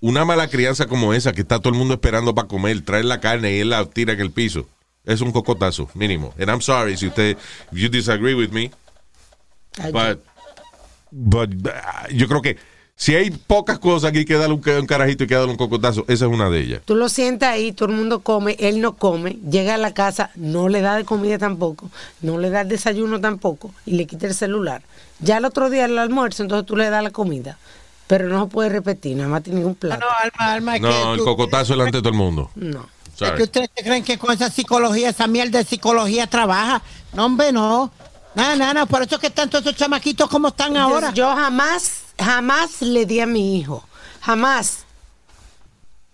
una 0.00 0.26
mala 0.26 0.48
crianza 0.48 0.86
como 0.86 1.14
esa, 1.14 1.32
que 1.32 1.40
está 1.40 1.58
todo 1.58 1.70
el 1.72 1.78
mundo 1.78 1.94
esperando 1.94 2.34
para 2.34 2.48
comer, 2.48 2.82
traer 2.84 3.06
la 3.06 3.20
carne 3.20 3.52
y 3.52 3.60
él 3.60 3.70
la 3.70 3.86
tira 3.86 4.12
en 4.12 4.20
el 4.20 4.30
piso, 4.30 4.66
es 5.04 5.20
un 5.20 5.32
cocotazo, 5.32 5.88
mínimo. 5.94 6.32
And 6.38 6.48
I'm 6.50 6.60
sorry 6.60 6.96
si 6.96 7.06
usted, 7.08 7.36
if 7.72 7.78
you 7.78 7.88
disagree 7.88 8.34
with 8.34 8.50
me, 8.50 8.70
but, 9.92 10.18
but, 11.10 11.50
uh, 11.66 12.12
yo 12.12 12.26
creo 12.28 12.42
que 12.42 12.56
si 12.96 13.14
hay 13.14 13.30
pocas 13.30 13.78
cosas 13.78 14.12
hay 14.14 14.26
que 14.26 14.34
darle 14.34 14.54
un, 14.54 14.62
un 14.68 14.86
carajito 14.86 15.24
y 15.24 15.26
que 15.26 15.34
darle 15.34 15.50
un 15.52 15.56
cocotazo, 15.56 16.04
esa 16.06 16.26
es 16.26 16.30
una 16.30 16.50
de 16.50 16.60
ellas. 16.60 16.82
Tú 16.84 16.94
lo 16.94 17.08
sientas 17.08 17.50
ahí, 17.50 17.72
todo 17.72 17.88
el 17.88 17.94
mundo 17.94 18.20
come, 18.20 18.56
él 18.58 18.80
no 18.82 18.94
come, 18.96 19.38
llega 19.50 19.76
a 19.76 19.78
la 19.78 19.94
casa, 19.94 20.30
no 20.36 20.68
le 20.68 20.82
da 20.82 20.96
de 20.96 21.04
comida 21.04 21.38
tampoco, 21.38 21.90
no 22.20 22.36
le 22.38 22.50
da 22.50 22.60
el 22.60 22.68
desayuno 22.68 23.18
tampoco 23.20 23.72
y 23.86 23.92
le 23.92 24.06
quita 24.06 24.26
el 24.26 24.34
celular. 24.34 24.82
Ya 25.18 25.38
el 25.38 25.46
otro 25.46 25.70
día 25.70 25.86
el 25.86 25.98
almuerzo, 25.98 26.42
entonces 26.42 26.66
tú 26.66 26.76
le 26.76 26.90
das 26.90 27.02
la 27.02 27.10
comida, 27.10 27.56
pero 28.06 28.28
no 28.28 28.44
se 28.44 28.50
puede 28.50 28.68
repetir, 28.68 29.16
nada 29.16 29.30
más 29.30 29.42
tiene 29.44 29.60
un 29.64 29.68
No, 29.72 29.74
plato. 29.76 30.00
no, 30.04 30.06
Alma, 30.22 30.52
Alma, 30.52 30.76
es 30.76 30.82
que 30.82 30.88
No, 30.88 31.12
el 31.14 31.18
tú- 31.20 31.24
cocotazo 31.24 31.72
delante 31.72 31.96
de 31.98 32.02
todo 32.02 32.12
el 32.12 32.18
mundo. 32.18 32.50
No. 32.54 32.86
Es 33.20 33.32
que 33.32 33.42
ustedes 33.42 33.70
creen 33.74 34.02
que 34.04 34.18
con 34.18 34.32
esa 34.32 34.50
psicología, 34.50 35.10
esa 35.10 35.26
mierda 35.26 35.58
de 35.58 35.64
psicología 35.64 36.26
trabaja. 36.26 36.82
No, 37.12 37.26
hombre, 37.26 37.52
no. 37.52 37.90
Nada, 38.34 38.56
nada, 38.56 38.74
no. 38.74 38.86
Por 38.86 39.02
eso 39.02 39.16
es 39.16 39.20
que 39.20 39.26
están 39.26 39.50
todos 39.50 39.66
esos 39.66 39.76
chamaquitos 39.76 40.28
como 40.28 40.48
están 40.48 40.76
ahora. 40.76 41.12
Yo 41.12 41.28
jamás, 41.34 42.02
jamás 42.18 42.80
le 42.80 43.04
di 43.06 43.20
a 43.20 43.26
mi 43.26 43.58
hijo, 43.58 43.84
jamás. 44.20 44.84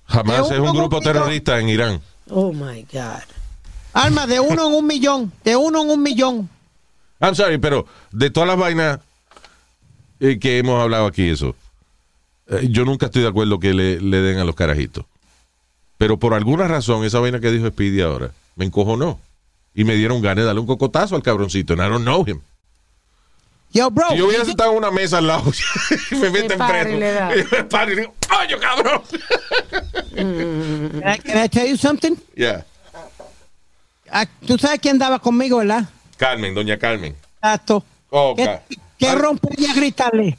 Jamás 0.07 0.51
es 0.51 0.59
un 0.59 0.73
grupo 0.73 1.01
terrorista 1.01 1.59
en 1.59 1.69
Irán. 1.69 2.01
Oh 2.31 2.53
my 2.53 2.87
God. 2.93 3.23
Alma, 3.93 4.27
de 4.27 4.41
uno 4.41 4.69
en 4.69 4.75
un 4.75 4.87
millón. 4.87 5.33
De 5.45 5.57
uno 5.57 5.83
en 5.83 5.91
un 5.91 6.03
millón. 6.03 6.51
I'm 7.21 7.35
sorry, 7.35 7.59
pero 7.59 7.87
de 8.13 8.31
todas 8.31 8.49
las 8.49 8.59
vainas 8.59 9.01
eh, 10.21 10.39
que 10.39 10.59
hemos 10.59 10.81
hablado 10.83 11.07
aquí, 11.07 11.29
eso, 11.29 11.55
eh, 12.49 12.69
yo 12.71 12.85
nunca 12.85 13.07
estoy 13.07 13.23
de 13.23 13.29
acuerdo 13.29 13.59
que 13.59 13.73
le, 13.73 14.01
le 14.01 14.21
den 14.21 14.39
a 14.39 14.45
los 14.45 14.55
carajitos. 14.55 15.07
Pero 15.99 16.19
por 16.19 16.35
alguna 16.35 16.69
razón, 16.69 17.05
esa 17.05 17.21
vaina 17.21 17.41
que 17.41 17.51
dijo 17.51 17.69
Speedy 17.69 18.01
ahora, 18.03 18.31
me 18.57 18.65
encojonó. 18.65 19.19
Y 19.75 19.85
me 19.85 19.95
dieron 19.95 20.21
ganas 20.23 20.39
de 20.43 20.45
darle 20.45 20.61
un 20.61 20.67
cocotazo 20.67 21.17
al 21.17 21.23
cabroncito. 21.23 21.73
And 21.75 21.83
I 21.83 21.89
don't 21.89 22.03
know 22.05 22.25
him. 22.27 22.41
Yo, 23.73 23.91
bro. 23.91 24.09
Si 24.11 24.17
yo 24.17 24.27
hubiera 24.27 24.43
estado 24.45 24.71
en 24.73 24.79
una 24.79 24.91
mesa 24.91 25.19
al 25.19 25.27
lado 25.27 25.53
y 26.11 26.15
me 26.15 26.31
meten 26.31 26.59
preso. 26.59 26.89
y 26.91 27.55
me 27.55 27.65
paro 27.65 27.93
y 27.93 27.97
digo, 27.97 28.15
¡Coño, 28.29 28.59
cabrón! 28.59 29.03
Can 30.15 31.03
I, 31.05 31.19
can 31.19 31.45
I 31.45 31.49
tell 31.49 31.67
you 31.69 31.77
something? 31.77 32.17
Yeah. 32.35 32.65
Ah, 34.11 34.27
Tú 34.47 34.57
sabes 34.57 34.81
quién 34.81 34.93
andaba 34.95 35.19
conmigo, 35.19 35.59
¿verdad? 35.59 35.89
Carmen, 36.17 36.55
doña 36.55 36.79
Carmen. 36.79 37.15
Exacto. 37.43 37.85
Oh, 38.11 38.35
¿Qué, 38.37 38.45
ca- 38.45 38.63
qué 38.99 39.15
rompería 39.15 39.73
a 39.73 39.75
gritarle? 39.75 40.39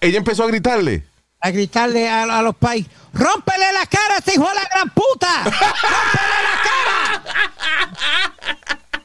Ella 0.00 0.18
empezó 0.18 0.44
a 0.44 0.48
gritarle. 0.48 1.02
A 1.44 1.50
gritarle 1.50 2.08
a, 2.08 2.22
a 2.22 2.42
los 2.42 2.56
pais. 2.56 2.86
¡Rómpele 3.12 3.72
la 3.74 3.84
cara 3.86 4.14
a 4.14 4.18
ese 4.18 4.32
hijo 4.34 4.48
de 4.48 4.54
la 4.54 4.64
gran 4.64 4.88
puta! 4.90 5.28
¡Rómpele 5.44 6.38
la 6.42 6.62
cara! 6.64 8.32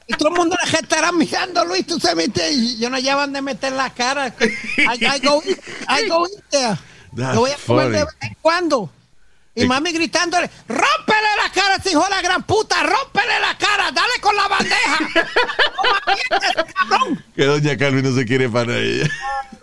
Y 0.07 0.13
todo 0.13 0.29
el 0.29 0.35
mundo 0.35 0.55
la 0.59 0.65
gente 0.67 0.85
estará 0.85 1.11
mirando, 1.11 1.63
Luis, 1.65 1.85
tú 1.85 1.99
se 1.99 2.15
metes. 2.15 2.51
y 2.51 2.77
Yo 2.79 2.89
no 2.89 2.97
llevo 2.97 3.21
dónde 3.21 3.41
meter 3.41 3.73
la 3.73 3.89
cara. 3.91 4.33
I, 4.77 5.05
I 5.05 5.19
go, 5.19 5.43
I 5.87 6.07
go 6.07 6.25
in 6.27 6.41
there. 6.49 6.77
Lo 7.13 7.41
voy 7.41 7.51
a 7.51 7.57
comer 7.57 7.85
funny. 7.85 7.97
de 7.97 8.03
vez 8.05 8.15
en 8.21 8.37
cuando. 8.41 8.89
Y 9.55 9.63
Eh. 9.63 9.67
mami 9.67 9.91
gritándole, 9.91 10.49
¡rómpele 10.67 11.27
la 11.43 11.51
cara 11.51 11.73
a 11.73 11.77
ese 11.77 11.91
hijo 11.91 12.03
de 12.03 12.09
la 12.11 12.21
gran 12.21 12.43
puta! 12.43 12.81
¡Rómpele 12.83 13.39
la 13.41 13.57
cara! 13.57 13.91
¡Dale 13.91 14.13
con 14.21 14.35
la 14.35 14.47
bandeja! 14.47 14.97
¡Toma 15.75 16.01
mierda, 16.07 16.47
ese 16.47 16.73
cabrón! 16.73 17.25
Que 17.35 17.45
doña 17.45 17.77
Carmen 17.77 18.03
no 18.09 18.15
se 18.15 18.25
quiere 18.25 18.47
para 18.49 18.77
ella. 18.77 19.09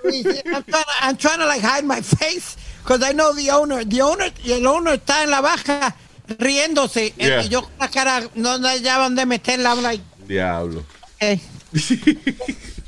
I'm 0.05 0.23
trying, 0.23 0.65
to, 0.65 0.85
I'm 1.03 1.17
trying 1.17 1.39
to 1.39 1.47
like 1.47 1.63
hide 1.65 1.85
my 1.85 2.01
face 2.03 2.57
because 2.87 3.03
I 3.03 3.13
know 3.13 3.33
the 3.35 3.51
owner. 3.51 3.85
The 3.85 4.01
owner 4.03 4.33
y 4.45 4.53
el 4.53 4.65
owner 4.67 4.95
está 4.95 5.25
en 5.25 5.31
la 5.31 5.41
baja 5.41 5.95
riéndose 6.39 7.13
Yeah. 7.17 7.43
y 7.43 7.49
yo 7.49 7.63
con 7.63 7.73
la 7.81 7.89
cara 7.89 8.23
no 8.37 8.59
no 8.59 8.69
hallaba 8.69 9.05
dónde 9.05 9.27
meterla. 9.27 9.71
I'm 9.73 9.83
like, 9.83 10.03
Diablo. 10.29 10.85
hey. 11.19 11.41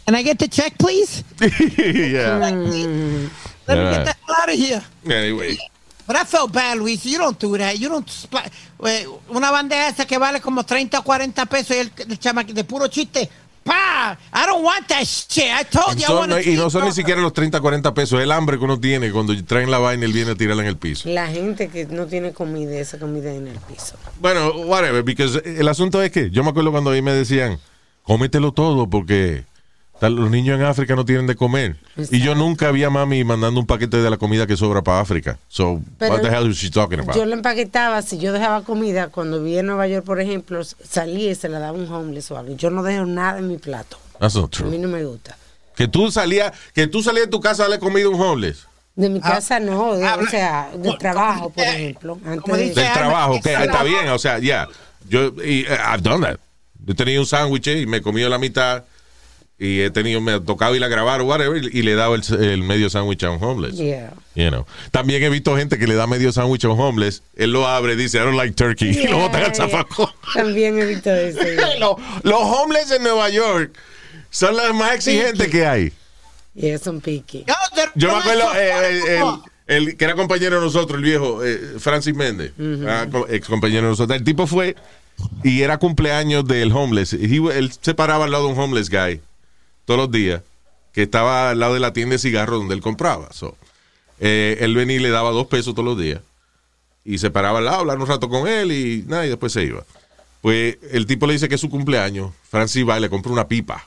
Can 0.06 0.14
I 0.14 0.22
get 0.22 0.38
the 0.38 0.48
check, 0.48 0.78
please? 0.78 1.22
yeah. 1.40 2.38
Let 2.38 2.54
me 2.54 3.28
get 3.66 4.04
the 4.06 4.14
hell 4.26 4.36
out 4.42 4.48
of 4.48 4.54
here. 4.54 4.82
Anyway. 5.04 5.58
But 6.06 6.16
I 6.16 6.24
felt 6.24 6.50
bad, 6.52 6.78
Luis. 6.78 7.04
You 7.04 7.18
don't 7.18 7.38
do 7.38 7.58
that. 7.58 7.78
You 7.78 7.90
don't. 7.90 8.08
eh, 8.86 9.04
Una 9.28 9.50
bandeja 9.50 9.88
esa 9.90 10.06
que 10.06 10.16
vale 10.16 10.40
como 10.40 10.64
30 10.64 11.00
o 11.00 11.02
40 11.04 11.44
pesos 11.46 11.76
y 11.76 11.80
el, 11.80 11.92
el 12.08 12.18
chamaquito 12.18 12.54
de 12.54 12.64
puro 12.64 12.88
chiste. 12.88 13.28
Pa! 13.68 14.16
I 14.32 14.46
don't 14.46 14.64
want 14.64 14.88
that 14.88 15.04
shit. 15.04 15.52
I 15.52 15.62
told 15.64 15.98
you 15.98 16.06
I 16.06 16.54
y 16.54 16.56
no 16.56 16.70
son 16.70 16.86
ni 16.86 16.92
siquiera 16.92 17.20
los 17.20 17.34
30, 17.34 17.60
40 17.60 17.92
pesos. 17.92 18.20
El 18.20 18.32
hambre 18.32 18.58
que 18.58 18.64
uno 18.64 18.80
tiene 18.80 19.12
cuando 19.12 19.34
traen 19.44 19.70
la 19.70 19.78
vaina 19.78 20.04
y 20.04 20.06
él 20.06 20.12
viene 20.12 20.30
a 20.30 20.34
tirarla 20.34 20.62
en 20.62 20.68
el 20.68 20.78
piso. 20.78 21.08
La 21.08 21.28
gente 21.28 21.68
que 21.68 21.84
no 21.86 22.06
tiene 22.06 22.32
comida, 22.32 22.78
esa 22.78 22.98
comida 22.98 23.32
en 23.32 23.48
el 23.48 23.58
piso. 23.58 23.96
Bueno, 24.20 24.52
whatever, 24.52 25.02
because 25.02 25.42
el 25.44 25.68
asunto 25.68 26.02
es 26.02 26.10
que 26.10 26.30
yo 26.30 26.42
me 26.42 26.50
acuerdo 26.50 26.72
cuando 26.72 26.90
ahí 26.90 27.02
me 27.02 27.12
decían, 27.12 27.58
cómetelo 28.02 28.52
todo 28.52 28.88
porque 28.88 29.44
Los 30.00 30.30
niños 30.30 30.58
en 30.58 30.64
África 30.64 30.94
no 30.94 31.04
tienen 31.04 31.26
de 31.26 31.34
comer. 31.34 31.76
Y 32.10 32.20
yo 32.20 32.34
nunca 32.36 32.70
vi 32.70 32.84
a 32.84 32.90
mami 32.90 33.24
mandando 33.24 33.58
un 33.58 33.66
paquete 33.66 33.96
de 33.96 34.08
la 34.10 34.16
comida 34.16 34.46
que 34.46 34.56
sobra 34.56 34.82
para 34.82 35.00
África. 35.00 35.38
So, 35.48 35.80
Pero 35.98 36.14
what 36.14 36.22
the 36.22 36.28
hell 36.28 36.48
is 36.48 36.56
she 36.56 36.70
talking 36.70 37.00
about? 37.00 37.16
Yo 37.16 37.24
la 37.26 37.34
empaquetaba, 37.34 38.00
si 38.02 38.18
yo 38.18 38.32
dejaba 38.32 38.62
comida, 38.62 39.08
cuando 39.08 39.42
vivía 39.42 39.60
en 39.60 39.66
Nueva 39.66 39.88
York, 39.88 40.04
por 40.04 40.20
ejemplo, 40.20 40.62
salía 40.64 41.32
y 41.32 41.34
se 41.34 41.48
la 41.48 41.58
daba 41.58 41.76
un 41.76 41.92
homeless 41.92 42.30
o 42.30 42.38
algo. 42.38 42.54
Yo 42.56 42.70
no 42.70 42.82
dejo 42.84 43.06
nada 43.06 43.38
en 43.40 43.48
mi 43.48 43.56
plato. 43.58 43.98
That's 44.20 44.36
not 44.36 44.56
A 44.60 44.64
mí 44.64 44.78
no 44.78 44.88
me 44.88 45.04
gusta. 45.04 45.36
Que 45.74 45.88
tú 45.88 46.10
salías, 46.10 46.52
que 46.74 46.86
tú 46.86 47.02
salías 47.02 47.26
de 47.26 47.30
tu 47.30 47.40
casa 47.40 47.62
a 47.64 47.66
darle 47.68 47.78
comida 47.80 48.06
a 48.06 48.10
un 48.10 48.20
homeless. 48.20 48.66
De 48.94 49.08
mi 49.08 49.20
casa 49.20 49.60
no, 49.60 49.94
de- 49.96 50.04
o 50.04 50.08
habla- 50.08 50.30
sea, 50.30 50.70
del 50.76 50.98
trabajo, 50.98 51.50
por 51.50 51.62
ejemplo. 51.64 52.18
Antes 52.24 52.56
de- 52.56 52.82
Del 52.82 52.92
trabajo, 52.92 53.34
esa 53.34 53.64
está 53.64 53.82
bien, 53.84 54.08
o 54.08 54.18
sea, 54.18 54.38
ya. 54.38 54.68
Yo, 55.08 55.28
y, 55.44 55.60
eh, 55.60 55.78
I've 55.92 56.02
done 56.02 56.24
that. 56.26 56.38
Yo 56.84 56.94
tenía 56.94 57.18
un 57.20 57.26
sándwich 57.26 57.68
y 57.68 57.86
me 57.86 58.00
comí 58.02 58.22
la 58.22 58.38
mitad 58.38 58.84
y 59.60 59.80
he 59.80 59.90
tenido, 59.90 60.20
me 60.20 60.32
ha 60.32 60.40
tocado 60.40 60.76
ir 60.76 60.84
a 60.84 60.88
grabar 60.88 61.20
o 61.20 61.24
whatever 61.24 61.62
y, 61.64 61.82
le 61.82 61.92
he 61.92 61.94
dado 61.96 62.14
el, 62.14 62.22
el 62.44 62.62
medio 62.62 62.88
sándwich 62.90 63.24
a 63.24 63.30
un 63.30 63.42
homeless. 63.42 63.76
Yeah. 63.76 64.14
You 64.36 64.48
know. 64.50 64.66
También 64.92 65.22
he 65.24 65.28
visto 65.30 65.56
gente 65.56 65.78
que 65.78 65.86
le 65.88 65.94
da 65.96 66.06
medio 66.06 66.30
sándwich 66.32 66.64
a 66.64 66.68
un 66.68 66.78
homeless, 66.80 67.22
él 67.34 67.50
lo 67.52 67.66
abre, 67.66 67.96
dice, 67.96 68.18
I 68.18 68.20
don't 68.20 68.36
like 68.36 68.54
turkey, 68.54 68.90
y 69.04 69.08
lo 69.08 69.18
botan 69.18 69.42
al 69.42 69.52
Yeah, 69.52 69.66
yeah. 69.66 69.68
zafacón. 69.68 70.10
También 70.34 70.78
he 70.78 70.86
visto 70.86 71.10
eso. 71.12 71.40
yeah. 71.42 71.76
los, 71.80 71.96
los 72.22 72.40
homeless 72.40 72.90
en 72.92 73.02
Nueva 73.02 73.28
York 73.30 73.76
son 74.30 74.56
los 74.56 74.74
más 74.74 74.94
exigentes 74.94 75.48
que 75.48 75.66
hay. 75.66 75.92
Yeah, 76.54 76.78
son 76.78 77.00
picky. 77.00 77.44
Yo, 77.94 78.08
me 78.12 78.18
acuerdo, 78.18 78.54
eh, 78.56 78.72
el, 78.90 78.96
el- 79.08 79.24
el 79.66 79.96
que 79.98 80.04
era 80.06 80.14
compañero 80.14 80.56
de 80.60 80.62
nosotros, 80.64 80.96
el 80.96 81.04
viejo, 81.04 81.44
eh, 81.44 81.60
Francis 81.78 82.14
Méndez, 82.14 82.52
ah, 82.86 83.06
co- 83.12 83.26
ex 83.28 83.46
compañero 83.48 83.82
de 83.82 83.88
nosotros. 83.90 84.16
El 84.18 84.24
tipo 84.24 84.46
fue 84.46 84.76
y 85.44 85.60
era 85.60 85.76
cumpleaños 85.78 86.46
del 86.46 86.72
homeless. 86.72 87.12
He- 87.12 87.36
él 87.58 87.70
se 87.78 87.92
paraba 87.94 88.24
al 88.24 88.30
lado 88.30 88.46
de 88.46 88.54
un 88.54 88.58
homeless 88.58 88.88
guy 88.88 89.20
todos 89.88 89.98
los 90.00 90.10
días, 90.10 90.42
que 90.92 91.02
estaba 91.02 91.48
al 91.50 91.58
lado 91.58 91.72
de 91.72 91.80
la 91.80 91.94
tienda 91.94 92.12
de 92.12 92.18
cigarros 92.18 92.58
donde 92.60 92.74
él 92.74 92.82
compraba. 92.82 93.32
So, 93.32 93.56
eh, 94.20 94.58
él 94.60 94.74
venía 94.74 94.96
y 94.96 95.00
le 95.00 95.08
daba 95.08 95.30
dos 95.30 95.46
pesos 95.46 95.74
todos 95.74 95.86
los 95.86 95.98
días. 95.98 96.20
Y 97.06 97.16
se 97.16 97.30
paraba 97.30 97.58
al 97.58 97.64
lado, 97.64 97.78
hablar 97.78 97.98
un 97.98 98.06
rato 98.06 98.28
con 98.28 98.46
él 98.46 98.70
y 98.70 99.02
nada, 99.06 99.24
y 99.24 99.30
después 99.30 99.50
se 99.50 99.62
iba. 99.64 99.82
Pues 100.42 100.76
el 100.92 101.06
tipo 101.06 101.26
le 101.26 101.32
dice 101.32 101.48
que 101.48 101.54
es 101.54 101.60
su 101.62 101.70
cumpleaños. 101.70 102.32
Francis 102.50 102.86
va 102.86 102.98
y 102.98 103.00
le 103.00 103.08
compra 103.08 103.32
una 103.32 103.48
pipa 103.48 103.82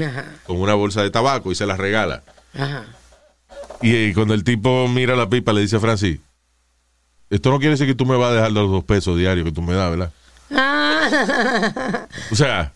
Ajá, 0.00 0.26
con 0.46 0.58
una 0.60 0.74
bolsa 0.74 1.02
de 1.02 1.10
tabaco 1.10 1.50
y 1.50 1.56
se 1.56 1.66
la 1.66 1.76
regala. 1.76 2.22
ajá. 2.54 2.86
Y, 3.82 3.94
eh, 3.96 4.12
cuando 4.14 4.34
el 4.34 4.44
tipo 4.44 4.86
mira 4.86 5.16
la 5.16 5.28
pipa, 5.28 5.52
le 5.52 5.62
dice 5.62 5.74
a 5.76 5.80
Francis, 5.80 6.20
esto 7.30 7.50
no 7.50 7.58
quiere 7.58 7.72
decir 7.72 7.88
que 7.88 7.96
tú 7.96 8.06
me 8.06 8.16
vas 8.16 8.30
a 8.30 8.34
dejar 8.34 8.52
los 8.52 8.70
dos 8.70 8.84
pesos 8.84 9.18
diarios 9.18 9.44
que 9.44 9.50
tú 9.52 9.60
me 9.60 9.74
das, 9.74 9.90
¿verdad? 9.90 10.12
Ah, 10.52 12.06
O 12.30 12.36
sea... 12.36 12.72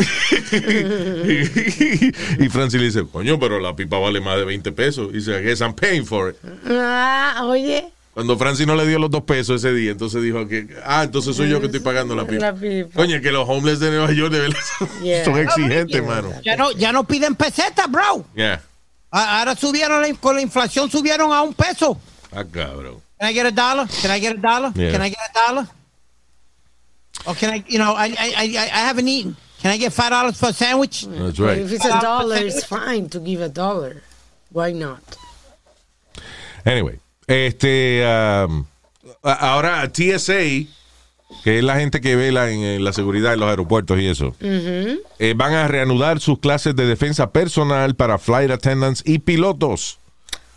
y 2.38 2.48
Francis 2.48 2.80
le 2.80 2.86
dice, 2.86 3.04
coño, 3.10 3.38
pero 3.38 3.60
la 3.60 3.74
pipa 3.76 3.98
vale 3.98 4.20
más 4.20 4.36
de 4.36 4.44
20 4.44 4.72
pesos. 4.72 5.08
Y 5.12 5.16
dice, 5.18 5.40
I 5.40 5.44
guess 5.44 5.60
I'm 5.60 5.74
paying 5.74 6.04
for 6.06 6.30
it. 6.30 6.36
ah, 6.68 7.42
oye. 7.44 7.88
Cuando 8.12 8.36
Francis 8.36 8.66
no 8.66 8.74
le 8.74 8.86
dio 8.86 8.98
los 8.98 9.10
dos 9.10 9.22
pesos 9.22 9.62
ese 9.64 9.72
día, 9.72 9.92
entonces 9.92 10.22
dijo 10.22 10.46
que, 10.48 10.66
ah, 10.84 11.04
entonces 11.04 11.36
soy 11.36 11.48
yo 11.48 11.60
que 11.60 11.66
estoy 11.66 11.80
pagando 11.80 12.14
la 12.16 12.26
pipa. 12.26 12.46
La 12.46 12.54
pipa. 12.54 12.90
Coño, 12.94 13.20
que 13.20 13.30
los 13.30 13.48
homeless 13.48 13.78
de 13.78 13.90
Nueva 13.90 14.12
York 14.12 14.32
de 14.32 14.40
verdad 14.40 14.58
son, 14.78 14.88
Yeah. 15.02 15.24
son 15.24 15.38
exigentes, 15.38 16.04
mano. 16.04 16.30
Ya 16.44 16.56
no, 16.56 16.72
ya 16.72 16.92
no 16.92 17.04
piden 17.04 17.34
pesetas, 17.36 17.90
bro. 17.90 18.24
Yeah. 18.34 18.60
A- 19.12 19.38
Ahora 19.40 19.54
subieron, 19.54 20.02
la- 20.02 20.12
con 20.14 20.34
la 20.36 20.42
inflación 20.42 20.90
subieron 20.90 21.32
a 21.32 21.42
un 21.42 21.54
peso. 21.54 21.98
Ah, 22.32 22.44
cabrón. 22.50 23.00
Can 23.18 23.30
I 23.30 23.34
get 23.34 23.46
a 23.46 23.50
dollar? 23.52 23.86
Can 24.02 24.16
I 24.16 24.20
get 24.20 24.36
a 24.36 24.40
dollar? 24.40 24.72
Yeah. 24.74 24.90
Can 24.92 25.02
I 25.02 25.10
get 25.10 25.18
a 25.18 25.32
dollar? 25.48 25.66
Or 27.26 27.34
can 27.36 27.50
I, 27.52 27.62
you 27.68 27.78
know, 27.78 27.94
I, 27.94 28.06
I, 28.18 28.32
I, 28.36 28.56
I 28.72 28.80
haven't 28.86 29.06
eaten. 29.06 29.36
Can 29.62 29.72
I 29.72 29.78
get 29.78 29.92
five 29.92 30.10
dollars 30.10 30.38
for 30.38 30.48
a 30.48 30.52
sandwich? 30.52 31.06
That's 31.06 31.38
If 31.38 31.44
right. 31.44 31.58
it's 31.58 31.84
a 31.84 32.00
dollar, 32.00 32.36
it's 32.36 32.64
fine 32.64 33.08
to 33.10 33.20
give 33.20 33.42
a 33.42 33.48
dollar. 33.48 34.02
Why 34.50 34.72
not? 34.72 35.02
Anyway, 36.64 36.98
este, 37.26 38.02
um, 38.04 38.66
ahora 39.22 39.88
TSA, 39.92 40.66
que 41.44 41.58
es 41.58 41.64
la 41.64 41.76
gente 41.78 42.00
que 42.00 42.16
vela 42.16 42.50
en, 42.50 42.60
en 42.60 42.84
la 42.84 42.92
seguridad 42.92 43.34
en 43.34 43.40
los 43.40 43.48
aeropuertos 43.48 43.98
y 44.00 44.08
eso, 44.08 44.34
eh, 44.40 45.34
van 45.36 45.54
a 45.54 45.68
reanudar 45.68 46.20
sus 46.20 46.38
clases 46.40 46.74
de 46.74 46.86
defensa 46.86 47.30
personal 47.30 47.94
para 47.94 48.18
flight 48.18 48.50
attendants 48.50 49.02
y 49.06 49.20
pilotos. 49.20 49.99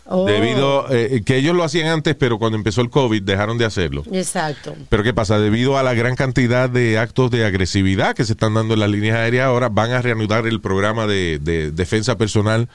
Oh, 0.06 0.26
Debido 0.26 0.86
eh, 0.90 1.22
que 1.24 1.36
ellos 1.38 1.56
lo 1.56 1.64
hacían 1.64 1.86
antes, 1.88 2.14
pero 2.14 2.38
cuando 2.38 2.58
empezó 2.58 2.82
el 2.82 2.90
COVID 2.90 3.22
dejaron 3.22 3.56
de 3.56 3.64
hacerlo. 3.64 4.02
Exacto. 4.12 4.74
Pero 4.90 5.02
¿qué 5.02 5.14
pasa? 5.14 5.38
Debido 5.38 5.78
a 5.78 5.82
la 5.82 5.94
gran 5.94 6.14
cantidad 6.14 6.68
de 6.68 6.98
actos 6.98 7.30
de 7.30 7.46
agresividad 7.46 8.14
que 8.14 8.24
se 8.26 8.32
están 8.32 8.52
dando 8.54 8.74
en 8.74 8.80
las 8.80 8.90
líneas 8.90 9.16
aéreas 9.16 9.46
ahora, 9.46 9.70
van 9.70 9.92
a 9.92 10.02
reanudar 10.02 10.46
el 10.46 10.60
programa 10.60 11.06
de, 11.06 11.38
de 11.40 11.70
defensa 11.70 12.18
personal 12.18 12.68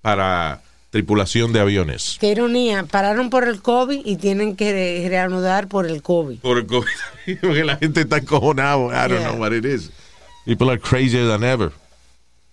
para 0.00 0.60
tripulación 0.90 1.52
de 1.52 1.58
aviones. 1.60 2.16
Qué 2.20 2.28
ironía. 2.30 2.84
Pararon 2.84 3.30
por 3.30 3.48
el 3.48 3.60
COVID 3.60 4.02
y 4.04 4.16
tienen 4.16 4.54
que 4.54 4.72
re- 4.72 5.08
reanudar 5.08 5.66
por 5.66 5.86
el 5.86 6.02
COVID. 6.02 6.38
Por 6.38 6.58
el 6.58 6.66
COVID. 6.66 6.86
Porque 7.40 7.64
la 7.64 7.76
gente 7.78 8.02
está 8.02 8.18
encojonada. 8.18 8.76
I 8.76 9.08
don't 9.10 9.20
Yeah. 9.20 9.30
know 9.32 9.40
what 9.40 9.52
it 9.52 9.64
is. 9.64 9.90
People 10.44 10.70
are 10.70 10.78
crazier 10.80 11.26
than 11.26 11.42
ever. 11.42 11.72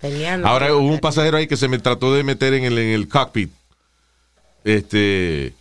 Peleando. 0.01 0.47
Ahora 0.47 0.73
hubo 0.75 0.87
un 0.87 0.99
pasajero 0.99 1.37
ahí 1.37 1.45
que 1.47 1.55
se 1.55 1.67
me 1.67 1.77
trató 1.77 2.13
de 2.13 2.23
meter 2.23 2.53
en 2.55 2.63
el, 2.65 2.77
en 2.79 2.89
el 2.89 3.07
cockpit. 3.07 3.51
Este. 4.63 5.53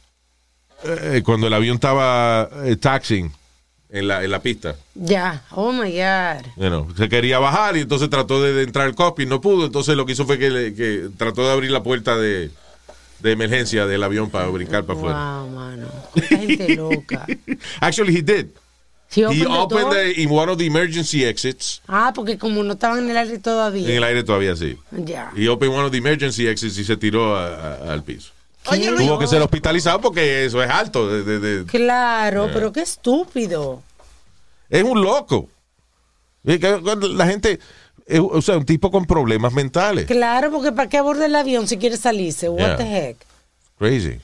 eh, 0.85 1.23
cuando 1.25 1.47
el 1.47 1.53
avión 1.55 1.75
estaba 1.77 2.49
eh, 2.65 2.77
taxiing 2.77 3.33
en 3.91 4.09
la, 4.09 4.25
en 4.25 4.31
la 4.31 4.41
pista. 4.41 4.75
Ya. 4.95 5.45
Oh 5.51 5.71
my 5.73 5.91
God. 5.93 6.47
Know, 6.57 6.89
se 6.97 7.09
quería 7.09 7.39
bajar 7.39 7.77
y 7.77 7.81
entonces 7.81 8.09
trató 8.11 8.43
de, 8.43 8.53
de 8.53 8.63
entrar 8.63 8.87
al 8.87 8.95
cockpit, 8.95 9.29
no 9.29 9.41
pudo. 9.41 9.67
Entonces 9.67 9.97
lo 9.97 10.07
que 10.07 10.13
hizo 10.13 10.25
fue 10.27 10.39
que, 10.39 10.51
le- 10.51 10.75
que 10.75 11.09
trató 11.17 11.45
de 11.47 11.53
abrir 11.53 11.71
la 11.71 11.83
puerta 11.83 12.17
de, 12.17 12.51
de 13.21 13.31
emergencia 13.33 13.87
del 13.87 14.03
avión 14.03 14.31
para 14.31 14.47
brincar 14.47 14.85
para 14.85 14.99
afuera. 14.99 15.41
Wow, 15.43 15.51
mano. 15.51 15.89
Esta 16.15 16.39
gente 16.39 16.77
loca. 16.77 17.27
Actually, 17.81 18.17
he 18.17 18.23
did. 18.23 18.47
He 19.15 19.21
He 19.21 19.45
opened 19.47 19.91
the 19.93 20.15
the, 20.15 20.23
in 20.23 20.31
one 20.31 20.51
of 20.51 20.57
the 20.57 20.65
emergency 20.65 21.23
exits. 21.23 21.83
Ah, 21.87 22.13
porque 22.15 22.39
como 22.39 22.63
no 22.63 22.73
estaban 22.73 23.01
en 23.01 23.11
el 23.11 23.17
aire 23.19 23.39
todavía. 23.39 23.87
En 23.87 23.97
el 23.99 24.05
aire 24.05 24.25
todavía 24.25 24.57
sí. 24.57 24.79
Ya. 24.91 25.31
He 25.37 25.49
opened 25.51 25.75
one 25.75 25.85
of 25.85 25.93
the 25.93 25.99
emergency 25.99 26.47
exits 26.49 26.79
y 26.79 26.85
se 26.85 26.97
tiró 26.97 27.37
a- 27.37 27.75
a- 27.75 27.93
al 27.93 28.03
piso. 28.05 28.33
Oye, 28.71 28.91
Luis, 28.91 29.07
Tuvo 29.07 29.19
que 29.19 29.27
ser 29.27 29.43
hospitalizado 29.43 30.01
porque 30.01 30.45
eso 30.45 30.63
es 30.63 30.71
alto. 30.71 31.09
de- 31.09 31.25
de- 31.25 31.39
de- 31.41 31.67
Claro, 31.67 32.49
pero 32.53 32.73
qué 32.73 32.81
estúpido. 32.83 33.83
es 34.71 34.83
un 34.85 35.03
loco. 35.03 35.49
La 36.45 37.27
gente, 37.27 37.59
eh, 38.07 38.19
o 38.21 38.41
sea, 38.43 38.57
un 38.57 38.65
tipo 38.65 38.91
con 38.91 39.05
problemas 39.05 39.53
mentales. 39.53 40.07
Claro, 40.07 40.51
porque 40.51 40.73
¿para 40.73 40.89
qué 40.89 40.99
aborde 40.99 41.27
el 41.27 41.35
avión 41.37 41.67
si 41.69 41.77
quiere 41.79 41.97
salirse? 41.97 42.49
What 42.49 42.59
Yeah. 42.59 42.77
the 42.77 43.09
heck? 43.11 43.17
Crazy. 43.79 44.21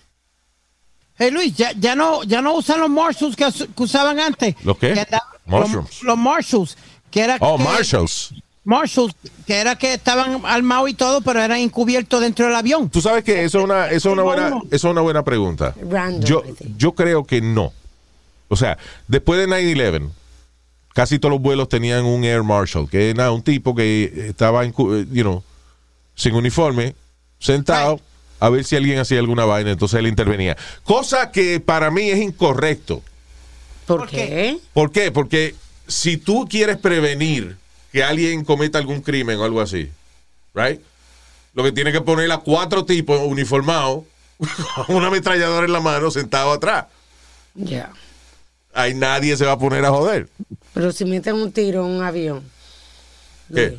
Hey 1.20 1.30
Luis, 1.32 1.54
ya, 1.56 1.72
ya 1.72 1.96
no 1.96 2.22
ya 2.22 2.40
no 2.40 2.54
usan 2.54 2.78
los 2.80 2.90
Marshalls 2.90 3.34
que, 3.34 3.44
us- 3.44 3.66
que 3.76 3.82
usaban 3.82 4.20
antes. 4.20 4.54
¿Los 4.64 4.78
qué? 4.78 4.92
Que 4.94 5.00
andaban- 5.00 5.26
Mushrooms. 5.46 5.90
Los, 5.96 6.02
los 6.04 6.18
Marshalls, 6.18 6.76
que 7.10 7.20
era 7.22 7.36
Oh, 7.40 7.56
que- 7.56 7.64
Marshalls. 7.64 8.34
Marshalls, 8.68 9.14
que 9.46 9.54
era 9.54 9.76
que 9.76 9.94
estaban 9.94 10.42
armados 10.44 10.90
y 10.90 10.94
todo, 10.94 11.22
pero 11.22 11.40
eran 11.42 11.58
encubiertos 11.58 12.20
dentro 12.20 12.44
del 12.46 12.54
avión. 12.54 12.90
Tú 12.90 13.00
sabes 13.00 13.24
que 13.24 13.44
eso 13.44 13.58
es 13.60 13.64
una, 13.64 13.86
eso 13.86 14.10
es 14.10 14.12
una 14.12 14.22
buena, 14.22 14.48
eso 14.70 14.88
es 14.88 14.92
una 14.92 15.00
buena 15.00 15.24
pregunta. 15.24 15.74
Random, 15.88 16.22
Yo, 16.22 16.42
yo 16.76 16.92
creo 16.92 17.24
que 17.24 17.40
no. 17.40 17.72
O 18.48 18.56
sea, 18.56 18.76
después 19.06 19.40
de 19.40 19.46
9-11, 19.48 20.10
casi 20.94 21.18
todos 21.18 21.32
los 21.32 21.40
vuelos 21.40 21.68
tenían 21.70 22.04
un 22.04 22.24
Air 22.24 22.42
Marshal, 22.42 22.88
que 22.90 23.08
era 23.10 23.30
un 23.32 23.42
tipo 23.42 23.74
que 23.74 24.26
estaba, 24.28 24.64
en, 24.64 24.72
cu- 24.72 25.04
you 25.12 25.22
know, 25.22 25.42
sin 26.14 26.34
uniforme, 26.34 26.94
sentado, 27.38 28.00
a 28.40 28.50
ver 28.50 28.64
si 28.64 28.76
alguien 28.76 28.98
hacía 28.98 29.18
alguna 29.18 29.44
vaina, 29.46 29.70
entonces 29.70 29.98
él 29.98 30.06
intervenía. 30.08 30.56
Cosa 30.84 31.30
que 31.30 31.58
para 31.58 31.90
mí 31.90 32.10
es 32.10 32.18
incorrecto. 32.18 33.02
¿Por, 33.86 34.00
¿Por 34.00 34.08
qué? 34.10 34.16
qué? 34.16 34.58
¿Por 34.74 34.92
qué? 34.92 35.10
Porque 35.10 35.54
si 35.86 36.18
tú 36.18 36.46
quieres 36.50 36.76
prevenir 36.76 37.56
que 37.92 38.02
alguien 38.02 38.44
cometa 38.44 38.78
algún 38.78 39.00
crimen 39.00 39.38
o 39.38 39.44
algo 39.44 39.60
así, 39.60 39.90
right? 40.54 40.80
Lo 41.54 41.62
que 41.64 41.72
tiene 41.72 41.92
que 41.92 42.00
poner 42.00 42.30
a 42.30 42.38
cuatro 42.38 42.84
tipos 42.84 43.20
uniformados 43.20 44.04
con 44.86 44.96
una 44.96 45.08
ametralladora 45.08 45.66
en 45.66 45.72
la 45.72 45.80
mano 45.80 46.10
sentado 46.10 46.52
atrás. 46.52 46.86
Ya. 47.54 47.90
Ahí 48.74 48.94
nadie 48.94 49.36
se 49.36 49.44
va 49.44 49.52
a 49.52 49.58
poner 49.58 49.84
a 49.84 49.90
joder. 49.90 50.28
Pero 50.74 50.92
si 50.92 51.04
meten 51.04 51.34
un 51.34 51.52
tiro 51.52 51.84
en 51.84 51.92
un 51.92 52.02
avión. 52.02 52.44
¿Qué? 53.52 53.78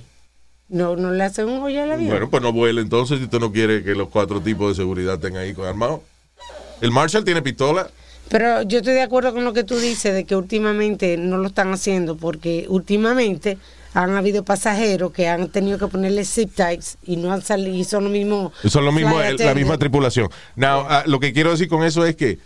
No, 0.68 0.95
no 0.95 1.12
le 1.12 1.24
hacen 1.24 1.47
un 1.47 1.64
hoyo 1.64 1.84
al 1.84 1.91
avión. 1.91 2.10
Bueno, 2.10 2.30
pues 2.30 2.43
no 2.43 2.51
vuele 2.51 2.82
entonces 2.82 3.20
si 3.20 3.24
usted 3.24 3.39
no 3.39 3.51
quiere 3.51 3.84
que 3.84 3.95
los 3.95 4.10
cuatro 4.10 4.41
tipos 4.41 4.70
de 4.70 4.82
seguridad 4.82 5.16
estén 5.16 5.38
ahí 5.38 5.53
con 5.53 5.66
armados. 5.66 6.01
El 6.82 6.91
Marshall 6.91 7.24
tiene 7.24 7.41
pistola. 7.41 7.89
Pero 8.30 8.62
yo 8.62 8.80
estoy 8.80 8.93
de 8.93 9.01
acuerdo 9.01 9.34
con 9.34 9.43
lo 9.43 9.53
que 9.53 9.64
tú 9.64 9.78
dices 9.78 10.14
de 10.14 10.26
que 10.26 10.36
últimamente 10.36 11.18
no 11.18 11.38
lo 11.38 11.47
están 11.47 11.74
haciendo 11.74 12.16
porque 12.18 12.66
últimamente 12.70 13.57
han 13.93 14.15
habido 14.15 14.43
pasajeros 14.43 15.11
que 15.11 15.27
han 15.27 15.49
tenido 15.49 15.77
que 15.77 15.87
ponerle 15.87 16.23
zip 16.25 16.51
ties 16.55 16.97
y 17.05 17.15
no 17.17 17.31
han 17.33 17.41
salido 17.41 17.75
y 17.75 17.83
son 17.83 18.03
lo 18.03 18.09
mismo. 18.09 18.51
Es 18.63 18.75
lo 18.75 18.91
mismo, 18.91 19.19
el- 19.21 19.27
la 19.27 19.33
attendant. 19.33 19.57
misma 19.57 19.77
tripulación. 19.77 20.29
Now, 20.55 20.85
ah, 20.87 21.03
lo 21.07 21.19
que 21.19 21.33
quiero 21.33 21.51
decir 21.51 21.67
con 21.67 21.83
eso 21.83 22.05
es 22.05 22.15
que 22.15 22.37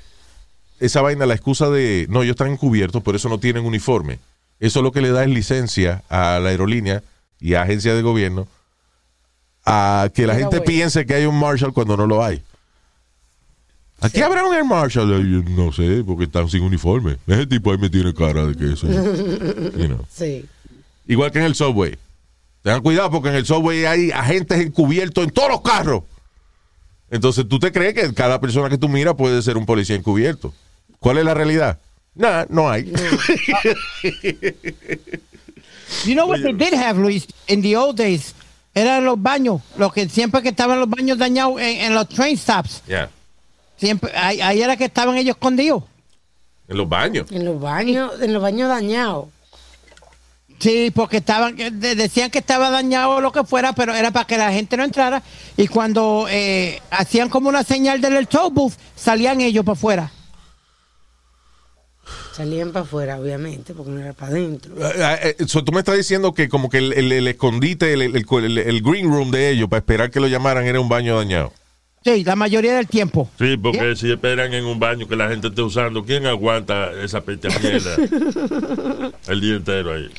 esa 0.79 1.01
vaina, 1.01 1.25
la 1.25 1.33
excusa 1.33 1.69
de 1.69 2.07
no, 2.09 2.23
ellos 2.23 2.33
están 2.33 2.49
encubiertos, 2.51 3.01
por 3.03 3.15
eso 3.15 3.29
no 3.29 3.39
tienen 3.39 3.65
uniforme. 3.65 4.19
Eso 4.59 4.81
lo 4.81 4.91
que 4.91 5.01
le 5.01 5.11
da 5.11 5.23
es 5.23 5.29
licencia 5.29 6.03
a 6.09 6.39
la 6.41 6.49
aerolínea 6.49 7.03
y 7.39 7.55
a 7.55 7.63
agencias 7.63 7.95
de 7.95 8.01
gobierno 8.01 8.47
a 9.65 10.09
que 10.13 10.27
la 10.27 10.35
gente 10.35 10.61
piense 10.61 11.05
que 11.05 11.13
hay 11.15 11.25
un 11.25 11.37
Marshall 11.39 11.73
cuando 11.73 11.95
no 11.97 12.05
lo 12.07 12.23
hay. 12.23 12.41
Aquí 14.01 14.21
habrá 14.21 14.45
un 14.45 14.53
Air 14.53 14.65
Marshal, 14.65 15.07
yo 15.07 15.19
no 15.51 15.71
sé, 15.71 16.03
porque 16.05 16.25
están 16.25 16.49
sin 16.49 16.61
uniforme. 16.63 17.17
Ese 17.25 17.47
tipo 17.47 17.71
ahí 17.71 17.77
me 17.77 17.89
tiene 17.89 18.13
cara 18.13 18.45
de 18.45 18.55
que 18.55 18.73
eso. 18.73 18.85
you 19.77 19.87
know. 19.87 20.05
Sí. 20.13 20.45
Igual 21.07 21.31
que 21.31 21.39
en 21.39 21.45
el 21.45 21.55
subway. 21.55 21.97
Tengan 22.61 22.81
cuidado 22.81 23.11
porque 23.11 23.29
en 23.29 23.35
el 23.35 23.45
subway 23.45 23.85
hay 23.85 24.11
agentes 24.11 24.59
encubiertos 24.59 25.23
en 25.23 25.31
todos 25.31 25.49
los 25.49 25.61
carros. 25.61 26.03
Entonces 27.11 27.47
tú 27.47 27.59
te 27.59 27.71
crees 27.71 27.93
que 27.93 28.13
cada 28.13 28.39
persona 28.39 28.69
que 28.69 28.77
tú 28.77 28.87
miras 28.89 29.15
puede 29.15 29.41
ser 29.41 29.57
un 29.57 29.65
policía 29.65 29.95
encubierto. 29.95 30.53
¿Cuál 30.99 31.17
es 31.17 31.25
la 31.25 31.33
realidad? 31.33 31.79
Nada, 32.15 32.45
no 32.49 32.69
hay. 32.69 32.91
You 36.05 36.15
know 36.15 36.27
what 36.27 36.41
they 36.41 36.53
did 36.53 36.73
have, 36.73 36.97
Luis, 36.97 37.27
in 37.47 37.61
the 37.61 37.77
old 37.77 37.95
days? 37.97 38.33
Eran 38.73 39.05
los 39.05 39.21
baños, 39.21 39.61
los 39.77 39.93
que 39.93 40.09
siempre 40.09 40.41
que 40.41 40.49
estaban 40.49 40.79
los 40.79 40.89
baños 40.89 41.17
dañados 41.17 41.61
en, 41.61 41.81
en 41.81 41.93
los 41.93 42.09
train 42.09 42.35
stops. 42.35 42.81
Ya. 42.87 43.09
Siempre, 43.77 44.11
ahí, 44.15 44.41
ahí 44.41 44.61
era 44.61 44.75
que 44.75 44.85
estaban 44.85 45.15
ellos 45.17 45.35
escondidos. 45.35 45.83
En 46.67 46.77
los 46.77 46.89
baños. 46.89 47.31
En 47.31 47.45
los 47.45 47.59
baños, 47.61 48.19
en 48.21 48.33
los 48.33 48.41
baños 48.41 48.69
dañados. 48.69 49.27
Sí, 50.63 50.91
porque 50.95 51.17
estaban, 51.17 51.59
eh, 51.59 51.71
de- 51.71 51.95
decían 51.95 52.31
que 52.31 52.39
estaba 52.39 52.69
dañado 52.69 53.15
o 53.17 53.21
lo 53.21 53.33
que 53.33 53.43
fuera, 53.43 53.73
pero 53.73 53.93
era 53.93 54.11
para 54.11 54.25
que 54.25 54.37
la 54.37 54.49
gente 54.53 54.77
no 54.77 54.85
entrara. 54.85 55.21
Y 55.57 55.67
cuando 55.67 56.25
eh, 56.29 56.81
hacían 56.89 57.27
como 57.27 57.49
una 57.49 57.63
señal 57.63 57.99
del 57.99 58.25
toll 58.29 58.53
booth, 58.53 58.71
salían 58.95 59.41
ellos 59.41 59.65
para 59.65 59.73
afuera. 59.73 60.11
Salían 62.33 62.71
para 62.71 62.85
afuera, 62.85 63.19
obviamente, 63.19 63.73
porque 63.73 63.91
no 63.91 63.99
era 63.99 64.13
para 64.13 64.31
adentro. 64.31 64.73
So, 65.47 65.65
tú 65.65 65.73
me 65.73 65.79
estás 65.79 65.97
diciendo 65.97 66.33
que 66.33 66.47
como 66.47 66.69
que 66.69 66.77
el, 66.77 66.93
el- 66.93 67.11
el 67.11 67.27
escondite, 67.27 67.91
el, 67.91 68.01
el- 68.01 68.15
el- 68.15 68.57
el 68.57 68.81
green 68.81 69.09
room 69.11 69.31
de 69.31 69.49
ellos 69.49 69.67
para 69.69 69.79
esperar 69.79 70.11
que 70.11 70.19
lo 70.21 70.27
llamaran 70.27 70.65
era 70.65 70.79
un 70.79 70.87
baño 70.89 71.17
dañado. 71.17 71.51
Sí, 72.05 72.23
la 72.23 72.35
mayoría 72.35 72.73
del 72.75 72.87
tiempo. 72.87 73.29
Sí, 73.37 73.55
porque 73.57 73.95
si 73.97 74.11
esperan 74.11 74.53
en 74.53 74.65
un 74.65 74.79
baño 74.79 75.07
que 75.07 75.15
la 75.15 75.27
gente 75.29 75.47
esté 75.49 75.61
usando, 75.61 76.03
¿quién 76.05 76.25
aguanta 76.25 76.91
esa 77.03 77.21
peste 77.21 77.47
mierda 77.59 77.95
el 79.27 79.41
día 79.41 79.55
entero 79.55 79.93
ahí? 79.93 80.09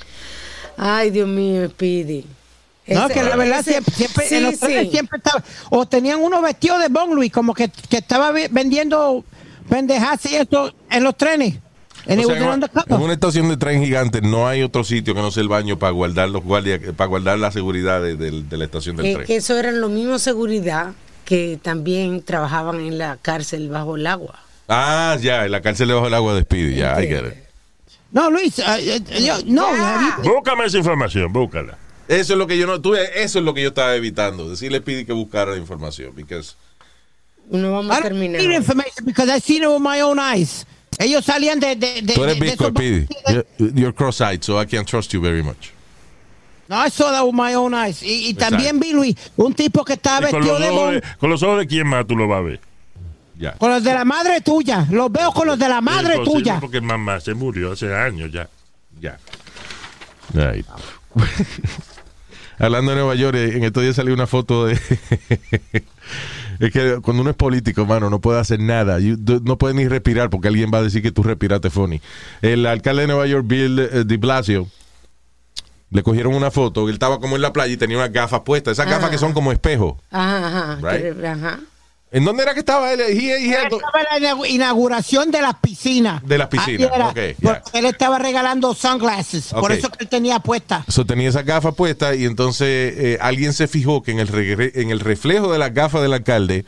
Ay, 0.76 1.10
Dios 1.10 1.28
mío, 1.28 1.68
Speedy. 1.68 2.24
No, 2.86 3.06
Ese- 3.06 3.14
que 3.14 3.22
la 3.22 3.36
verdad 3.36 3.60
ese- 3.60 3.70
siempre, 3.72 3.94
siempre 3.94 4.28
sí, 4.28 4.34
en 4.36 4.42
los 4.42 4.58
trenes 4.60 4.84
sí. 4.86 4.90
siempre 4.90 5.16
estaba, 5.18 5.42
o 5.70 5.86
tenían 5.86 6.20
unos 6.20 6.42
vestidos 6.42 6.80
de 6.82 6.88
Bon 6.88 7.14
Luis, 7.14 7.32
como 7.32 7.54
que, 7.54 7.70
que 7.88 7.96
estaba 7.98 8.30
ve- 8.30 8.48
vendiendo 8.50 9.24
pendejas 9.68 10.24
y 10.26 10.36
esto 10.36 10.74
en 10.90 11.02
los 11.04 11.16
trenes. 11.16 11.54
En 12.06 12.18
O 12.18 12.22
el 12.22 12.26
sea, 12.26 12.36
en, 12.36 12.42
una, 12.42 12.54
undercover. 12.54 12.92
en 12.98 13.02
una 13.02 13.12
estación 13.14 13.48
de 13.48 13.56
tren 13.56 13.82
gigante 13.82 14.20
no 14.20 14.46
hay 14.46 14.62
otro 14.62 14.84
sitio 14.84 15.14
que 15.14 15.22
no 15.22 15.30
sea 15.30 15.42
el 15.42 15.48
baño 15.48 15.78
para 15.78 15.92
guardar 15.92 16.28
los 16.28 16.42
guardias, 16.44 16.78
para 16.94 17.08
guardar 17.08 17.38
la 17.38 17.50
seguridad 17.50 18.02
de, 18.02 18.16
de- 18.16 18.42
de 18.42 18.56
la 18.58 18.64
estación 18.66 18.96
del 18.96 19.06
que, 19.06 19.14
tren. 19.14 19.26
que 19.26 19.36
eso 19.36 19.58
eran 19.58 19.80
los 19.80 19.90
mismos 19.90 20.20
seguridad 20.20 20.92
que 21.24 21.58
también 21.62 22.22
trabajaban 22.22 22.80
en 22.80 22.98
la 22.98 23.16
cárcel 23.22 23.70
bajo 23.70 23.96
el 23.96 24.06
agua. 24.06 24.38
Ah, 24.68 25.16
ya, 25.22 25.46
en 25.46 25.52
la 25.52 25.62
cárcel 25.62 25.88
debajo 25.88 26.04
del 26.04 26.14
agua 26.14 26.34
de 26.34 26.42
Speedy, 26.42 26.74
ya, 26.76 27.02
I 27.02 27.06
get 27.06 27.24
it. 27.24 27.43
No, 28.14 28.30
Luis, 28.30 28.58
eh, 28.60 29.02
eh, 29.10 29.22
yo- 29.26 29.38
no, 29.44 29.70
Ya. 29.76 30.18
Búscame 30.22 30.64
esa 30.64 30.78
información, 30.78 31.30
búscala. 31.32 31.76
Eso 32.08 32.32
es 32.34 32.38
lo 32.38 32.46
que 32.46 32.56
yo 32.56 32.66
no, 32.66 32.80
tú, 32.80 32.94
eso 32.94 33.38
es 33.40 33.44
lo 33.44 33.52
que 33.52 33.60
yo 33.62 33.68
estaba 33.68 33.94
evitando, 33.96 34.48
decirle 34.48 34.78
a 34.78 34.80
Speedy 34.80 35.04
que 35.04 35.12
buscara 35.12 35.50
la 35.52 35.56
información, 35.58 36.14
because 36.14 36.54
No 37.50 37.72
vamos 37.72 37.86
I 37.86 37.90
a 37.90 37.94
don't 38.00 38.02
terminar. 38.12 38.40
need 38.40 38.52
information 38.56 39.04
because 39.04 39.28
I 39.30 39.40
seen 39.40 39.62
it 39.64 39.68
with 39.68 39.80
my 39.80 40.00
own 40.00 40.18
eyes. 40.18 40.64
Ellos 40.98 41.24
salían 41.24 41.58
de, 41.58 41.74
de, 41.74 42.02
de, 42.02 42.14
tú 42.14 42.22
eres 42.24 42.38
de- 42.38 42.46
vestidos. 42.56 43.08
You're, 43.58 43.72
you're 43.74 43.92
cross-eyed, 43.92 44.42
so 44.44 44.58
I 44.60 44.64
can't 44.66 44.86
trust 44.88 45.12
you 45.12 45.20
very 45.20 45.42
much. 45.42 45.72
No, 46.68 46.76
I 46.76 46.88
saw 46.90 47.10
that 47.10 47.24
with 47.26 47.34
my 47.34 47.54
own 47.54 47.74
eyes. 47.74 48.00
Y, 48.02 48.28
y 48.28 48.34
también 48.34 48.78
vi, 48.78 48.92
Luis, 48.92 49.16
un 49.36 49.52
tipo 49.54 49.84
que 49.84 49.94
estaba 49.94 50.20
vestido 50.20 50.40
los 50.58 50.60
de 50.60 50.68
ojos 50.70 51.02
con 51.18 51.30
los 51.30 51.42
ojos 51.42 51.58
de 51.58 51.66
quién 51.66 51.86
más 51.88 52.06
tú 52.06 52.16
lo 52.16 52.28
vas 52.28 52.38
a 52.38 52.42
ver. 52.42 52.60
Ya. 53.36 53.52
con 53.52 53.70
los 53.70 53.82
de 53.82 53.92
la 53.92 54.04
madre 54.04 54.40
tuya. 54.40 54.86
Los 54.90 55.10
veo 55.10 55.32
con 55.32 55.46
los 55.48 55.58
de 55.58 55.68
la 55.68 55.80
madre 55.80 56.18
tuya. 56.24 56.60
Porque 56.60 56.80
mamá 56.80 57.20
se 57.20 57.34
murió 57.34 57.72
hace 57.72 57.94
años 57.94 58.30
ya. 58.32 58.48
Ya. 59.00 59.18
Right. 60.32 60.66
Hablando 62.58 62.92
de 62.92 62.96
Nueva 62.98 63.14
York, 63.16 63.34
eh, 63.36 63.56
en 63.56 63.64
estos 63.64 63.82
días 63.82 63.96
salió 63.96 64.14
una 64.14 64.26
foto 64.28 64.66
de. 64.66 64.74
es 66.60 66.70
que 66.72 67.00
cuando 67.02 67.22
uno 67.22 67.30
es 67.30 67.36
político, 67.36 67.84
mano, 67.84 68.08
no 68.10 68.20
puede 68.20 68.38
hacer 68.38 68.60
nada. 68.60 69.00
You- 69.00 69.18
no 69.42 69.58
puede 69.58 69.74
ni 69.74 69.88
respirar 69.88 70.30
porque 70.30 70.48
alguien 70.48 70.70
va 70.72 70.78
a 70.78 70.82
decir 70.82 71.02
que 71.02 71.10
tú 71.10 71.22
respiraste 71.24 71.70
funny. 71.70 72.00
El 72.42 72.64
alcalde 72.66 73.02
de 73.02 73.08
Nueva 73.08 73.26
York, 73.26 73.44
Bill 73.46 73.78
eh, 73.80 74.04
de 74.04 74.16
Blasio, 74.16 74.68
le 75.90 76.02
cogieron 76.04 76.32
una 76.34 76.52
foto. 76.52 76.86
Él 76.88 76.94
estaba 76.94 77.18
como 77.18 77.34
en 77.34 77.42
la 77.42 77.52
playa 77.52 77.72
y 77.74 77.76
tenía 77.76 77.96
unas 77.96 78.12
gafas 78.12 78.40
puestas. 78.42 78.72
Esas 78.78 78.88
gafas 78.88 79.10
que 79.10 79.18
son 79.18 79.32
como 79.32 79.50
espejo. 79.50 79.98
Ajá, 80.12 80.46
ajá. 80.46 80.78
Right. 80.92 81.18
que- 81.20 81.26
ajá. 81.26 81.58
¿En 82.14 82.24
dónde 82.24 82.44
era 82.44 82.54
que 82.54 82.60
estaba 82.60 82.92
él? 82.92 83.00
Estaba 83.00 83.74
en 84.14 84.22
la 84.22 84.30
inaug- 84.30 84.48
inauguración 84.48 85.32
de 85.32 85.42
las 85.42 85.54
piscinas. 85.56 86.22
De 86.24 86.38
las 86.38 86.46
piscinas, 86.46 86.90
era, 86.94 87.06
porque 87.08 87.60
él 87.72 87.86
estaba 87.86 88.20
regalando 88.20 88.72
sunglasses. 88.72 89.52
Por 89.52 89.72
eso 89.72 89.90
que 89.90 90.04
él 90.04 90.08
tenía 90.08 90.38
puesta. 90.38 90.84
So, 90.88 91.04
tenía 91.04 91.28
esas 91.28 91.44
gafas 91.44 91.74
puestas 91.74 92.16
y 92.16 92.24
entonces 92.24 92.94
eh, 92.96 93.18
alguien 93.20 93.52
se 93.52 93.66
fijó 93.66 94.02
que 94.02 94.12
en 94.12 94.20
el, 94.20 94.72
en 94.74 94.90
el 94.90 95.00
reflejo 95.00 95.52
de 95.52 95.58
las 95.58 95.74
gafas 95.74 96.02
del 96.02 96.12
alcalde 96.12 96.64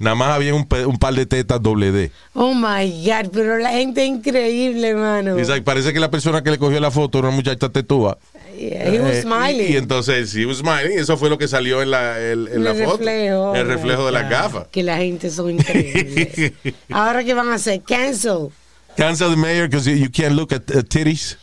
nada 0.00 0.16
más 0.16 0.30
había 0.30 0.54
un, 0.54 0.66
un 0.86 0.98
par 0.98 1.14
de 1.14 1.26
tetas 1.26 1.62
doble 1.62 1.92
D. 1.92 2.10
Oh 2.34 2.54
my 2.54 3.04
God, 3.06 3.30
pero 3.32 3.58
la 3.58 3.70
gente 3.70 4.02
es 4.02 4.08
increíble, 4.08 4.94
like, 4.94 5.62
parece 5.62 5.92
que 5.92 6.00
la 6.00 6.10
persona 6.10 6.42
que 6.42 6.50
le 6.50 6.58
cogió 6.58 6.80
la 6.80 6.90
foto 6.90 7.18
era 7.18 7.28
una 7.28 7.36
muchacha 7.36 7.68
tetúa. 7.68 8.18
Yeah, 8.58 8.90
he 8.90 8.98
was 8.98 9.12
Eh, 9.16 9.22
smiling. 9.22 9.68
Y, 9.70 9.74
y 9.74 9.76
entonces, 9.76 10.34
he 10.34 10.44
was 10.44 10.58
smiling. 10.58 10.92
Y 10.92 11.00
eso 11.00 11.16
fue 11.16 11.30
lo 11.30 11.38
que 11.38 11.46
salió 11.46 11.80
en 11.80 11.90
la, 11.92 12.18
el- 12.18 12.48
en 12.48 12.64
la 12.64 12.74
foto. 12.74 12.96
reflejo. 12.98 13.54
el 13.54 13.66
reflejo 13.68 14.06
de 14.06 14.12
las 14.12 14.28
gafas. 14.28 14.66
Que 14.72 14.82
la 14.82 14.96
gente 14.96 15.30
son 15.30 15.50
increíbles. 15.50 16.52
Ahora 16.90 17.22
que 17.24 17.34
van 17.34 17.48
a 17.50 17.54
hacer 17.54 17.82
cancel. 17.82 18.48
Cancel 18.96 19.30
the 19.30 19.36
mayor 19.36 19.68
because 19.68 19.86
you 19.88 20.10
can't 20.10 20.34
look 20.34 20.52
at, 20.52 20.68
at 20.74 20.86
titties. 20.88 21.36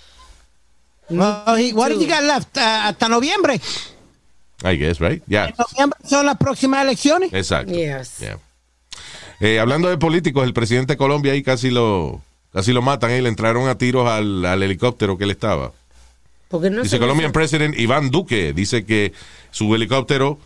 Oh, 1.09 1.55
he- 1.55 1.71
what 1.73 1.89
did 1.89 2.01
you 2.01 2.07
got 2.07 2.23
left? 2.23 2.57
Ah, 2.57 2.87
hasta 2.89 3.07
noviembre. 3.07 3.61
I 4.63 4.75
guess, 4.77 4.99
right? 4.99 5.21
Yeah. 5.27 5.47
En 5.49 5.53
noviembre 5.57 5.99
son 6.07 6.25
las 6.25 6.37
próximas 6.37 6.81
elecciones. 6.83 7.31
Exacto. 7.33 7.71
Yes. 7.73 8.17
Yeah. 8.19 8.39
Eh, 9.39 9.59
hablando 9.59 9.89
de 9.89 9.97
políticos, 9.97 10.45
el 10.45 10.53
presidente 10.53 10.93
de 10.93 10.97
Colombia 10.97 11.33
ahí 11.33 11.43
casi 11.43 11.69
lo, 11.69 12.21
casi 12.53 12.73
lo 12.73 12.81
matan. 12.81 13.11
eh, 13.11 13.21
le 13.21 13.29
entraron 13.29 13.67
a 13.67 13.77
tiros 13.77 14.09
al, 14.09 14.43
al 14.45 14.63
helicóptero 14.63 15.17
que 15.17 15.25
él 15.25 15.31
estaba. 15.31 15.71
No 16.51 16.83
Dice 16.83 16.99
Colombian 16.99 17.31
President 17.31 17.77
Iván 17.77 18.11
Duque. 18.11 18.53
Dice 18.53 18.85
que 18.85 19.13
su 19.51 19.73
helicóptero 19.75 20.39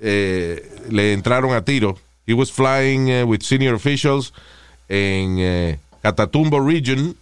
eh, 0.00 0.68
le 0.90 1.12
entraron 1.12 1.54
a 1.54 1.64
tiro. 1.64 1.98
He 2.26 2.34
was 2.34 2.52
flying 2.52 3.08
eh, 3.08 3.24
with 3.24 3.42
senior 3.42 3.74
officials 3.74 4.34
en 4.88 5.36
eh, 5.38 5.78
Catatumbo 6.02 6.60
Region. 6.60 7.16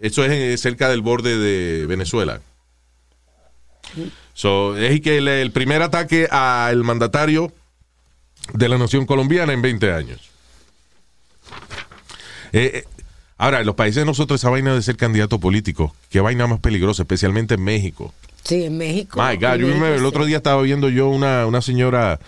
Eso 0.00 0.24
es 0.24 0.60
cerca 0.60 0.88
del 0.88 1.02
borde 1.02 1.38
de 1.38 1.86
Venezuela. 1.86 2.40
So, 4.32 4.76
es 4.76 5.00
que 5.00 5.18
el, 5.18 5.28
el 5.28 5.52
primer 5.52 5.82
ataque 5.82 6.26
al 6.30 6.82
mandatario 6.82 7.52
de 8.52 8.68
la 8.68 8.78
nación 8.78 9.06
colombiana 9.06 9.52
en 9.52 9.62
20 9.62 9.92
años. 9.92 10.30
Eh, 12.52 12.84
ahora, 13.44 13.60
en 13.60 13.66
los 13.66 13.74
países 13.74 13.96
de 13.96 14.04
nosotros, 14.04 14.40
esa 14.40 14.50
vaina 14.50 14.74
de 14.74 14.82
ser 14.82 14.96
candidato 14.96 15.38
político, 15.38 15.94
qué 16.10 16.20
vaina 16.20 16.46
más 16.46 16.60
peligrosa, 16.60 17.02
especialmente 17.02 17.54
en 17.54 17.62
México. 17.64 18.12
Sí, 18.44 18.64
en 18.64 18.76
México. 18.76 19.20
My 19.22 19.36
God, 19.36 19.56
yo 19.56 19.66
me- 19.78 19.94
el 19.94 20.04
otro 20.04 20.24
día 20.24 20.36
estaba 20.38 20.60
viendo 20.62 20.88
yo 20.88 21.08
una, 21.08 21.46
una 21.46 21.62
señora 21.62 22.20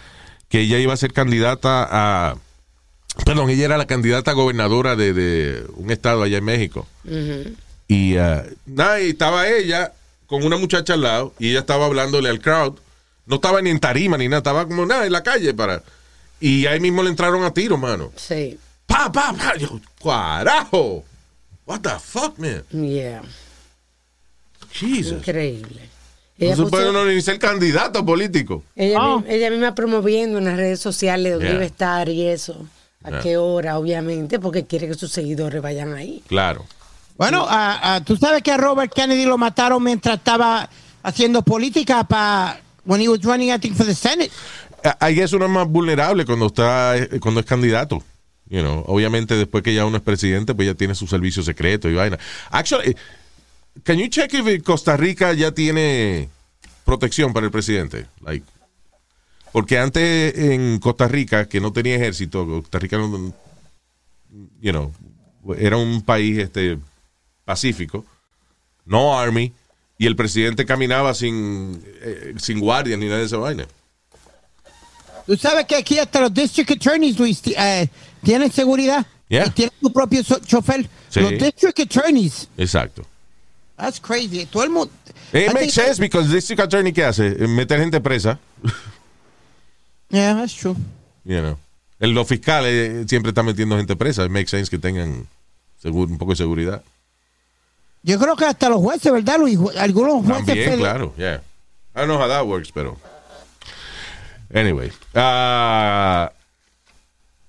que 0.48 0.60
ella 0.60 0.78
iba 0.78 0.92
a 0.92 0.96
ser 0.96 1.12
candidata 1.12 1.86
a. 1.90 2.36
Perdón, 3.24 3.50
ella 3.50 3.64
era 3.64 3.76
la 3.78 3.86
candidata 3.86 4.30
a 4.30 4.34
gobernadora 4.34 4.94
de, 4.96 5.12
de 5.12 5.64
un 5.76 5.90
estado 5.90 6.22
allá 6.22 6.38
en 6.38 6.44
México. 6.44 6.86
Y 7.88 8.14
nada, 8.66 9.00
y 9.00 9.10
estaba 9.10 9.48
ella 9.48 9.92
con 10.26 10.42
una 10.44 10.56
muchacha 10.56 10.94
al 10.94 11.02
lado 11.02 11.34
y 11.38 11.50
ella 11.50 11.60
estaba 11.60 11.86
hablándole 11.86 12.28
al 12.28 12.40
crowd. 12.40 12.74
No 13.26 13.36
estaba 13.36 13.60
ni 13.62 13.70
en 13.70 13.80
tarima 13.80 14.16
ni 14.18 14.26
nada, 14.28 14.38
estaba 14.38 14.66
como 14.66 14.86
nada 14.86 15.06
en 15.06 15.12
la 15.12 15.22
calle 15.22 15.52
para. 15.54 15.82
Y 16.40 16.66
ahí 16.66 16.80
mismo 16.80 17.02
le 17.02 17.10
entraron 17.10 17.42
a 17.44 17.52
tiro, 17.52 17.76
mano. 17.78 18.12
Sí, 18.16 18.58
Pa, 18.86 19.10
pa, 19.12 19.32
pa. 19.32 19.56
Yo, 19.58 19.80
carajo. 20.02 21.04
What 21.66 21.80
the 21.82 21.98
fuck, 21.98 22.38
man? 22.38 22.62
yeah. 22.70 23.22
Jesus. 24.72 25.18
Increíble. 25.18 25.88
No 26.38 26.46
Ella, 26.46 26.56
se 26.56 26.62
puso- 26.62 26.70
puede 26.70 26.90
uno 26.90 27.04
ni 27.06 27.20
ser 27.22 27.38
candidato 27.38 28.04
político. 28.04 28.62
ella, 28.76 28.98
mi- 29.18 29.24
ella 29.28 29.50
misma 29.50 29.74
promoviendo 29.74 30.38
en 30.38 30.44
las 30.44 30.56
redes 30.56 30.80
sociales 30.80 31.32
dónde 31.32 31.46
Yeah. 31.46 31.54
iba 31.54 31.62
a 31.64 31.66
estar 31.66 32.08
y 32.08 32.26
eso. 32.26 32.66
A 33.02 33.10
Yeah. 33.10 33.20
qué 33.20 33.36
hora, 33.36 33.78
obviamente, 33.78 34.38
porque 34.38 34.66
quiere 34.66 34.86
que 34.88 34.94
sus 34.94 35.10
seguidores 35.12 35.62
vayan 35.62 35.94
ahí. 35.94 36.22
Claro. 36.28 36.66
Bueno, 37.16 37.46
ah, 37.48 37.80
ah, 37.82 38.00
tú 38.04 38.16
sabes 38.16 38.42
que 38.42 38.50
a 38.52 38.58
Robert 38.58 38.92
Kennedy 38.92 39.24
lo 39.24 39.38
mataron 39.38 39.82
mientras 39.82 40.18
estaba 40.18 40.68
haciendo 41.02 41.40
política 41.42 42.04
para 42.04 42.60
when 42.84 43.00
he 43.00 43.08
was 43.08 43.22
running, 43.22 43.50
I 43.52 43.58
think, 43.58 43.74
for 43.74 43.86
the 43.86 43.94
Senate. 43.94 44.30
Ahí 45.00 45.18
es 45.20 45.32
uno 45.32 45.48
más 45.48 45.66
vulnerable 45.66 46.26
cuando 46.26 46.46
está 46.46 46.96
eh, 46.98 47.18
cuando 47.18 47.40
es 47.40 47.46
candidato. 47.46 48.02
You 48.48 48.60
know, 48.60 48.84
obviamente 48.86 49.36
después 49.36 49.64
que 49.64 49.74
ya 49.74 49.84
uno 49.86 49.96
es 49.96 50.02
presidente, 50.02 50.54
pues 50.54 50.66
ya 50.66 50.74
tiene 50.74 50.94
su 50.94 51.06
servicio 51.06 51.42
secreto 51.42 51.88
y 51.88 51.94
vaina. 51.94 52.18
Actually, 52.50 52.96
can 53.82 53.98
you 53.98 54.08
check 54.08 54.32
if 54.34 54.62
Costa 54.62 54.96
Rica 54.96 55.32
ya 55.32 55.52
tiene 55.52 56.28
protección 56.84 57.32
para 57.32 57.46
el 57.46 57.52
presidente? 57.52 58.06
Like, 58.20 58.44
Porque 59.52 59.78
antes 59.78 60.36
en 60.38 60.78
Costa 60.78 61.08
Rica, 61.08 61.48
que 61.48 61.60
no 61.60 61.72
tenía 61.72 61.96
ejército, 61.96 62.46
Costa 62.46 62.78
Rica 62.78 62.98
no, 62.98 63.32
you 64.60 64.70
know, 64.70 64.92
era 65.58 65.76
un 65.76 66.02
país 66.02 66.38
este 66.38 66.78
pacífico, 67.44 68.04
no 68.84 69.18
army, 69.18 69.52
y 69.98 70.06
el 70.06 70.14
presidente 70.14 70.66
caminaba 70.66 71.14
sin, 71.14 71.82
eh, 72.02 72.34
sin 72.38 72.60
guardia 72.60 72.96
ni 72.96 73.06
nada 73.06 73.20
de 73.20 73.26
esa 73.26 73.38
vaina. 73.38 73.66
Tú 75.26 75.36
sabes 75.36 75.66
que 75.66 75.76
aquí 75.76 75.98
hasta 75.98 76.20
los 76.20 76.34
district 76.34 76.72
attorneys, 76.72 77.18
Luis, 77.18 77.40
eh, 77.46 77.88
tienen 78.26 78.50
seguridad. 78.50 79.06
Yeah. 79.28 79.46
Y 79.46 79.50
tienen 79.50 79.72
su 79.80 79.92
propio 79.92 80.22
so- 80.24 80.40
chofer. 80.40 80.88
Sí. 81.08 81.20
Los 81.20 81.30
district 81.38 81.78
attorneys. 81.80 82.48
Exacto. 82.58 83.02
That's 83.76 84.00
crazy. 84.00 84.46
Todo 84.46 84.64
el 84.64 84.70
mundo. 84.70 84.92
It 85.32 85.50
I 85.50 85.54
makes 85.54 85.72
sense 85.74 86.00
because 86.00 86.28
district 86.32 86.60
attorney 86.60 86.92
¿qué 86.92 87.04
hace? 87.04 87.30
Meter 87.46 87.78
gente 87.80 88.00
presa, 88.00 88.38
Yeah, 90.10 90.34
that's 90.34 90.54
true. 90.54 90.76
you 91.24 91.40
know. 91.40 91.58
El- 92.00 92.10
Los 92.14 92.26
fiscales 92.28 92.72
eh, 92.72 93.04
siempre 93.08 93.30
están 93.30 93.46
metiendo 93.46 93.76
gente 93.76 93.96
presa. 93.96 94.24
It 94.24 94.30
makes 94.30 94.50
sense 94.50 94.68
que 94.70 94.78
tengan 94.78 95.26
seguro, 95.80 96.10
un 96.10 96.18
poco 96.18 96.32
de 96.32 96.36
seguridad. 96.36 96.82
Yo 98.02 98.18
creo 98.18 98.36
que 98.36 98.44
hasta 98.44 98.68
los 98.68 98.78
jueces, 98.78 99.12
¿verdad, 99.12 99.38
Luis? 99.38 99.58
Algunos 99.78 100.24
jueces. 100.24 100.46
También, 100.46 100.78
claro, 100.78 101.12
yeah. 101.16 101.42
I 101.94 102.00
don't 102.00 102.08
know 102.08 102.18
how 102.20 102.28
that 102.28 102.44
works, 102.46 102.70
pero. 102.72 102.96
Anyway. 104.54 104.92
ah, 105.14 106.30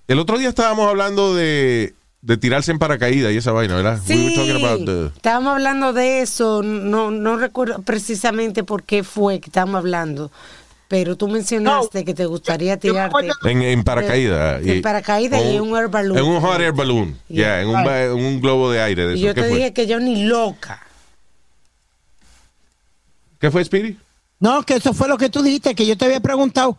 el 0.08 0.20
otro 0.20 0.38
día 0.38 0.50
estábamos 0.50 0.88
hablando 0.88 1.34
de, 1.36 1.94
de 2.22 2.38
tirarse 2.38 2.72
en 2.72 2.80
paracaídas 2.80 3.32
y 3.34 3.38
esa 3.38 3.52
vaina, 3.52 3.76
¿verdad? 3.76 4.00
Sí, 4.06 4.34
the- 4.36 5.08
estábamos 5.16 5.54
hablando 5.54 5.94
de 5.94 6.22
eso, 6.22 6.62
no, 6.64 7.12
no 7.12 7.38
recuerdo 7.38 7.82
precisamente 7.82 8.64
por 8.64 8.84
qué 8.84 9.04
fue 9.04 9.40
que 9.40 9.48
estábamos 9.50 9.80
hablando, 9.80 10.32
pero 10.88 11.18
tú 11.18 11.28
mencionaste 11.28 12.06
que 12.06 12.14
te 12.14 12.26
gustaría 12.26 12.78
tirarte 12.78 13.28
en, 13.44 13.62
en 13.62 13.84
paracaídas. 13.84 14.66
En 14.66 14.82
paracaídas 14.82 15.42
y 15.44 15.56
en 15.58 15.62
un 15.62 15.78
air 15.78 15.90
balloon. 15.90 16.18
En 16.18 16.24
un 16.26 16.40
hot 16.40 16.60
air 16.62 16.72
balloon. 16.72 17.18
Yeah. 17.28 17.38
Yeah, 17.38 17.62
en, 17.62 17.68
un, 17.68 17.84
ba- 17.84 18.04
en 18.06 18.12
un 18.14 18.40
globo 18.42 18.72
de 18.72 18.82
aire. 18.82 19.08
De 19.08 19.16
y 19.16 19.18
eso. 19.18 19.28
yo 19.28 19.34
¿Qué, 19.34 19.42
te 19.42 19.48
fue? 19.50 19.58
dije 19.58 19.74
que 19.74 19.88
yo 19.88 20.00
ni 20.00 20.24
loca. 20.26 20.82
¿Qué 23.40 23.52
fue, 23.52 23.64
Speedy? 23.64 23.98
No, 24.40 24.64
que 24.64 24.76
eso 24.76 24.94
fue 24.94 25.08
lo 25.08 25.18
que 25.18 25.30
tú 25.30 25.42
dijiste, 25.44 25.76
que 25.76 25.86
yo 25.86 25.98
te 25.98 26.06
había 26.06 26.20
preguntado. 26.20 26.78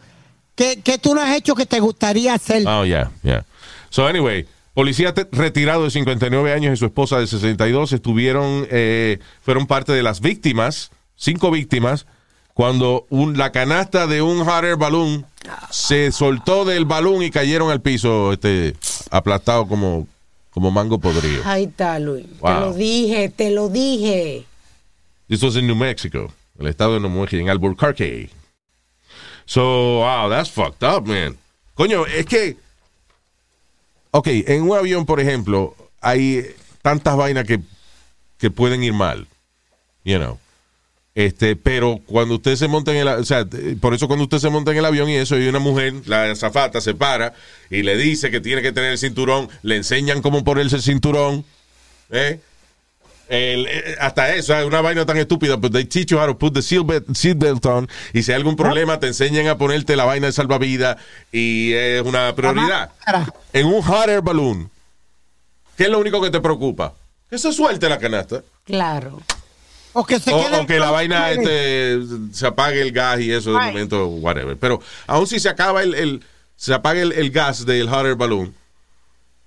¿Qué, 0.59 0.81
qué 0.83 0.99
tú 0.99 1.15
no 1.15 1.21
has 1.23 1.35
hecho 1.37 1.55
que 1.55 1.65
te 1.67 1.79
gustaría 1.79 2.35
hacer? 2.35 2.67
Oh, 2.67 2.85
yeah, 2.85 3.11
yeah. 3.23 3.45
So, 3.91 4.07
anyway, 4.09 4.45
policía 4.75 5.15
retirado 5.33 5.85
de 5.85 5.91
59 5.91 6.53
años 6.53 6.75
y 6.75 6.77
su 6.77 6.85
esposa 6.87 7.21
de 7.21 7.29
62 7.29 7.93
estuvieron, 7.93 8.67
eh, 8.71 9.21
fueron 9.41 9.69
parte 9.69 9.93
de 9.93 10.03
las 10.03 10.21
víctimas, 10.21 10.91
cinco 11.17 11.53
víctimas, 11.53 12.07
cuando 12.55 13.07
un- 13.09 13.39
la 13.39 13.53
canasta 13.53 14.09
de 14.09 14.21
un 14.21 14.45
hot 14.45 14.65
air 14.65 14.77
balloon 14.77 15.25
se 15.71 16.11
soltó 16.11 16.65
del 16.65 16.87
balón 16.87 17.23
y 17.23 17.31
cayeron 17.31 17.71
al 17.71 17.81
piso, 17.81 18.33
este, 18.33 18.75
aplastado 19.13 19.69
como, 19.69 20.09
como 20.51 20.73
mango 20.73 20.99
podrido. 20.99 21.43
Ahí 21.45 21.65
está, 21.67 22.01
Luis. 22.01 22.27
Te 22.43 22.51
lo 22.61 22.75
dije, 22.75 23.29
te 23.29 23.51
lo 23.53 23.69
dije. 23.69 24.45
This 25.29 25.41
was 25.45 25.55
in 25.55 25.69
New 25.69 25.77
Mexico, 25.77 26.33
el 26.59 26.67
estado 26.67 26.95
de 26.95 27.01
New 27.01 27.11
Mexico, 27.11 27.41
en 27.41 27.49
Albuquerque. 27.49 28.29
So, 29.49 30.01
wow, 30.01 30.29
that's 30.29 30.51
fucked 30.51 30.83
up, 30.85 31.07
man. 31.07 31.39
Coño, 31.75 32.05
es 32.07 32.27
que. 32.27 32.57
Ok, 34.11 34.27
en 34.47 34.63
un 34.63 34.77
avión, 34.77 35.07
por 35.07 35.21
ejemplo, 35.21 35.75
hay 36.03 36.45
tantas 36.83 37.17
vainas 37.17 37.45
que, 37.47 37.61
que 38.37 38.51
pueden 38.51 38.83
ir 38.83 38.93
mal. 38.93 39.27
You 40.05 40.19
know. 40.19 40.39
Este, 41.15 41.57
pero 41.57 41.99
cuando 42.07 42.35
usted 42.35 42.57
se 42.57 42.69
monta 42.69 42.91
en 42.93 42.99
el 42.99 43.09
a- 43.09 43.17
o 43.17 43.25
sea, 43.25 43.47
por 43.81 43.95
eso 43.95 44.07
cuando 44.07 44.25
usted 44.25 44.39
se 44.39 44.51
monta 44.51 44.71
en 44.71 44.77
el 44.77 44.85
avión 44.85 45.09
y 45.09 45.17
eso, 45.17 45.39
y 45.39 45.49
una 45.49 45.59
mujer, 45.61 45.95
la 46.05 46.31
azafata, 46.31 46.81
se 46.83 46.95
para 46.95 47.33
y 47.71 47.83
le 47.83 47.97
dice 47.97 48.31
que 48.31 48.41
tiene 48.41 48.61
que 48.63 48.71
tener 48.73 48.93
el 48.93 48.99
cinturón, 48.99 49.49
le 49.63 49.77
enseñan 49.77 50.21
cómo 50.23 50.45
ponerse 50.45 50.77
el 50.77 50.83
cinturón, 50.83 51.45
¿eh? 52.11 52.39
El- 53.29 53.67
eh, 53.67 53.97
hasta 54.01 54.35
eso, 54.35 54.57
es 54.57 54.65
una 54.65 54.81
vaina 54.81 55.05
tan 55.05 55.17
estúpida, 55.19 55.61
pero 55.61 55.71
they 55.71 55.85
teach 55.85 56.07
you 56.09 56.19
how 56.19 56.27
to 56.27 56.39
put 56.39 56.55
the 56.55 56.63
seatbelt 56.63 57.15
seatbelt 57.15 57.65
on, 57.67 57.89
y 58.15 58.23
si 58.23 58.33
hay 58.33 58.37
algún 58.37 58.57
problema 58.57 58.99
te 59.01 59.07
enseñan 59.09 59.47
a 59.49 59.59
ponerte 59.59 59.97
la 59.97 60.05
vaina 60.07 60.27
de 60.29 60.33
salvavidas 60.33 60.97
y 61.31 61.73
es 61.75 62.03
una 62.03 62.35
prioridad. 62.35 62.91
En 63.53 63.67
un 63.67 63.83
hot 63.83 64.09
air 64.09 64.23
balloon, 64.23 64.71
¿qué 65.77 65.85
es 65.85 65.91
lo 65.91 65.99
único 65.99 66.21
que 66.23 66.31
te 66.31 66.41
preocupa? 66.41 66.95
Que 67.29 67.37
se 67.39 67.53
suelte 67.53 67.89
la 67.89 67.99
canasta. 67.99 68.43
Claro. 68.65 69.21
O 69.93 70.05
que 70.07 70.19
se 70.21 70.33
O, 70.33 70.41
quede 70.41 70.61
o 70.61 70.67
que 70.67 70.79
la 70.79 70.87
el- 70.87 70.93
vaina 70.93 71.31
este, 71.31 71.99
se 72.33 72.47
apague 72.47 72.81
el 72.81 72.93
gas 72.93 73.21
y 73.21 73.33
eso 73.33 73.53
de 73.53 73.59
momento, 73.59 74.07
whatever. 74.07 74.57
Pero 74.57 74.81
aún 75.07 75.27
si 75.27 75.39
se 75.41 75.49
acaba 75.49 75.83
el, 75.83 75.95
el- 75.95 76.25
se 76.57 76.73
apaga 76.75 77.01
el, 77.03 77.13
el 77.13 77.31
gas 77.31 77.67
del 77.67 77.89
hot 77.91 78.07
air 78.07 78.15
balloon, 78.15 78.55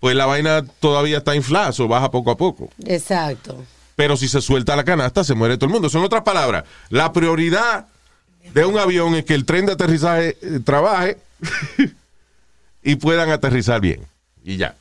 pues 0.02 0.16
la 0.16 0.26
vaina 0.26 0.66
todavía 0.80 1.20
está 1.20 1.36
inflada 1.36 1.72
o 1.78 1.88
baja 1.88 2.10
poco 2.10 2.32
a 2.32 2.38
poco. 2.38 2.72
Exacto. 2.86 3.64
Pero 3.95 4.18
si 4.18 4.28
se 4.28 4.41
suelta 4.41 4.76
la 4.76 4.84
canasta, 4.84 5.24
se 5.24 5.36
muere 5.36 5.58
todo 5.58 5.68
el 5.68 5.74
mundo. 5.74 5.89
Son 5.89 6.04
otras 6.04 6.24
palabras. 6.24 6.64
La 6.89 7.14
prioridad 7.14 7.86
de 8.52 8.66
un 8.66 8.80
avión 8.80 9.14
es 9.14 9.26
que 9.26 9.36
el 9.36 9.45
tren 9.45 9.68
de 9.68 9.74
aterrizaje 9.74 10.38
eh, 10.41 10.60
trabaje 10.66 11.20
y 12.84 12.95
puedan 12.95 13.30
aterrizar 13.30 13.80
bien. 13.80 14.04
Y 14.43 14.58
ya. 14.58 14.76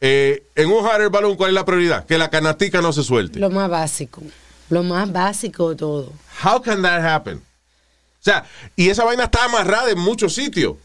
Eh, 0.00 0.44
en 0.54 0.70
un 0.70 0.86
air 0.86 1.10
balloon, 1.10 1.34
¿cuál 1.34 1.50
es 1.50 1.54
la 1.54 1.64
prioridad? 1.64 2.06
Que 2.06 2.16
la 2.16 2.30
canastica 2.30 2.80
no 2.80 2.92
se 2.92 3.02
suelte. 3.02 3.40
Lo 3.40 3.50
más 3.50 3.68
básico. 3.68 4.22
Lo 4.70 4.84
más 4.84 5.10
básico 5.12 5.70
de 5.70 5.76
todo. 5.76 6.12
How 6.44 6.62
can 6.62 6.80
that 6.82 7.04
happen? 7.04 7.38
O 7.38 8.20
sea, 8.20 8.44
y 8.76 8.88
esa 8.88 9.02
vaina 9.02 9.24
está 9.24 9.46
amarrada 9.46 9.90
en 9.90 9.98
muchos 9.98 10.32
sitios. 10.32 10.76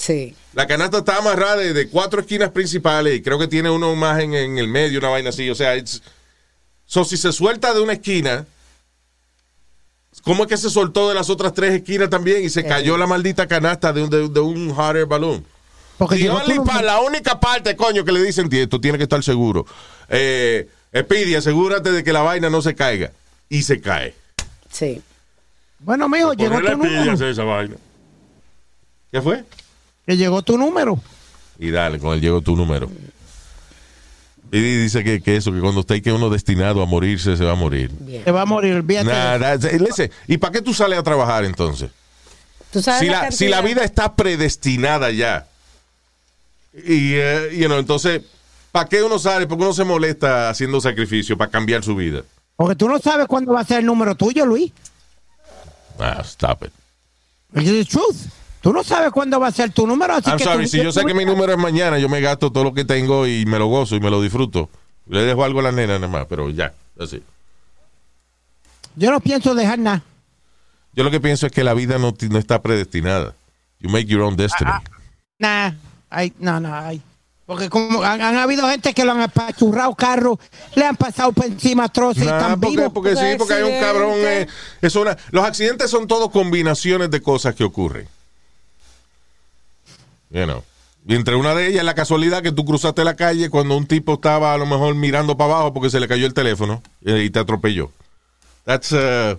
Sí. 0.00 0.36
La 0.54 0.68
canasta 0.68 0.98
está 0.98 1.16
amarrada 1.16 1.56
de, 1.56 1.72
de 1.72 1.88
cuatro 1.88 2.20
esquinas 2.20 2.50
principales 2.50 3.16
y 3.16 3.20
creo 3.22 3.36
que 3.36 3.48
tiene 3.48 3.68
uno 3.68 3.96
más 3.96 4.20
en, 4.20 4.32
en 4.32 4.56
el 4.56 4.68
medio, 4.68 5.00
una 5.00 5.08
vaina 5.08 5.30
así. 5.30 5.50
O 5.50 5.56
sea, 5.56 5.74
it's- 5.76 6.00
so, 6.86 7.04
si 7.04 7.16
se 7.16 7.32
suelta 7.32 7.74
de 7.74 7.80
una 7.80 7.94
esquina, 7.94 8.46
¿cómo 10.22 10.44
es 10.44 10.48
que 10.48 10.56
se 10.56 10.70
soltó 10.70 11.08
de 11.08 11.14
las 11.16 11.30
otras 11.30 11.52
tres 11.52 11.72
esquinas 11.74 12.10
también 12.10 12.44
y 12.44 12.48
se 12.48 12.64
cayó 12.64 12.96
la 12.96 13.08
maldita 13.08 13.48
canasta 13.48 13.92
de 13.92 14.02
un, 14.04 14.10
de, 14.10 14.28
de 14.28 14.40
un 14.40 14.72
hot 14.72 14.94
air 14.96 15.06
balloon? 15.06 15.44
Porque 15.96 16.16
llegó 16.16 16.36
only 16.36 16.60
pa- 16.60 16.80
la 16.80 17.00
única 17.00 17.40
parte, 17.40 17.74
coño, 17.74 18.04
que 18.04 18.12
le 18.12 18.22
dicen, 18.22 18.48
"Tío, 18.48 18.62
esto 18.62 18.80
tiene 18.80 18.98
que 18.98 19.04
estar 19.04 19.22
seguro. 19.24 19.66
Eh, 20.08 20.68
Speedy, 20.96 21.34
asegúrate 21.34 21.90
de 21.90 22.04
que 22.04 22.12
la 22.12 22.22
vaina 22.22 22.48
no 22.48 22.62
se 22.62 22.74
caiga. 22.76 23.10
Y 23.48 23.62
se 23.62 23.80
cae. 23.80 24.14
Sí. 24.70 25.02
Bueno, 25.80 26.08
mijo, 26.08 26.34
llegó 26.34 26.60
tu 26.60 26.76
número. 26.76 27.28
esa 27.30 27.42
vaina. 27.42 27.74
¿Qué 29.10 29.20
fue? 29.22 29.44
Que 30.08 30.16
llegó 30.16 30.40
tu 30.40 30.56
número. 30.56 30.98
Y 31.58 31.70
dale, 31.70 31.98
con 31.98 32.14
él 32.14 32.22
llegó 32.22 32.40
tu 32.40 32.56
número. 32.56 32.90
Y 34.50 34.58
dice 34.58 35.04
que, 35.04 35.20
que 35.20 35.36
eso, 35.36 35.52
que 35.52 35.60
cuando 35.60 35.80
usted 35.80 36.02
que 36.02 36.10
uno 36.10 36.30
destinado 36.30 36.80
a 36.82 36.86
morirse, 36.86 37.36
se 37.36 37.44
va 37.44 37.52
a 37.52 37.56
morir. 37.56 37.90
Bien. 38.00 38.24
Te 38.24 38.30
va 38.30 38.40
a 38.40 38.46
morir, 38.46 38.72
olvídate. 38.72 39.78
listen, 39.78 40.10
¿y 40.26 40.38
para 40.38 40.54
qué 40.54 40.62
tú 40.62 40.72
sales 40.72 40.98
a 40.98 41.02
trabajar 41.02 41.44
entonces? 41.44 41.90
¿Tú 42.72 42.80
sabes 42.80 43.00
Si 43.00 43.06
la 43.06 43.20
la, 43.20 43.30
si 43.30 43.48
la 43.48 43.60
vida 43.60 43.84
está 43.84 44.16
predestinada 44.16 45.10
ya. 45.10 45.46
Y, 46.72 47.12
eh, 47.12 47.50
you 47.58 47.66
know, 47.66 47.78
entonces, 47.78 48.22
¿para 48.72 48.88
qué 48.88 49.02
uno 49.02 49.18
sale? 49.18 49.46
Porque 49.46 49.64
uno 49.64 49.74
se 49.74 49.84
molesta 49.84 50.48
haciendo 50.48 50.80
sacrificio 50.80 51.36
para 51.36 51.50
cambiar 51.50 51.84
su 51.84 51.94
vida. 51.94 52.22
Porque 52.56 52.76
tú 52.76 52.88
no 52.88 52.98
sabes 52.98 53.26
cuándo 53.26 53.52
va 53.52 53.60
a 53.60 53.64
ser 53.64 53.80
el 53.80 53.84
número 53.84 54.14
tuyo, 54.14 54.46
Luis. 54.46 54.72
Ah, 55.98 56.22
stop 56.24 56.62
it. 56.62 56.72
It's 57.54 57.68
the 57.68 57.84
truth. 57.84 58.37
Tú 58.60 58.72
no 58.72 58.82
sabes 58.82 59.12
cuándo 59.12 59.38
va 59.38 59.46
a 59.48 59.52
ser 59.52 59.70
tu 59.70 59.86
número, 59.86 60.14
así 60.14 60.28
I'm 60.30 60.38
que 60.38 60.44
sorry, 60.44 60.64
tú- 60.64 60.70
si 60.70 60.82
yo 60.82 60.90
sé 60.92 61.04
que 61.04 61.14
mi 61.14 61.24
número 61.24 61.52
es 61.52 61.58
mañana, 61.58 61.98
yo 61.98 62.08
me 62.08 62.20
gasto 62.20 62.50
todo 62.50 62.64
lo 62.64 62.74
que 62.74 62.84
tengo 62.84 63.26
y 63.26 63.46
me 63.46 63.58
lo 63.58 63.66
gozo 63.66 63.94
y 63.96 64.00
me 64.00 64.10
lo 64.10 64.20
disfruto. 64.20 64.68
Le 65.06 65.22
dejo 65.22 65.44
algo 65.44 65.60
a 65.60 65.62
la 65.64 65.72
nena 65.72 65.94
nada 65.98 66.08
más, 66.08 66.26
pero 66.28 66.50
ya, 66.50 66.72
así. 67.00 67.22
Yo 68.96 69.10
no 69.10 69.20
pienso 69.20 69.54
dejar 69.54 69.78
nada. 69.78 70.02
Yo 70.92 71.04
lo 71.04 71.10
que 71.10 71.20
pienso 71.20 71.46
es 71.46 71.52
que 71.52 71.62
la 71.62 71.74
vida 71.74 71.98
no, 71.98 72.12
no 72.30 72.38
está 72.38 72.60
predestinada. 72.60 73.34
You 73.78 73.88
make 73.90 74.06
your 74.06 74.22
own 74.22 74.36
destiny. 74.36 74.70
Nah, 75.38 75.70
ay, 76.10 76.32
no, 76.40 76.58
no, 76.58 76.74
ay. 76.74 77.00
Porque 77.46 77.70
como 77.70 78.02
han, 78.02 78.20
han 78.20 78.36
habido 78.36 78.68
gente 78.68 78.92
que 78.92 79.04
lo 79.04 79.12
han 79.12 79.20
apachurrado 79.20 79.94
carros, 79.94 80.38
le 80.74 80.84
han 80.84 80.96
pasado 80.96 81.32
por 81.32 81.46
encima 81.46 81.88
trozos 81.88 82.22
y 82.24 82.26
Nah, 82.26 82.36
están 82.38 82.60
porque, 82.60 82.76
vivos. 82.76 82.92
porque 82.92 83.16
sí, 83.16 83.24
porque 83.38 83.54
hay 83.54 83.62
un 83.62 83.80
cabrón. 83.80 84.10
eh, 84.16 84.46
es 84.82 84.96
una- 84.96 85.16
los 85.30 85.44
accidentes 85.44 85.90
son 85.90 86.06
todo 86.08 86.30
combinaciones 86.30 87.10
de 87.10 87.22
cosas 87.22 87.54
que 87.54 87.64
ocurren. 87.64 88.06
You 90.30 90.44
know. 90.44 90.64
Y 91.06 91.14
entre 91.14 91.36
una 91.36 91.54
de 91.54 91.68
ellas, 91.68 91.84
la 91.84 91.94
casualidad 91.94 92.42
que 92.42 92.52
tú 92.52 92.64
cruzaste 92.64 93.02
la 93.02 93.16
calle 93.16 93.48
cuando 93.48 93.76
un 93.76 93.86
tipo 93.86 94.14
estaba 94.14 94.52
a 94.52 94.58
lo 94.58 94.66
mejor 94.66 94.94
mirando 94.94 95.36
para 95.36 95.54
abajo 95.54 95.72
porque 95.72 95.90
se 95.90 96.00
le 96.00 96.08
cayó 96.08 96.26
el 96.26 96.34
teléfono 96.34 96.82
y 97.00 97.30
te 97.30 97.38
atropelló. 97.38 97.90
That's, 98.64 98.92
uh, 98.92 99.36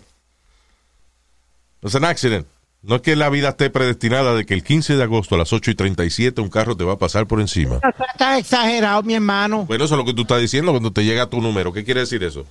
that's 1.81 1.95
an 1.95 2.05
accident. 2.05 2.47
No 2.81 2.95
es 2.95 3.01
que 3.01 3.15
la 3.15 3.29
vida 3.29 3.49
esté 3.49 3.69
predestinada 3.69 4.33
de 4.33 4.45
que 4.45 4.53
el 4.53 4.63
15 4.63 4.95
de 4.95 5.03
agosto 5.03 5.35
a 5.35 5.37
las 5.37 5.51
8 5.51 5.69
y 5.71 5.75
37 5.75 6.39
un 6.39 6.49
carro 6.49 6.77
te 6.77 6.85
va 6.85 6.93
a 6.93 6.97
pasar 6.97 7.27
por 7.27 7.41
encima. 7.41 7.79
Estás 8.13 8.39
exagerado, 8.39 9.03
mi 9.03 9.15
hermano. 9.15 9.65
Bueno, 9.65 9.83
eso 9.83 9.95
es 9.95 9.97
lo 9.99 10.05
que 10.05 10.13
tú 10.13 10.21
estás 10.21 10.39
diciendo 10.39 10.71
cuando 10.71 10.91
te 10.91 11.03
llega 11.03 11.27
tu 11.27 11.41
número. 11.41 11.73
¿Qué 11.73 11.83
quiere 11.83 11.99
decir 11.99 12.23
eso? 12.23 12.45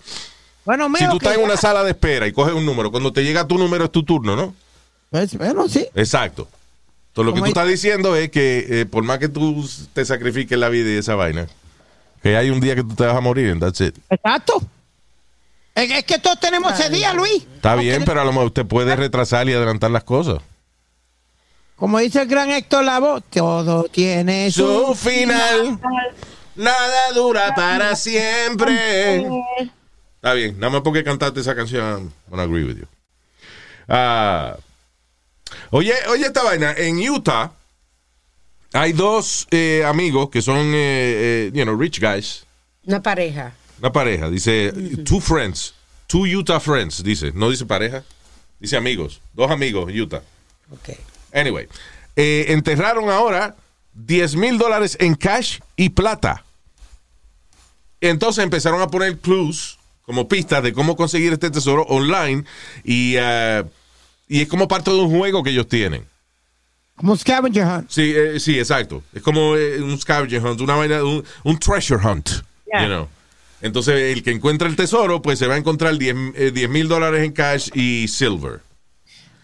Bueno, 0.67 0.87
Si 0.97 1.09
tú 1.09 1.17
estás 1.17 1.37
en 1.37 1.45
una 1.45 1.57
sala 1.57 1.83
de 1.83 1.93
espera 1.93 2.27
y 2.27 2.33
coges 2.33 2.53
un 2.55 2.67
número, 2.67 2.91
cuando 2.91 3.11
te 3.11 3.25
llega 3.25 3.47
tu 3.47 3.57
número 3.57 3.87
es 3.87 3.91
tu 3.91 4.03
turno, 4.03 4.37
¿no? 4.37 4.55
Pues, 5.11 5.37
bueno, 5.39 5.67
sí. 5.67 5.87
Exacto. 5.95 6.47
Entonces, 7.09 7.27
lo 7.27 7.35
que 7.35 7.41
tú 7.41 7.47
estás 7.47 7.69
diciendo 7.69 8.15
es 8.17 8.31
que 8.31 8.67
eh, 8.69 8.87
por 8.87 9.03
más 9.03 9.19
que 9.19 9.29
tú 9.29 9.69
te 9.93 10.05
sacrifiques 10.05 10.57
la 10.59 10.69
vida 10.69 10.91
y 10.91 10.97
esa 10.97 11.15
vaina, 11.15 11.49
que 12.23 12.37
hay 12.37 12.51
un 12.51 12.61
día 12.61 12.75
que 12.75 12.83
tú 12.83 12.95
te 12.95 13.05
vas 13.05 13.17
a 13.17 13.21
morir, 13.21 13.51
and 13.51 13.61
that's 13.61 13.81
it. 13.81 13.97
Exacto. 14.11 14.63
Es, 15.75 16.05
que 16.05 16.19
todos 16.19 16.41
tenemos 16.41 16.73
ese 16.79 16.91
día, 16.91 17.15
Luis. 17.15 17.47
Está 17.55 17.77
bien, 17.77 18.05
pero 18.05 18.21
a 18.21 18.25
lo 18.25 18.33
mejor 18.33 18.47
usted 18.47 18.67
puede 18.67 18.97
retrasar 18.97 19.49
y 19.49 19.53
adelantar 19.53 19.91
las 19.91 20.03
cosas. 20.03 20.39
Como 21.77 22.01
dice 22.01 22.23
el 22.23 22.29
gran 22.29 22.51
Héctor 22.51 22.85
Lavoe, 22.85 23.21
todo 23.31 23.85
tiene 23.85 24.51
Su 24.51 24.87
su 24.89 24.95
final, 24.97 25.79
nada 26.57 27.13
dura 27.15 27.55
para 27.55 27.95
siempre. 27.95 29.25
Está 30.17 30.33
bien, 30.33 30.59
nada 30.59 30.73
más 30.73 30.83
porque 30.83 31.05
cantaste 31.05 31.39
esa 31.39 31.55
canción, 31.55 31.85
I'm 31.85 32.13
gonna 32.31 32.43
agree 32.43 32.65
with 32.65 32.79
you. 32.79 32.87
Ah, 33.87 34.57
oye, 35.71 35.95
oye 36.09 36.27
esta 36.27 36.43
vaina, 36.43 36.73
en 36.77 36.99
Utah 36.99 37.53
hay 38.73 38.93
dos 38.93 39.47
eh, 39.51 39.83
amigos 39.87 40.29
que 40.31 40.43
son, 40.43 40.59
eh, 40.75 41.49
eh, 41.49 41.51
you 41.55 41.65
know, 41.65 41.77
rich 41.77 42.01
guys, 42.01 42.45
Una 42.87 43.03
pareja. 43.03 43.53
una 43.81 43.93
pareja, 43.93 44.29
dice, 44.31 44.73
two 45.05 45.21
friends, 45.21 45.75
two 46.07 46.27
Utah 46.27 46.61
friends, 46.61 47.03
dice, 47.03 47.33
no 47.35 47.51
dice 47.51 47.65
pareja, 47.67 48.03
dice 48.61 48.77
amigos, 48.77 49.21
dos 49.35 49.51
amigos, 49.51 49.91
Utah. 49.95 50.23
Ok. 50.71 50.91
Anyway, 51.33 51.67
eh, 52.17 52.47
enterraron 52.49 53.09
ahora 53.11 53.55
10 53.95 54.37
mil 54.37 54.59
dólares 54.59 54.97
en 55.01 55.15
cash 55.15 55.61
y 55.77 55.91
plata. 55.91 56.45
Entonces 58.01 58.45
empezaron 58.45 58.81
a 58.81 58.87
poner 58.89 59.19
clues 59.19 59.77
como 60.03 60.29
pistas 60.29 60.63
de 60.63 60.73
cómo 60.73 60.97
conseguir 60.97 61.33
este 61.33 61.51
tesoro 61.51 61.83
online 61.89 62.45
y, 62.85 63.15
eh, 63.19 63.65
y 64.29 64.43
es 64.43 64.49
como 64.49 64.69
parte 64.69 64.91
de 64.91 64.97
un 64.99 65.17
juego 65.17 65.43
que 65.43 65.51
ellos 65.51 65.69
tienen. 65.69 66.05
como 66.97 67.17
scavenger 67.17 67.65
hunt. 67.65 67.91
Sí, 67.91 68.13
eh, 68.15 68.41
sí, 68.41 68.59
exacto. 68.59 69.03
Es 69.13 69.23
como 69.23 69.57
eh, 69.57 69.81
un 69.81 69.99
scavenger 69.99 70.45
hunt, 70.45 70.61
una 70.61 70.75
vaina, 70.77 71.03
un, 71.05 71.25
un 71.45 71.59
treasure 71.59 72.01
hunt. 72.05 72.29
Yeah. 72.67 72.83
you 72.83 72.89
know. 72.89 73.09
Entonces, 73.61 74.17
el 74.17 74.23
que 74.23 74.31
encuentra 74.31 74.69
el 74.69 74.77
tesoro, 74.77 75.21
pues 75.21 75.39
se 75.39 75.47
va 75.47 75.55
a 75.55 75.59
encontrar 75.59 75.97
10 75.99 76.69
mil 76.69 76.87
dólares 76.89 77.25
en 77.25 77.33
cash 77.33 77.71
y 77.75 78.07
silver. 78.07 78.61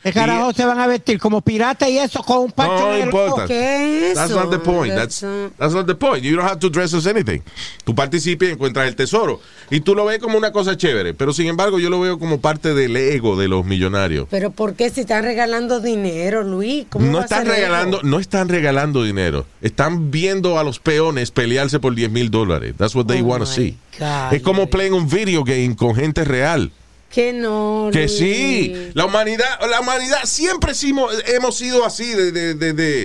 ¿Qué 0.04 0.12
carajo 0.12 0.52
se 0.52 0.64
van 0.66 0.78
a 0.78 0.86
vestir? 0.86 1.18
Como 1.18 1.40
pirata 1.40 1.88
y 1.88 1.96
eso 1.98 2.22
con 2.22 2.38
un 2.40 2.52
parche 2.52 2.74
No 2.84 2.98
importa. 2.98 3.46
¿Qué 3.46 4.10
es 4.10 4.14
That's 4.14 4.30
eso? 4.30 4.38
not 4.40 4.50
the 4.50 4.58
point. 4.58 4.94
That's, 4.94 5.24
that's 5.58 5.72
not 5.74 5.86
the 5.86 5.94
point. 5.94 6.22
You 6.22 6.36
don't 6.36 6.46
have 6.46 6.58
to 6.60 6.68
dress 6.68 6.92
as 6.92 7.06
anything. 7.06 7.40
Tú 7.84 7.94
participas 7.94 8.48
y 8.48 8.52
encuentras 8.52 8.86
el 8.86 8.96
tesoro. 8.96 9.40
Y 9.70 9.80
tú 9.80 9.94
lo 9.94 10.04
ves 10.04 10.18
como 10.18 10.36
una 10.36 10.52
cosa 10.52 10.76
chévere. 10.76 11.14
Pero 11.14 11.32
sin 11.32 11.46
embargo, 11.46 11.78
yo 11.78 11.88
lo 11.88 12.00
veo 12.00 12.18
como 12.18 12.38
parte 12.38 12.74
del 12.74 12.94
ego 12.96 13.36
de 13.38 13.48
los 13.48 13.64
millonarios. 13.64 14.28
Pero 14.30 14.50
¿por 14.50 14.74
qué 14.74 14.90
si 14.90 15.00
están 15.00 15.24
regalando 15.24 15.80
dinero, 15.80 16.42
Luis? 16.42 16.84
¿Cómo 16.90 17.06
No 17.06 17.14
va 17.14 17.20
a 17.20 17.24
están 17.24 17.46
ser 17.46 17.54
regalando, 17.54 18.00
no 18.02 18.20
están 18.20 18.50
regalando 18.50 19.02
dinero. 19.04 19.46
Están 19.62 20.10
viendo 20.10 20.58
a 20.58 20.64
los 20.64 20.80
peones 20.80 21.30
pelearse 21.30 21.80
por 21.80 21.94
10 21.94 22.10
mil 22.10 22.30
dólares. 22.30 22.74
That's 22.76 22.94
what 22.94 23.06
they 23.06 23.22
Oh 23.22 23.24
want 23.24 23.40
to 23.42 23.46
see. 23.46 23.78
God, 23.98 24.34
es 24.34 24.42
como 24.42 24.62
Luis. 24.64 24.70
playing 24.70 24.92
un 24.92 25.08
video 25.08 25.44
game 25.44 25.74
con 25.76 25.94
gente 25.94 26.24
real. 26.24 26.70
Que 27.14 27.32
no, 27.32 27.90
Que 27.92 28.00
Luis. 28.00 28.16
sí, 28.18 28.90
la 28.94 29.04
humanidad, 29.06 29.46
la 29.70 29.80
humanidad 29.80 30.18
siempre 30.24 30.72
hemos, 30.82 31.14
hemos 31.28 31.56
sido 31.56 31.84
así 31.84 32.06
desde 32.12 32.54
de, 32.54 32.72
de, 32.72 33.04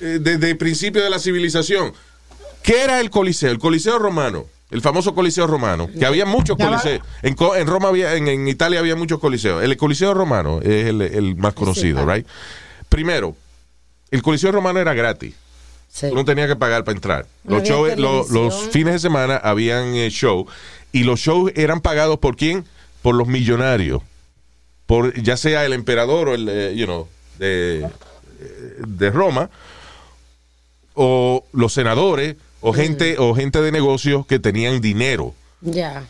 eh, 0.00 0.18
desde 0.20 0.50
el 0.50 0.56
principio 0.56 1.02
de 1.04 1.10
la 1.10 1.18
civilización. 1.18 1.92
¿Qué 2.62 2.82
era 2.82 2.98
el 3.00 3.10
Coliseo? 3.10 3.50
El 3.50 3.58
Coliseo 3.58 3.98
romano, 3.98 4.46
el 4.70 4.80
famoso 4.80 5.14
Coliseo 5.14 5.46
romano, 5.46 5.88
que 5.98 6.06
había 6.06 6.24
muchos 6.24 6.56
coliseos. 6.56 7.02
En, 7.22 7.36
en 7.56 7.66
Roma 7.66 7.88
había, 7.88 8.14
en, 8.14 8.26
en 8.26 8.48
Italia 8.48 8.80
había 8.80 8.96
muchos 8.96 9.20
coliseos. 9.20 9.62
El 9.62 9.76
Coliseo 9.76 10.14
romano 10.14 10.60
es 10.62 10.86
el, 10.86 11.02
el 11.02 11.36
más 11.36 11.52
conocido, 11.52 12.06
right? 12.10 12.26
Primero, 12.88 13.36
el 14.10 14.22
Coliseo 14.22 14.50
romano 14.50 14.80
era 14.80 14.94
gratis. 14.94 15.34
Sí. 15.88 16.08
Tú 16.08 16.14
no 16.14 16.24
tenías 16.24 16.48
que 16.48 16.56
pagar 16.56 16.84
para 16.84 16.96
entrar. 16.96 17.26
Los, 17.44 17.62
shows- 17.64 17.96
los 18.30 18.68
fines 18.70 18.94
de 18.94 18.98
semana 18.98 19.36
habían 19.36 19.94
eh, 19.94 20.08
show 20.10 20.46
y 20.90 21.04
los 21.04 21.20
shows 21.20 21.52
eran 21.54 21.80
pagados 21.82 22.18
por 22.18 22.36
quién? 22.36 22.64
Por 23.06 23.14
los 23.14 23.28
millonarios. 23.28 24.02
Por 24.86 25.14
ya 25.22 25.36
sea 25.36 25.64
el 25.64 25.72
emperador 25.74 26.30
o 26.30 26.34
el, 26.34 26.48
eh, 26.48 26.74
you 26.74 26.86
know, 26.86 27.06
de, 27.38 27.86
de 28.84 29.10
Roma 29.12 29.48
o 30.94 31.44
los 31.52 31.72
senadores 31.72 32.34
o 32.60 32.72
gente 32.72 33.14
o 33.20 33.32
gente 33.36 33.62
de 33.62 33.70
negocios 33.70 34.26
que 34.26 34.40
tenían 34.40 34.80
dinero. 34.80 35.36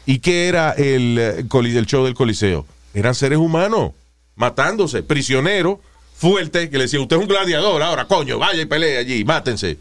¿Y 0.06 0.20
qué 0.20 0.48
era 0.48 0.70
el, 0.70 1.18
eh, 1.18 1.44
el 1.50 1.86
show 1.86 2.02
del 2.02 2.14
Coliseo? 2.14 2.64
Eran 2.94 3.14
seres 3.14 3.40
humanos 3.40 3.92
matándose, 4.34 5.02
prisioneros, 5.02 5.80
fuertes, 6.16 6.70
que 6.70 6.78
le 6.78 6.84
decían, 6.84 7.02
usted 7.02 7.16
es 7.16 7.22
un 7.22 7.28
gladiador, 7.28 7.82
ahora 7.82 8.06
coño, 8.06 8.38
vaya 8.38 8.62
y 8.62 8.64
pelee 8.64 8.96
allí, 8.96 9.22
mátense. 9.22 9.76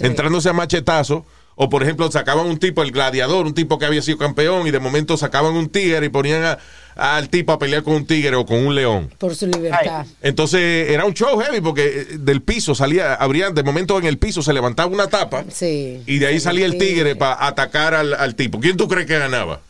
Entrándose 0.00 0.48
a 0.48 0.54
machetazo. 0.54 1.26
O, 1.58 1.70
por 1.70 1.82
ejemplo, 1.82 2.10
sacaban 2.12 2.46
un 2.46 2.58
tipo, 2.58 2.82
el 2.82 2.92
gladiador, 2.92 3.46
un 3.46 3.54
tipo 3.54 3.78
que 3.78 3.86
había 3.86 4.02
sido 4.02 4.18
campeón, 4.18 4.66
y 4.66 4.70
de 4.70 4.78
momento 4.78 5.16
sacaban 5.16 5.54
un 5.54 5.70
tigre 5.70 6.04
y 6.04 6.08
ponían 6.10 6.44
a- 6.44 6.58
al 6.96 7.28
tipo 7.30 7.50
a 7.52 7.58
pelear 7.58 7.82
con 7.82 7.94
un 7.94 8.06
tigre 8.06 8.36
o 8.36 8.44
con 8.44 8.58
un 8.66 8.74
león. 8.74 9.10
Por 9.18 9.34
su 9.34 9.46
libertad. 9.46 10.04
Entonces 10.22 10.90
era 10.90 11.04
un 11.06 11.14
show 11.14 11.38
heavy 11.40 11.60
porque 11.62 11.86
eh, 11.86 12.06
del 12.18 12.42
piso 12.42 12.74
salía, 12.74 13.14
habría, 13.14 13.50
de 13.50 13.62
momento 13.62 13.98
en 13.98 14.04
el 14.04 14.18
piso 14.18 14.42
se 14.42 14.52
levantaba 14.52 14.90
una 14.92 15.08
tapa 15.08 15.44
Sí. 15.50 16.02
y 16.06 16.18
de 16.18 16.26
ahí 16.26 16.40
salía 16.40 16.66
el 16.66 16.76
tigre 16.78 17.16
para 17.16 17.46
atacar 17.46 17.94
al, 17.94 18.12
al 18.14 18.34
tipo. 18.34 18.60
¿Quién 18.60 18.76
tú 18.76 18.86
crees 18.86 19.06
que 19.06 19.18
ganaba? 19.18 19.60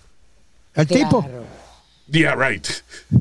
El 0.74 0.86
tipo. 0.88 1.24
Yeah, 2.10 2.34
right. 2.36 2.66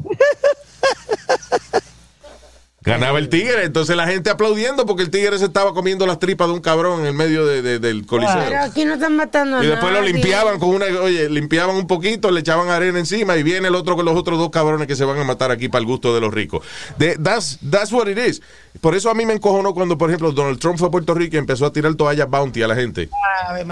Ganaba 2.86 3.18
el 3.18 3.30
tigre, 3.30 3.64
entonces 3.64 3.96
la 3.96 4.06
gente 4.08 4.30
aplaudiendo 4.30 4.86
porque 4.86 5.02
el 5.02 5.10
tigre 5.10 5.40
se 5.40 5.46
estaba 5.46 5.74
comiendo 5.74 6.06
las 6.06 6.20
tripas 6.20 6.48
de 6.48 6.54
un 6.54 6.60
cabrón 6.62 7.00
en 7.02 7.08
el 7.08 7.14
medio 7.14 7.46
de- 7.46 7.62
de- 7.64 7.80
del 7.80 8.06
coliseo. 8.06 8.36
Pero 8.48 8.62
aquí 8.62 8.86
no 8.86 8.94
están 8.94 9.16
matando 9.16 9.58
a 9.58 9.64
Y 9.64 9.68
después 9.68 9.92
lo 9.92 10.02
limpiaban 10.02 10.60
con 10.60 10.70
una, 10.70 10.86
oye, 11.02 11.28
limpiaban 11.30 11.76
un 11.76 11.88
poquito, 11.88 12.30
le 12.30 12.42
echaban 12.42 12.70
arena 12.70 13.00
encima 13.00 13.36
y 13.38 13.44
viene 13.44 13.70
el 13.70 13.76
otro 13.76 13.96
con 13.96 14.06
los 14.06 14.16
otros 14.16 14.38
dos 14.38 14.52
cabrones 14.52 14.86
que 14.88 14.96
se 14.96 15.04
van 15.04 15.18
a 15.18 15.24
matar 15.24 15.50
aquí 15.50 15.68
para 15.68 15.80
el 15.80 15.88
gusto 15.88 16.14
de 16.14 16.22
los 16.22 16.32
ricos. 16.32 16.64
De- 17.00 17.18
that's, 17.18 17.58
that's 17.72 17.92
what 17.92 18.08
it 18.08 18.20
is. 18.20 18.42
Por 18.82 18.94
eso 18.94 19.10
a 19.10 19.16
mí 19.16 19.26
me 19.26 19.34
encojonó 19.34 19.74
cuando, 19.74 19.98
por 19.98 20.10
ejemplo, 20.12 20.32
Donald 20.32 20.60
Trump 20.60 20.78
fue 20.78 20.90
a 20.90 20.92
Puerto 20.92 21.14
Rico 21.16 21.38
y 21.38 21.40
empezó 21.40 21.66
a 21.66 21.74
tirar 21.74 21.96
toallas 21.96 22.30
bounty 22.30 22.62
a 22.62 22.68
la 22.68 22.76
gente. 22.76 23.10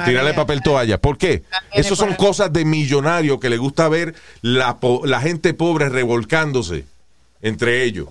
Tirarle 0.05 0.33
papel 0.33 0.61
toalla. 0.63 0.97
¿Por 0.97 1.17
qué? 1.19 1.43
Eso 1.71 1.93
es 1.93 1.99
son 1.99 2.15
cosas 2.15 2.51
de 2.51 2.65
millonarios 2.65 3.39
que 3.39 3.49
le 3.51 3.57
gusta 3.57 3.87
ver 3.89 4.15
la, 4.41 4.77
la 5.03 5.21
gente 5.21 5.53
pobre 5.53 5.89
revolcándose 5.89 6.85
entre 7.43 7.83
ellos. 7.83 8.07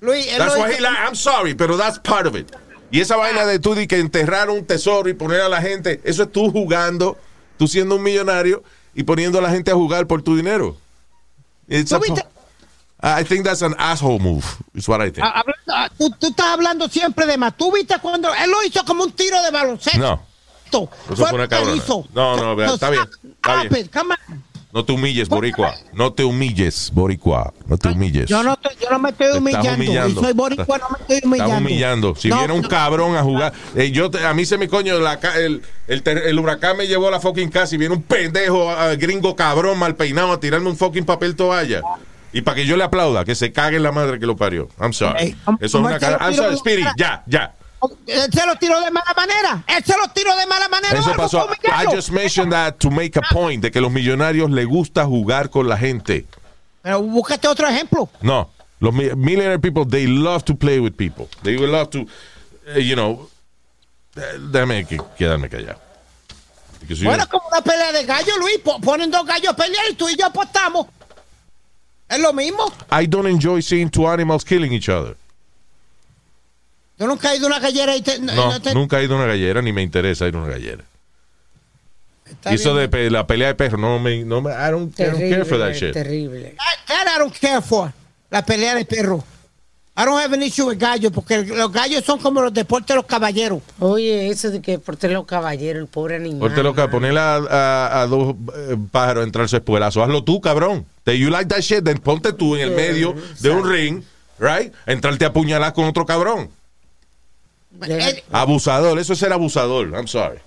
Luis, 0.00 0.26
That's 0.36 0.56
why 0.56 0.72
he 0.72 0.80
li- 0.80 0.86
I'm 0.86 1.14
sorry, 1.14 1.54
pero 1.54 1.76
that's 1.76 1.98
part 1.98 2.26
of 2.26 2.34
it. 2.36 2.50
Y 2.90 3.00
esa 3.00 3.16
vaina 3.16 3.44
de 3.46 3.58
tú 3.58 3.74
de 3.74 3.86
que 3.88 3.98
enterrar 3.98 4.50
un 4.50 4.64
tesoro 4.66 5.08
y 5.08 5.14
poner 5.14 5.40
a 5.40 5.48
la 5.48 5.60
gente, 5.60 6.00
eso 6.04 6.24
es 6.24 6.32
tú 6.32 6.50
jugando, 6.52 7.16
tú 7.58 7.66
siendo 7.66 7.96
un 7.96 8.02
millonario 8.02 8.62
y 8.94 9.02
poniendo 9.02 9.38
a 9.38 9.42
la 9.42 9.50
gente 9.50 9.70
a 9.70 9.74
jugar 9.74 10.06
por 10.06 10.22
tu 10.22 10.36
dinero. 10.36 10.76
It's. 11.68 11.90
I 13.02 13.22
think 13.22 13.44
that's 13.44 13.62
an 13.62 13.74
asshole 13.78 14.18
move. 14.18 14.44
Is 14.74 14.88
what 14.88 15.00
I 15.02 15.10
think. 15.10 15.26
Ah, 15.26 15.42
hablando- 15.42 15.72
ah, 15.74 15.88
tú, 15.98 16.10
tú 16.18 16.28
estás 16.28 16.46
hablando 16.46 16.88
siempre 16.88 17.26
de 17.26 17.36
más. 17.36 17.54
¿Tú 17.56 17.70
viste 17.72 17.94
cuando 18.00 18.32
él 18.34 18.50
lo 18.50 18.62
hizo 18.62 18.82
como 18.84 19.04
un 19.04 19.12
tiro 19.12 19.42
de 19.42 19.50
baloncesto? 19.50 19.98
No. 19.98 20.22
Eso 20.72 21.16
fue 21.16 21.32
una 21.34 21.46
cabrona. 21.48 21.82
No, 22.14 22.36
no, 22.36 22.56
vea, 22.56 22.74
está 22.74 22.90
bien, 22.90 23.04
está 23.22 23.62
bien. 23.62 23.88
come 23.92 24.14
on. 24.28 24.44
No 24.74 24.84
te 24.84 24.92
humilles, 24.92 25.28
boricua. 25.28 25.72
No 25.92 26.12
te 26.12 26.24
humilles, 26.24 26.90
boricua. 26.92 27.54
No 27.68 27.78
te 27.78 27.88
humilles. 27.90 28.28
Yo 28.28 28.42
no, 28.42 28.54
estoy- 28.54 28.74
yo 28.82 28.90
no 28.90 28.98
me 28.98 29.10
estoy 29.10 29.30
Te 29.30 29.38
humillando. 29.38 29.70
humillando. 29.74 30.20
Soy 30.20 30.32
boricua, 30.32 30.78
no 30.78 30.86
me 30.90 30.98
estoy 31.00 31.20
humillando. 31.24 31.44
Estás 31.54 31.60
humillando. 31.60 32.14
Si 32.16 32.28
No, 32.28 32.38
viene 32.38 32.52
un 32.54 32.62
no. 32.62 32.68
cabrón 32.68 33.14
a 33.16 33.22
jugar, 33.22 33.52
eh, 33.76 33.92
yo 33.92 34.10
te- 34.10 34.26
a 34.26 34.34
mí 34.34 34.44
se 34.44 34.58
me 34.58 34.68
coño, 34.68 34.98
la 34.98 35.14
el, 35.36 35.62
el, 35.86 36.02
el 36.08 36.38
huracán 36.40 36.76
me 36.76 36.88
llevó 36.88 37.06
a 37.06 37.12
la 37.12 37.20
fucking 37.20 37.50
casa 37.50 37.72
y 37.76 37.78
viene 37.78 37.94
un 37.94 38.02
pendejo 38.02 38.68
ah, 38.68 38.96
gringo 38.96 39.36
cabrón 39.36 39.78
mal 39.78 39.94
peinado 39.94 40.32
a 40.32 40.40
tirarme 40.40 40.68
un 40.70 40.76
fucking 40.76 41.04
papel 41.04 41.36
toalla. 41.36 41.80
Y 42.32 42.42
para 42.42 42.56
que 42.56 42.66
yo 42.66 42.76
le 42.76 42.82
aplauda, 42.82 43.24
que 43.24 43.36
se 43.36 43.52
cague 43.52 43.76
en 43.76 43.84
la 43.84 43.92
madre 43.92 44.18
que 44.18 44.26
lo 44.26 44.34
parió. 44.36 44.68
I'm 44.80 44.92
sorry. 44.92 45.22
Ey, 45.22 45.36
¿cómo- 45.44 45.58
Eso 45.60 45.78
es 45.78 45.84
una 45.86 46.00
cara. 46.00 46.18
I'm 46.20 46.34
sorry, 46.34 46.54
Spirit, 46.56 46.88
ya, 46.98 47.22
ya. 47.28 47.54
Él 48.06 48.30
se 48.32 48.46
lo 48.46 48.56
tiró 48.56 48.80
de 48.80 48.90
mala 48.90 49.14
manera. 49.16 49.64
Él 49.66 49.84
se 49.84 49.96
lo 49.96 50.08
tiró 50.14 50.36
de 50.36 50.46
mala 50.46 50.68
manera. 50.68 50.98
Eso 50.98 51.12
pasó. 51.16 51.48
I 51.64 51.86
just 51.94 52.10
mentioned 52.10 52.52
that 52.52 52.74
to 52.78 52.90
make 52.90 53.16
a 53.18 53.22
point 53.32 53.62
de 53.62 53.70
que 53.70 53.80
los 53.80 53.90
millonarios 53.92 54.50
les 54.50 54.66
gusta 54.66 55.04
jugar 55.04 55.50
con 55.50 55.68
la 55.68 55.76
gente. 55.76 56.26
Pero 56.82 57.02
búscate 57.02 57.48
otro 57.48 57.66
ejemplo. 57.68 58.08
No, 58.20 58.50
los 58.80 58.92
mi- 58.92 59.14
millionaire 59.14 59.58
people, 59.58 59.84
they 59.86 60.06
love 60.06 60.44
to 60.44 60.54
play 60.54 60.78
with 60.78 60.92
people. 60.96 61.26
They 61.42 61.56
would 61.56 61.70
love 61.70 61.88
to, 61.90 62.06
eh, 62.74 62.80
you 62.84 62.94
know, 62.94 63.28
eh, 64.16 64.20
déjame 64.50 64.84
que- 64.86 65.00
quedarme 65.16 65.48
callado. 65.48 65.80
Bueno, 67.02 67.26
como 67.30 67.48
una 67.48 67.62
pelea 67.62 67.92
de 67.92 68.04
gallos, 68.04 68.36
Luis. 68.38 68.58
Po- 68.62 68.78
Ponen 68.80 69.10
dos 69.10 69.24
gallos 69.24 69.48
a 69.52 69.56
pelear 69.56 69.84
y 69.90 69.94
tú 69.94 70.06
y 70.08 70.16
yo 70.16 70.26
apostamos. 70.26 70.86
Es 72.08 72.18
lo 72.20 72.32
mismo. 72.34 72.70
I 72.92 73.06
don't 73.06 73.26
enjoy 73.26 73.62
seeing 73.62 73.88
two 73.88 74.06
animals 74.06 74.44
killing 74.44 74.72
each 74.72 74.90
other. 74.90 75.16
Yo 76.98 77.06
nunca 77.06 77.32
he 77.32 77.36
ido 77.36 77.46
a 77.46 77.50
una 77.50 77.58
gallera 77.60 77.96
y 77.96 78.02
te, 78.02 78.18
no, 78.20 78.34
No, 78.34 78.50
no 78.52 78.60
te- 78.62 78.74
nunca 78.74 79.00
he 79.00 79.04
ido 79.04 79.14
a 79.14 79.18
una 79.18 79.26
gallera, 79.26 79.60
ni 79.62 79.72
me 79.72 79.82
interesa 79.82 80.26
ir 80.28 80.34
a 80.34 80.38
una 80.38 80.48
gallera. 80.48 80.84
Está 82.26 82.52
Y 82.52 82.54
eso 82.54 82.72
bien. 82.74 82.82
de 82.84 82.88
pe- 82.88 83.10
la 83.10 83.26
pelea 83.26 83.48
de 83.48 83.54
perros, 83.54 83.80
no 83.80 83.98
me, 83.98 84.24
no 84.24 84.40
me, 84.40 84.50
I 84.52 84.70
don't, 84.70 84.98
I 84.98 85.04
don't 85.04 85.18
care 85.18 85.44
for 85.44 85.58
that 85.58 85.72
Terrible, 85.72 85.78
shit. 85.78 85.92
terrible. 85.92 86.56
That 86.88 87.06
I 87.14 87.18
don't 87.18 87.34
care 87.38 87.60
for. 87.60 87.92
La 88.30 88.44
pelea 88.44 88.74
de 88.74 88.84
perro. 88.84 89.22
I 89.96 90.04
don't 90.04 90.18
have 90.20 90.34
an 90.34 90.42
issue 90.42 90.66
with 90.66 90.78
gallos, 90.78 91.12
porque 91.12 91.44
los 91.44 91.70
gallos 91.70 92.02
son 92.04 92.18
como 92.18 92.40
los 92.42 92.52
deportes 92.52 92.88
de 92.88 92.94
los 92.96 93.04
caballeros. 93.06 93.60
Oye, 93.78 94.28
eso 94.28 94.50
de 94.50 94.60
que 94.60 94.80
por 94.80 95.00
los 95.04 95.24
caballeros, 95.24 95.82
el 95.82 95.86
pobre 95.86 96.16
animal. 96.16 96.40
Ponte 96.40 96.62
loca, 96.64 96.90
ponerle 96.90 97.20
a, 97.20 97.36
a- 97.36 98.00
a 98.02 98.06
dos 98.08 98.34
eh, 98.56 98.76
pájaros 98.90 99.20
a 99.20 99.24
entrar 99.24 99.48
su 99.48 99.56
espuelazo. 99.56 100.02
Hazlo 100.02 100.24
tú, 100.24 100.40
cabrón. 100.40 100.84
Te 101.04 101.16
you 101.16 101.30
like 101.30 101.46
that 101.46 101.60
shit, 101.60 101.84
then 101.84 101.98
ponte 101.98 102.32
tú 102.32 102.56
en 102.56 102.62
el 102.62 102.70
medio 102.72 103.14
de 103.40 103.50
un 103.50 103.68
ring, 103.70 104.02
right? 104.40 104.72
Entrarte 104.86 105.26
a 105.26 105.28
apuñalar 105.28 105.72
con 105.74 105.84
otro 105.84 106.04
cabrón. 106.06 106.48
Eh, 107.86 108.24
Abusador, 108.32 108.98
eso 108.98 109.12
es 109.12 109.18
ser 109.18 109.32
abusador. 109.32 109.88
I'm 109.94 110.06
sorry. 110.06 110.38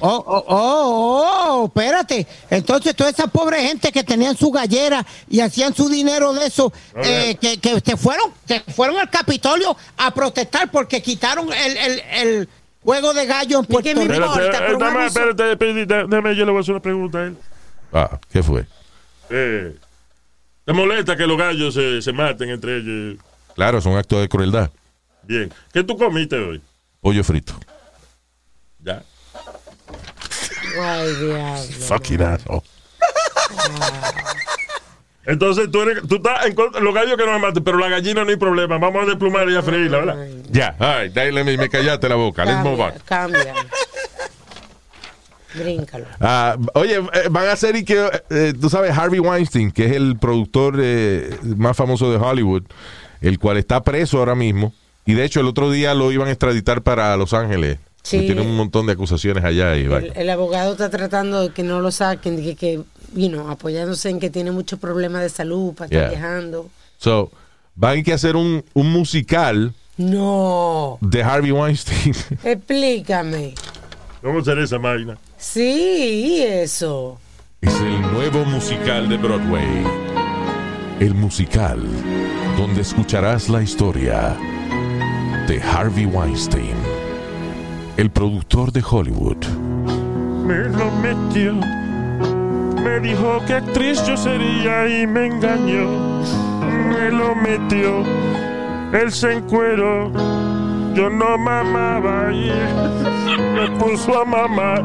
Oh, 0.00 0.22
oh, 0.26 0.44
oh, 0.48 1.24
oh, 1.62 1.66
espérate. 1.66 2.26
Entonces, 2.50 2.94
toda 2.94 3.10
esa 3.10 3.28
pobre 3.28 3.62
gente 3.62 3.90
que 3.92 4.04
tenían 4.04 4.36
su 4.36 4.50
gallera 4.50 5.06
y 5.28 5.40
hacían 5.40 5.74
su 5.74 5.88
dinero 5.88 6.32
de 6.34 6.46
eso, 6.46 6.72
eh, 6.96 7.36
que, 7.40 7.58
que 7.58 7.80
se 7.80 7.96
fueron, 7.96 8.32
se 8.46 8.60
fueron 8.60 8.98
al 8.98 9.08
Capitolio 9.08 9.74
a 9.96 10.12
protestar 10.12 10.70
porque 10.70 11.00
quitaron 11.00 11.50
el, 11.52 11.76
el, 11.76 12.02
el 12.12 12.48
juego 12.82 13.14
de 13.14 13.26
gallo 13.26 13.60
en 13.60 13.64
¿Y 13.64 13.66
qué 13.68 13.72
Puerto 13.94 14.00
Rico. 14.02 14.12
Espérate, 14.12 14.72
eh, 14.72 15.06
espérate, 15.06 15.52
espérate, 15.52 16.06
déjame, 16.08 16.36
yo 16.36 16.44
le 16.44 16.50
voy 16.50 16.58
a 16.58 16.60
hacer 16.60 16.74
una 16.74 16.82
pregunta 16.82 17.18
a 17.18 17.24
él. 17.24 17.36
Ah, 17.92 18.18
¿qué 18.30 18.42
fue? 18.42 18.66
Eh, 19.30 19.76
¿Te 20.64 20.72
molesta 20.72 21.16
que 21.16 21.26
los 21.26 21.38
gallos 21.38 21.72
se, 21.74 22.02
se 22.02 22.12
maten 22.12 22.50
entre 22.50 22.78
ellos? 22.78 23.18
Claro, 23.54 23.78
es 23.78 23.86
un 23.86 23.96
acto 23.96 24.20
de 24.20 24.28
crueldad. 24.28 24.70
Bien. 25.30 25.48
¿Qué 25.72 25.84
tú 25.84 25.96
comiste 25.96 26.34
hoy? 26.34 26.60
Pollo 27.00 27.22
frito. 27.22 27.54
Ya. 28.80 29.04
Ay, 30.82 31.14
diablo. 31.14 31.56
Fucking 31.86 32.20
asshole. 32.20 32.62
Entonces 35.24 35.70
tú, 35.70 35.82
eres, 35.82 36.02
tú 36.08 36.16
estás 36.16 36.46
en 36.46 36.54
contra 36.56 36.80
los 36.80 36.92
gallos 36.92 37.16
que 37.16 37.24
no 37.24 37.34
me 37.34 37.38
maten, 37.38 37.62
pero 37.62 37.78
la 37.78 37.88
gallina 37.88 38.24
no 38.24 38.30
hay 38.30 38.36
problema. 38.38 38.78
Vamos 38.78 39.04
a 39.04 39.06
desplumar 39.06 39.48
y 39.48 39.54
a 39.54 39.62
freírla, 39.62 39.98
¿verdad? 39.98 40.26
Ya, 40.50 40.74
ay, 40.80 41.10
dale, 41.10 41.44
me, 41.44 41.56
me 41.56 41.68
callaste 41.68 42.08
la 42.08 42.16
boca. 42.16 42.44
Let's 42.44 42.64
move 42.64 42.82
on. 42.82 42.92
cambia, 43.04 43.44
cambia. 43.44 43.66
Bríncalo. 45.54 46.06
Ah, 46.18 46.56
oye, 46.74 46.96
eh, 46.96 47.28
van 47.30 47.46
a 47.46 47.52
hacer 47.52 47.76
y 47.76 47.84
que, 47.84 48.04
eh, 48.30 48.52
tú 48.60 48.68
sabes, 48.68 48.98
Harvey 48.98 49.20
Weinstein, 49.20 49.70
que 49.70 49.86
es 49.86 49.92
el 49.92 50.18
productor 50.18 50.74
eh, 50.80 51.38
más 51.56 51.76
famoso 51.76 52.10
de 52.10 52.18
Hollywood, 52.18 52.64
el 53.20 53.38
cual 53.38 53.58
está 53.58 53.80
preso 53.84 54.18
ahora 54.18 54.34
mismo. 54.34 54.74
Y 55.10 55.14
de 55.14 55.24
hecho, 55.24 55.40
el 55.40 55.46
otro 55.46 55.70
día 55.70 55.94
lo 55.94 56.12
iban 56.12 56.28
a 56.28 56.30
extraditar 56.30 56.82
para 56.82 57.16
Los 57.16 57.32
Ángeles. 57.34 57.78
Sí. 58.02 58.20
Tienen 58.20 58.46
un 58.46 58.56
montón 58.56 58.86
de 58.86 58.92
acusaciones 58.92 59.44
allá. 59.44 59.76
Y 59.76 59.84
El, 59.84 60.12
el 60.14 60.30
abogado 60.30 60.72
está 60.72 60.88
tratando 60.88 61.42
de 61.42 61.50
que 61.50 61.62
no 61.62 61.80
lo 61.80 61.90
saquen, 61.90 62.36
de 62.36 62.42
que, 62.42 62.56
que 62.56 62.80
you 63.14 63.28
know, 63.28 63.48
apoyándose 63.50 64.08
en 64.08 64.20
que 64.20 64.30
tiene 64.30 64.50
muchos 64.52 64.78
problemas 64.78 65.22
de 65.22 65.28
salud 65.28 65.74
para 65.74 65.86
estar 65.86 66.00
Yeah. 66.00 66.08
viajando. 66.18 66.70
So, 66.98 67.30
van 67.74 67.98
a 67.98 68.02
que 68.02 68.12
hacer 68.12 68.36
un, 68.36 68.64
un 68.72 68.90
musical 68.92 69.74
No, 69.96 70.96
de 71.02 71.22
Harvey 71.22 71.50
Weinstein. 71.52 72.14
explícame. 72.44 73.54
¿Cómo 74.22 74.42
será 74.44 74.62
esa 74.64 74.78
máquina? 74.78 75.18
Sí, 75.36 76.36
y 76.38 76.42
eso. 76.42 77.18
Es 77.60 77.74
el 77.80 78.00
nuevo 78.12 78.44
musical 78.44 79.08
de 79.08 79.16
Broadway. 79.18 79.84
El 81.00 81.14
musical 81.14 81.82
donde 82.56 82.82
escucharás 82.82 83.48
la 83.48 83.62
historia 83.62 84.36
de 85.50 85.60
Harvey 85.60 86.06
Weinstein, 86.06 86.76
el 87.96 88.08
productor 88.08 88.70
de 88.70 88.84
Hollywood. 88.88 89.44
Me 90.46 90.68
lo 90.68 90.92
metió. 91.02 91.54
Me 92.84 93.00
dijo 93.00 93.40
que 93.48 93.54
actriz 93.54 94.00
yo 94.06 94.16
sería 94.16 94.86
y 94.86 95.08
me 95.08 95.26
engañó. 95.26 96.22
Me 96.88 97.10
lo 97.10 97.34
metió. 97.34 98.04
Él 98.92 99.10
se 99.10 99.32
encueró. 99.32 100.12
Yo 100.94 101.10
no 101.10 101.36
mamaba 101.36 102.32
y 102.32 102.52
me 103.56 103.76
puso 103.76 104.22
a 104.22 104.24
mamar. 104.24 104.84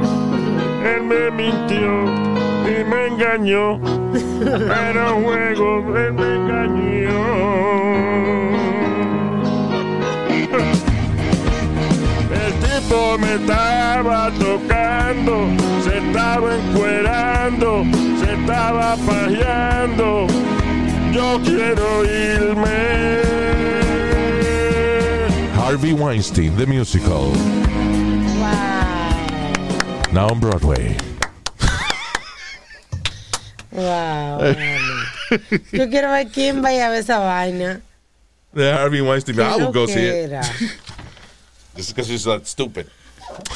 Él 0.84 1.04
me 1.04 1.30
mintió 1.30 2.06
y 2.66 2.84
me 2.90 3.06
engañó. 3.10 3.80
Era 4.90 5.14
un 5.14 5.26
juego, 5.26 5.96
él 5.96 6.14
me 6.14 6.36
engañó. 6.36 7.86
Tipo 12.88 13.18
me 13.18 13.34
estaba 13.34 14.32
tocando, 14.38 15.48
se 15.84 15.98
estaba 15.98 16.56
encuerando, 16.56 17.84
se 18.20 18.34
estaba 18.34 18.96
pajeando. 18.98 20.28
Yo 21.12 21.40
quiero 21.44 22.06
irme. 22.06 23.22
Harvey 25.56 25.94
Weinstein, 25.94 26.56
the 26.58 26.68
musical, 26.68 27.32
Wow. 28.38 30.12
now 30.14 30.28
on 30.30 30.40
Broadway. 30.40 30.96
Wow. 33.72 34.38
vale. 34.42 34.78
Yo 35.74 35.90
quiero 35.90 36.12
ver 36.12 36.28
quién 36.28 36.62
vaya 36.62 36.86
a 36.86 36.90
ver 36.92 37.00
esa 37.00 37.18
vaina. 37.18 37.82
The 38.54 38.72
Harvey 38.74 39.02
Weinstein, 39.02 39.40
I 39.40 39.56
will 39.58 39.72
go 39.72 39.88
see 39.88 40.06
it. 40.06 40.32
Just 41.76 41.90
because 41.96 42.10
it's 42.14 42.24
that 42.26 42.46
stupid. 42.46 42.88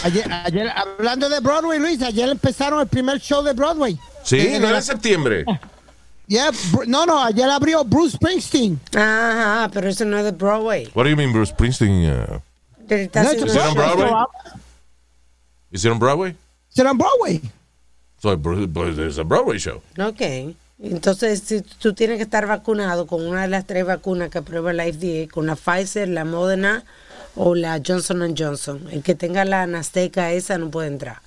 Ayer, 0.03 0.25
ayer, 0.45 0.69
hablando 0.75 1.29
de 1.29 1.39
Broadway, 1.41 1.79
Luis, 1.79 2.01
ayer 2.01 2.29
empezaron 2.29 2.79
el 2.81 2.87
primer 2.87 3.19
show 3.19 3.43
de 3.43 3.53
Broadway. 3.53 3.97
Sí, 4.23 4.37
Eh, 4.39 4.59
no 4.59 4.67
era 4.67 4.77
en 4.77 4.83
septiembre. 4.83 5.45
Yeah, 6.27 6.51
no, 6.85 7.07
no, 7.07 7.23
ayer 7.23 7.49
abrió 7.49 7.83
Bruce 7.83 8.15
Springsteen. 8.15 8.79
Ajá, 8.95 9.67
pero 9.73 9.89
eso 9.89 10.05
no 10.05 10.15
es 10.15 10.23
de 10.25 10.31
Broadway. 10.31 10.87
What 10.93 11.05
do 11.05 11.09
you 11.09 11.15
mean, 11.17 11.33
Bruce 11.33 11.49
Springsteen? 11.49 12.05
uh, 12.07 12.39
Él 12.87 12.99
está 13.09 13.23
No, 13.23 13.29
haciendo- 13.29 13.47
it's 13.47 13.55
it 13.55 13.61
on 13.61 13.73
Broadway? 13.73 14.09
show. 14.09 14.27
is 15.71 15.85
it 15.85 15.91
on 15.91 15.97
Broadway? 15.97 16.35
Será 16.69 16.91
en 16.91 16.99
Broadway. 16.99 17.41
So 18.21 18.37
Bru- 18.37 19.07
it's 19.07 19.17
a 19.17 19.23
Broadway 19.23 19.57
show. 19.57 19.81
Ok. 19.97 20.53
Entonces, 20.83 21.41
si 21.43 21.61
tú 21.61 21.93
tienes 21.95 22.17
que 22.17 22.23
estar 22.23 22.45
vacunado 22.45 23.07
con 23.07 23.25
una 23.25 23.41
de 23.41 23.47
las 23.47 23.65
tres 23.65 23.83
vacunas 23.83 24.29
que 24.29 24.37
aprueba 24.37 24.71
la 24.71 24.83
FDA, 24.85 25.27
con 25.31 25.47
la 25.47 25.55
Pfizer, 25.55 26.07
la 26.09 26.25
Moderna 26.25 26.83
o 27.41 27.55
la 27.55 27.81
Johnson 27.85 28.35
Johnson. 28.37 28.85
El 28.91 29.01
que 29.01 29.15
tenga 29.15 29.45
la 29.45 29.63
Anasteca 29.63 30.31
esa 30.33 30.57
no 30.57 30.69
puede 30.69 30.89
entrar. 30.89 31.21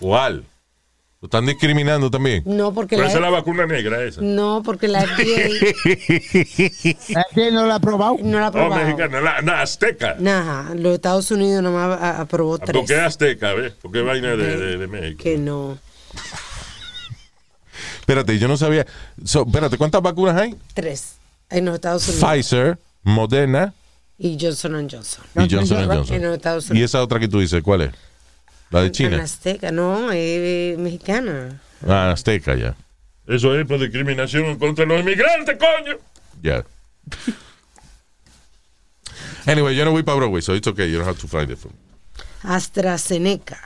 ¿Cuál? 0.00 0.44
Lo 1.20 1.26
están 1.26 1.46
discriminando 1.46 2.12
también. 2.12 2.44
No, 2.46 2.72
porque 2.72 2.94
Pero 2.94 3.02
la, 3.02 3.08
esa 3.08 3.18
es 3.18 3.22
la 3.22 3.30
vacuna 3.30 3.66
negra 3.66 4.00
esa. 4.04 4.20
no, 4.22 4.62
porque 4.64 4.86
la 4.86 5.00
FDA 5.00 5.46
Aquí 7.20 7.50
no 7.52 7.66
lo 7.66 7.74
ha 7.74 7.80
probado. 7.80 8.16
no 8.22 8.38
la 8.38 8.44
ha 8.46 8.48
Oh, 8.50 8.50
aprobado. 8.50 8.84
mexicana, 8.84 9.20
la, 9.20 9.40
la 9.42 9.62
azteca. 9.62 10.16
Ajá, 10.24 10.74
los 10.76 10.94
Estados 10.94 11.28
Unidos 11.32 11.60
nomás 11.60 12.00
a- 12.00 12.20
aprobó 12.20 12.54
Ah, 12.54 12.58
tres. 12.64 12.76
¿Por 12.76 12.86
qué 12.86 13.00
azteca, 13.00 13.52
ves? 13.54 13.72
Porque 13.82 14.00
vaina 14.02 14.36
de, 14.36 14.56
de, 14.56 14.78
de 14.78 14.86
México. 14.86 15.20
Que 15.24 15.36
no. 15.38 15.76
Espérate, 18.00 18.38
yo 18.38 18.48
no 18.48 18.56
sabía. 18.56 18.86
So, 19.24 19.44
espérate, 19.46 19.76
¿cuántas 19.76 20.00
vacunas 20.02 20.36
hay? 20.36 20.54
Tres. 20.74 21.16
En 21.50 21.64
los 21.64 21.74
Estados 21.74 22.06
Unidos. 22.08 22.24
Pfizer, 22.30 22.78
Moderna 23.02 23.74
Y 24.18 24.36
Johnson 24.40 24.88
Johnson. 24.90 25.24
y 25.36 25.48
Johnson 25.54 25.78
En 25.78 25.88
los 25.88 25.96
Johnson. 26.08 26.32
Estados 26.34 26.70
Y 26.72 26.82
esa 26.82 27.02
otra 27.02 27.20
que 27.20 27.28
tú 27.28 27.38
dices, 27.38 27.62
¿cuál 27.62 27.82
es? 27.82 27.92
La 28.70 28.82
de 28.82 28.90
China. 28.90 29.16
Anasteca, 29.16 29.70
no, 29.70 30.10
es 30.12 30.76
mexicana. 30.78 31.60
Ah, 31.86 32.10
Azteca, 32.10 32.54
ya. 32.56 32.74
Eso 33.26 33.58
es 33.58 33.66
por 33.66 33.78
discriminación 33.78 34.58
contra 34.58 34.84
los 34.84 35.00
inmigrantes, 35.00 35.56
coño. 35.56 35.96
Ya. 36.42 36.64
Anyway, 39.46 39.74
yo 39.76 39.84
no 39.84 39.92
voy 39.92 40.02
para 40.02 40.16
Broadway, 40.16 40.42
so 40.42 40.54
it's 40.54 40.66
okay. 40.66 40.90
You 40.90 40.98
don't 40.98 41.08
have 41.08 41.18
to 41.20 41.28
find 41.28 41.50
it 41.50 41.58
for 41.58 41.70
me. 41.70 41.78
AstraZeneca. 42.42 43.58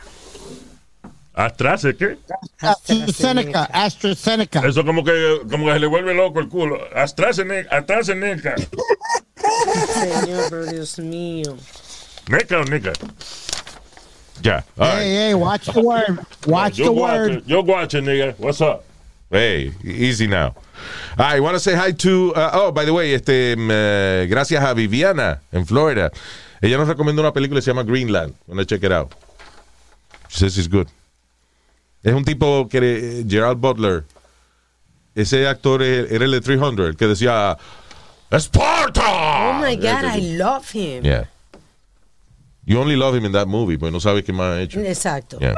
¿Atrás 1.35 1.83
de 1.83 1.97
qué? 1.97 2.19
AstraZeneca, 2.61 3.65
AstraZeneca. 3.65 4.61
Eso 4.67 4.85
como 4.85 5.03
que, 5.03 5.41
como 5.51 5.67
que 5.67 5.73
se 5.73 5.79
le 5.81 5.87
vuelve 5.87 6.15
loco 6.15 6.41
el 6.41 6.49
culo. 6.49 6.79
AstraZeneca. 6.95 7.77
AstraZeneca. 7.77 8.55
Señor, 9.95 10.51
pero 10.51 10.67
Dios 10.67 10.99
mío. 10.99 11.57
Ya. 14.43 14.65
All 14.79 14.89
right. 14.89 15.03
Hey, 15.03 15.15
hey, 15.15 15.35
watch 15.35 15.67
the 15.67 15.81
word. 15.81 16.19
Watch 16.47 16.79
yo 16.79 16.87
the 16.87 16.93
word. 16.93 17.43
Yo 17.47 17.63
watch 17.63 17.95
it, 17.95 18.05
nigga. 18.05 18.35
What's 18.39 18.61
up? 18.61 18.85
Hey, 19.31 19.73
easy 19.85 20.27
now. 20.27 20.55
I 21.17 21.41
want 21.41 21.55
to 21.55 21.61
say 21.61 21.75
hi 21.75 21.93
to. 21.93 22.35
uh, 22.35 22.51
oh, 22.53 22.73
by 22.73 22.85
the 22.85 22.93
way, 22.93 23.15
este, 23.15 23.57
mm, 23.57 23.71
eh, 23.71 24.27
gracias 24.29 24.63
a 24.65 24.75
Viviana 24.75 25.41
en 25.53 25.65
Florida. 25.65 26.11
Ella 26.61 26.77
nos 26.77 26.89
recomendó 26.89 27.23
una 27.23 27.33
película 27.33 27.59
que 27.59 27.63
se 27.63 27.71
llama 27.71 27.85
Greenland. 27.85 28.35
Wanna 28.47 28.65
check 28.65 28.83
it 28.83 28.93
out. 28.93 29.15
She 30.29 30.39
says 30.39 30.59
it's 30.59 30.69
good. 30.69 30.89
Es 32.03 32.13
un 32.13 32.25
tipo 32.25 32.69
que 32.69 32.79
eh, 32.79 33.25
Gerald 33.29 33.61
Butler. 33.61 34.05
Ese 35.15 35.47
actor 35.47 35.83
eh, 35.83 36.07
era 36.11 36.25
el 36.25 36.31
de 36.31 36.41
300, 36.41 36.89
el 36.89 36.97
que 36.97 37.07
decía 37.07 37.57
Sparta. 38.41 39.03
Oh 39.05 39.61
my 39.61 39.77
God, 39.77 40.05
I 40.05 40.21
love 40.37 40.71
him. 40.71 41.05
Yeah. 41.05 41.25
You 42.65 42.79
only 42.79 42.97
love 42.97 43.15
him 43.15 43.25
in 43.25 43.33
that 43.33 43.47
movie, 43.47 43.77
pues 43.77 43.93
no 43.93 43.99
sabes 43.99 44.25
qué 44.25 44.33
más 44.33 44.57
ha 44.57 44.63
hecho. 44.63 44.81
Exacto. 44.81 45.39
Yeah. 45.41 45.55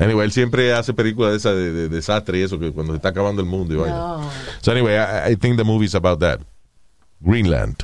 Anyway, 0.00 0.24
él 0.24 0.32
siempre 0.32 0.72
hace 0.72 0.94
películas 0.94 1.32
de 1.32 1.36
esa 1.38 1.52
de, 1.52 1.72
de 1.72 1.88
desastre 1.88 2.38
y 2.38 2.42
eso, 2.42 2.58
que 2.58 2.70
cuando 2.70 2.92
se 2.92 2.98
está 2.98 3.08
acabando 3.08 3.42
el 3.42 3.48
mundo 3.48 3.74
y. 3.74 3.76
No. 3.76 4.30
So 4.60 4.70
anyway, 4.70 4.94
I, 4.94 5.32
I 5.32 5.36
think 5.36 5.56
the 5.56 5.64
movie 5.64 5.86
is 5.86 5.94
about 5.96 6.20
that. 6.20 6.40
Greenland. 7.20 7.82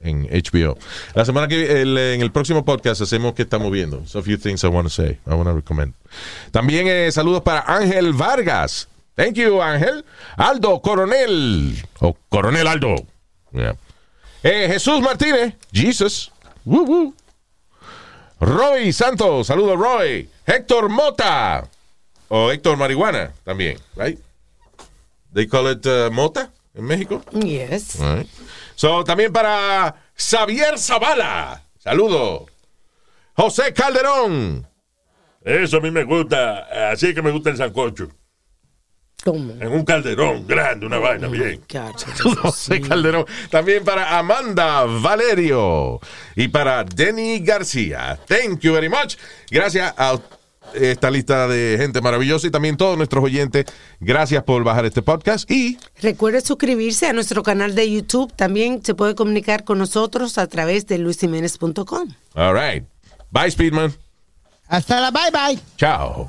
en 0.00 0.26
HBO. 0.30 0.78
La 1.14 1.24
semana 1.24 1.46
que 1.46 1.82
el, 1.82 1.96
en 1.96 2.22
el 2.22 2.32
próximo 2.32 2.64
podcast 2.64 3.02
hacemos 3.02 3.34
que 3.34 3.42
estamos 3.42 3.70
viendo. 3.70 4.06
So 4.06 4.20
a 4.20 4.22
few 4.22 4.38
things 4.38 4.64
I 4.64 4.68
want 4.68 4.86
to 4.86 4.90
say. 4.90 5.18
I 5.26 5.34
want 5.34 5.44
to 5.44 5.54
recommend. 5.54 5.94
También 6.50 6.86
eh, 6.88 7.12
saludos 7.12 7.42
para 7.42 7.60
Ángel 7.66 8.12
Vargas. 8.14 8.88
Thank 9.14 9.34
you, 9.34 9.60
Ángel. 9.60 10.04
Aldo 10.36 10.80
Coronel. 10.80 11.76
O 12.00 12.16
Coronel 12.30 12.66
Aldo. 12.66 12.94
Yeah. 13.52 13.76
Eh, 14.42 14.68
Jesús 14.68 15.00
Martínez. 15.00 15.54
Jesus. 15.72 16.30
Woo, 16.64 16.84
woo. 16.84 17.14
Roy 18.40 18.92
Santos. 18.92 19.46
Saludos, 19.46 19.78
Roy. 19.78 20.28
Héctor 20.46 20.88
Mota. 20.88 21.68
O 22.28 22.50
Héctor 22.50 22.76
Marihuana 22.76 23.32
también, 23.44 23.78
right? 23.96 24.18
They 25.32 25.46
call 25.46 25.68
it 25.68 25.84
uh, 25.84 26.10
Mota 26.12 26.50
en 26.74 26.84
México. 26.84 27.22
Yes. 27.32 27.98
Right. 27.98 28.28
So, 28.76 29.02
también 29.04 29.32
para 29.32 29.96
Xavier 30.16 30.78
Zavala. 30.78 31.62
Saludo. 31.78 32.46
José 33.36 33.72
Calderón. 33.72 34.66
Eso 35.44 35.78
a 35.78 35.80
mí 35.80 35.90
me 35.90 36.04
gusta. 36.04 36.90
Así 36.90 37.14
que 37.14 37.22
me 37.22 37.30
gusta 37.30 37.50
el 37.50 37.56
sancocho. 37.56 38.08
¿Cómo? 39.24 39.52
En 39.60 39.68
un 39.68 39.84
calderón 39.84 40.46
grande, 40.46 40.86
una 40.86 40.98
vaina 40.98 41.28
bien. 41.28 41.60
José 42.42 42.80
Calderón. 42.88 43.26
También 43.50 43.84
para 43.84 44.18
Amanda 44.18 44.84
Valerio. 44.84 46.00
Y 46.36 46.48
para 46.48 46.84
Denny 46.84 47.40
García. 47.40 48.18
Thank 48.26 48.60
you 48.60 48.72
very 48.72 48.88
much. 48.88 49.16
Gracias 49.50 49.92
a 49.96 50.18
esta 50.74 51.10
lista 51.10 51.48
de 51.48 51.76
gente 51.78 52.00
maravillosa 52.00 52.46
y 52.46 52.50
también 52.50 52.76
todos 52.76 52.96
nuestros 52.96 53.24
oyentes. 53.24 53.66
Gracias 53.98 54.42
por 54.44 54.62
bajar 54.62 54.84
este 54.86 55.02
podcast 55.02 55.50
y 55.50 55.78
Recuerde 56.00 56.40
suscribirse 56.40 57.06
a 57.08 57.12
nuestro 57.12 57.42
canal 57.42 57.74
de 57.74 57.90
YouTube. 57.90 58.32
También 58.36 58.84
se 58.84 58.94
puede 58.94 59.14
comunicar 59.14 59.64
con 59.64 59.78
nosotros 59.78 60.38
a 60.38 60.46
través 60.46 60.86
de 60.86 60.98
luisiménez.com. 60.98 62.08
all 62.34 62.54
right. 62.54 62.84
Bye 63.32 63.50
Speedman. 63.50 63.92
Hasta 64.68 65.00
la 65.00 65.10
bye 65.10 65.30
bye. 65.32 65.58
Chao. 65.76 66.28